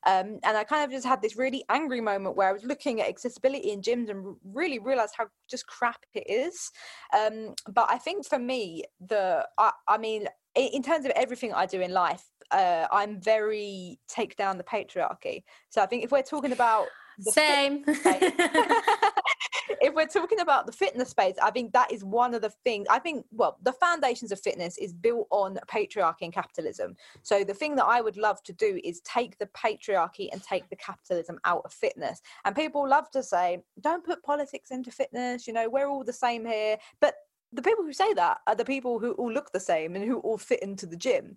Um, 0.07 0.39
and 0.45 0.57
I 0.57 0.65
kind 0.65 0.85
of 0.85 0.91
just 0.91 1.07
had 1.07 1.21
this 1.21 1.37
really 1.37 1.65
angry 1.69 2.01
moment 2.01 2.37
where 2.37 2.49
I 2.49 2.53
was 2.53 2.65
looking 2.65 3.01
at 3.01 3.09
accessibility 3.09 3.71
in 3.71 3.81
gyms 3.81 4.09
and 4.09 4.37
really 4.45 4.79
realized 4.79 5.15
how 5.17 5.27
just 5.49 5.67
crap 5.67 6.05
it 6.15 6.31
is. 6.31 6.71
Um, 7.13 7.55
but 7.69 7.87
I 7.91 7.99
think 7.99 8.27
for 8.27 8.39
me, 8.39 8.85
the 9.01 9.47
I, 9.59 9.73
I 9.89 9.99
mean, 9.99 10.29
in 10.57 10.83
terms 10.83 11.05
of 11.05 11.13
everything 11.13 11.53
I 11.53 11.67
do 11.67 11.81
in 11.81 11.93
life, 11.93 12.25
uh, 12.51 12.87
I'm 12.91 13.21
very 13.21 14.01
take 14.09 14.37
down 14.37 14.59
the 14.59 14.65
patriarchy. 14.65 15.45
So 15.69 15.83
I 15.83 15.87
think 15.87 16.05
if 16.05 16.11
we're 16.11 16.23
talking 16.23 16.53
about 16.53 16.87
same, 17.21 17.85
if 17.87 19.95
we're 19.95 20.07
talking 20.07 20.41
about 20.41 20.67
the 20.67 20.73
fitness 20.73 21.11
space, 21.11 21.37
I 21.43 21.51
think 21.51 21.73
that 21.73 21.93
is 21.93 22.05
one 22.05 22.35
of 22.35 22.43
the 22.43 22.51
things. 22.65 22.87
I 22.91 22.99
think, 22.99 23.25
well, 23.31 23.59
the 23.63 23.73
foundations 23.73 24.33
of 24.33 24.41
fitness 24.41 24.79
is 24.79 24.93
built 24.93 25.27
on 25.31 25.59
patriarchy 25.67 26.23
and 26.23 26.33
capitalism. 26.33 26.97
So 27.23 27.45
the 27.45 27.55
thing 27.55 27.77
that 27.77 27.87
I 27.87 28.01
would 28.01 28.17
love 28.17 28.43
to 28.45 28.53
do 28.53 28.81
is 28.85 29.01
take 29.01 29.39
the 29.39 29.47
patriarchy 29.47 30.29
and 30.33 30.43
take 30.43 30.69
the 30.69 30.77
capitalism 30.77 31.39
out 31.45 31.63
of 31.65 31.73
fitness. 31.73 32.21
And 32.45 32.55
people 32.55 32.89
love 32.89 33.11
to 33.13 33.23
say, 33.23 33.63
don't 33.81 34.05
put 34.05 34.23
politics 34.23 34.71
into 34.71 34.91
fitness, 34.91 35.47
you 35.47 35.53
know, 35.53 35.69
we're 35.69 35.89
all 35.89 36.05
the 36.05 36.13
same 36.13 36.45
here. 36.45 36.77
But 37.01 37.15
the 37.57 37.63
people 37.63 37.85
who 37.85 37.93
say 37.93 38.13
that 38.15 38.39
are 38.47 38.55
the 38.55 38.65
people 38.65 38.99
who 38.99 39.13
all 39.13 39.33
look 39.33 39.53
the 39.53 39.61
same 39.61 39.97
and 39.97 40.05
who 40.05 40.19
all 40.19 40.39
fit 40.39 40.63
into 40.63 40.87
the 40.87 40.97
gym. 40.97 41.37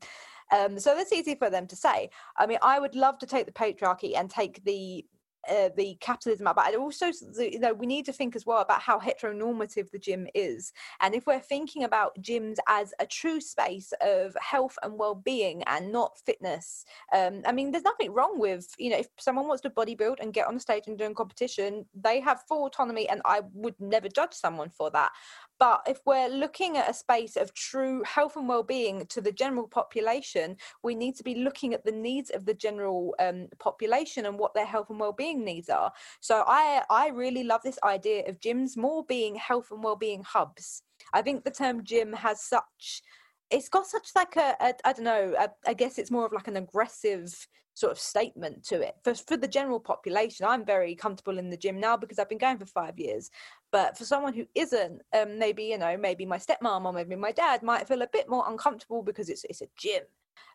Um, 0.52 0.80
so 0.80 0.96
that's 0.96 1.14
easy 1.14 1.36
for 1.36 1.50
them 1.50 1.68
to 1.68 1.76
say. 1.76 2.10
I 2.38 2.48
mean, 2.48 2.58
I 2.62 2.80
would 2.80 2.96
love 2.96 3.20
to 3.20 3.26
take 3.26 3.46
the 3.46 3.52
patriarchy 3.52 4.18
and 4.18 4.30
take 4.30 4.64
the 4.64 5.06
uh, 5.50 5.70
the 5.76 5.98
capitalism 6.02 6.48
out, 6.48 6.56
but 6.56 6.76
also 6.76 7.12
you 7.38 7.60
know 7.60 7.74
we 7.74 7.86
need 7.86 8.06
to 8.06 8.14
think 8.14 8.36
as 8.36 8.46
well 8.46 8.60
about 8.60 8.82
how 8.82 9.00
heteronormative 9.00 9.90
the 9.92 10.00
gym 10.00 10.28
is, 10.34 10.74
and 11.02 11.14
if 11.14 11.26
we're 11.28 11.40
thinking 11.40 11.84
about 11.84 12.20
gyms 12.22 12.58
as 12.68 12.94
a 13.00 13.06
true 13.06 13.40
space 13.40 13.94
of 14.02 14.36
health 14.42 14.78
and 14.84 14.98
well-being 14.98 15.64
and 15.64 15.92
not 15.92 16.18
fitness, 16.26 16.86
um, 17.14 17.42
I 17.46 17.52
mean, 17.52 17.72
there's 17.72 17.84
nothing 17.84 18.14
wrong 18.14 18.40
with 18.40 18.68
you 18.78 18.90
know 18.90 18.98
if 18.98 19.08
someone 19.18 19.48
wants 19.48 19.62
to 19.64 19.70
bodybuild 19.70 20.20
and 20.20 20.34
get 20.34 20.48
on 20.48 20.56
the 20.56 20.60
stage 20.60 20.84
and 20.88 20.98
do 20.98 21.06
a 21.06 21.14
competition, 21.14 21.86
they 21.94 22.20
have 22.20 22.44
full 22.48 22.66
autonomy, 22.66 23.08
and 23.08 23.22
I 23.26 23.42
would 23.54 23.76
never 23.80 24.10
judge 24.10 24.34
someone 24.34 24.70
for 24.70 24.90
that. 24.92 25.12
But 25.60 25.82
if 25.88 26.00
we're 26.06 26.30
looking 26.30 26.78
at 26.78 26.90
a 26.90 26.94
space 26.94 27.36
of 27.36 27.54
true 27.54 28.02
health 28.04 28.38
and 28.38 28.48
well-being 28.48 29.06
to 29.08 29.20
the 29.20 29.32
general 29.32 29.68
population, 29.68 30.56
we 30.84 30.96
need 30.96 31.16
to 31.18 31.24
be 31.24 31.36
looking 31.36 31.74
at 31.74 31.84
the 31.84 31.92
needs 31.92 32.30
of 32.30 32.46
the 32.46 32.54
general 32.54 33.14
um, 33.20 33.48
population 33.60 34.26
and 34.26 34.40
what 34.40 34.54
their 34.54 34.66
health 34.66 34.90
and 34.90 35.00
well-being 35.00 35.29
needs 35.36 35.70
are. 35.70 35.92
So 36.20 36.44
I 36.48 36.84
I 36.90 37.10
really 37.10 37.44
love 37.44 37.62
this 37.64 37.80
idea 37.84 38.28
of 38.28 38.40
gyms 38.40 38.78
more 38.78 39.06
being 39.06 39.36
health 39.36 39.72
and 39.72 39.84
well-being 39.84 40.24
hubs. 40.24 40.84
I 41.14 41.22
think 41.22 41.44
the 41.44 41.52
term 41.52 41.84
gym 41.84 42.14
has 42.14 42.42
such 42.44 43.02
it's 43.50 43.70
got 43.70 43.88
such 43.88 44.10
like 44.16 44.36
a, 44.36 44.56
a 44.60 44.74
I 44.86 44.94
don't 44.94 45.06
know 45.06 45.34
a, 45.40 45.50
I 45.68 45.74
guess 45.74 45.98
it's 45.98 46.12
more 46.12 46.26
of 46.26 46.34
like 46.34 46.48
an 46.48 46.58
aggressive 46.58 47.34
sort 47.74 47.92
of 47.92 48.00
statement 48.00 48.64
to 48.66 48.82
it 48.82 48.96
for 49.04 49.16
for 49.16 49.38
the 49.38 49.48
general 49.48 49.80
population 49.80 50.46
I'm 50.46 50.66
very 50.66 50.96
comfortable 50.96 51.40
in 51.40 51.50
the 51.50 51.58
gym 51.58 51.80
now 51.80 51.96
because 51.96 52.20
I've 52.20 52.30
been 52.30 52.38
going 52.38 52.58
for 52.58 52.66
5 52.66 53.00
years 53.00 53.30
but 53.72 53.98
for 53.98 54.04
someone 54.04 54.34
who 54.34 54.46
isn't 54.54 55.02
um, 55.18 55.40
maybe 55.40 55.64
you 55.64 55.78
know 55.78 55.96
maybe 55.98 56.26
my 56.26 56.38
stepmom 56.38 56.86
or 56.86 56.94
maybe 56.94 57.16
my 57.16 57.32
dad 57.32 57.64
might 57.64 57.88
feel 57.88 58.02
a 58.02 58.08
bit 58.08 58.30
more 58.30 58.44
uncomfortable 58.48 59.02
because 59.02 59.30
it's 59.30 59.46
it's 59.46 59.62
a 59.62 59.68
gym 59.78 60.04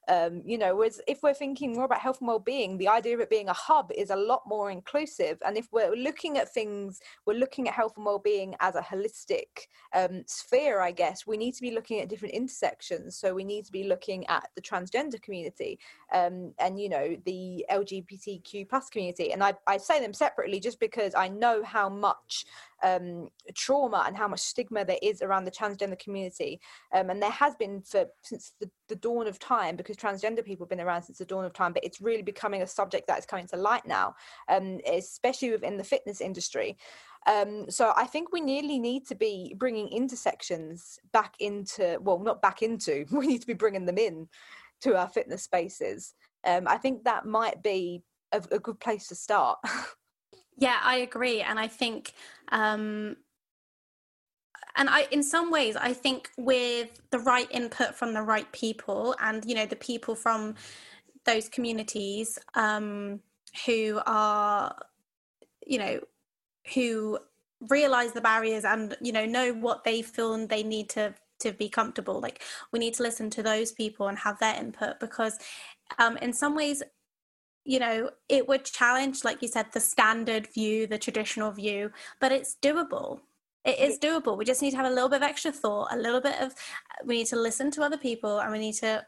um, 0.09 0.43
you 0.45 0.59
know, 0.59 0.76
whereas 0.76 1.01
if 1.07 1.22
we're 1.22 1.35
thinking 1.35 1.72
more 1.72 1.85
about 1.85 2.01
health 2.01 2.18
and 2.20 2.28
well-being, 2.28 2.76
the 2.76 2.89
idea 2.89 3.14
of 3.14 3.20
it 3.20 3.30
being 3.30 3.49
a 3.49 3.55
hub 3.55 3.91
is 3.97 4.11
a 4.11 4.16
lot 4.16 4.43
more 4.47 4.70
inclusive. 4.70 5.39
And 5.47 5.57
if 5.57 5.68
we're 5.72 5.95
looking 5.95 6.37
at 6.39 6.53
things, 6.53 7.01
we're 7.26 7.39
looking 7.39 7.68
at 7.68 7.74
health 7.74 7.95
and 7.97 8.05
well-being 8.05 8.55
as 8.61 8.74
a 8.74 8.82
holistic 8.82 9.66
um, 9.95 10.22
sphere, 10.26 10.80
I 10.80 10.91
guess. 10.91 11.26
We 11.26 11.37
need 11.37 11.55
to 11.55 11.62
be 11.62 11.70
looking 11.70 12.01
at 12.01 12.09
different 12.09 12.35
intersections. 12.35 13.16
So 13.16 13.35
we 13.35 13.45
need 13.45 13.64
to 13.64 13.72
be 13.72 13.85
looking 13.85 14.26
at 14.26 14.51
the 14.55 14.62
transgender 14.62 15.20
community 15.22 15.78
um, 16.12 16.53
and 16.59 16.78
you 16.78 16.89
know 16.89 17.16
the 17.24 17.64
LGBTQ 17.70 18.68
plus 18.68 18.91
community. 18.91 19.32
And 19.32 19.43
I, 19.43 19.55
I 19.66 19.78
say 19.78 20.01
them 20.01 20.12
separately 20.12 20.61
just 20.61 20.80
because 20.80 21.14
I 21.14 21.28
know 21.28 21.62
how 21.62 21.89
much 21.89 22.45
um, 22.82 23.28
trauma 23.54 24.04
and 24.06 24.16
how 24.16 24.28
much 24.28 24.40
stigma 24.40 24.84
there 24.84 24.98
is 25.02 25.22
around 25.22 25.44
the 25.44 25.50
transgender 25.50 25.98
community. 25.98 26.60
Um, 26.92 27.10
and 27.10 27.22
there 27.22 27.30
has 27.30 27.54
been 27.56 27.82
for 27.82 28.06
since 28.22 28.52
the, 28.60 28.70
the, 28.88 28.96
dawn 28.96 29.26
of 29.26 29.38
time, 29.38 29.76
because 29.76 29.96
transgender 29.96 30.44
people 30.44 30.64
have 30.64 30.70
been 30.70 30.80
around 30.80 31.02
since 31.02 31.18
the 31.18 31.24
dawn 31.24 31.44
of 31.44 31.52
time, 31.52 31.72
but 31.72 31.84
it's 31.84 32.00
really 32.00 32.22
becoming 32.22 32.62
a 32.62 32.66
subject 32.66 33.06
that 33.06 33.18
is 33.18 33.26
coming 33.26 33.46
to 33.48 33.56
light 33.56 33.86
now, 33.86 34.14
um, 34.48 34.80
especially 34.90 35.50
within 35.50 35.76
the 35.76 35.84
fitness 35.84 36.20
industry. 36.20 36.76
Um, 37.26 37.70
so 37.70 37.92
I 37.96 38.04
think 38.04 38.32
we 38.32 38.40
nearly 38.40 38.78
need 38.78 39.06
to 39.08 39.14
be 39.14 39.54
bringing 39.56 39.88
intersections 39.88 40.98
back 41.12 41.34
into, 41.40 41.98
well, 42.00 42.18
not 42.18 42.42
back 42.42 42.62
into, 42.62 43.06
we 43.10 43.26
need 43.26 43.40
to 43.40 43.46
be 43.46 43.54
bringing 43.54 43.86
them 43.86 43.98
in 43.98 44.28
to 44.82 44.96
our 44.96 45.08
fitness 45.08 45.42
spaces. 45.42 46.14
Um, 46.44 46.68
I 46.68 46.76
think 46.76 47.04
that 47.04 47.24
might 47.24 47.62
be 47.62 48.02
a, 48.32 48.42
a 48.50 48.58
good 48.58 48.78
place 48.80 49.08
to 49.08 49.14
start. 49.14 49.58
Yeah, 50.57 50.78
I 50.82 50.96
agree. 50.98 51.40
And 51.40 51.59
I 51.59 51.68
think, 51.68 52.12
um, 52.50 53.16
and 54.76 54.88
I, 54.88 55.07
in 55.11 55.22
some 55.22 55.50
ways, 55.50 55.76
I 55.76 55.92
think 55.92 56.30
with 56.36 56.90
the 57.11 57.18
right 57.20 57.48
input 57.50 57.94
from 57.94 58.12
the 58.12 58.22
right 58.22 58.50
people 58.52 59.14
and, 59.20 59.44
you 59.44 59.55
know, 59.55 59.66
the 59.66 59.76
people 59.76 60.14
from 60.14 60.55
those 61.24 61.48
communities 61.48 62.38
um, 62.55 63.20
who 63.66 64.00
are, 64.07 64.74
you 65.66 65.78
know, 65.78 66.00
who 66.74 67.18
realize 67.70 68.12
the 68.12 68.20
barriers 68.20 68.64
and, 68.64 68.96
you 69.02 69.12
know, 69.12 69.26
know 69.26 69.52
what 69.55 69.84
they 69.84 70.02
feel 70.02 70.34
and 70.34 70.48
they 70.48 70.62
need 70.62 70.90
to 70.90 71.14
to 71.40 71.52
be 71.52 71.68
comfortable 71.68 72.20
like 72.20 72.42
we 72.72 72.78
need 72.78 72.94
to 72.94 73.02
listen 73.02 73.30
to 73.30 73.42
those 73.42 73.72
people 73.72 74.09
and 74.09 74.18
have 74.18 74.38
their 74.40 74.55
input 74.57 75.00
because 75.00 75.38
um, 75.98 76.16
in 76.18 76.32
some 76.32 76.55
ways 76.57 76.82
you 77.64 77.78
know, 77.78 78.10
it 78.28 78.46
would 78.46 78.64
challenge, 78.64 79.24
like 79.24 79.40
you 79.42 79.48
said, 79.48 79.66
the 79.72 79.80
standard 79.80 80.48
view, 80.52 80.86
the 80.86 80.98
traditional 80.98 81.50
view, 81.50 81.90
but 82.20 82.32
it's 82.32 82.56
doable. 82.62 83.20
It 83.64 83.78
is 83.78 83.98
doable. 83.98 84.36
We 84.36 84.44
just 84.44 84.60
need 84.60 84.72
to 84.72 84.76
have 84.76 84.86
a 84.86 84.94
little 84.94 85.08
bit 85.08 85.16
of 85.16 85.22
extra 85.22 85.50
thought, 85.50 85.88
a 85.90 85.96
little 85.96 86.20
bit 86.20 86.40
of, 86.40 86.54
we 87.04 87.16
need 87.16 87.26
to 87.28 87.36
listen 87.36 87.70
to 87.72 87.82
other 87.82 87.96
people 87.96 88.40
and 88.40 88.52
we 88.52 88.58
need 88.58 88.74
to 88.74 89.06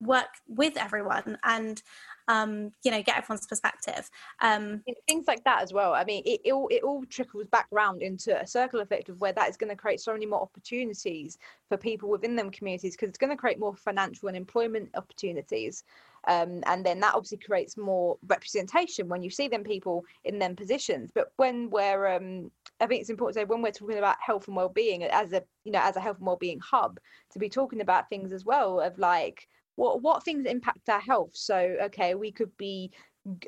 work 0.00 0.28
with 0.46 0.76
everyone 0.76 1.38
and 1.42 1.82
um, 2.28 2.72
you 2.84 2.90
know, 2.90 3.02
get 3.02 3.16
everyone's 3.16 3.46
perspective. 3.46 4.08
Um, 4.40 4.82
Things 5.08 5.26
like 5.26 5.42
that 5.44 5.62
as 5.62 5.72
well. 5.72 5.94
I 5.94 6.04
mean, 6.04 6.22
it, 6.26 6.42
it, 6.44 6.52
all, 6.52 6.68
it 6.68 6.82
all 6.82 7.04
trickles 7.06 7.46
back 7.48 7.66
round 7.70 8.02
into 8.02 8.38
a 8.38 8.46
circle 8.46 8.80
effect 8.80 9.08
of 9.08 9.20
where 9.20 9.32
that 9.32 9.48
is 9.48 9.56
going 9.56 9.70
to 9.70 9.76
create 9.76 10.00
so 10.00 10.12
many 10.12 10.26
more 10.26 10.42
opportunities 10.42 11.38
for 11.68 11.78
people 11.78 12.10
within 12.10 12.36
them 12.36 12.50
communities 12.50 12.94
because 12.94 13.08
it's 13.08 13.18
going 13.18 13.30
to 13.30 13.36
create 13.36 13.58
more 13.58 13.74
financial 13.74 14.28
and 14.28 14.36
employment 14.36 14.90
opportunities. 14.94 15.84
Um, 16.28 16.62
and 16.66 16.84
then 16.84 17.00
that 17.00 17.14
obviously 17.14 17.38
creates 17.38 17.76
more 17.76 18.18
representation 18.26 19.08
when 19.08 19.22
you 19.22 19.30
see 19.30 19.48
them 19.48 19.64
people 19.64 20.04
in 20.24 20.38
them 20.38 20.54
positions. 20.54 21.10
But 21.14 21.32
when 21.36 21.70
we're, 21.70 22.06
um, 22.14 22.50
I 22.80 22.86
think 22.86 23.00
it's 23.00 23.10
important 23.10 23.34
to 23.34 23.40
say 23.40 23.44
when 23.44 23.62
we're 23.62 23.72
talking 23.72 23.98
about 23.98 24.16
health 24.20 24.46
and 24.46 24.54
well-being 24.54 25.02
as 25.04 25.32
a, 25.32 25.42
you 25.64 25.72
know, 25.72 25.80
as 25.80 25.96
a 25.96 26.00
health 26.00 26.18
and 26.18 26.26
well-being 26.26 26.60
hub, 26.60 27.00
to 27.32 27.38
be 27.38 27.48
talking 27.48 27.80
about 27.80 28.10
things 28.10 28.32
as 28.32 28.44
well 28.44 28.80
of 28.80 28.98
like 28.98 29.48
what 29.76 30.02
what 30.02 30.22
things 30.24 30.44
impact 30.44 30.88
our 30.88 31.00
health. 31.00 31.30
So 31.32 31.56
okay, 31.84 32.14
we 32.14 32.30
could 32.30 32.54
be 32.58 32.90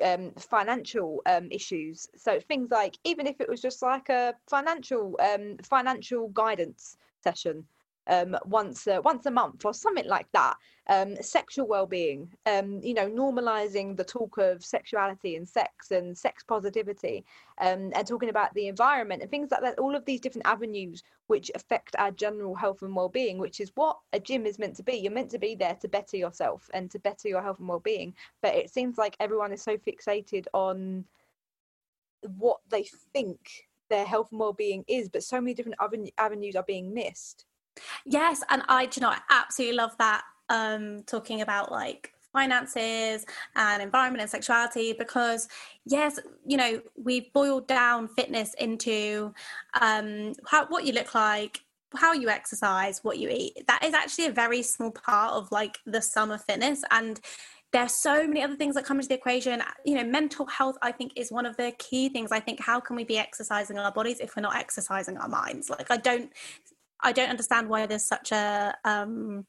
um, 0.03 0.31
financial 0.37 1.21
um, 1.25 1.49
issues. 1.51 2.07
So 2.15 2.39
things 2.39 2.71
like 2.71 2.97
even 3.03 3.27
if 3.27 3.39
it 3.39 3.49
was 3.49 3.61
just 3.61 3.81
like 3.81 4.09
a 4.09 4.33
financial 4.49 5.17
um, 5.21 5.57
financial 5.63 6.29
guidance 6.29 6.97
session 7.23 7.65
um, 8.07 8.37
once 8.45 8.87
uh, 8.87 9.01
once 9.03 9.25
a 9.25 9.31
month 9.31 9.65
or 9.65 9.73
something 9.73 10.07
like 10.07 10.27
that. 10.33 10.55
Um, 10.87 11.15
sexual 11.21 11.67
well-being, 11.67 12.29
um, 12.47 12.81
you 12.81 12.93
know, 12.93 13.07
normalizing 13.07 13.95
the 13.95 14.03
talk 14.03 14.37
of 14.39 14.65
sexuality 14.65 15.35
and 15.35 15.47
sex 15.47 15.91
and 15.91 16.17
sex 16.17 16.43
positivity, 16.43 17.23
um, 17.59 17.91
and 17.95 18.05
talking 18.05 18.29
about 18.29 18.53
the 18.55 18.67
environment 18.67 19.21
and 19.21 19.31
things 19.31 19.51
like 19.51 19.61
that. 19.61 19.79
All 19.79 19.95
of 19.95 20.03
these 20.05 20.19
different 20.19 20.47
avenues 20.47 21.03
which 21.27 21.49
affect 21.55 21.95
our 21.97 22.11
general 22.11 22.55
health 22.55 22.81
and 22.81 22.93
well-being, 22.93 23.37
which 23.37 23.61
is 23.61 23.71
what 23.75 23.99
a 24.11 24.19
gym 24.19 24.45
is 24.45 24.59
meant 24.59 24.75
to 24.75 24.83
be. 24.83 24.93
You're 24.93 25.13
meant 25.13 25.31
to 25.31 25.39
be 25.39 25.55
there 25.55 25.77
to 25.79 25.87
better 25.87 26.17
yourself 26.17 26.69
and 26.73 26.91
to 26.91 26.99
better 26.99 27.29
your 27.29 27.41
health 27.41 27.59
and 27.59 27.69
well-being. 27.69 28.13
But 28.41 28.55
it 28.55 28.69
seems 28.69 28.97
like 28.97 29.15
everyone 29.19 29.53
is 29.53 29.61
so 29.61 29.77
fixated 29.77 30.47
on 30.53 31.05
what 32.37 32.59
they 32.69 32.83
think 33.13 33.69
their 33.89 34.05
health 34.05 34.31
and 34.31 34.39
well-being 34.39 34.83
is, 34.87 35.09
but 35.09 35.23
so 35.23 35.39
many 35.39 35.53
different 35.53 35.77
avenues 36.17 36.55
are 36.55 36.63
being 36.63 36.93
missed. 36.93 37.45
Yes, 38.05 38.41
and 38.49 38.63
I, 38.67 38.83
you 38.83 39.01
know, 39.01 39.09
I 39.09 39.19
absolutely 39.29 39.77
love 39.77 39.95
that. 39.97 40.23
Um, 40.49 41.03
talking 41.03 41.39
about 41.41 41.71
like 41.71 42.13
finances 42.33 43.25
and 43.55 43.81
environment 43.81 44.21
and 44.21 44.29
sexuality 44.29 44.93
because 44.93 45.47
yes 45.85 46.19
you 46.45 46.57
know 46.57 46.81
we've 46.95 47.31
boiled 47.33 47.67
down 47.67 48.07
fitness 48.07 48.53
into 48.55 49.33
um 49.81 50.33
how, 50.47 50.65
what 50.67 50.85
you 50.85 50.93
look 50.93 51.13
like 51.13 51.61
how 51.95 52.13
you 52.13 52.29
exercise 52.29 53.03
what 53.03 53.17
you 53.17 53.27
eat. 53.29 53.65
That 53.67 53.83
is 53.83 53.93
actually 53.93 54.27
a 54.27 54.31
very 54.31 54.61
small 54.63 54.91
part 54.91 55.33
of 55.33 55.51
like 55.51 55.77
the 55.85 56.01
sum 56.01 56.31
of 56.31 56.43
fitness 56.43 56.83
and 56.89 57.19
there's 57.73 57.93
so 57.93 58.27
many 58.27 58.43
other 58.43 58.55
things 58.55 58.75
that 58.75 58.83
come 58.85 58.97
into 58.97 59.07
the 59.07 59.15
equation. 59.15 59.61
You 59.85 59.95
know 59.95 60.03
mental 60.03 60.45
health 60.45 60.77
i 60.81 60.91
think 60.91 61.13
is 61.15 61.31
one 61.31 61.45
of 61.45 61.57
the 61.57 61.73
key 61.79 62.09
things. 62.09 62.31
I 62.31 62.39
think 62.39 62.59
how 62.61 62.79
can 62.79 62.95
we 62.95 63.03
be 63.03 63.17
exercising 63.17 63.77
our 63.77 63.91
bodies 63.91 64.19
if 64.19 64.35
we're 64.35 64.41
not 64.41 64.55
exercising 64.55 65.17
our 65.17 65.29
minds? 65.29 65.69
Like 65.69 65.91
i 65.91 65.97
don't 65.97 66.31
I 67.03 67.11
don't 67.11 67.29
understand 67.29 67.69
why 67.69 67.85
there's 67.85 68.05
such 68.05 68.31
a 68.31 68.75
um, 68.85 69.45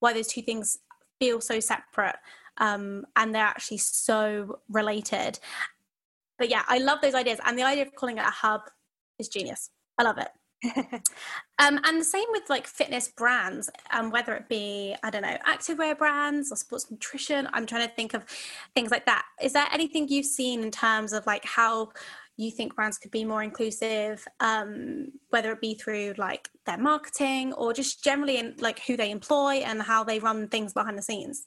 why 0.00 0.12
those 0.12 0.28
two 0.28 0.42
things 0.42 0.78
feel 1.18 1.40
so 1.40 1.60
separate 1.60 2.16
um, 2.58 3.04
and 3.16 3.34
they're 3.34 3.42
actually 3.42 3.78
so 3.78 4.60
related. 4.68 5.38
But 6.38 6.50
yeah, 6.50 6.62
I 6.68 6.78
love 6.78 7.00
those 7.00 7.14
ideas, 7.14 7.38
and 7.44 7.58
the 7.58 7.62
idea 7.62 7.84
of 7.84 7.94
calling 7.94 8.18
it 8.18 8.24
a 8.24 8.30
hub 8.30 8.62
is 9.18 9.28
genius. 9.28 9.70
I 9.98 10.02
love 10.02 10.18
it. 10.18 10.28
um, 11.58 11.78
and 11.84 12.00
the 12.00 12.04
same 12.04 12.26
with 12.32 12.44
like 12.48 12.66
fitness 12.66 13.08
brands, 13.08 13.70
um, 13.92 14.10
whether 14.10 14.34
it 14.34 14.48
be, 14.48 14.94
I 15.02 15.10
don't 15.10 15.22
know, 15.22 15.36
activewear 15.46 15.96
brands 15.96 16.50
or 16.50 16.56
sports 16.56 16.90
nutrition. 16.90 17.48
I'm 17.52 17.66
trying 17.66 17.86
to 17.86 17.94
think 17.94 18.14
of 18.14 18.24
things 18.74 18.90
like 18.90 19.06
that. 19.06 19.24
Is 19.42 19.52
there 19.52 19.66
anything 19.72 20.08
you've 20.08 20.26
seen 20.26 20.62
in 20.62 20.70
terms 20.70 21.12
of 21.12 21.26
like 21.26 21.44
how 21.44 21.90
you 22.36 22.50
think 22.50 22.74
brands 22.74 22.98
could 22.98 23.10
be 23.10 23.24
more 23.24 23.42
inclusive, 23.42 24.26
um, 24.40 25.08
whether 25.30 25.52
it 25.52 25.60
be 25.60 25.74
through 25.74 26.14
like 26.18 26.48
their 26.66 26.78
marketing 26.78 27.52
or 27.54 27.72
just 27.72 28.04
generally 28.04 28.36
in 28.36 28.54
like 28.58 28.80
who 28.80 28.96
they 28.96 29.10
employ 29.10 29.56
and 29.56 29.80
how 29.80 30.04
they 30.04 30.18
run 30.18 30.48
things 30.48 30.72
behind 30.72 30.98
the 30.98 31.02
scenes? 31.02 31.46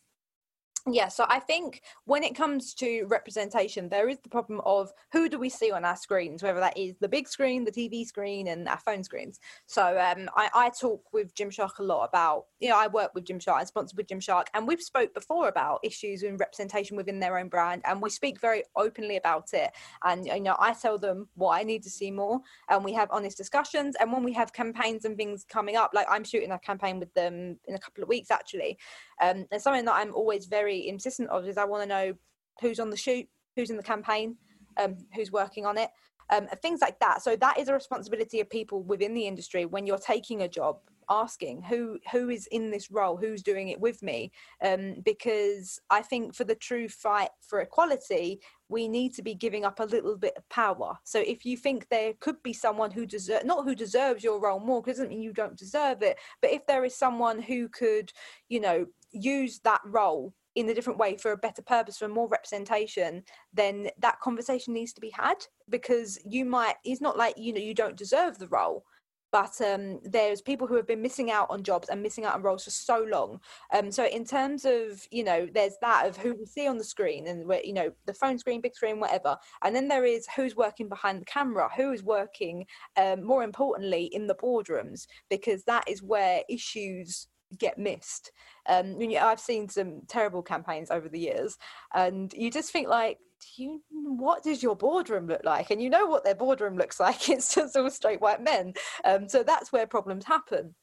Yeah 0.88 1.08
so 1.08 1.26
i 1.30 1.40
think 1.40 1.82
when 2.06 2.24
it 2.24 2.36
comes 2.36 2.74
to 2.74 3.06
representation 3.08 3.90
there 3.90 4.10
is 4.10 4.18
the 4.24 4.30
problem 4.30 4.62
of 4.66 4.92
who 5.12 5.30
do 5.30 5.38
we 5.38 5.50
see 5.50 5.72
on 5.72 5.86
our 5.86 5.96
screens 5.96 6.44
whether 6.44 6.60
that 6.60 6.78
is 6.78 6.96
the 7.00 7.08
big 7.08 7.28
screen 7.28 7.64
the 7.64 7.72
tv 7.72 8.06
screen 8.06 8.48
and 8.48 8.68
our 8.68 8.80
phone 8.80 9.04
screens. 9.04 9.40
So 9.66 10.00
um, 10.00 10.30
I, 10.36 10.50
I, 10.54 10.70
talk 10.70 11.02
with 11.12 11.34
gymshark 11.34 11.80
a 11.80 11.84
lot 11.84 12.06
about 12.06 12.46
you 12.60 12.70
know 12.70 12.78
i 12.78 12.88
work 12.88 13.12
with 13.16 13.26
gymshark 13.26 13.60
i'm 13.60 13.66
sponsored 13.66 13.98
with 13.98 14.08
gymshark 14.08 14.46
and 14.54 14.68
we've 14.68 14.82
spoke 14.82 15.14
before 15.14 15.48
about 15.48 15.80
issues 15.84 16.24
in 16.24 16.38
representation 16.38 16.96
within 16.96 17.20
their 17.20 17.38
own 17.38 17.50
brand 17.50 17.82
and 17.86 18.02
we 18.02 18.10
speak 18.10 18.40
very 18.40 18.64
openly 18.76 19.18
about 19.18 19.54
it. 19.54 19.72
And 20.04 20.26
you 20.26 20.40
know 20.40 20.56
i 20.60 20.74
tell 20.74 20.98
them 20.98 21.28
what 21.36 21.60
i 21.60 21.64
need 21.64 21.84
to 21.84 21.90
see 21.90 22.12
more 22.12 22.40
and 22.70 22.84
we 22.84 22.94
have 22.94 23.10
honest 23.12 23.38
discussions. 23.38 23.96
And 24.00 24.12
when 24.14 24.24
we 24.24 24.34
have 24.34 24.54
campaigns 24.54 25.06
and 25.06 25.18
things 25.18 25.46
coming 25.50 25.76
up 25.76 25.92
like 25.94 26.08
i'm 26.10 26.24
shooting 26.24 26.52
a 26.52 26.60
campaign 26.60 27.00
with 27.00 27.14
them 27.14 27.58
in 27.68 27.76
a 27.76 27.80
couple 27.80 28.04
of 28.04 28.10
weeks 28.10 28.32
actually 28.32 28.78
um, 29.22 29.46
and 29.52 29.62
something 29.62 29.86
that 29.86 29.96
i'm 29.96 30.14
always 30.14 30.46
very 30.46 30.88
insistent 30.88 31.30
of 31.30 31.48
is 31.48 31.58
I 31.58 31.66
want 31.66 31.84
to 31.84 31.90
know 31.90 32.14
who's 32.62 32.80
on 32.80 32.90
the 32.90 32.98
shoot, 32.98 33.28
who's 33.56 33.70
in 33.70 33.78
the 33.78 33.84
campaign, 33.84 34.36
um, 34.78 34.98
who's 35.16 35.32
working 35.32 35.66
on 35.66 35.78
it, 35.78 35.90
um, 36.30 36.48
things 36.62 36.82
like 36.82 37.00
that. 37.00 37.22
So 37.22 37.36
that 37.36 37.60
is 37.60 37.68
a 37.68 37.74
responsibility 37.74 38.40
of 38.40 38.50
people 38.50 38.84
within 38.84 39.14
the 39.14 39.26
industry 39.28 39.66
when 39.66 39.88
you're 39.88 39.98
taking 39.98 40.42
a 40.42 40.48
job 40.48 40.78
asking 41.10 41.62
who 41.64 41.98
who 42.12 42.30
is 42.30 42.48
in 42.48 42.70
this 42.72 42.92
role 42.92 43.18
who's 43.18 43.42
doing 43.42 43.70
it 43.70 43.80
with 43.80 44.02
me 44.04 44.32
um, 44.64 44.96
because 45.04 45.80
i 45.90 46.02
think 46.02 46.34
for 46.36 46.44
the 46.44 46.56
true 46.56 46.88
fight 46.88 47.30
for 47.42 47.62
equality 47.62 48.40
we 48.70 48.88
need 48.88 49.14
to 49.16 49.24
be 49.24 49.34
giving 49.34 49.66
up 49.66 49.80
a 49.80 49.86
little 49.86 50.16
bit 50.16 50.34
of 50.38 50.48
power. 50.48 50.98
So 51.04 51.20
if 51.20 51.44
you 51.44 51.58
think 51.58 51.90
there 51.90 52.14
could 52.20 52.42
be 52.44 52.54
someone 52.54 52.92
who 52.92 53.06
deserves 53.06 53.44
not 53.44 53.66
who 53.66 53.76
deserves 53.76 54.24
your 54.24 54.40
role 54.40 54.60
more 54.60 54.82
because 54.82 55.00
it 55.00 55.04
doesn't 55.04 55.10
mean 55.10 55.24
you 55.24 55.34
don't 55.34 55.58
deserve 55.58 56.02
it 56.04 56.18
but 56.42 56.52
if 56.52 56.66
there 56.68 56.86
is 56.86 56.96
someone 56.96 57.42
who 57.42 57.68
could 57.68 58.14
you 58.48 58.60
know 58.60 58.86
use 59.12 59.60
that 59.64 59.82
role 59.86 60.34
in 60.56 60.70
a 60.70 60.74
different 60.74 61.00
way 61.00 61.18
for 61.18 61.32
a 61.32 61.38
better 61.38 61.62
purpose 61.62 61.98
for 61.98 62.08
more 62.08 62.28
representation 62.28 63.24
then 63.54 63.90
that 63.98 64.20
conversation 64.20 64.74
needs 64.74 64.94
to 64.94 65.02
be 65.02 65.12
had 65.12 65.36
because 65.70 66.20
you 66.26 66.46
might 66.46 66.76
it's 66.84 67.02
not 67.02 67.18
like 67.18 67.36
you 67.38 67.54
know 67.54 67.60
you 67.60 67.74
don't 67.74 67.98
deserve 67.98 68.38
the 68.38 68.48
role 68.48 68.84
but 69.32 69.60
um, 69.62 70.00
there's 70.04 70.42
people 70.42 70.68
who 70.68 70.76
have 70.76 70.88
been 70.88 71.02
missing 71.02 71.32
out 71.32 71.48
on 71.50 71.64
jobs 71.64 71.90
and 71.90 72.02
missing 72.02 72.26
out 72.26 72.36
on 72.36 72.42
roles 72.42 72.64
for 72.64 72.72
so 72.72 73.06
long. 73.10 73.40
Um, 73.74 73.92
so 73.92 74.06
in 74.06 74.26
terms 74.26 74.66
of 74.66 75.08
you 75.12 75.24
know, 75.24 75.48
there's 75.54 75.76
that 75.82 76.08
of 76.08 76.18
who 76.18 76.34
we 76.34 76.46
see 76.46 76.68
on 76.68 76.78
the 76.78 76.84
screen 76.84 77.28
and 77.28 77.48
where 77.48 77.64
you 77.64 77.74
know 77.74 77.92
the 78.06 78.14
phone 78.14 78.38
screen, 78.38 78.62
big 78.62 78.76
screen, 78.76 79.00
whatever, 79.00 79.38
and 79.64 79.76
then 79.76 79.88
there 79.88 80.06
is 80.06 80.28
who's 80.36 80.56
working 80.56 80.90
behind 80.90 81.22
the 81.22 81.26
camera, 81.26 81.70
who 81.76 81.92
is 81.92 82.04
working, 82.04 82.66
um, 82.98 83.24
more 83.24 83.44
importantly, 83.44 84.06
in 84.06 84.28
the 84.28 84.36
boardrooms, 84.36 85.08
because 85.30 85.64
that 85.64 85.88
is 85.88 86.04
where 86.04 86.42
issues 86.50 87.28
get 87.58 87.78
missed. 87.78 88.32
Um, 88.68 88.98
I've 89.20 89.40
seen 89.40 89.70
some 89.70 90.02
terrible 90.08 90.44
campaigns 90.44 90.92
over 90.92 91.10
the 91.10 91.20
years, 91.20 91.58
and 91.94 92.32
you 92.34 92.52
just 92.52 92.72
think 92.72 92.88
like, 92.88 93.18
do 93.42 93.64
you 93.64 93.82
what 93.92 94.44
does 94.44 94.62
your 94.62 94.76
boardroom 94.76 95.28
look 95.28 95.44
like? 95.44 95.72
And 95.72 95.82
you 95.82 95.90
know 95.90 96.06
what 96.06 96.24
their 96.24 96.36
boardroom 96.36 96.78
looks 96.78 97.00
like. 97.00 97.30
It's 97.30 97.56
just 97.56 97.76
all 97.76 97.90
straight 97.90 98.22
white 98.22 98.42
men. 98.42 98.74
Um, 99.06 99.28
so 99.30 99.44
that's 99.44 99.72
where 99.72 99.88
problems 99.88 100.26
happen 100.26 100.76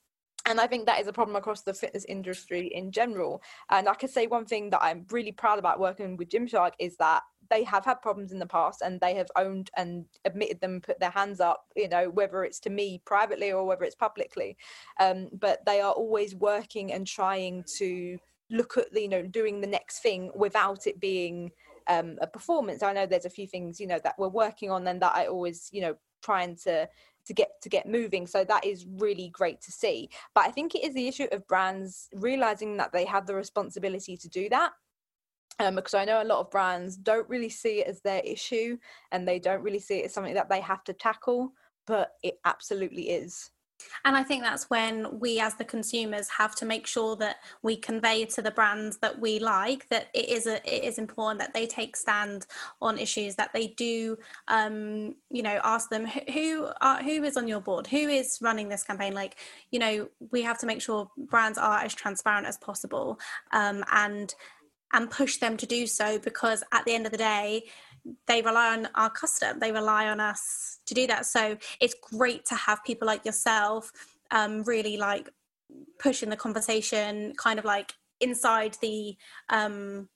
and 0.47 0.61
I 0.61 0.69
think 0.69 0.87
that 0.87 1.01
is 1.01 1.09
a 1.09 1.13
problem 1.13 1.37
across 1.37 1.63
the 1.63 1.75
fitness 1.75 2.05
industry 2.05 2.69
in 2.69 2.93
general. 2.93 3.43
And 3.71 3.89
I 3.89 3.95
could 3.95 4.11
say 4.11 4.29
one 4.29 4.47
thing 4.47 4.71
that 4.71 4.83
I'm 4.83 5.05
really 5.11 5.33
proud 5.33 5.59
about 5.59 5.81
working 5.81 6.17
with 6.17 6.29
Gymshark 6.29 6.73
is 6.79 6.97
that 6.99 7.23
they 7.51 7.65
have 7.65 7.85
had 7.85 8.01
problems 8.01 8.33
in 8.33 8.39
the 8.39 8.47
past 8.47 8.81
and 8.83 9.01
they 9.01 9.15
have 9.15 9.29
owned 9.37 9.71
and 9.77 10.05
admitted 10.25 10.61
them 10.61 10.81
put 10.81 10.99
their 10.99 11.11
hands 11.11 11.41
up 11.41 11.65
you 11.77 11.89
know 11.89 12.11
whether 12.11 12.43
it's 12.43 12.59
to 12.61 12.71
me 12.71 13.01
privately 13.05 13.53
or 13.53 13.65
whether 13.65 13.85
it's 13.85 13.95
publicly 13.95 14.57
um, 14.99 15.29
but 15.33 15.65
they 15.65 15.81
are 15.81 15.93
always 15.93 16.35
working 16.35 16.93
and 16.93 17.07
trying 17.07 17.65
to 17.77 18.19
look 18.51 18.77
at 18.77 18.87
you 18.93 19.09
know 19.09 19.23
doing 19.23 19.61
the 19.61 19.67
next 19.67 20.01
thing 20.01 20.31
without 20.35 20.89
it 20.89 20.99
being 20.99 21.53
um, 21.89 22.19
a 22.21 22.27
performance. 22.27 22.83
I 22.83 22.93
know 22.93 23.07
there's 23.07 23.25
a 23.25 23.31
few 23.31 23.47
things 23.47 23.81
you 23.81 23.87
know 23.87 24.01
that 24.03 24.19
we're 24.19 24.29
working 24.29 24.71
on 24.71 24.87
and 24.87 25.01
that 25.03 25.15
i 25.15 25.27
always 25.27 25.69
you 25.73 25.81
know 25.81 25.97
trying 26.23 26.57
to 26.57 26.89
to 27.27 27.35
get 27.35 27.51
to 27.63 27.69
get 27.69 27.89
moving. 27.89 28.27
So 28.27 28.45
that 28.45 28.65
is 28.65 28.87
really 28.87 29.31
great 29.31 29.61
to 29.63 29.73
see. 29.73 30.11
But 30.35 30.47
i 30.47 30.51
think 30.51 30.75
it 30.75 30.85
is 30.85 30.95
the 30.95 31.09
issue 31.09 31.27
of 31.33 31.47
brands 31.47 32.09
realizing 32.15 32.77
that 32.79 32.93
they 32.93 33.05
have 33.05 33.27
the 33.27 33.35
responsibility 33.35 34.17
to 34.17 34.29
do 34.29 34.49
that. 34.51 34.73
Um, 35.59 35.77
because 35.77 35.95
I 35.95 36.05
know 36.05 36.23
a 36.23 36.25
lot 36.25 36.41
of 36.41 36.51
brands 36.51 36.99
don't 36.99 37.29
really 37.31 37.49
see 37.49 37.81
it 37.81 37.87
as 37.87 38.03
their 38.03 38.21
issue 38.21 38.77
and 39.11 39.27
they 39.27 39.39
don't 39.39 39.63
really 39.63 39.79
see 39.79 40.01
it 40.01 40.07
as 40.07 40.13
something 40.13 40.35
that 40.35 40.51
they 40.51 40.61
have 40.61 40.85
to 40.85 40.93
tackle, 40.93 41.53
but 41.87 42.13
it 42.23 42.39
absolutely 42.45 43.09
is. 43.09 43.51
And 44.05 44.17
I 44.17 44.23
think 44.23 44.43
that's 44.43 44.71
when 44.71 45.19
we, 45.19 45.41
as 45.41 45.55
the 45.55 45.65
consumers, 45.65 46.29
have 46.29 46.55
to 46.57 46.65
make 46.65 46.87
sure 46.87 47.17
that 47.17 47.37
we 47.63 47.77
convey 47.77 48.25
to 48.27 48.43
the 48.43 48.51
brands 48.51 48.99
that 48.99 49.19
we 49.19 49.39
like 49.39 49.89
that 49.89 50.09
it 50.15 50.29
is 50.29 50.47
a, 50.47 50.57
it 50.65 50.85
is 50.85 50.99
important 50.99 51.41
that 51.41 51.55
they 51.55 51.67
take 51.67 51.97
stand 51.97 52.47
on 52.81 52.99
issues 52.99 53.35
that 53.37 53.53
they 53.53 53.69
do. 53.69 54.17
Um, 54.49 55.17
you 55.31 55.43
know, 55.43 55.61
ask 55.65 55.91
them 55.91 56.07
who 56.07 56.69
are, 56.81 57.03
who 57.03 57.23
is 57.25 57.37
on 57.37 57.49
your 57.49 57.61
board, 57.61 57.87
who 57.87 58.09
is 58.09 58.39
running 58.41 58.69
this 58.69 58.85
campaign. 58.85 59.15
Like, 59.15 59.37
you 59.71 59.79
know, 59.79 60.09
we 60.31 60.43
have 60.43 60.59
to 60.59 60.67
make 60.67 60.81
sure 60.81 61.11
brands 61.17 61.59
are 61.59 61.79
as 61.81 61.95
transparent 61.95 62.47
as 62.47 62.57
possible, 62.57 63.19
um, 63.53 63.85
and 63.93 64.35
and 64.93 65.11
push 65.11 65.39
them 65.39 65.57
to 65.57 65.67
do 65.67 65.87
so 65.87 66.19
because 66.19 66.63
at 66.73 66.85
the 66.85 66.95
end 66.95 67.07
of 67.07 67.13
the 67.13 67.19
day 67.19 67.65
they 68.27 68.43
rely 68.43 68.77
on 68.77 68.89
our 68.95 69.11
custom. 69.11 69.59
They 69.59 69.73
rely 69.73 70.09
on 70.09 70.21
us 70.21 70.79
to 70.87 70.95
do 70.95 71.07
that. 71.07 71.27
So 71.27 71.57
it's 71.81 71.95
great 71.95 72.45
to 72.47 72.55
have 72.55 72.85
people 72.85 73.07
like 73.07 73.25
yourself 73.25 73.93
um, 74.31 74.63
really 74.63 74.97
like 74.97 75.31
pushing 75.99 76.31
the 76.31 76.37
conversation 76.37 77.35
kind 77.37 77.59
of 77.59 77.65
like 77.65 77.93
inside 78.21 78.77
the 78.81 79.17
um, 79.51 80.09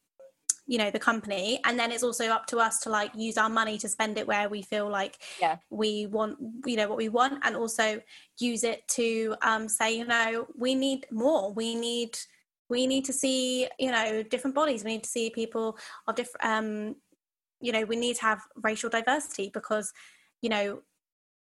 you 0.66 0.78
know 0.78 0.90
the 0.90 0.98
company. 0.98 1.60
And 1.64 1.78
then 1.78 1.90
it's 1.90 2.02
also 2.04 2.26
up 2.26 2.46
to 2.46 2.58
us 2.58 2.78
to 2.80 2.90
like 2.90 3.10
use 3.14 3.36
our 3.36 3.48
money 3.48 3.76
to 3.78 3.88
spend 3.88 4.18
it 4.18 4.26
where 4.26 4.48
we 4.48 4.62
feel 4.62 4.88
like 4.88 5.18
yeah. 5.40 5.56
we 5.70 6.06
want 6.06 6.38
you 6.64 6.76
know 6.76 6.88
what 6.88 6.98
we 6.98 7.08
want 7.08 7.40
and 7.42 7.56
also 7.56 8.00
use 8.38 8.62
it 8.62 8.86
to 8.88 9.34
um, 9.42 9.68
say 9.68 9.96
you 9.96 10.06
know 10.06 10.46
we 10.56 10.74
need 10.74 11.06
more. 11.10 11.52
We 11.52 11.74
need 11.74 12.16
we 12.68 12.86
need 12.86 13.04
to 13.06 13.12
see 13.12 13.68
you 13.78 13.90
know 13.90 14.22
different 14.22 14.54
bodies. 14.54 14.84
We 14.84 14.92
need 14.92 15.04
to 15.04 15.10
see 15.10 15.30
people 15.30 15.76
of 16.06 16.14
different 16.14 16.44
um 16.44 16.96
you 17.60 17.72
know 17.72 17.84
we 17.84 17.96
need 17.96 18.16
to 18.16 18.22
have 18.22 18.40
racial 18.62 18.90
diversity 18.90 19.50
because 19.52 19.92
you 20.40 20.48
know 20.48 20.80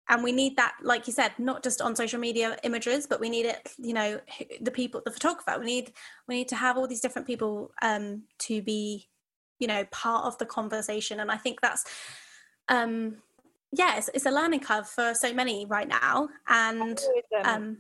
and 0.08 0.22
we 0.22 0.32
need 0.32 0.56
that 0.56 0.74
like 0.82 1.06
you 1.06 1.12
said 1.12 1.32
not 1.38 1.62
just 1.62 1.80
on 1.80 1.94
social 1.94 2.18
media 2.18 2.56
images 2.62 3.06
but 3.06 3.20
we 3.20 3.28
need 3.28 3.46
it 3.46 3.72
you 3.78 3.92
know 3.92 4.20
the 4.60 4.70
people 4.70 5.02
the 5.04 5.10
photographer. 5.10 5.56
We 5.58 5.66
need 5.66 5.92
we 6.26 6.36
need 6.36 6.48
to 6.48 6.56
have 6.56 6.76
all 6.76 6.86
these 6.86 7.00
different 7.00 7.26
people 7.26 7.72
um 7.82 8.22
to 8.40 8.62
be 8.62 9.08
you 9.58 9.66
know 9.66 9.84
part 9.90 10.24
of 10.24 10.38
the 10.38 10.46
conversation. 10.46 11.20
And 11.20 11.30
i 11.30 11.36
think 11.36 11.60
that's 11.60 11.84
um 12.68 13.18
yeah 13.72 13.98
it's, 13.98 14.10
it's 14.14 14.26
a 14.26 14.30
learning 14.30 14.60
curve 14.60 14.88
for 14.88 15.14
so 15.14 15.32
many 15.32 15.66
right 15.66 15.88
now. 15.88 16.28
And 16.48 16.98
um 17.44 17.78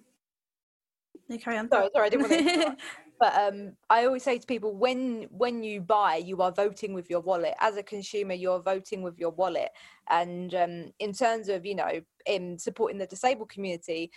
no, 1.28 1.36
carry 1.38 1.58
on. 1.58 1.68
Sorry 1.68 1.90
sorry 1.94 2.06
i 2.06 2.08
didn't 2.08 2.30
want 2.30 2.78
to 2.78 2.84
but 3.18 3.34
um, 3.34 3.72
I 3.90 4.04
always 4.04 4.22
say 4.22 4.38
to 4.38 4.46
people 4.46 4.74
when 4.74 5.26
when 5.30 5.62
you 5.62 5.80
buy, 5.80 6.16
you 6.16 6.40
are 6.42 6.52
voting 6.52 6.94
with 6.94 7.10
your 7.10 7.20
wallet. 7.20 7.54
As 7.60 7.76
a 7.76 7.82
consumer, 7.82 8.34
you're 8.34 8.60
voting 8.60 9.02
with 9.02 9.18
your 9.18 9.30
wallet. 9.30 9.70
And 10.10 10.54
um, 10.54 10.92
in 10.98 11.12
terms 11.12 11.48
of 11.48 11.66
you 11.66 11.74
know 11.74 12.00
in 12.26 12.58
supporting 12.58 12.98
the 12.98 13.06
disabled 13.06 13.50
community, 13.50 14.10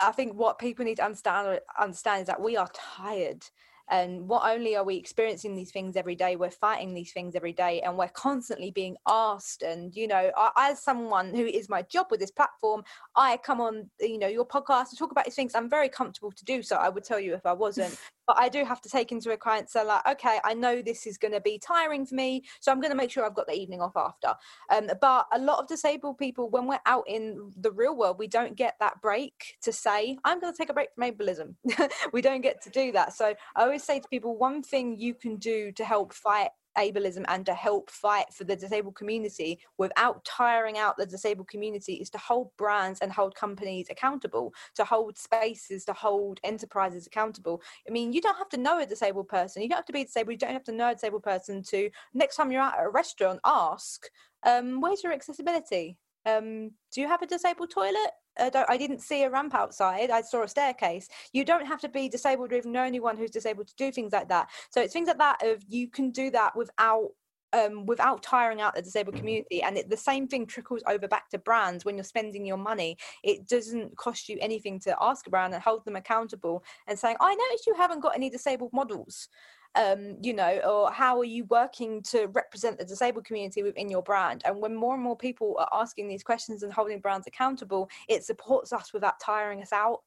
I 0.00 0.12
think 0.12 0.34
what 0.34 0.58
people 0.58 0.84
need 0.84 0.96
to 0.96 1.04
understand 1.04 1.60
understand 1.80 2.22
is 2.22 2.26
that 2.26 2.40
we 2.40 2.56
are 2.56 2.68
tired 2.74 3.44
and 3.90 4.26
not 4.26 4.48
only 4.48 4.76
are 4.76 4.84
we 4.84 4.96
experiencing 4.96 5.54
these 5.54 5.70
things 5.70 5.96
every 5.96 6.14
day 6.14 6.36
we're 6.36 6.50
fighting 6.50 6.94
these 6.94 7.12
things 7.12 7.34
every 7.34 7.52
day 7.52 7.80
and 7.82 7.96
we're 7.96 8.08
constantly 8.08 8.70
being 8.70 8.96
asked 9.08 9.62
and 9.62 9.94
you 9.94 10.06
know 10.06 10.30
as 10.56 10.82
someone 10.82 11.34
who 11.34 11.44
is 11.44 11.68
my 11.68 11.82
job 11.82 12.06
with 12.10 12.20
this 12.20 12.30
platform 12.30 12.82
i 13.16 13.36
come 13.38 13.60
on 13.60 13.88
you 14.00 14.18
know 14.18 14.26
your 14.26 14.46
podcast 14.46 14.90
to 14.90 14.96
talk 14.96 15.10
about 15.10 15.24
these 15.24 15.34
things 15.34 15.54
i'm 15.54 15.68
very 15.68 15.88
comfortable 15.88 16.32
to 16.32 16.44
do 16.44 16.62
so 16.62 16.76
i 16.76 16.88
would 16.88 17.04
tell 17.04 17.20
you 17.20 17.34
if 17.34 17.44
i 17.44 17.52
wasn't 17.52 17.96
but 18.26 18.36
I 18.38 18.48
do 18.48 18.64
have 18.64 18.80
to 18.82 18.88
take 18.88 19.12
into 19.12 19.32
account 19.32 19.70
so 19.70 19.84
like 19.84 20.06
okay 20.08 20.38
I 20.44 20.54
know 20.54 20.82
this 20.82 21.06
is 21.06 21.18
going 21.18 21.32
to 21.32 21.40
be 21.40 21.58
tiring 21.58 22.06
for 22.06 22.14
me 22.14 22.44
so 22.60 22.72
I'm 22.72 22.80
going 22.80 22.90
to 22.90 22.96
make 22.96 23.10
sure 23.10 23.24
I've 23.24 23.34
got 23.34 23.46
the 23.46 23.54
evening 23.54 23.80
off 23.80 23.96
after. 23.96 24.34
Um, 24.70 24.90
but 25.00 25.26
a 25.32 25.38
lot 25.38 25.58
of 25.60 25.68
disabled 25.68 26.18
people 26.18 26.50
when 26.50 26.66
we're 26.66 26.78
out 26.86 27.04
in 27.06 27.52
the 27.56 27.72
real 27.72 27.96
world 27.96 28.18
we 28.18 28.28
don't 28.28 28.56
get 28.56 28.74
that 28.80 29.00
break 29.00 29.56
to 29.62 29.72
say 29.72 30.18
I'm 30.24 30.40
going 30.40 30.52
to 30.52 30.56
take 30.56 30.70
a 30.70 30.74
break 30.74 30.88
from 30.94 31.04
ableism. 31.04 31.54
We 32.12 32.22
don't 32.22 32.42
get 32.42 32.62
to 32.62 32.70
do 32.70 32.92
that. 32.92 33.14
So 33.14 33.34
I 33.56 33.62
always 33.62 33.82
say 33.82 33.98
to 34.00 34.08
people 34.08 34.36
one 34.36 34.62
thing 34.62 34.98
you 34.98 35.14
can 35.14 35.36
do 35.36 35.72
to 35.72 35.84
help 35.84 36.12
fight 36.12 36.50
ableism 36.76 37.24
and 37.28 37.46
to 37.46 37.54
help 37.54 37.90
fight 37.90 38.26
for 38.32 38.44
the 38.44 38.56
disabled 38.56 38.94
community 38.94 39.58
without 39.78 40.24
tiring 40.24 40.78
out 40.78 40.96
the 40.96 41.06
disabled 41.06 41.48
community 41.48 41.94
is 41.94 42.10
to 42.10 42.18
hold 42.18 42.50
brands 42.56 43.00
and 43.00 43.12
hold 43.12 43.34
companies 43.34 43.88
accountable, 43.90 44.52
to 44.74 44.84
hold 44.84 45.18
spaces, 45.18 45.84
to 45.84 45.92
hold 45.92 46.40
enterprises 46.44 47.06
accountable. 47.06 47.62
I 47.88 47.92
mean, 47.92 48.12
you 48.12 48.20
don't 48.20 48.38
have 48.38 48.48
to 48.50 48.56
know 48.56 48.80
a 48.80 48.86
disabled 48.86 49.28
person. 49.28 49.62
You 49.62 49.68
don't 49.68 49.78
have 49.78 49.86
to 49.86 49.92
be 49.92 50.04
disabled. 50.04 50.32
You 50.32 50.38
don't 50.38 50.52
have 50.52 50.64
to 50.64 50.72
know 50.72 50.90
a 50.90 50.94
disabled 50.94 51.22
person 51.22 51.62
to 51.64 51.90
next 52.12 52.36
time 52.36 52.50
you're 52.50 52.62
out 52.62 52.78
at 52.78 52.86
a 52.86 52.90
restaurant, 52.90 53.40
ask, 53.44 54.06
um, 54.44 54.80
where's 54.80 55.02
your 55.02 55.12
accessibility? 55.12 55.98
Um, 56.26 56.72
do 56.92 57.00
you 57.00 57.08
have 57.08 57.22
a 57.22 57.26
disabled 57.26 57.70
toilet? 57.70 58.10
Uh, 58.38 58.64
I 58.68 58.76
didn't 58.76 59.00
see 59.00 59.22
a 59.22 59.30
ramp 59.30 59.54
outside. 59.54 60.10
I 60.10 60.22
saw 60.22 60.42
a 60.42 60.48
staircase. 60.48 61.08
You 61.32 61.44
don't 61.44 61.66
have 61.66 61.80
to 61.80 61.88
be 61.88 62.08
disabled 62.08 62.52
or 62.52 62.56
even 62.56 62.72
know 62.72 62.82
anyone 62.82 63.16
who's 63.16 63.30
disabled 63.30 63.68
to 63.68 63.74
do 63.76 63.92
things 63.92 64.12
like 64.12 64.28
that. 64.28 64.50
So 64.70 64.80
it's 64.80 64.92
things 64.92 65.08
like 65.08 65.18
that 65.18 65.44
of 65.44 65.62
you 65.68 65.88
can 65.88 66.10
do 66.10 66.30
that 66.30 66.56
without 66.56 67.10
um, 67.52 67.86
without 67.86 68.22
tiring 68.22 68.60
out 68.60 68.74
the 68.74 68.82
disabled 68.82 69.16
community. 69.16 69.62
And 69.62 69.78
it, 69.78 69.88
the 69.88 69.96
same 69.96 70.26
thing 70.26 70.44
trickles 70.44 70.82
over 70.88 71.06
back 71.06 71.30
to 71.30 71.38
brands 71.38 71.84
when 71.84 71.96
you're 71.96 72.04
spending 72.04 72.44
your 72.44 72.56
money. 72.56 72.96
It 73.22 73.46
doesn't 73.46 73.96
cost 73.96 74.28
you 74.28 74.38
anything 74.40 74.80
to 74.80 74.96
ask 75.00 75.26
a 75.26 75.30
brand 75.30 75.54
and 75.54 75.62
hold 75.62 75.84
them 75.84 75.96
accountable 75.96 76.64
and 76.88 76.98
saying, 76.98 77.16
I 77.20 77.34
noticed 77.34 77.66
you 77.66 77.74
haven't 77.74 78.00
got 78.00 78.16
any 78.16 78.28
disabled 78.28 78.72
models 78.72 79.28
um, 79.74 80.16
you 80.20 80.32
know, 80.32 80.58
or 80.58 80.90
how 80.92 81.18
are 81.18 81.24
you 81.24 81.44
working 81.44 82.02
to 82.04 82.26
represent 82.26 82.78
the 82.78 82.84
disabled 82.84 83.24
community 83.24 83.62
within 83.62 83.88
your 83.88 84.02
brand? 84.02 84.42
And 84.44 84.60
when 84.60 84.74
more 84.74 84.94
and 84.94 85.02
more 85.02 85.16
people 85.16 85.56
are 85.58 85.68
asking 85.82 86.08
these 86.08 86.22
questions 86.22 86.62
and 86.62 86.72
holding 86.72 87.00
brands 87.00 87.26
accountable, 87.26 87.88
it 88.08 88.24
supports 88.24 88.72
us 88.72 88.92
without 88.92 89.20
tiring 89.20 89.62
us 89.62 89.72
out. 89.72 90.02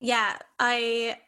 Yeah, 0.00 0.36
I 0.58 1.18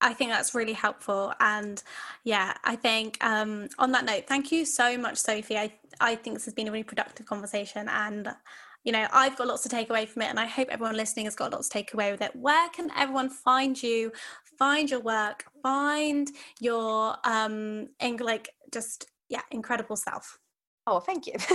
I 0.00 0.12
think 0.12 0.30
that's 0.30 0.54
really 0.54 0.74
helpful. 0.74 1.32
And 1.40 1.82
yeah, 2.24 2.54
I 2.64 2.76
think 2.76 3.22
um, 3.24 3.68
on 3.78 3.92
that 3.92 4.04
note, 4.04 4.24
thank 4.26 4.52
you 4.52 4.64
so 4.66 4.98
much, 4.98 5.16
Sophie. 5.16 5.56
I, 5.56 5.72
I 6.00 6.16
think 6.16 6.36
this 6.36 6.44
has 6.44 6.54
been 6.54 6.68
a 6.68 6.70
really 6.70 6.84
productive 6.84 7.24
conversation. 7.24 7.88
And, 7.88 8.28
you 8.84 8.92
know, 8.92 9.06
I've 9.10 9.36
got 9.36 9.46
lots 9.46 9.62
to 9.62 9.70
take 9.70 9.88
away 9.88 10.04
from 10.04 10.22
it. 10.22 10.26
And 10.26 10.38
I 10.38 10.44
hope 10.46 10.68
everyone 10.68 10.96
listening 10.96 11.24
has 11.24 11.34
got 11.34 11.52
lots 11.52 11.68
to 11.68 11.72
take 11.72 11.94
away 11.94 12.10
with 12.12 12.20
it. 12.20 12.36
Where 12.36 12.68
can 12.70 12.90
everyone 12.94 13.30
find 13.30 13.82
you 13.82 14.12
find 14.58 14.90
your 14.90 15.00
work, 15.00 15.44
find 15.62 16.30
your 16.60 17.16
um 17.24 17.88
and 18.00 18.20
like 18.20 18.50
just 18.72 19.10
yeah, 19.28 19.42
incredible 19.50 19.96
self. 19.96 20.38
Oh, 20.88 21.00
thank 21.00 21.26
you. 21.26 21.32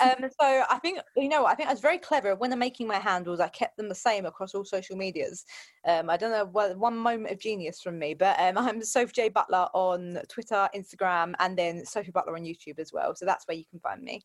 um, 0.00 0.28
so 0.40 0.64
I 0.68 0.78
think 0.82 0.98
you 1.16 1.28
know 1.28 1.46
I 1.46 1.54
think 1.54 1.68
I 1.68 1.72
was 1.72 1.80
very 1.80 1.98
clever 1.98 2.34
when 2.34 2.52
I'm 2.52 2.58
making 2.58 2.88
my 2.88 2.98
handles. 2.98 3.38
I 3.38 3.48
kept 3.48 3.76
them 3.76 3.88
the 3.88 3.94
same 3.94 4.26
across 4.26 4.54
all 4.54 4.64
social 4.64 4.96
medias. 4.96 5.44
Um, 5.86 6.10
I 6.10 6.16
don't 6.16 6.32
know 6.32 6.46
well, 6.46 6.76
one 6.76 6.96
moment 6.96 7.32
of 7.32 7.38
genius 7.38 7.80
from 7.80 7.98
me, 7.98 8.14
but 8.14 8.38
um, 8.40 8.58
I'm 8.58 8.82
Sophie 8.82 9.12
J 9.14 9.28
Butler 9.28 9.68
on 9.72 10.18
Twitter, 10.28 10.68
Instagram, 10.74 11.34
and 11.38 11.56
then 11.56 11.86
Sophie 11.86 12.10
Butler 12.10 12.36
on 12.36 12.42
YouTube 12.42 12.80
as 12.80 12.92
well. 12.92 13.14
So 13.14 13.24
that's 13.24 13.46
where 13.46 13.56
you 13.56 13.64
can 13.70 13.78
find 13.78 14.02
me. 14.02 14.24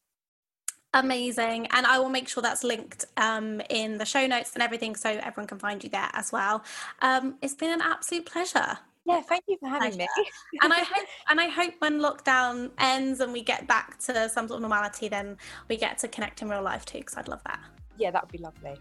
Amazing. 0.99 1.68
And 1.72 1.86
I 1.86 1.99
will 1.99 2.10
make 2.10 2.28
sure 2.28 2.41
that's 2.41 2.64
linked 2.64 3.06
um, 3.18 3.61
in 3.69 3.98
the 3.98 4.06
show 4.06 4.26
notes 4.28 4.53
and 4.53 4.64
everything 4.64 4.95
so 4.95 5.10
everyone 5.10 5.48
can 5.48 5.60
find 5.60 5.84
you 5.84 5.90
there 5.90 6.10
as 6.14 6.32
well. 6.32 6.64
Um, 7.02 7.36
it's 7.41 7.56
been 7.56 7.72
an 7.72 7.82
absolute 7.82 8.26
pleasure. 8.26 8.78
Yeah, 9.06 9.22
thank 9.22 9.45
you 9.48 9.57
for 9.57 9.69
having 9.69 9.94
pleasure. 9.94 10.10
me. 10.18 10.30
and 10.61 10.74
I 10.74 10.80
hope 10.80 11.07
and 11.30 11.40
I 11.40 11.48
hope 11.48 11.74
when 11.80 11.99
lockdown 11.99 12.72
ends 12.78 13.22
and 13.22 13.32
we 13.32 13.41
get 13.41 13.65
back 13.65 13.99
to 13.99 14.28
some 14.28 14.49
sort 14.49 14.57
of 14.57 14.61
normality, 14.61 15.07
then 15.07 15.38
we 15.69 15.78
get 15.78 15.98
to 15.99 16.10
connect 16.10 16.41
in 16.41 16.49
real 16.49 16.61
life 16.61 16.84
too, 16.84 16.99
because 16.99 17.15
I'd 17.15 17.30
love 17.30 17.41
that. 17.45 17.60
Yeah, 17.98 18.11
that 18.11 18.24
would 18.24 18.32
be 18.32 18.40
lovely. 18.40 18.78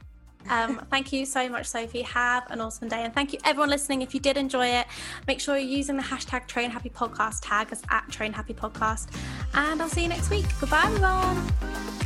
Um, 0.50 0.84
thank 0.90 1.12
you 1.12 1.26
so 1.26 1.48
much, 1.48 1.66
Sophie. 1.66 2.02
Have 2.02 2.50
an 2.50 2.60
awesome 2.60 2.88
day. 2.88 3.04
And 3.04 3.14
thank 3.14 3.32
you, 3.32 3.38
everyone 3.44 3.70
listening. 3.70 4.02
If 4.02 4.14
you 4.14 4.20
did 4.20 4.36
enjoy 4.36 4.66
it, 4.66 4.86
make 5.26 5.40
sure 5.40 5.56
you're 5.56 5.68
using 5.68 5.96
the 5.96 6.02
hashtag 6.02 6.46
Train 6.48 6.70
Happy 6.70 6.90
Podcast 6.90 7.38
tag 7.42 7.72
us 7.72 7.82
at 7.90 8.08
Train 8.10 8.32
Happy 8.32 8.54
Podcast. 8.54 9.08
And 9.54 9.80
I'll 9.80 9.88
see 9.88 10.02
you 10.02 10.08
next 10.08 10.30
week. 10.30 10.46
Goodbye, 10.60 10.84
everyone. 10.86 12.05